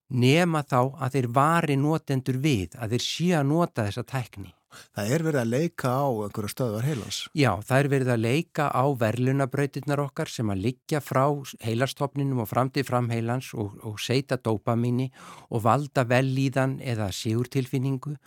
nema 0.08 0.62
þá 0.66 0.80
að 1.02 1.16
þeir 1.16 1.28
vari 1.34 1.76
notendur 1.80 2.38
við, 2.42 2.76
að 2.78 2.96
þeir 2.96 3.04
sé 3.06 3.32
að 3.38 3.50
nota 3.50 3.86
þessa 3.88 4.06
tækni. 4.06 4.52
Það 4.96 5.12
er 5.14 5.22
verið 5.24 5.40
að 5.40 5.52
leika 5.52 5.90
á 5.92 6.06
einhverju 6.26 6.50
stöðvar 6.52 6.86
heilans? 6.86 7.18
Já, 7.32 7.50
það 7.64 7.78
er 7.78 7.88
verið 7.92 8.10
að 8.12 8.24
leika 8.24 8.66
á 8.68 8.84
verlunabrautirnar 9.00 10.02
okkar 10.04 10.28
sem 10.32 10.50
að 10.52 10.62
liggja 10.66 11.00
frá 11.00 11.24
heilastofninum 11.64 12.42
og 12.44 12.50
fram 12.50 12.72
til 12.74 12.84
framheilans 12.84 13.52
og, 13.56 13.78
og 13.86 13.96
seita 14.02 14.36
dópamíni 14.36 15.08
og 15.48 15.64
valda 15.64 16.04
velíðan 16.08 16.76
eða 16.84 17.08
sigurtilfinningu 17.14 18.16
og 18.16 18.20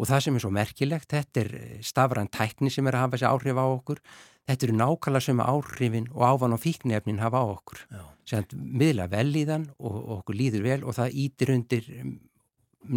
það 0.00 0.24
sem 0.24 0.36
er 0.36 0.44
svo 0.44 0.52
merkilegt, 0.54 1.10
þetta 1.12 1.42
er 1.44 1.50
stafran 1.84 2.30
tækni 2.32 2.72
sem 2.72 2.86
er 2.88 2.96
að 2.96 3.04
hafa 3.06 3.18
þessi 3.18 3.28
áhrif 3.28 3.60
á 3.60 3.66
okkur, 3.66 4.02
þetta 4.48 4.66
eru 4.66 4.78
nákvæmlega 4.78 5.26
sem 5.26 5.44
áhrifin 5.44 6.08
og 6.12 6.24
ávana 6.26 6.58
og 6.58 6.62
fíknefnin 6.62 7.22
hafa 7.22 7.42
á 7.42 7.46
okkur. 7.46 7.84
Sem 8.28 8.46
miðla 8.54 9.08
vel 9.12 9.30
í 9.36 9.44
þann 9.48 9.68
og, 9.78 9.94
og 9.94 10.12
okkur 10.20 10.38
líður 10.38 10.66
vel 10.66 10.80
og 10.86 10.96
það 10.98 11.16
ítir 11.24 11.54
undir 11.54 11.88
um, 12.00 12.16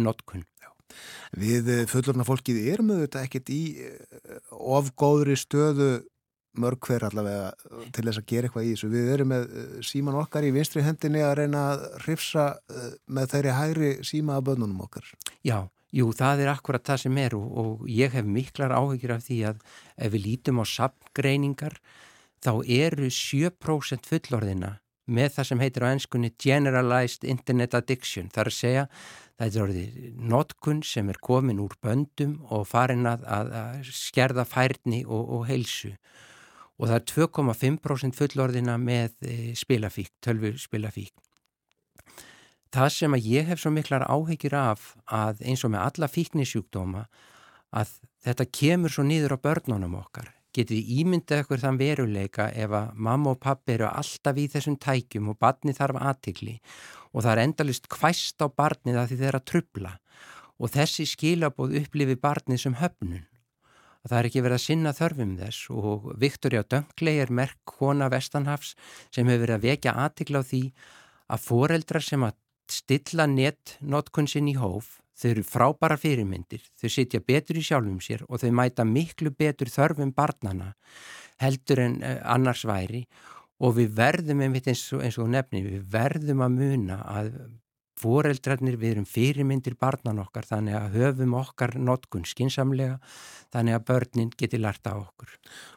notkun. 0.06 0.44
Já. 0.62 0.70
Við 1.36 1.70
eh, 1.72 1.86
fullurna 1.90 2.26
fólkið 2.26 2.60
erum 2.72 2.92
auðvitað 2.94 3.26
ekkert 3.26 3.50
í 3.54 3.62
eh, 3.82 4.36
ofgóðri 4.50 5.36
stöðu 5.38 5.90
mörg 6.56 6.86
hver 6.88 7.04
allavega 7.04 7.50
til 7.92 8.06
þess 8.06 8.20
að 8.22 8.28
gera 8.30 8.48
eitthvað 8.48 8.68
í 8.68 8.70
þessu. 8.72 8.90
Við 8.94 9.10
erum 9.16 9.32
með 9.34 9.46
eh, 9.46 9.72
síman 9.86 10.18
okkar 10.22 10.46
í 10.46 10.52
vinstri 10.54 10.84
hendinni 10.86 11.24
að 11.26 11.34
reyna 11.42 11.64
að 11.74 11.86
hrifsa 12.04 12.46
með 13.06 13.32
þeirri 13.34 13.56
hægri 13.58 13.90
síma 14.06 14.38
að 14.38 14.46
bönnunum 14.52 14.86
okkar. 14.86 15.10
Já, 15.46 15.58
jú, 15.96 16.10
það 16.16 16.44
er 16.44 16.52
akkurat 16.52 16.84
það 16.86 17.04
sem 17.06 17.20
er 17.22 17.36
og, 17.38 17.46
og 17.60 17.86
ég 17.90 18.12
hef 18.16 18.26
miklar 18.28 18.74
áhyggjur 18.76 19.16
af 19.16 19.26
því 19.26 19.38
að 19.52 19.62
ef 19.96 20.12
við 20.12 20.26
lítum 20.26 20.60
á 20.60 20.64
sapgreiningar 20.68 21.78
þá 22.44 22.52
eru 22.62 23.08
7% 23.12 24.10
fullorðina 24.10 24.76
með 25.06 25.36
það 25.36 25.48
sem 25.50 25.62
heitir 25.62 25.86
á 25.86 25.92
ennskunni 25.92 26.32
Generalized 26.42 27.26
Internet 27.30 27.76
Addiction. 27.78 28.30
Það 28.34 28.42
er 28.42 28.50
að 28.50 28.56
segja, 28.56 28.84
það 29.38 29.46
er 29.46 29.64
orðið 29.66 29.98
notkun 30.32 30.80
sem 30.86 31.12
er 31.12 31.20
komin 31.22 31.62
úr 31.62 31.76
böndum 31.82 32.40
og 32.50 32.66
farin 32.66 33.06
að, 33.06 33.26
að, 33.30 33.52
að 33.60 33.92
skerða 33.94 34.46
færni 34.48 35.04
og, 35.06 35.22
og 35.38 35.46
heilsu. 35.50 35.94
Og 36.76 36.90
það 36.90 36.98
er 36.98 37.06
2,5% 37.12 38.18
fullorðina 38.18 38.74
með 38.82 39.14
spilafík, 39.56 40.10
tölvu 40.24 40.56
spilafík. 40.60 41.14
Það 42.74 42.88
sem 42.92 43.16
að 43.16 43.28
ég 43.30 43.50
hef 43.50 43.62
svo 43.62 43.72
miklar 43.74 44.06
áhyggjur 44.10 44.56
af 44.58 44.94
að 45.06 45.42
eins 45.46 45.64
og 45.64 45.72
með 45.74 45.84
alla 45.86 46.08
fíknisjúkdóma 46.10 47.06
að 47.76 47.92
þetta 48.26 48.48
kemur 48.58 48.92
svo 48.92 49.04
nýður 49.06 49.36
á 49.38 49.44
börnunum 49.44 50.00
okkar 50.00 50.32
getið 50.56 50.90
ímyndað 51.02 51.42
ykkur 51.44 51.60
þann 51.60 51.80
veruleika 51.80 52.48
ef 52.56 52.72
að 52.78 52.96
mamma 53.08 53.34
og 53.34 53.40
pappi 53.42 53.74
eru 53.76 53.88
alltaf 53.90 54.38
í 54.40 54.46
þessum 54.52 54.78
tækjum 54.80 55.30
og 55.32 55.38
barni 55.42 55.74
þarf 55.76 56.00
aðtikli 56.00 56.56
og 57.12 57.24
það 57.24 57.32
er 57.32 57.42
endalist 57.44 57.88
hvæst 57.92 58.40
á 58.40 58.46
barnið 58.48 59.00
að 59.00 59.10
því 59.10 59.18
þeir 59.22 59.38
að 59.38 59.46
trubla 59.52 59.92
og 60.56 60.72
þessi 60.72 61.06
skilabóð 61.10 61.76
upplifi 61.82 62.16
barnið 62.20 62.62
sem 62.62 62.76
höfnun. 62.80 63.26
Það 64.06 64.18
er 64.18 64.28
ekki 64.28 64.42
verið 64.44 64.56
að 64.56 64.64
sinna 64.64 64.92
þörfum 64.94 65.32
þess 65.40 65.70
og 65.74 66.04
Viktoria 66.22 66.62
Dönklei 66.62 67.16
er 67.18 67.32
merk 67.34 67.58
kona 67.66 68.06
Vestanhafs 68.12 68.76
sem 69.10 69.26
hefur 69.26 69.42
verið 69.42 69.56
að 69.56 69.66
vekja 69.66 69.96
aðtikla 70.04 70.44
á 70.46 70.48
því 70.48 70.62
að 71.26 71.42
foreldrar 71.42 72.06
sem 72.06 72.22
að 72.22 72.36
stilla 72.72 73.26
nett 73.30 73.76
notkunnsinn 73.80 74.48
í 74.50 74.56
hóf. 74.58 74.98
Þau 75.16 75.30
eru 75.30 75.44
frábæra 75.48 75.96
fyrirmyndir, 75.96 76.60
þau 76.76 76.90
sitja 76.92 77.22
betur 77.24 77.56
í 77.56 77.62
sjálfum 77.64 78.02
sér 78.04 78.26
og 78.28 78.42
þau 78.42 78.50
mæta 78.52 78.84
miklu 78.84 79.30
betur 79.32 79.70
þörfum 79.72 80.12
barnana 80.12 80.74
heldur 81.40 81.80
en 81.80 81.94
uh, 82.02 82.18
annars 82.34 82.66
væri. 82.68 83.06
Og 83.64 83.78
við 83.78 83.94
verðum 83.96 84.42
eins 84.44 84.82
og, 84.92 85.00
eins 85.00 85.16
og 85.16 85.30
nefnir, 85.32 85.64
við 85.64 85.86
verðum 85.88 86.42
að 86.44 86.58
muna 86.58 86.98
að 87.08 87.30
foreldrarnir 88.00 88.76
við 88.80 88.96
erum 88.96 89.08
fyrirmyndir 89.08 89.76
barnan 89.80 90.20
okkar 90.22 90.48
þannig 90.48 90.76
að 90.78 90.98
höfum 90.98 91.36
okkar 91.38 91.76
notkun 91.80 92.26
skinsamlega 92.28 92.98
þannig 93.54 93.78
að 93.78 93.86
börnin 93.88 94.34
geti 94.36 94.60
larta 94.60 94.92
á 94.92 94.96
okkur. 95.00 95.32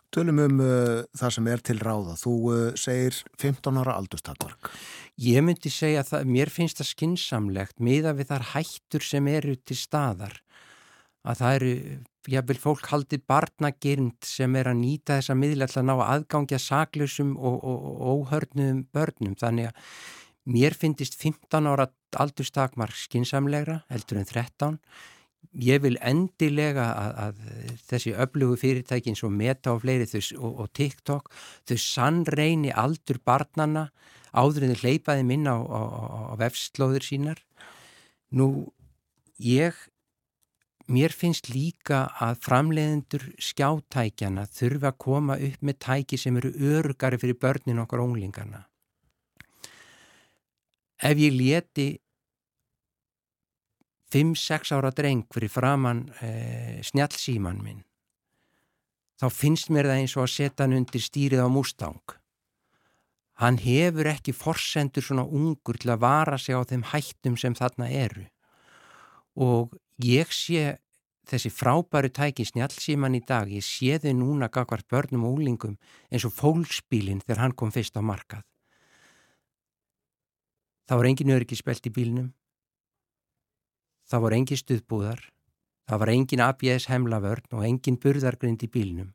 Tölum 0.10 0.40
um 0.42 0.62
uh, 0.64 1.04
það 1.14 1.34
sem 1.36 1.48
er 1.52 1.62
til 1.62 1.78
ráða. 1.86 2.16
Þú 2.18 2.36
uh, 2.50 2.62
segir 2.80 3.18
15 3.38 3.78
ára 3.78 3.94
aldurstakmark. 4.00 4.72
Ég 5.22 5.44
myndi 5.46 5.70
segja 5.70 6.02
að 6.02 6.30
mér 6.34 6.50
finnst 6.50 6.82
það 6.82 6.94
skinsamlegt 6.96 7.78
miða 7.78 8.16
við 8.18 8.32
þar 8.32 8.48
hættur 8.56 9.06
sem 9.06 9.30
eru 9.30 9.54
til 9.62 9.78
staðar. 9.78 10.40
Að 11.30 11.42
það 11.44 11.58
eru, 11.60 11.74
ég 12.34 12.48
vil 12.50 12.58
fólk 12.58 12.90
haldið 12.90 13.26
barnagirnd 13.30 14.26
sem 14.26 14.56
er 14.58 14.72
að 14.72 14.80
nýta 14.82 15.20
þessa 15.20 15.36
miðlega 15.38 15.76
til 15.76 15.82
að 15.84 15.90
ná 15.92 15.96
aðgangja 16.08 16.62
saklusum 16.64 17.36
og, 17.38 17.60
og, 17.60 17.86
og 17.92 18.24
óhörnum 18.24 18.86
börnum. 18.96 19.38
Þannig 19.38 19.70
að 19.70 19.94
mér 20.48 20.76
finnist 20.78 21.18
15 21.20 21.68
ára 21.68 21.90
aldurstakmark 22.20 22.96
skinsamlegra, 22.96 23.84
heldur 23.90 24.22
en 24.22 24.30
13 24.30 24.78
ég 25.66 25.82
vil 25.82 25.98
endilega 26.06 26.86
að, 26.94 27.14
að 27.24 27.44
þessi 27.90 28.14
öflugu 28.22 28.58
fyrirtæki 28.62 29.12
eins 29.12 29.24
og 29.26 29.34
Meta 29.34 29.74
og 29.74 29.84
fleiri 29.84 30.08
þau, 30.10 30.22
og, 30.38 30.64
og 30.64 30.72
TikTok 30.78 31.32
þau 31.70 31.78
sannreini 31.82 32.74
aldur 32.76 33.22
barnana 33.26 33.90
áður 34.30 34.68
en 34.68 34.76
þau 34.76 34.84
hleypaði 34.84 35.26
minna 35.26 35.56
á, 35.58 35.60
á, 35.60 35.82
á 36.32 36.34
vefslóður 36.44 37.08
sínar. 37.08 37.42
Nú 38.30 38.70
ég 39.42 39.78
mér 40.90 41.14
finnst 41.14 41.50
líka 41.54 42.08
að 42.22 42.42
framleiðendur 42.46 43.30
skjátækjana 43.42 44.46
þurfa 44.54 44.94
að 44.94 45.02
koma 45.02 45.38
upp 45.50 45.66
með 45.66 45.82
tæki 45.86 46.18
sem 46.22 46.38
eru 46.38 46.54
örugari 46.54 47.22
fyrir 47.22 47.42
börnin 47.42 47.82
okkar 47.82 48.06
ónglingarna 48.06 48.69
ef 51.00 51.20
ég 51.20 51.36
leti 51.36 51.90
5-6 54.14 54.74
ára 54.76 54.92
dreng 54.96 55.28
fyrir 55.34 55.52
framann 55.54 56.08
e, 56.22 56.82
snjálfsíman 56.86 57.62
minn 57.64 57.84
þá 59.22 59.28
finnst 59.34 59.70
mér 59.70 59.92
það 59.92 60.02
eins 60.02 60.18
og 60.18 60.26
að 60.26 60.34
setja 60.36 60.66
hann 60.66 60.78
undir 60.80 61.04
stýrið 61.04 61.46
á 61.46 61.50
mústang 61.52 62.18
hann 63.40 63.62
hefur 63.62 64.10
ekki 64.12 64.36
forsendur 64.36 65.06
svona 65.06 65.28
ungur 65.28 65.80
til 65.80 65.94
að 65.94 66.04
vara 66.04 66.38
sig 66.42 66.58
á 66.58 66.64
þeim 66.68 66.88
hættum 66.92 67.38
sem 67.40 67.56
þarna 67.56 67.92
eru 67.92 68.26
og 69.40 69.78
ég 70.04 70.32
sé 70.36 70.80
þessi 71.30 71.52
frábæru 71.54 72.10
tæki 72.14 72.46
snjálfsíman 72.48 73.18
í 73.18 73.22
dag, 73.26 73.50
ég 73.52 73.66
sé 73.66 74.00
þau 74.02 74.14
núna 74.18 74.50
gagvart 74.50 74.88
börnum 74.90 75.28
og 75.30 75.40
úlingum 75.40 75.78
eins 76.10 76.26
og 76.26 76.34
fólksbílinn 76.34 77.22
þegar 77.26 77.44
hann 77.44 77.56
kom 77.58 77.74
fyrst 77.74 77.98
á 77.98 78.02
markað. 78.02 78.46
Það 80.90 80.98
var 80.98 81.06
engin 81.06 81.32
öryggispelt 81.36 81.86
í 81.86 81.94
bílinum, 81.94 82.30
það 84.10 84.24
var 84.24 84.36
engin 84.40 84.58
stuðbúðar, 84.58 85.22
það 85.86 86.02
var 86.02 86.12
engin 86.16 86.42
ABS 86.42 86.88
hemlavörn 86.90 87.54
og 87.54 87.66
engin 87.68 88.00
burðargrind 88.02 88.66
í 88.66 88.72
bílinum 88.74 89.12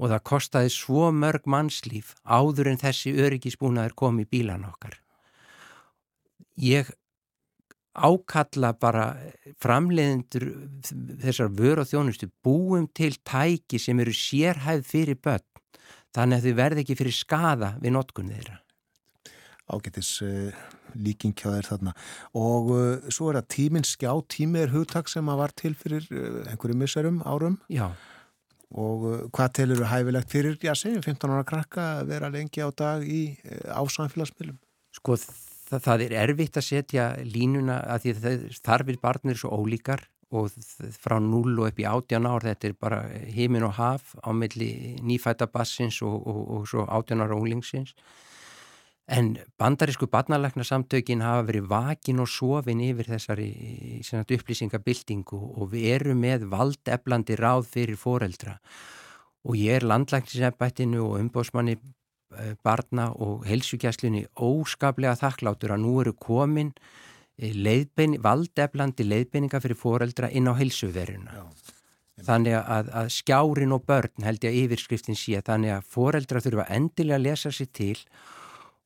og 0.00 0.12
það 0.12 0.22
kostaði 0.30 0.70
svo 0.72 1.10
mörg 1.12 1.50
mannslíf 1.50 2.14
áður 2.22 2.70
en 2.70 2.80
þessi 2.80 3.12
öryggisbúnaður 3.20 3.96
kom 3.98 4.22
í 4.22 4.28
bílan 4.30 4.64
okkar. 4.70 4.94
Ég 6.56 6.88
ákalla 7.90 8.72
bara 8.78 9.10
framleiðendur 9.60 10.46
þessar 11.20 11.50
vöru 11.58 11.82
og 11.82 11.90
þjónustu 11.90 12.30
búum 12.44 12.86
til 12.94 13.12
tæki 13.26 13.82
sem 13.82 13.98
eru 14.00 14.14
sérhæð 14.14 14.86
fyrir 14.86 15.18
börn 15.20 15.46
þannig 16.14 16.38
að 16.38 16.46
þau 16.46 16.58
verði 16.62 16.84
ekki 16.84 16.98
fyrir 17.02 17.16
skada 17.18 17.74
við 17.82 17.96
notkunni 17.98 18.38
þeirra. 18.38 18.60
Ágætis 19.70 20.16
uh, 20.26 20.54
líking 20.94 21.34
hjá 21.38 21.48
þér 21.50 21.68
þarna 21.70 21.94
og 22.38 22.70
uh, 22.74 23.10
svo 23.12 23.30
er 23.30 23.40
það 23.40 23.50
tíminn 23.56 23.88
skjá, 23.88 24.12
tími 24.30 24.64
er 24.64 24.72
hugtak 24.74 25.10
sem 25.12 25.28
að 25.30 25.42
var 25.42 25.54
til 25.56 25.74
fyrir 25.78 26.08
uh, 26.12 26.40
einhverju 26.50 26.78
misserum 26.80 27.20
árum. 27.26 27.60
Já 27.72 27.90
og 28.70 29.06
uh, 29.08 29.22
hvað 29.34 29.54
telur 29.58 29.80
þú 29.80 29.86
hæfilegt 29.90 30.30
fyrir, 30.30 30.58
já 30.62 30.76
segjum 30.78 31.02
15 31.02 31.32
ára 31.34 31.46
krakka 31.46 31.86
að 31.98 32.12
vera 32.12 32.28
lengi 32.30 32.62
á 32.62 32.70
dag 32.70 33.02
í 33.02 33.22
ásamfélagsmiðlum? 33.74 34.60
Sko 34.94 35.16
það, 35.18 35.82
það 35.88 36.04
er 36.06 36.16
erfitt 36.22 36.58
að 36.60 36.66
setja 36.68 37.10
línuna 37.26 37.80
að 37.90 38.06
því 38.06 38.36
þarfir 38.62 39.00
barnir 39.02 39.40
svo 39.40 39.58
ólíkar 39.58 40.06
og 40.30 40.54
frá 41.02 41.18
0 41.18 41.56
og 41.58 41.66
upp 41.66 41.80
í 41.82 41.86
18 41.90 42.28
ár 42.30 42.44
þetta 42.46 42.68
er 42.68 42.74
bara 42.78 43.00
heimin 43.34 43.66
og 43.66 43.74
haf 43.80 44.14
á 44.22 44.30
milli 44.30 44.98
nýfæta 45.02 45.48
bassins 45.50 45.98
og, 46.06 46.20
og, 46.22 46.42
og 46.54 46.68
svo 46.70 46.86
18 46.86 47.24
ára 47.24 47.38
ólingsins 47.38 47.96
En 49.10 49.32
bandarísku 49.58 50.06
barnalæknarsamtökin 50.06 51.22
hafa 51.24 51.42
verið 51.48 51.64
vakin 51.72 52.22
og 52.22 52.28
sofin 52.30 52.82
yfir 52.84 53.08
þessari 53.10 53.48
upplýsingabildingu 54.22 55.40
og 55.58 55.72
við 55.72 55.88
erum 55.96 56.22
með 56.22 56.46
valdeflandi 56.52 57.38
ráð 57.40 57.66
fyrir 57.72 57.98
foreldra 57.98 58.60
og 59.42 59.58
ég 59.58 59.80
er 59.80 59.88
landlæknisembættinu 59.88 61.02
og 61.08 61.18
umbósmanni 61.24 61.74
eh, 61.74 62.54
barna 62.62 63.08
og 63.10 63.46
helsugjastlunni 63.48 64.26
óskaplega 64.36 65.16
þakklátur 65.18 65.74
að 65.74 65.84
nú 65.88 65.94
eru 66.04 66.14
komin 66.14 66.70
eh, 67.40 67.50
leiðbein, 67.50 68.20
valdeflandi 68.22 69.10
leiðbeininga 69.10 69.62
fyrir 69.64 69.80
foreldra 69.80 70.30
inn 70.30 70.46
á 70.46 70.54
helsuveruna. 70.54 71.46
Þannig 72.20 72.60
að, 72.60 72.90
að 72.94 73.14
skjárin 73.16 73.72
og 73.74 73.86
börn 73.88 74.26
held 74.26 74.44
ég 74.44 74.52
að 74.52 74.66
yfirskriftin 74.66 75.18
sé 75.18 75.40
þannig 75.42 75.80
að 75.80 75.88
foreldra 75.96 76.44
þurfa 76.44 76.68
endilega 76.76 77.16
að 77.16 77.26
lesa 77.26 77.50
sér 77.50 77.72
til 77.72 77.96
og 77.96 78.39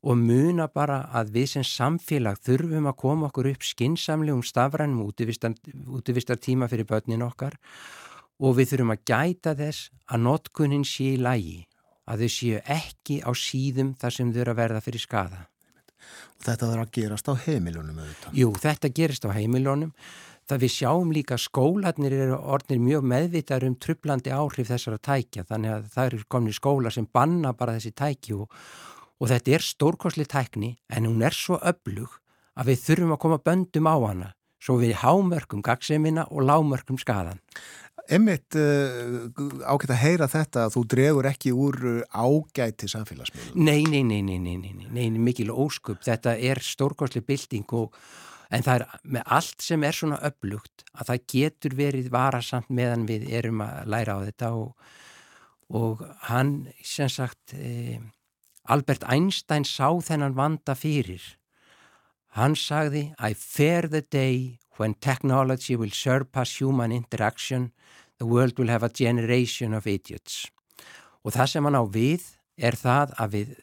og 0.04 0.20
muna 0.20 0.66
bara 0.68 1.06
að 1.16 1.32
við 1.38 1.46
sem 1.54 1.64
samfélag 1.64 2.40
þurfum 2.44 2.88
að 2.90 2.98
koma 3.00 3.28
okkur 3.30 3.48
upp 3.54 3.64
skinsamlegum 3.64 4.42
stafrænum 4.44 5.06
útvistar 5.08 6.40
tíma 6.40 6.68
fyrir 6.68 6.88
börnin 6.88 7.24
okkar 7.24 7.56
og 8.40 8.58
við 8.58 8.74
þurfum 8.74 8.92
að 8.94 9.06
gæta 9.08 9.54
þess 9.56 9.88
að 10.10 10.26
notkunnin 10.26 10.84
sé 10.84 11.14
í 11.14 11.22
lægi, 11.22 11.64
að 12.04 12.24
þau 12.24 12.34
séu 12.36 12.60
ekki 12.76 13.18
á 13.24 13.30
síðum 13.32 13.94
þar 14.00 14.16
sem 14.18 14.32
þau 14.32 14.40
eru 14.42 14.54
að 14.54 14.60
verða 14.60 14.84
fyrir 14.84 15.04
skada. 15.04 15.40
Og 16.36 16.44
þetta 16.44 16.68
þarf 16.68 16.84
að 16.84 16.94
gerast 16.98 17.30
á 17.30 17.34
heimilunum 17.46 18.00
auðvitað? 18.02 18.36
Jú, 18.36 18.48
þetta 18.60 18.90
gerist 18.98 19.24
á 19.24 19.30
heimilunum. 19.32 19.92
Það 20.44 20.60
við 20.60 20.72
sjáum 20.74 21.12
líka 21.16 21.38
skólanir 21.40 22.12
eru 22.12 22.36
orðinir 22.36 22.82
mjög 22.84 23.06
meðvitar 23.08 23.64
um 23.64 23.78
trublandi 23.80 24.34
áhrif 24.34 24.68
þessara 24.68 25.00
tækja 25.00 25.46
þannig 25.48 25.72
að 25.72 25.86
það 25.94 26.08
eru 26.10 26.26
komni 26.28 26.52
skóla 26.52 26.92
sem 26.92 27.06
banna 27.08 27.54
bara 27.56 27.78
þessi 27.78 27.94
tæki 27.96 28.36
og 28.36 28.52
og 29.24 29.30
þetta 29.30 29.56
er 29.56 29.64
stórkosli 29.64 30.26
tækni 30.28 30.74
en 30.92 31.08
hún 31.08 31.24
er 31.24 31.32
svo 31.32 31.56
öflug 31.64 32.18
að 32.60 32.74
við 32.74 32.82
þurfum 32.82 33.14
að 33.14 33.22
koma 33.22 33.38
böndum 33.40 33.88
á 33.88 33.96
hana 33.96 34.34
svo 34.64 34.76
við 34.80 34.98
hámörkum 35.00 35.62
gagsemina 35.64 36.26
og 36.30 36.44
lámörkum 36.48 36.98
skadan. 37.00 37.40
Emmitt 38.04 38.56
uh, 38.60 39.30
ágætt 39.64 39.94
að 39.94 40.02
heyra 40.02 40.28
þetta 40.28 40.66
að 40.66 40.74
þú 40.74 40.82
dregur 40.92 41.28
ekki 41.28 41.54
úr 41.56 41.78
uh, 41.88 42.00
ágæti 42.12 42.88
samfélagsmiðlum. 42.92 43.64
Nei, 43.64 43.80
nei, 43.88 44.02
nei, 44.04 44.20
nei, 44.20 44.36
nei, 44.40 44.56
nei, 44.60 44.88
nei, 44.92 45.06
mikil 45.16 45.52
óskup. 45.52 46.02
Þetta 46.04 46.36
er 46.36 46.60
stórkosli 46.64 47.24
bilding 47.24 47.64
og 47.76 47.96
en 48.52 48.64
það 48.64 48.82
er 48.82 49.06
með 49.16 49.32
allt 49.38 49.64
sem 49.64 49.86
er 49.88 49.96
svona 49.96 50.20
öflugt 50.28 50.84
að 50.92 51.12
það 51.12 51.24
getur 51.32 51.78
verið 51.80 52.12
varasamt 52.12 52.68
meðan 52.68 53.08
við 53.08 53.24
erum 53.40 53.64
að 53.64 53.88
læra 53.94 54.18
á 54.20 54.24
þetta 54.28 54.52
og, 54.60 54.92
og 55.80 56.04
hann 56.28 56.58
sem 56.84 57.08
sagt... 57.12 57.56
E, 57.56 58.00
Albert 58.64 59.04
Einstein 59.04 59.66
sá 59.68 59.90
þennan 60.00 60.36
vanda 60.36 60.72
fyrir. 60.72 61.22
Hann 62.34 62.56
sagði 62.56 63.12
I 63.20 63.34
fear 63.34 63.88
the 63.88 64.00
day 64.00 64.58
when 64.78 64.94
technology 64.94 65.76
will 65.76 65.92
surpass 65.92 66.60
human 66.60 66.90
interaction 66.90 67.72
the 68.18 68.26
world 68.26 68.58
will 68.58 68.68
have 68.68 68.82
a 68.82 68.88
generation 68.88 69.74
of 69.74 69.86
idiots. 69.86 70.48
Og 71.24 71.34
það 71.34 71.50
sem 71.50 71.68
hann 71.68 71.78
á 71.78 71.84
við 71.84 72.24
er 72.56 72.76
það 72.78 73.14
að 73.20 73.36
við 73.36 73.54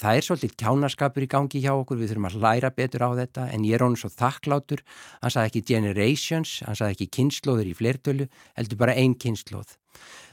það 0.00 0.16
er 0.18 0.26
svolítið 0.26 0.56
kjánaskapur 0.60 1.24
í 1.24 1.28
gangi 1.30 1.62
hjá 1.64 1.72
okkur, 1.72 1.98
við 2.00 2.12
þurfum 2.12 2.28
að 2.28 2.40
læra 2.44 2.70
betur 2.76 3.04
á 3.06 3.10
þetta 3.16 3.46
en 3.54 3.64
ég 3.64 3.78
er 3.78 3.84
honum 3.84 3.98
svo 3.98 4.10
þakklátur, 4.12 4.82
hann 5.22 5.32
sagði 5.32 5.50
ekki 5.50 5.62
generations, 5.72 6.58
hann 6.66 6.76
sagði 6.76 6.98
ekki 6.98 7.12
kynnslóður 7.16 7.70
í 7.70 7.76
flertölu, 7.78 8.26
heldur 8.58 8.80
bara 8.82 8.96
einn 9.00 9.16
kynnslóð. 9.16 9.78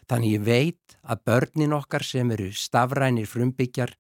Þannig 0.08 0.34
ég 0.38 0.44
veit 0.48 0.98
að 1.04 1.24
börnin 1.28 1.76
okkar 1.76 2.06
sem 2.08 2.30
eru 2.32 2.48
stafrænir 2.56 3.28
frumbyggjar, 3.28 3.92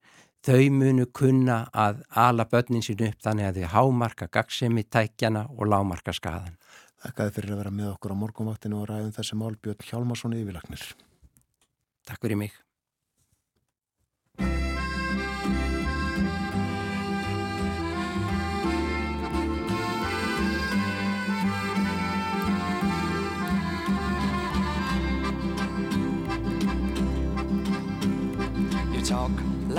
þau 0.46 0.70
munu 0.72 1.08
kunna 1.12 1.66
að 1.76 2.04
ala 2.16 2.46
börnin 2.48 2.86
sín 2.86 3.04
upp 3.10 3.26
þannig 3.26 3.50
að 3.50 3.60
þau 3.60 3.74
hámarka 3.74 4.30
gagsemi 4.32 4.86
tækjana 4.88 5.48
og 5.52 5.68
lámarka 5.68 6.16
skadan. 6.16 6.56
Þakkaði 7.04 7.36
fyrir 7.36 7.54
að 7.54 7.60
vera 7.64 7.74
með 7.76 7.92
okkur 7.92 8.16
á 8.16 8.22
morgunvaktinu 8.24 8.80
og 8.80 8.88
ræðum 8.90 9.12
þessi 9.18 9.38
málbjörn 9.38 9.90
Hjálmarsson 9.90 10.38
yfirlagnir. 10.40 10.88
Takk 12.08 12.24
fyrir 12.24 12.40
mig. 12.40 12.56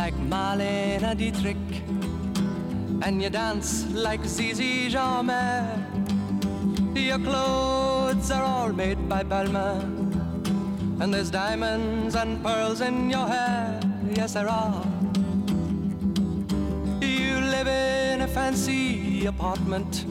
Like 0.09 0.31
Marlene 0.31 1.17
Dietrich, 1.19 1.83
and 3.03 3.23
you 3.23 3.29
dance 3.29 3.85
like 3.93 4.25
Zizi 4.25 4.89
Jeanmaire. 4.89 5.85
Your 6.97 7.19
clothes 7.19 8.31
are 8.31 8.43
all 8.43 8.73
made 8.73 9.07
by 9.07 9.23
Balmain, 9.23 9.83
and 11.01 11.13
there's 11.13 11.31
diamonds 11.31 12.15
and 12.15 12.43
pearls 12.43 12.81
in 12.81 13.11
your 13.11 13.27
hair. 13.27 13.79
Yes, 14.15 14.33
there 14.33 14.49
are. 14.49 14.83
You 17.03 17.35
live 17.55 17.69
in 17.69 18.23
a 18.23 18.29
fancy 18.29 19.27
apartment 19.27 20.07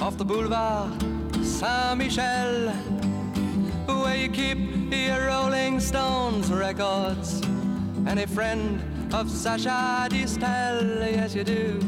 off 0.00 0.16
the 0.16 0.24
boulevard 0.24 0.92
Saint 1.42 1.98
Michel, 1.98 2.70
where 3.88 4.16
you 4.16 4.28
keep 4.28 4.58
your 4.92 5.26
Rolling 5.26 5.80
Stones 5.80 6.52
records 6.52 7.42
and 8.06 8.20
a 8.20 8.26
friend 8.26 8.80
of 9.12 9.28
Sasha 9.28 10.08
Distel, 10.08 11.00
yes 11.12 11.34
you 11.34 11.44
do. 11.44 11.80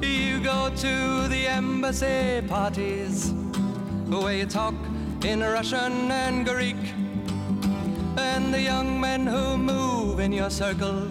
You 0.00 0.42
go 0.42 0.70
to 0.74 1.28
the 1.28 1.46
embassy 1.46 2.42
parties 2.48 3.32
where 4.08 4.34
you 4.34 4.46
talk 4.46 4.74
in 5.22 5.40
Russian 5.40 6.10
and 6.10 6.46
Greek, 6.46 6.76
and 8.16 8.52
the 8.54 8.60
young 8.62 8.98
men 9.00 9.26
who 9.26 9.58
move 9.58 10.18
in 10.18 10.32
your 10.32 10.50
circle, 10.50 11.06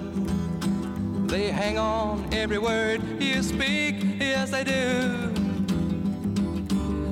they 1.28 1.52
hang 1.52 1.78
on 1.78 2.28
every 2.34 2.58
word 2.58 3.02
you 3.22 3.44
speak, 3.44 3.96
yes 4.20 4.50
they 4.50 4.64
do. 4.64 5.32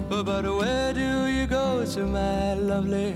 But 0.10 0.44
where 0.44 0.94
do 0.94 1.28
you 1.28 1.46
go 1.46 1.86
to, 1.86 2.06
my 2.06 2.56
lovely? 2.56 3.14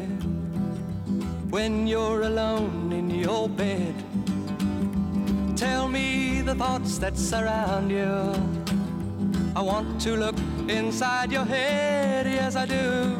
When 1.51 1.85
you're 1.85 2.23
alone 2.23 2.91
in 2.93 3.09
your 3.09 3.49
bed. 3.49 3.93
Tell 5.57 5.89
me 5.89 6.39
the 6.41 6.55
thoughts 6.55 6.97
that 6.99 7.17
surround 7.17 7.91
you. 7.91 8.33
I 9.53 9.61
want 9.61 9.99
to 10.01 10.15
look 10.15 10.37
inside 10.69 11.29
your 11.31 11.43
head, 11.43 12.25
yes, 12.25 12.55
I 12.55 12.65
do. 12.65 13.17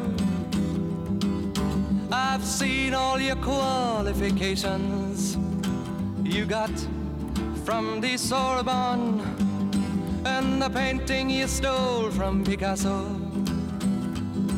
I've 2.10 2.42
seen 2.42 2.94
all 2.94 3.20
your 3.20 3.36
qualifications 3.36 5.36
you 6.24 6.46
got 6.46 6.72
from 7.66 8.00
the 8.00 8.16
Sorbonne 8.16 9.20
and 10.24 10.62
the 10.62 10.70
painting 10.70 11.28
you 11.28 11.46
stole 11.46 12.10
from 12.10 12.42
Picasso. 12.44 13.14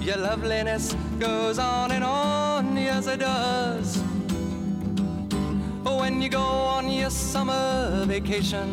Your 0.01 0.19
loveliness 0.19 0.95
goes 1.19 1.59
on 1.59 1.91
and 1.91 2.05
on, 2.05 2.44
yes 2.95 3.07
it 3.09 3.21
does. 3.21 4.03
When 5.83 6.23
you 6.23 6.29
go 6.29 6.47
on 6.77 6.89
your 6.89 7.11
summer 7.11 8.05
vacation, 8.07 8.69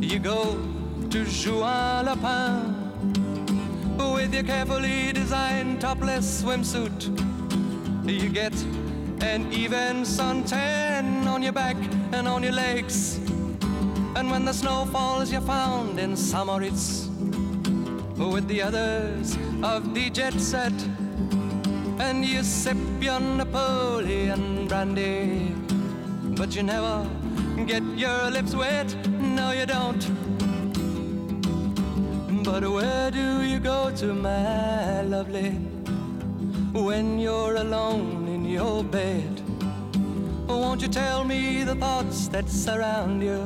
you 0.00 0.18
go 0.18 0.58
to 1.10 1.24
Juan 1.24 2.06
Lapin 2.06 2.74
with 4.14 4.34
your 4.34 4.42
carefully 4.42 5.12
designed 5.12 5.80
topless 5.80 6.42
swimsuit. 6.42 6.98
You 8.04 8.28
get 8.30 8.54
an 9.20 9.52
even 9.52 10.02
suntan 10.02 11.26
on 11.26 11.42
your 11.42 11.52
back 11.52 11.76
and 12.12 12.26
on 12.26 12.42
your 12.42 12.56
legs. 12.66 13.18
And 14.16 14.30
when 14.30 14.44
the 14.44 14.52
snow 14.52 14.86
falls, 14.86 15.30
you're 15.30 15.48
found 15.56 16.00
in 16.00 16.16
Samoritz 16.16 17.08
with 18.16 18.48
the 18.48 18.62
others 18.62 19.36
of 19.62 19.94
the 19.94 20.10
jet 20.10 20.34
set. 20.40 20.74
And 22.00 22.24
you 22.24 22.42
sip 22.42 22.76
your 23.00 23.20
Napoleon 23.20 24.68
brandy, 24.68 25.52
but 26.36 26.54
you 26.54 26.62
never 26.62 27.06
get 27.66 27.82
your 27.96 28.30
lips 28.30 28.54
wet. 28.54 28.94
No, 29.20 29.50
you 29.50 29.66
don't. 29.66 30.04
But 32.44 32.62
where 32.70 33.10
do 33.10 33.42
you 33.42 33.58
go 33.58 33.90
to, 33.96 34.14
my 34.14 35.02
lovely, 35.02 35.50
when 36.72 37.18
you're 37.18 37.56
alone 37.56 38.28
in 38.28 38.44
your 38.44 38.84
bed? 38.84 39.42
Won't 40.46 40.80
you 40.80 40.88
tell 40.88 41.24
me 41.24 41.64
the 41.64 41.74
thoughts 41.74 42.28
that 42.28 42.48
surround 42.48 43.22
you? 43.22 43.42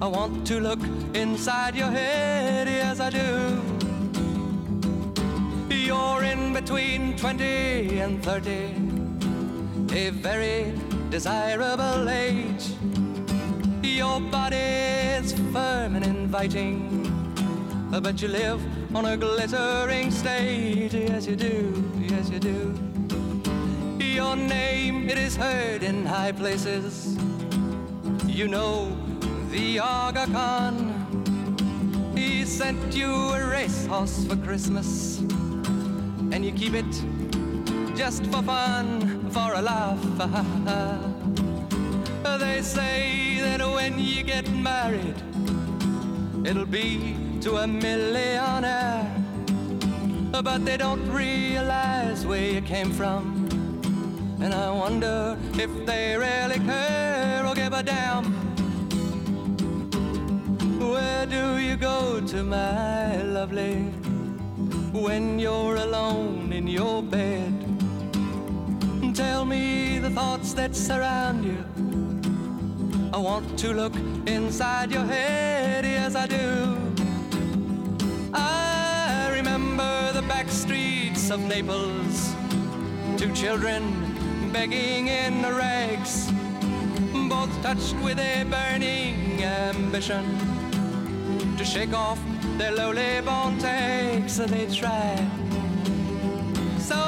I 0.00 0.06
want 0.06 0.46
to 0.46 0.60
look 0.60 0.80
inside 1.14 1.74
your 1.74 1.90
head, 1.90 2.68
yes 2.68 3.00
I 3.00 3.10
do. 3.10 3.79
You're 5.90 6.22
in 6.22 6.52
between 6.52 7.16
20 7.16 7.98
and 7.98 8.22
30, 8.22 8.52
a 9.92 10.10
very 10.10 10.72
desirable 11.10 12.08
age. 12.08 12.70
Your 13.82 14.20
body 14.20 14.56
is 15.18 15.32
firm 15.52 15.96
and 15.96 16.06
inviting, 16.06 17.10
but 17.90 18.22
you 18.22 18.28
live 18.28 18.62
on 18.94 19.04
a 19.04 19.16
glittering 19.16 20.12
stage, 20.12 20.94
yes 20.94 21.26
you 21.26 21.34
do, 21.34 21.84
yes 21.98 22.30
you 22.30 22.38
do. 22.38 22.72
Your 23.98 24.36
name, 24.36 25.08
it 25.10 25.18
is 25.18 25.34
heard 25.34 25.82
in 25.82 26.06
high 26.06 26.30
places. 26.30 27.18
You 28.28 28.46
know 28.46 28.96
the 29.50 29.80
Aga 29.80 30.26
Khan. 30.26 30.94
He 32.14 32.44
sent 32.44 32.94
you 32.94 33.10
a 33.12 33.44
racehorse 33.44 34.24
for 34.26 34.36
Christmas, 34.36 35.20
and 36.32 36.44
you 36.44 36.52
keep 36.52 36.74
it 36.74 36.90
just 37.96 38.24
for 38.26 38.42
fun, 38.42 39.30
for 39.30 39.54
a 39.54 39.62
laugh. 39.62 40.00
they 42.38 42.62
say 42.62 43.38
that 43.40 43.60
when 43.60 43.98
you 43.98 44.22
get 44.22 44.48
married, 44.50 45.16
it'll 46.44 46.66
be 46.66 47.16
to 47.40 47.56
a 47.56 47.66
millionaire. 47.66 49.06
But 50.30 50.64
they 50.64 50.76
don't 50.76 51.06
realize 51.10 52.24
where 52.26 52.52
you 52.52 52.62
came 52.62 52.90
from. 52.92 53.48
And 54.40 54.54
I 54.54 54.70
wonder 54.70 55.36
if 55.54 55.70
they 55.84 56.16
really 56.16 56.58
care 56.64 57.44
or 57.46 57.54
give 57.54 57.74
a 57.74 57.82
damn. 57.82 58.24
Where 60.78 61.26
do 61.26 61.58
you 61.58 61.76
go 61.76 62.20
to, 62.28 62.42
my 62.42 63.20
lovely, 63.22 63.92
when 64.92 65.38
you're 65.38 65.76
alone 65.76 66.52
in 66.52 66.66
your 66.66 67.02
bed? 67.02 67.54
Tell 69.14 69.44
me 69.44 69.98
the 69.98 70.10
thoughts 70.10 70.52
that 70.54 70.74
surround 70.74 71.44
you. 71.44 71.64
I 73.12 73.18
want 73.18 73.58
to 73.60 73.72
look 73.72 73.94
inside 74.26 74.90
your 74.90 75.04
head, 75.04 75.84
yes, 75.84 76.14
I 76.14 76.26
do. 76.26 76.76
I 78.34 79.30
remember 79.34 80.12
the 80.12 80.22
back 80.22 80.48
streets 80.48 81.30
of 81.30 81.40
Naples, 81.40 82.34
two 83.16 83.32
children 83.32 84.50
begging 84.52 85.08
in 85.08 85.42
rags, 85.42 86.30
both 87.28 87.50
touched 87.62 87.96
with 88.02 88.18
a 88.18 88.44
burning 88.44 89.42
ambition 89.44 90.24
to 91.56 91.64
shake 91.64 91.92
off 91.92 92.18
their 92.60 92.72
lowly 92.72 93.22
born 93.22 93.58
takes 93.58 94.36
they 94.36 94.66
try. 94.66 95.16
So 96.78 97.00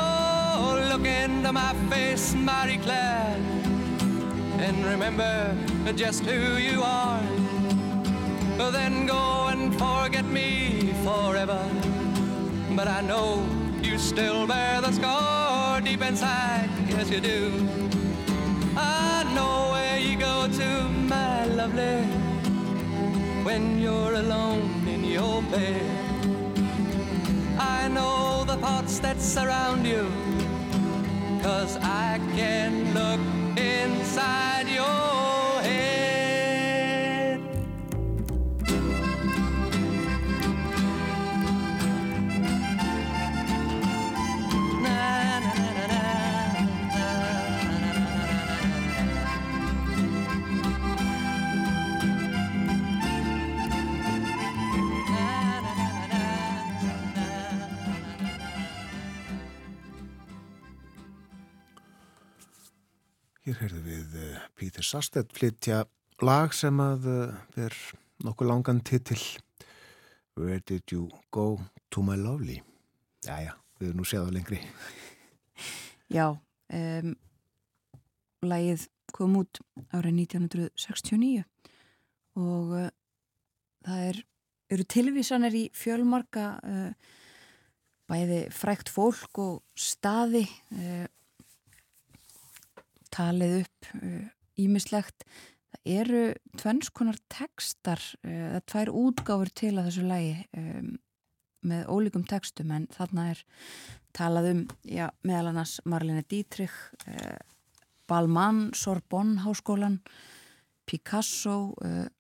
look 0.91 1.05
into 1.07 1.53
my 1.53 1.75
face, 1.91 2.35
Marie 2.35 2.79
Claire, 2.79 3.37
and 4.65 4.77
remember 4.87 5.55
just 5.95 6.25
who 6.25 6.57
you 6.57 6.83
are. 6.83 7.21
Then 8.73 9.05
go 9.07 9.49
and 9.53 9.75
forget 9.75 10.25
me 10.25 10.95
forever. 11.05 11.63
But 12.75 12.89
I 12.89 13.03
know 13.03 13.45
you 13.83 13.99
still 13.99 14.47
bear 14.47 14.81
the 14.81 14.93
scar 14.93 15.83
deep 15.83 16.01
inside, 16.01 16.71
yes 16.89 17.11
you 17.11 17.21
do. 17.21 17.69
I 18.75 19.31
know 19.35 19.73
where 19.73 19.99
you 19.99 20.17
go 20.17 20.49
to, 20.49 20.89
my 20.89 21.45
lovely 21.45 22.23
when 23.45 23.81
you're 23.81 24.15
alone 24.15 24.82
your 25.13 25.43
bed. 25.43 25.83
I 27.59 27.89
know 27.89 28.45
the 28.47 28.57
thoughts 28.57 28.99
that 29.01 29.21
surround 29.21 29.87
you, 29.87 30.11
cause 31.43 31.77
I 31.77 32.19
can 32.35 32.95
look 32.95 33.21
inside 33.59 34.69
your 34.69 35.22
Sastet 64.93 65.31
flytja 65.33 65.87
lag 66.21 66.53
sem 66.53 66.77
að 66.85 67.07
uh, 67.09 67.37
er 67.57 67.73
nokkuð 68.27 68.49
langan 68.51 68.83
titil 68.85 69.23
Where 70.37 70.61
did 70.69 70.93
you 70.93 71.07
go 71.33 71.63
to 71.95 72.03
my 72.05 72.19
lovely? 72.21 72.59
Jæja, 73.25 73.55
við 73.81 73.89
erum 73.89 74.03
nú 74.03 74.05
séð 74.09 74.27
á 74.29 74.31
lengri. 74.35 74.59
Já, 76.17 76.27
um, 76.77 77.15
lagið 78.45 78.85
kom 79.17 79.39
út 79.41 79.63
árið 79.97 80.19
1969 80.27 81.47
og 82.43 82.77
uh, 82.83 82.93
það 83.89 84.05
er, 84.11 84.21
eru 84.77 84.89
tilvísanir 84.97 85.57
í 85.57 85.65
fjölmarka 85.73 86.47
uh, 86.61 87.17
bæði 88.13 88.45
frækt 88.53 88.93
fólk 88.93 89.41
og 89.41 89.59
staði 89.73 90.45
uh, 90.77 91.09
talið 93.09 93.61
upp 93.63 93.93
ímislegt. 94.63 95.27
Það 95.73 95.93
eru 96.03 96.23
tvennskonar 96.61 97.19
tekstar, 97.33 98.03
það 98.23 98.57
er 98.59 98.67
tvær 98.69 98.93
útgáfur 99.03 99.53
til 99.57 99.73
að 99.77 99.89
þessu 99.89 100.05
lagi 100.05 100.35
um, 100.59 100.91
með 101.65 101.87
ólíkum 101.89 102.27
tekstum 102.29 102.75
en 102.75 102.89
þarna 102.93 103.31
er 103.33 103.41
talað 104.13 104.51
um, 104.51 104.63
já, 104.85 105.07
meðal 105.25 105.53
annars 105.53 105.79
Marlene 105.89 106.25
Dietrich, 106.29 106.75
eh, 107.07 107.39
Balmain, 108.11 108.67
Sorbonne 108.77 109.41
háskólan, 109.47 110.01
Picasso, 110.85 111.73
eh, 111.87 112.11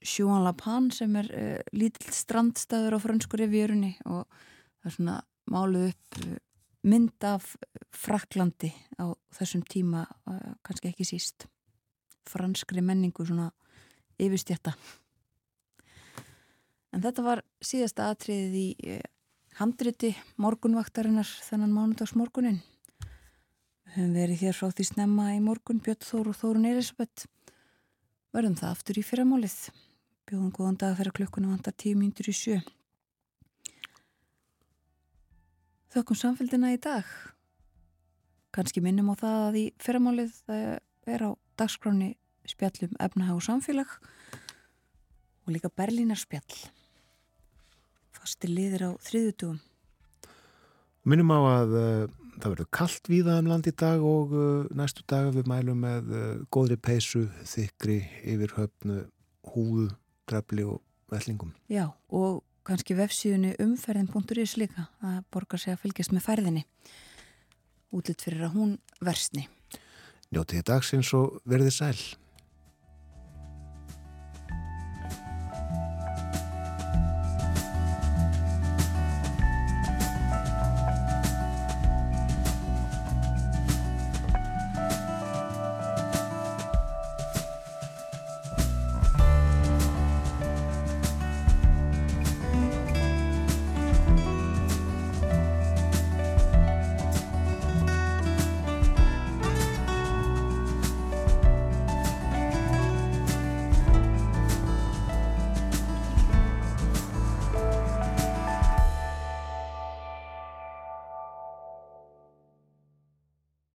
Juan 0.00 0.44
Lapin 0.44 0.90
sem 0.94 1.16
er 1.18 1.30
eh, 1.34 1.62
lítill 1.74 2.12
strandstæður 2.14 2.96
á 2.96 2.98
fransku 3.02 3.38
revjörunni 3.40 3.96
og 4.06 4.26
það 4.78 4.90
er 4.90 4.94
svona 4.94 5.16
máluð 5.50 5.88
upp 5.90 6.20
eh, 6.22 6.36
mynd 6.88 7.26
af 7.26 7.50
Fraklandi 7.92 8.70
á 9.02 9.10
þessum 9.34 9.64
tíma, 9.66 10.06
eh, 10.30 10.52
kannski 10.66 10.92
ekki 10.92 11.08
síst, 11.08 11.48
franskri 12.30 12.82
menningu 12.84 13.26
svona 13.26 13.50
yfirstjætta. 14.20 14.74
En 16.94 17.04
þetta 17.04 17.24
var 17.24 17.42
síðasta 17.64 18.08
atriðið 18.12 18.56
í 18.58 18.66
eh, 18.94 19.02
handriti 19.58 20.14
morgunvaktarinnar 20.40 21.28
þennan 21.48 21.74
mánudags 21.74 22.14
morgunin. 22.16 22.62
Við 23.88 23.98
höfum 23.98 24.16
verið 24.16 24.42
hér 24.44 24.56
frá 24.56 24.70
því 24.70 24.88
snemma 24.92 25.28
í 25.34 25.42
morgun, 25.44 25.82
Björn 25.84 26.04
Þór 26.04 26.32
og 26.32 26.40
Þórun 26.40 26.70
Elisabeth. 26.70 27.28
Verðum 28.36 28.58
það 28.60 28.74
aftur 28.74 29.00
í 29.00 29.04
fyrramálið. 29.04 29.60
Bjóðum 30.28 30.50
góðan 30.52 30.80
dag 30.80 30.98
þegar 30.98 31.16
klukkunum 31.20 31.54
vantar 31.56 31.76
tíu 31.76 31.96
mínútur 31.96 32.28
í 32.28 32.36
sjö. 32.36 32.58
þökkum 35.98 36.18
samfélgina 36.18 36.72
í 36.74 36.78
dag. 36.80 37.06
Kanski 38.54 38.82
minnum 38.84 39.10
á 39.12 39.14
það 39.18 39.38
að 39.48 39.58
í 39.58 39.64
fyrramálið 39.82 40.34
er 41.08 41.24
á 41.24 41.30
dagskráni 41.58 42.14
spjallum 42.48 42.94
efnahag 43.02 43.38
og 43.38 43.44
samfélag 43.44 43.90
og 45.46 45.54
líka 45.54 45.70
Berlínar 45.72 46.20
spjall. 46.20 46.58
Fasti 48.12 48.50
liðir 48.50 48.88
á 48.88 48.90
þriðutugum. 49.00 49.60
Minnum 51.08 51.32
á 51.32 51.40
að 51.40 51.76
uh, 51.78 52.08
það 52.38 52.52
verður 52.52 52.70
kallt 52.78 53.08
víða 53.08 53.38
um 53.40 53.48
land 53.48 53.68
í 53.70 53.72
dag 53.72 54.02
og 54.04 54.34
uh, 54.36 54.66
næstu 54.76 55.04
dag 55.08 55.30
við 55.36 55.48
mælum 55.48 55.80
með 55.84 56.12
uh, 56.12 56.26
góðri 56.52 56.76
peysu, 56.76 57.26
þykri, 57.48 58.02
yfirhöfnu, 58.34 59.00
húðu, 59.54 59.88
drefli 60.28 60.66
og 60.68 60.82
vellingum. 61.12 61.54
Já, 61.72 61.88
og 62.12 62.42
kannski 62.68 62.96
vefsíðunni 62.98 63.54
umferðin.is 63.64 64.58
líka 64.60 64.88
að 65.00 65.22
borga 65.32 65.60
sig 65.60 65.72
að 65.72 65.86
fylgjast 65.86 66.12
með 66.12 66.26
ferðinni. 66.26 66.66
Útlitt 67.96 68.24
fyrir 68.26 68.50
að 68.50 68.58
hún 68.58 68.74
versni. 69.00 69.46
Njótið 70.28 70.64
dagsins 70.68 71.08
og 71.16 71.38
verðið 71.48 71.72
sæl. 71.72 72.00